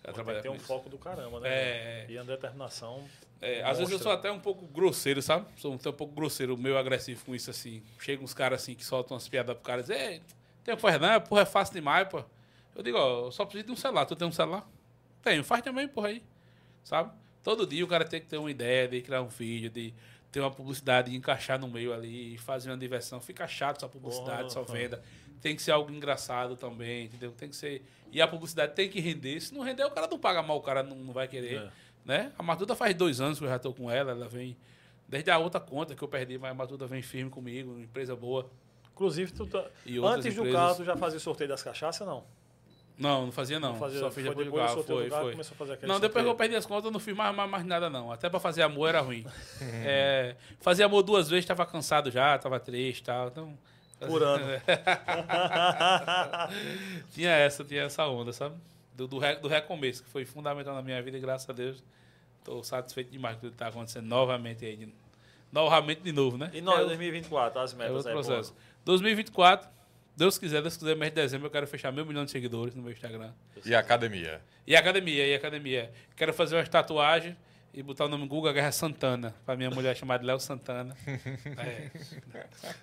Quero 0.04 0.14
Tem 0.14 0.14
trabalhar 0.14 0.38
que 0.40 0.44
ter 0.44 0.50
um 0.50 0.56
isso. 0.56 0.66
foco 0.66 0.90
do 0.90 0.98
caramba, 0.98 1.40
né? 1.40 1.50
É. 1.50 2.02
velho? 2.02 2.12
E 2.12 2.18
a 2.18 2.24
determinação. 2.24 3.04
É, 3.42 3.64
às 3.64 3.78
vezes 3.78 3.94
eu 3.94 4.00
sou 4.00 4.12
até 4.12 4.30
um 4.30 4.40
pouco 4.40 4.66
grosseiro, 4.68 5.22
sabe? 5.22 5.46
Sou 5.58 5.74
até 5.74 5.90
um 5.90 5.94
pouco 5.94 6.14
grosseiro, 6.14 6.58
meio 6.58 6.78
agressivo 6.78 7.24
com 7.26 7.34
isso 7.34 7.50
assim. 7.50 7.82
Chega 8.00 8.22
uns 8.22 8.34
caras 8.34 8.62
assim 8.62 8.76
que 8.76 8.84
soltam 8.84 9.16
umas 9.16 9.28
piadas 9.28 9.56
pro 9.56 9.64
cara 9.64 9.80
e 9.80 9.84
dizem, 9.84 10.22
tem 10.64 10.78
fazer 10.78 11.00
não, 11.00 11.22
porra, 11.22 11.42
é 11.42 11.46
fácil 11.46 11.74
demais, 11.74 12.08
pô. 12.08 12.24
Eu 12.76 12.84
digo, 12.84 12.98
ó, 12.98 13.26
eu 13.26 13.32
só 13.32 13.46
preciso 13.46 13.68
de 13.68 13.72
um 13.72 13.76
celular. 13.76 14.06
Tu 14.06 14.16
tem 14.16 14.28
um 14.28 14.32
celular? 14.32 14.68
Tenho, 15.22 15.44
faz 15.44 15.62
também, 15.62 15.88
porra 15.88 16.10
aí. 16.10 16.24
Sabe? 16.84 17.12
Todo 17.42 17.66
dia 17.66 17.84
o 17.84 17.88
cara 17.88 18.04
tem 18.04 18.20
que 18.20 18.28
ter 18.28 18.38
uma 18.38 18.52
ideia 18.52 18.88
de 18.88 19.02
criar 19.02 19.22
um 19.22 19.28
vídeo, 19.28 19.70
de 19.70 19.94
ter 20.32 20.40
uma 20.40 20.52
publicidade, 20.52 21.12
de 21.12 21.18
encaixar 21.18 21.60
no 21.60 21.68
meio 21.68 21.94
ali, 21.94 22.38
fazer 22.40 22.70
uma 22.72 22.78
diversão. 22.78 23.22
Fica 23.22 23.48
chato 23.48 23.82
só 23.82 23.88
publicidade, 23.88 24.52
só 24.52 24.64
Porra. 24.64 24.78
venda. 24.78 25.04
Tem 25.44 25.56
que 25.56 25.62
ser 25.62 25.72
algo 25.72 25.92
engraçado 25.92 26.56
também, 26.56 27.06
entendeu? 27.06 27.32
Tem 27.34 27.50
que 27.50 27.56
ser. 27.56 27.86
E 28.12 28.22
a 28.22 28.28
publicidade 28.28 28.74
tem 28.74 28.90
que 28.90 29.00
render. 29.02 29.40
Se 29.42 29.54
não 29.54 29.62
render, 29.62 29.84
o 29.84 29.92
cara 29.92 30.08
não 30.10 30.18
paga 30.18 30.42
mal, 30.42 30.58
o 30.58 30.62
cara 30.62 30.82
não, 30.82 30.96
não 30.96 31.14
vai 31.14 31.28
querer. 31.28 31.58
É. 31.58 31.70
Né? 32.06 32.32
A 32.40 32.42
Matuta 32.42 32.76
faz 32.76 32.96
dois 32.96 33.20
anos 33.20 33.38
que 33.40 33.44
eu 33.46 33.50
já 33.50 33.58
estou 33.58 33.74
com 33.74 33.92
ela, 33.92 34.12
ela 34.12 34.28
vem. 34.30 34.56
Desde 35.08 35.30
a 35.30 35.38
outra 35.38 35.60
conta 35.60 35.94
que 35.94 36.02
eu 36.02 36.08
perdi, 36.08 36.38
mas 36.38 36.52
a 36.52 36.54
Matuta 36.54 36.88
vem 36.88 37.02
firme 37.02 37.30
comigo, 37.30 37.78
empresa 37.78 38.16
boa. 38.16 38.50
Inclusive, 38.94 39.34
tu 39.34 39.46
tá... 39.46 39.60
Antes 40.06 40.34
do 40.34 40.42
empresas- 40.42 40.54
carro, 40.54 40.76
tu 40.78 40.84
já 40.86 40.96
fazia 40.96 41.18
o 41.18 41.20
sorteio 41.20 41.50
das 41.50 41.62
caixaças, 41.62 42.08
não? 42.08 42.24
Não, 42.98 43.26
não 43.26 43.32
fazia 43.34 43.60
não. 43.60 43.74
Não 43.74 43.80
fazia- 43.80 44.00
Só 44.00 44.12
fiz 44.12 44.24
depois, 44.24 44.38
do 44.48 44.52
depois 44.52 44.62
do 44.64 44.66
carro. 44.68 44.78
sorteio 44.78 44.98
Foi, 45.00 45.08
do 45.08 45.10
carro 45.12 45.24
foi. 45.24 45.32
começou 45.34 45.56
a 45.56 45.58
fazer 45.58 45.74
aquele 45.74 45.92
Não, 45.92 46.00
depois 46.00 46.14
que 46.14 46.20
eu 46.20 46.24
sorteio. 46.32 46.38
perdi 46.38 46.56
as 46.56 46.66
contas, 46.66 46.86
eu 46.86 46.92
não 46.92 47.00
fiz 47.02 47.16
mais, 47.16 47.36
mais, 47.36 47.50
mais 47.50 47.66
nada 47.66 47.90
não. 47.90 48.12
Até 48.12 48.30
pra 48.30 48.40
fazer 48.40 48.62
amor 48.62 48.88
era 48.88 49.02
ruim. 49.02 49.26
é, 49.84 50.36
fazer 50.62 50.84
amor 50.84 51.02
duas 51.04 51.28
vezes, 51.30 51.46
tava 51.46 51.66
cansado 51.66 52.10
já, 52.12 52.38
tava 52.38 52.60
triste 52.60 53.00
e 53.02 53.04
tal. 53.04 53.28
Então, 53.28 53.58
Por 54.08 54.22
ano. 54.24 54.46
tinha 57.12 57.32
essa, 57.32 57.64
tinha 57.64 57.84
essa 57.84 58.06
onda, 58.08 58.34
sabe? 58.34 58.56
Do, 58.96 59.08
do, 59.08 59.20
do 59.42 59.48
recomeço, 59.48 60.04
que 60.04 60.10
foi 60.10 60.26
fundamental 60.26 60.76
na 60.76 60.82
minha 60.82 61.02
vida 61.02 61.18
e 61.18 61.20
graças 61.20 61.50
a 61.50 61.54
Deus 61.54 61.84
estou 62.40 62.64
satisfeito 62.64 63.12
demais 63.12 63.38
que 63.40 63.48
está 63.48 63.68
acontecendo 63.68 64.06
novamente 64.06 64.66
aí. 64.66 64.76
de- 64.76 64.94
novamente 65.52 66.02
de 66.02 66.12
novo, 66.12 66.38
né? 66.38 66.50
E 66.54 66.62
nós, 66.62 66.80
É, 66.82 66.86
2024, 66.86 67.60
as 67.60 67.74
é 67.74 67.78
metas 67.78 67.94
outro 67.96 68.10
aí, 68.10 68.16
pô. 68.16 68.22
processo. 68.24 68.56
2024, 68.86 69.70
Deus 70.18 70.38
quiser, 70.38 70.62
Deus 70.62 70.76
quiser, 70.76 70.96
mês 70.96 71.12
de 71.12 71.16
dezembro 71.22 71.48
eu 71.48 71.52
quero 71.52 71.68
fechar 71.68 71.92
meio 71.92 72.06
milhão 72.08 72.26
de 72.26 72.32
seguidores 72.32 72.74
no 72.76 72.82
meu 72.82 72.92
Instagram. 72.92 73.32
E 73.66 73.74
a 73.74 73.80
academia? 73.80 74.42
E 74.66 74.76
academia, 74.76 75.28
e 75.28 75.36
academia. 75.36 75.92
Quero 76.16 76.34
fazer 76.34 76.56
uma 76.56 76.66
tatuagem 76.66 77.36
e 77.74 77.82
botar 77.82 78.06
o 78.06 78.08
nome 78.08 78.28
Guga 78.28 78.54
Guerra 78.54 78.72
Santana, 78.72 79.34
pra 79.46 79.56
minha 79.56 79.70
mulher 79.72 79.96
chamada 79.96 80.24
Léo 80.26 80.40
Santana. 80.40 80.96
É. 81.58 81.90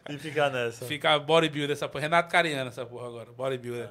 E 0.09 0.19
ficar 0.19 0.51
nessa. 0.51 0.85
Fica 0.87 1.19
bodybuilder 1.19 1.73
essa 1.73 1.89
porra. 1.89 2.03
Renato 2.03 2.31
Cariano 2.31 2.69
essa 2.69 2.85
porra 2.85 3.07
agora. 3.07 3.33
Bodybuilder. 3.33 3.89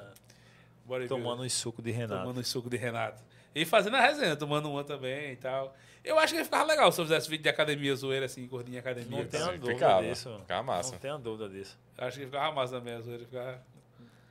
Bodybuilder. 0.86 1.08
Tomando 1.08 1.44
um 1.44 1.50
suco 1.50 1.82
de 1.82 1.92
Renato. 1.92 2.22
Tomando 2.22 2.40
um 2.40 2.44
suco 2.44 2.70
de 2.70 2.78
Renato. 2.78 3.24
E 3.54 3.66
fazendo 3.66 3.96
a 3.96 4.02
resenha, 4.02 4.36
tomando 4.36 4.70
uma 4.70 4.84
também 4.84 5.32
e 5.32 5.36
tal. 5.36 5.76
Eu 6.04 6.18
acho 6.18 6.34
que 6.34 6.44
ficava 6.44 6.64
legal 6.64 6.92
se 6.92 7.02
eu 7.02 7.06
fizesse 7.06 7.30
vídeo 7.30 7.44
de 7.44 7.50
academia 7.50 7.96
zoeira, 7.96 8.26
assim, 8.26 8.46
gordinha 8.48 8.80
academia. 8.80 9.18
Não 9.18 9.26
tenha 9.26 9.46
Ficava, 9.54 9.96
dúvida 9.96 10.02
disso. 10.02 10.38
ficava 10.40 10.64
massa. 10.64 10.92
Não 10.92 11.00
tenha 11.00 11.18
dúvida 11.18 11.50
disso. 11.50 11.78
Acho 11.98 12.20
que 12.20 12.26
ficava 12.26 12.54
massa 12.54 12.78
também 12.78 12.94
a 12.94 13.02
zoeira. 13.02 13.26
Ficava... 13.26 13.62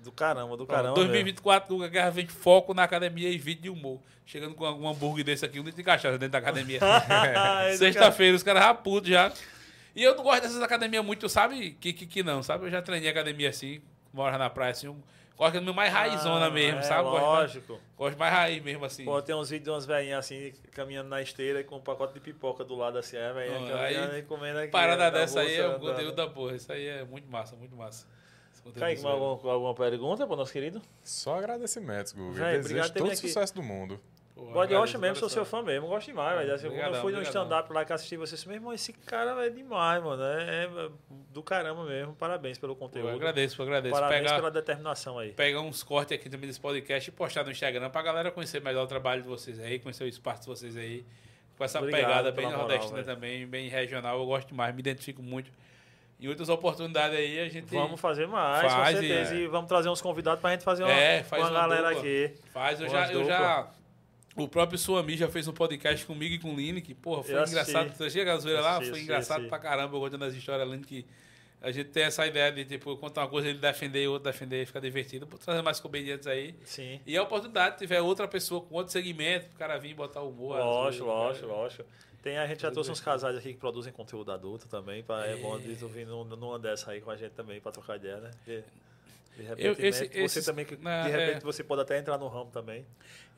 Do 0.09 0.13
caramba, 0.13 0.57
do 0.57 0.67
Caramba, 0.67 0.95
caramba. 0.95 1.01
2024, 1.01 1.75
Guga 1.75 1.89
Guerra 1.89 2.09
vem 2.09 2.27
foco 2.27 2.73
na 2.73 2.83
academia 2.83 3.29
e 3.29 3.37
vídeo 3.37 3.65
de 3.65 3.69
humor. 3.69 4.01
Chegando 4.25 4.55
com 4.55 4.65
algum 4.65 4.89
hambúrguer 4.89 5.23
desse 5.23 5.45
aqui, 5.45 5.61
um 5.61 5.63
litro 5.63 5.77
de 5.77 5.83
cachaça 5.83 6.17
dentro 6.17 6.33
da 6.33 6.39
academia. 6.39 6.81
mesmo. 7.63 7.79
Sexta-feira, 7.79 8.35
os 8.35 8.43
caras 8.43 8.63
já 8.63 8.73
putos 8.73 9.11
já. 9.11 9.31
E 9.95 10.03
eu 10.03 10.17
não 10.17 10.25
gosto 10.25 10.43
dessas 10.43 10.63
academias 10.63 11.05
muito, 11.05 11.29
sabe? 11.29 11.73
Que, 11.73 11.93
que, 11.93 12.07
que 12.07 12.23
não, 12.23 12.43
sabe? 12.43 12.65
Eu 12.65 12.71
já 12.71 12.81
treinei 12.81 13.11
academia 13.11 13.51
assim, 13.51 13.83
moro 14.11 14.39
na 14.39 14.49
praia 14.49 14.71
assim. 14.71 14.89
Um, 14.89 14.99
gosto 15.37 15.61
de 15.61 15.73
mais 15.75 15.93
raizona 15.93 16.47
Ah, 16.47 16.51
mesmo, 16.51 16.79
é, 16.79 16.83
sabe? 16.83 17.03
Gosto 17.03 17.21
mais, 17.21 17.39
Lógico. 17.41 17.81
gosto 17.99 18.19
mais 18.19 18.33
raiz 18.33 18.63
mesmo 18.63 18.85
assim. 18.87 19.05
Pô, 19.05 19.21
tem 19.21 19.35
uns 19.35 19.51
vídeos 19.51 19.65
de 19.65 19.71
umas 19.71 19.85
velhinhas 19.85 20.21
assim, 20.21 20.55
caminhando 20.73 21.11
na 21.11 21.21
esteira 21.21 21.63
com 21.65 21.77
um 21.77 21.81
pacote 21.81 22.15
de 22.15 22.21
pipoca 22.21 22.65
do 22.65 22.75
lado 22.75 22.97
assim, 22.97 23.19
a 23.19 23.33
velhinha 23.35 23.59
caminhando 23.59 24.13
aí, 24.13 24.21
e 24.21 24.23
comendo 24.23 24.59
aqui. 24.59 24.71
Parada 24.71 25.05
na 25.05 25.11
dessa 25.11 25.41
aí 25.41 25.55
é 25.55 25.69
o 25.69 25.79
conteúdo 25.79 26.17
da 26.17 26.27
porra. 26.29 26.55
Isso 26.55 26.73
aí 26.73 26.87
é 26.87 27.05
muito 27.05 27.31
massa, 27.31 27.55
muito 27.57 27.77
massa. 27.77 28.07
Kaique, 28.73 29.01
zoeira. 29.01 29.21
alguma, 29.21 29.53
alguma 29.53 29.75
pergunta 29.75 30.27
para 30.27 30.35
o 30.35 30.37
nosso 30.37 30.53
querido? 30.53 30.81
Só 31.03 31.39
agradecimentos, 31.39 32.13
Guga. 32.13 32.31
Obrigado 32.31 32.63
desejo 32.63 32.93
todo 32.95 33.13
o 33.13 33.17
sucesso 33.17 33.55
do 33.55 33.63
mundo. 33.63 34.01
Pô, 34.39 34.53
Bode 34.53 34.73
Rocha 34.73 34.97
mesmo, 34.99 35.17
sou 35.17 35.29
seu 35.29 35.45
fã 35.45 35.63
mesmo, 35.63 35.89
gosto 35.89 36.07
demais, 36.07 36.39
velho. 36.39 36.55
Assim, 36.55 36.69
Quando 36.71 36.95
eu 36.95 37.01
fui 37.01 37.13
no 37.13 37.23
stand-up 37.23 37.73
lá 37.73 37.85
que 37.85 37.93
assisti 37.93 38.17
você, 38.17 38.37
assim, 38.37 38.47
meu 38.47 38.57
irmão, 38.57 38.73
esse 38.73 38.93
cara 38.93 39.45
é 39.45 39.51
demais, 39.51 40.01
mano. 40.01 40.23
É, 40.23 40.65
é 40.65 40.91
do 41.31 41.43
caramba 41.43 41.85
mesmo. 41.85 42.15
Parabéns 42.15 42.57
pelo 42.57 42.77
Pô, 42.77 42.87
conteúdo. 42.87 43.09
eu 43.09 43.17
agradeço, 43.17 43.61
eu 43.61 43.67
agradeço. 43.67 43.93
Parabéns 43.93 44.23
Pegar, 44.23 44.37
pela 44.37 44.51
determinação 44.53 45.19
aí. 45.19 45.33
pegar 45.33 45.61
uns 45.61 45.83
cortes 45.83 46.17
aqui 46.17 46.31
também 46.31 46.47
desse 46.47 46.61
podcast 46.61 47.11
e 47.11 47.13
postar 47.13 47.43
no 47.43 47.51
Instagram 47.51 47.91
pra 47.91 48.01
galera 48.01 48.31
conhecer 48.31 48.63
melhor 48.63 48.85
o 48.85 48.87
trabalho 48.87 49.23
de 49.23 49.29
vocês 49.29 49.59
aí, 49.59 49.81
conhecer 49.81 50.05
o 50.05 50.07
espaço 50.07 50.43
de 50.43 50.47
vocês 50.47 50.77
aí. 50.77 51.05
Com 51.57 51.65
essa 51.65 51.81
Obrigado 51.81 52.01
pegada 52.07 52.31
bem 52.31 52.45
moral, 52.47 52.61
nordestina 52.61 53.03
também, 53.03 53.45
bem 53.45 53.69
regional. 53.69 54.21
Eu 54.21 54.27
gosto 54.27 54.47
demais, 54.47 54.73
me 54.73 54.79
identifico 54.79 55.21
muito. 55.21 55.51
Em 56.21 56.27
outras 56.29 56.49
oportunidades 56.49 57.17
aí 57.17 57.39
a 57.39 57.49
gente 57.49 57.67
Vamos 57.67 58.01
fazer 58.01 58.27
mais, 58.27 58.73
faz 58.73 58.97
com 58.99 59.05
e- 59.05 59.09
certeza. 59.09 59.35
E, 59.37 59.47
vamos 59.47 59.69
trazer 59.69 59.89
uns 59.89 60.01
convidados 60.01 60.41
pra 60.41 60.51
gente 60.51 60.65
fazer 60.65 60.83
uma, 60.83 60.93
É, 60.93 61.23
faz 61.23 61.43
uma 61.45 61.51
uma 61.51 61.61
galera 61.61 61.89
dupla. 61.95 62.01
aqui. 62.01 62.35
faz. 62.53 62.81
Eu 62.81 62.89
já, 62.89 63.13
eu 63.13 63.25
já. 63.25 63.71
O 64.37 64.47
próprio 64.49 64.79
Suami 64.79 65.17
já 65.17 65.29
fez 65.29 65.47
um 65.49 65.53
podcast 65.53 66.05
comigo 66.07 66.35
e 66.35 66.39
com 66.39 66.53
o 66.53 66.57
Lini, 66.57 66.81
que, 66.81 66.95
porra, 66.95 67.23
foi 67.25 67.35
Eu 67.35 67.45
engraçado. 67.45 67.93
Você 67.93 68.09
chega 68.11 68.33
a 68.35 68.37
zoeira 68.39 68.61
lá, 68.61 68.77
Assisti, 68.77 68.91
foi 68.91 69.01
engraçado 69.01 69.37
assisti. 69.39 69.49
pra 69.49 69.59
caramba. 69.59 69.97
Eu 69.97 70.01
contando 70.01 70.25
as 70.25 70.35
histórias, 70.35 70.69
Lini, 70.69 70.85
que 70.85 71.05
a 71.61 71.73
gente 71.73 71.89
tem 71.91 72.05
essa 72.05 72.25
ideia 72.25 72.53
de, 72.53 72.65
tipo, 72.65 72.97
contar 72.99 73.23
uma 73.23 73.29
coisa, 73.29 73.49
ele 73.49 73.59
defender, 73.59 74.07
outro 74.09 74.31
defender, 74.31 74.65
fica 74.65 74.81
divertido. 74.81 75.27
Trazer 75.27 75.61
mais 75.63 75.81
comediantes 75.81 76.29
aí. 76.29 76.55
Sim. 76.65 77.01
E 77.05 77.17
a 77.17 77.23
oportunidade, 77.25 77.75
se 77.75 77.79
tiver 77.81 78.01
outra 78.01 78.29
pessoa 78.29 78.61
com 78.61 78.77
outro 78.77 78.93
segmento, 78.93 79.47
o 79.55 79.59
cara 79.59 79.77
vir 79.77 79.95
botar 79.95 80.23
humor. 80.23 80.57
Lógico, 80.59 81.05
zoeira, 81.07 81.21
lógico, 81.23 81.47
cara. 81.49 81.59
lógico. 81.61 81.85
Tem, 82.23 82.37
a 82.39 82.47
gente 82.47 82.63
já 82.63 82.71
trouxe 82.71 82.91
uns 82.91 82.99
divertido. 82.99 83.23
casais 83.23 83.37
aqui 83.39 83.53
que 83.55 83.59
produzem 83.61 83.93
conteúdo 83.93 84.33
adulto 84.33 84.67
também. 84.69 85.03
Pra, 85.03 85.27
é. 85.27 85.35
É. 85.35 85.37
bom 85.37 85.59
de 85.59 85.77
tu 85.77 85.87
vir 85.89 86.07
num- 86.07 86.25
numa 86.25 86.59
dessa 86.59 86.91
aí 86.91 87.01
com 87.01 87.11
a 87.11 87.17
gente 87.17 87.33
também 87.33 87.61
pra 87.61 87.71
trocar 87.73 87.97
ideia, 87.97 88.17
né? 88.19 88.31
De, 88.45 88.63
de 89.37 89.43
repente, 89.45 89.65
Eu- 89.67 89.73
esse- 89.89 90.03
né, 90.03 90.09
você 90.11 90.21
esses- 90.21 90.45
também, 90.45 90.65
que- 90.65 90.77
na- 90.77 91.03
de 91.05 91.11
repente 91.11 91.37
é. 91.37 91.41
você 91.41 91.63
pode 91.63 91.83
até 91.83 91.97
entrar 91.99 92.19
no 92.19 92.27
ramo 92.27 92.51
também. 92.51 92.85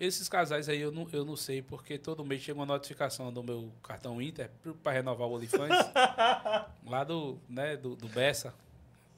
Esses 0.01 0.31
casais 0.31 0.66
aí 0.69 0.81
eu 0.81 0.90
não, 0.90 1.07
eu 1.12 1.27
não 1.27 1.36
sei, 1.36 1.61
porque 1.61 1.98
todo 1.98 2.24
mês 2.24 2.40
chega 2.40 2.59
uma 2.59 2.65
notificação 2.65 3.31
do 3.31 3.43
meu 3.43 3.70
cartão 3.82 4.20
Inter 4.20 4.48
para 4.82 4.93
renovar 4.93 5.28
o 5.28 5.35
OnlyFans. 5.35 5.69
lá 6.86 7.05
do, 7.05 7.39
né, 7.48 7.77
do, 7.77 7.94
do 7.94 8.09
Bessa. 8.09 8.55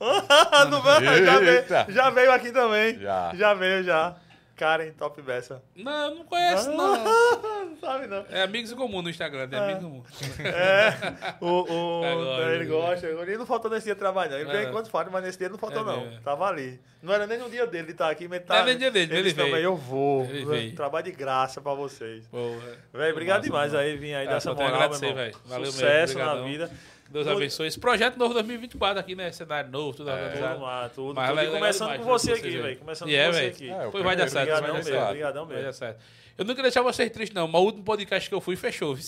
Não 0.02 0.82
já, 0.82 1.38
veio, 1.38 1.92
já 1.94 2.10
veio 2.10 2.32
aqui 2.32 2.50
também. 2.50 2.98
Já. 2.98 3.32
Já 3.36 3.54
veio, 3.54 3.84
já. 3.84 4.16
Karen 4.62 4.92
Top 4.92 5.20
Bessa. 5.22 5.60
Não, 5.74 6.10
eu 6.10 6.14
não 6.14 6.24
conheço, 6.24 6.70
não. 6.70 6.94
não 7.66 7.76
sabe, 7.80 8.06
não. 8.06 8.24
É 8.30 8.42
amigos 8.42 8.70
em 8.70 8.76
comum 8.76 9.02
no 9.02 9.10
Instagram, 9.10 9.48
é 9.50 9.56
amigos 9.58 9.82
em 9.82 9.86
comum. 9.88 10.02
É, 10.38 11.34
o, 11.40 11.62
o, 12.00 12.04
Agora, 12.04 12.54
ele 12.54 12.64
né? 12.64 12.70
gosta. 12.70 13.06
Ele 13.08 13.36
não 13.36 13.44
faltou 13.46 13.68
nesse 13.68 13.86
dia 13.86 13.96
não. 14.30 14.38
Ele 14.38 14.48
É. 14.48 14.52
veio 14.52 14.68
enquanto 14.68 14.88
fala, 14.88 15.08
mas 15.10 15.24
nesse 15.24 15.36
dia 15.38 15.46
ele 15.48 15.52
não 15.54 15.58
faltou, 15.58 15.82
É 15.82 15.84
não. 15.84 16.04
mesmo. 16.04 16.20
Tava 16.20 16.46
ali. 16.46 16.80
Não 17.02 17.12
era 17.12 17.26
nem 17.26 17.38
no 17.38 17.50
dia 17.50 17.66
dele 17.66 17.86
de 17.86 17.92
estar 17.92 18.08
aqui, 18.08 18.28
mas 18.28 18.38
Não 18.40 18.46
tá. 18.46 18.56
era 18.58 18.66
nem 18.66 18.78
dia 18.78 18.90
dele, 18.92 19.16
ele 19.16 19.30
"Não, 19.30 19.36
veio. 19.36 19.50
mas 19.50 19.64
eu 19.64 19.76
vou. 19.76 20.24
Veio. 20.26 20.76
Trabalho 20.76 21.04
de 21.06 21.10
graça 21.12 21.60
pra 21.60 21.74
vocês. 21.74 22.24
É. 22.32 22.96
Velho, 22.98 23.10
obrigado 23.12 23.42
demais 23.42 23.74
aí, 23.74 23.96
vir 23.96 24.14
aí 24.14 24.26
É, 24.26 24.30
dessa 24.30 24.54
moral, 24.54 24.70
meu 24.90 24.94
irmão. 24.98 25.14
velho. 25.14 25.36
Valeu 25.44 25.64
mesmo, 25.64 25.72
Sucesso 25.72 26.16
na 26.18 26.32
obrigadão. 26.34 26.46
vida. 26.48 26.70
Deus 27.12 27.26
Tudo- 27.26 27.36
abençoe. 27.36 27.66
Esse 27.68 27.78
projeto 27.78 28.16
novo 28.16 28.32
2024 28.34 28.98
aqui, 28.98 29.14
né? 29.14 29.30
Cenário 29.30 29.70
novo, 29.70 29.96
tudo 29.96 30.10
É. 30.10 30.14
Tudo, 30.14 30.24
organizado. 30.24 30.60
lá, 30.62 30.88
tudo. 30.88 31.14
Mas 31.14 31.28
tudo. 31.28 31.38
é 31.38 31.42
legal 31.42 31.58
começando 31.60 31.88
demais, 31.92 32.00
com 32.06 32.12
você 32.18 32.32
aqui, 32.32 32.50
velho. 32.50 32.76
Começando 32.78 33.10
é, 33.10 33.26
com 33.26 33.32
você 33.32 33.40
velho. 33.40 33.52
aqui. 33.52 33.70
É, 33.70 34.02
vai 34.02 34.16
dar 34.16 34.28
certo, 34.28 34.48
vai 34.48 34.58
Obrigadão 34.58 34.66
dar 34.66 34.72
mesmo, 34.72 34.90
certo. 34.92 35.06
obrigadão 35.08 35.46
Vai 35.46 35.54
mesmo. 35.56 35.66
dar 35.68 35.72
certo. 35.74 36.00
Eu 36.38 36.44
não 36.46 36.54
queria 36.54 36.62
deixar 36.70 36.80
vocês 36.82 37.10
tristes, 37.10 37.34
não, 37.34 37.46
mas 37.46 37.60
o 37.60 37.64
último 37.64 37.84
podcast 37.84 38.26
que 38.28 38.34
eu 38.34 38.40
fui 38.40 38.56
fechou. 38.56 38.96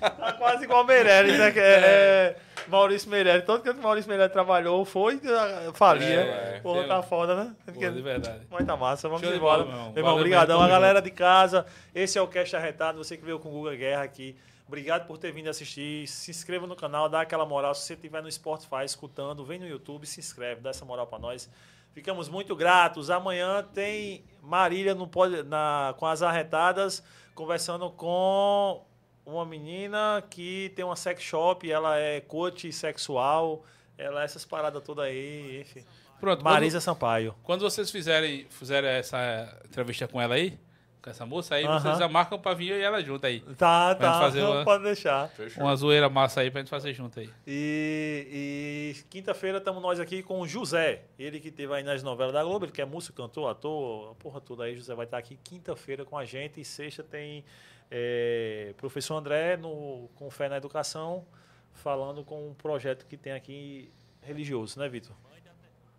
Tá 0.00 0.32
quase 0.32 0.64
igual 0.64 0.82
o 0.82 0.86
Meirelles, 0.86 1.38
né? 1.38 1.50
Que 1.52 1.60
é, 1.60 1.62
é 1.62 2.36
Maurício 2.68 3.08
Meirelles. 3.10 3.44
Todo 3.44 3.62
que 3.62 3.70
o 3.70 3.74
Maurício 3.76 4.08
Meirelles 4.08 4.32
trabalhou 4.32 4.84
foi 4.84 5.20
ah, 5.24 5.70
falia. 5.74 6.06
É, 6.20 6.56
é. 6.56 6.60
Porra, 6.60 6.84
tá 6.84 7.02
foda, 7.02 7.34
né? 7.36 7.52
Pô, 7.66 7.72
de 7.78 8.02
verdade. 8.02 8.40
Mas 8.50 8.66
tá 8.66 8.76
massa, 8.76 9.08
vamos 9.08 9.24
Show 9.26 9.34
embora. 9.34 9.64
bola, 9.64 9.92
meu 9.92 9.96
irmão. 9.96 10.16
Obrigadão. 10.16 10.60
A 10.60 10.68
galera 10.68 11.00
de 11.00 11.10
casa, 11.10 11.66
esse 11.94 12.18
é 12.18 12.22
o 12.22 12.26
Cast 12.26 12.54
Arretado, 12.56 12.98
você 12.98 13.16
que 13.16 13.24
veio 13.24 13.38
com 13.38 13.48
o 13.48 13.52
Guga 13.52 13.74
Guerra 13.76 14.02
aqui. 14.02 14.36
Obrigado 14.66 15.06
por 15.06 15.18
ter 15.18 15.30
vindo 15.32 15.48
assistir. 15.48 16.06
Se 16.08 16.30
inscreva 16.30 16.66
no 16.66 16.74
canal, 16.74 17.08
dá 17.08 17.20
aquela 17.20 17.44
moral. 17.44 17.74
Se 17.74 17.82
você 17.82 17.94
estiver 17.94 18.22
no 18.22 18.30
Spotify 18.30 18.84
escutando, 18.84 19.44
vem 19.44 19.58
no 19.58 19.66
YouTube, 19.66 20.06
se 20.06 20.20
inscreve, 20.20 20.60
dá 20.60 20.70
essa 20.70 20.84
moral 20.84 21.06
pra 21.06 21.18
nós. 21.18 21.50
Ficamos 21.92 22.28
muito 22.28 22.56
gratos. 22.56 23.10
Amanhã 23.10 23.62
tem 23.62 24.24
Marília 24.42 24.94
no, 24.94 25.08
na, 25.46 25.94
com 25.98 26.06
as 26.06 26.22
arretadas, 26.22 27.04
conversando 27.34 27.90
com 27.90 28.84
uma 29.24 29.44
menina 29.44 30.22
que 30.28 30.72
tem 30.74 30.84
uma 30.84 30.96
sex 30.96 31.22
shop, 31.22 31.70
ela 31.70 31.96
é 31.98 32.20
coach 32.20 32.70
sexual, 32.72 33.64
ela 33.96 34.22
é 34.22 34.24
essas 34.24 34.44
paradas 34.44 34.82
todas 34.82 35.04
aí, 35.04 35.60
enfim. 35.60 35.84
Pronto, 36.20 36.42
Marisa 36.42 36.80
Sampaio. 36.80 37.32
Quando, 37.32 37.44
quando 37.44 37.70
vocês 37.70 37.90
fizerem, 37.90 38.46
fizerem 38.48 38.90
essa 38.90 39.58
entrevista 39.64 40.08
com 40.08 40.20
ela 40.20 40.34
aí, 40.34 40.58
com 41.04 41.10
essa 41.10 41.26
moça 41.26 41.54
aí, 41.56 41.66
Aham. 41.66 41.78
vocês 41.78 41.98
já 41.98 42.08
marcam 42.08 42.38
pra 42.38 42.54
vir 42.54 42.70
eu 42.70 42.78
e 42.78 42.82
ela 42.82 43.02
junto 43.04 43.26
aí. 43.26 43.40
Tá, 43.58 43.94
Pra 43.94 44.10
tá. 44.12 44.20
fazer 44.20 44.40
não 44.40 44.52
uma- 44.52 44.64
pode 44.64 44.82
deixar. 44.84 45.28
Fechou. 45.28 45.62
Uma 45.62 45.76
zoeira 45.76 46.08
massa 46.08 46.40
aí 46.40 46.50
pra 46.50 46.62
gente 46.62 46.70
fazer 46.70 46.94
junto 46.94 47.20
aí. 47.20 47.28
E, 47.46 48.94
e 48.96 49.02
quinta-feira 49.10 49.58
estamos 49.58 49.82
nós 49.82 50.00
aqui 50.00 50.22
com 50.22 50.40
o 50.40 50.48
José. 50.48 51.02
Ele 51.18 51.38
que 51.40 51.50
teve 51.50 51.74
aí 51.74 51.82
nas 51.82 52.02
novelas 52.02 52.32
da 52.32 52.42
Globo, 52.42 52.64
ele 52.64 52.72
que 52.72 52.80
é 52.80 52.86
músico, 52.86 53.16
cantor, 53.22 53.50
ator, 53.50 54.12
a 54.12 54.14
porra 54.14 54.40
toda 54.40 54.64
aí. 54.64 54.74
José 54.74 54.94
vai 54.94 55.04
estar 55.04 55.18
aqui 55.18 55.38
quinta-feira 55.44 56.04
com 56.06 56.16
a 56.16 56.24
gente. 56.24 56.58
E 56.60 56.64
sexta 56.64 57.02
tem 57.02 57.44
é, 57.90 58.72
professor 58.78 59.14
André 59.16 59.56
no, 59.58 60.08
com 60.14 60.30
Fé 60.30 60.48
na 60.48 60.56
Educação, 60.56 61.26
falando 61.74 62.24
com 62.24 62.48
um 62.48 62.54
projeto 62.54 63.04
que 63.06 63.16
tem 63.18 63.32
aqui 63.34 63.92
religioso, 64.22 64.78
né, 64.80 64.88
Vitor? 64.88 65.14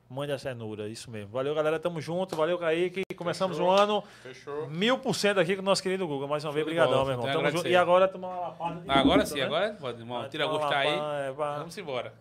Mãe 0.10 0.27
da 0.27 0.38
Ternura, 0.38 0.88
isso 0.88 1.10
mesmo. 1.10 1.32
Valeu, 1.32 1.53
galera. 1.56 1.80
Tamo 1.80 1.99
junto. 1.99 2.36
Valeu, 2.36 2.57
Kaique. 2.60 3.02
Começamos 3.15 3.57
Fechou. 3.57 3.72
o 3.72 3.76
ano 3.76 4.03
Fechou. 4.22 4.68
mil 4.69 4.99
por 4.99 5.15
cento 5.15 5.40
aqui 5.40 5.56
com 5.56 5.61
o 5.61 5.65
nosso 5.65 5.82
querido 5.82 6.07
Google. 6.07 6.27
Mais 6.27 6.44
uma 6.45 6.52
vez, 6.53 6.64
obrigadão, 6.64 7.03
meu 7.03 7.14
irmão. 7.14 7.27
A 7.27 7.34
Tamo 7.34 7.49
junto. 7.49 7.68
E 7.68 7.76
agora 7.76 8.07
tomar 8.07 8.27
uma 8.27 8.40
lapada. 8.41 8.82
de 8.82 8.90
Agora 8.91 9.23
vinho 9.23 9.26
sim, 9.26 9.34
também. 9.34 9.45
agora 9.45 9.73
pode, 9.80 9.99
irmão. 9.99 10.30
Tira 10.30 10.45
gosto 10.45 10.72
aí. 10.73 10.88
é. 10.90 11.32
Vamos 11.32 11.77
embora. 11.77 12.14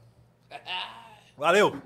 Valeu! 1.36 1.76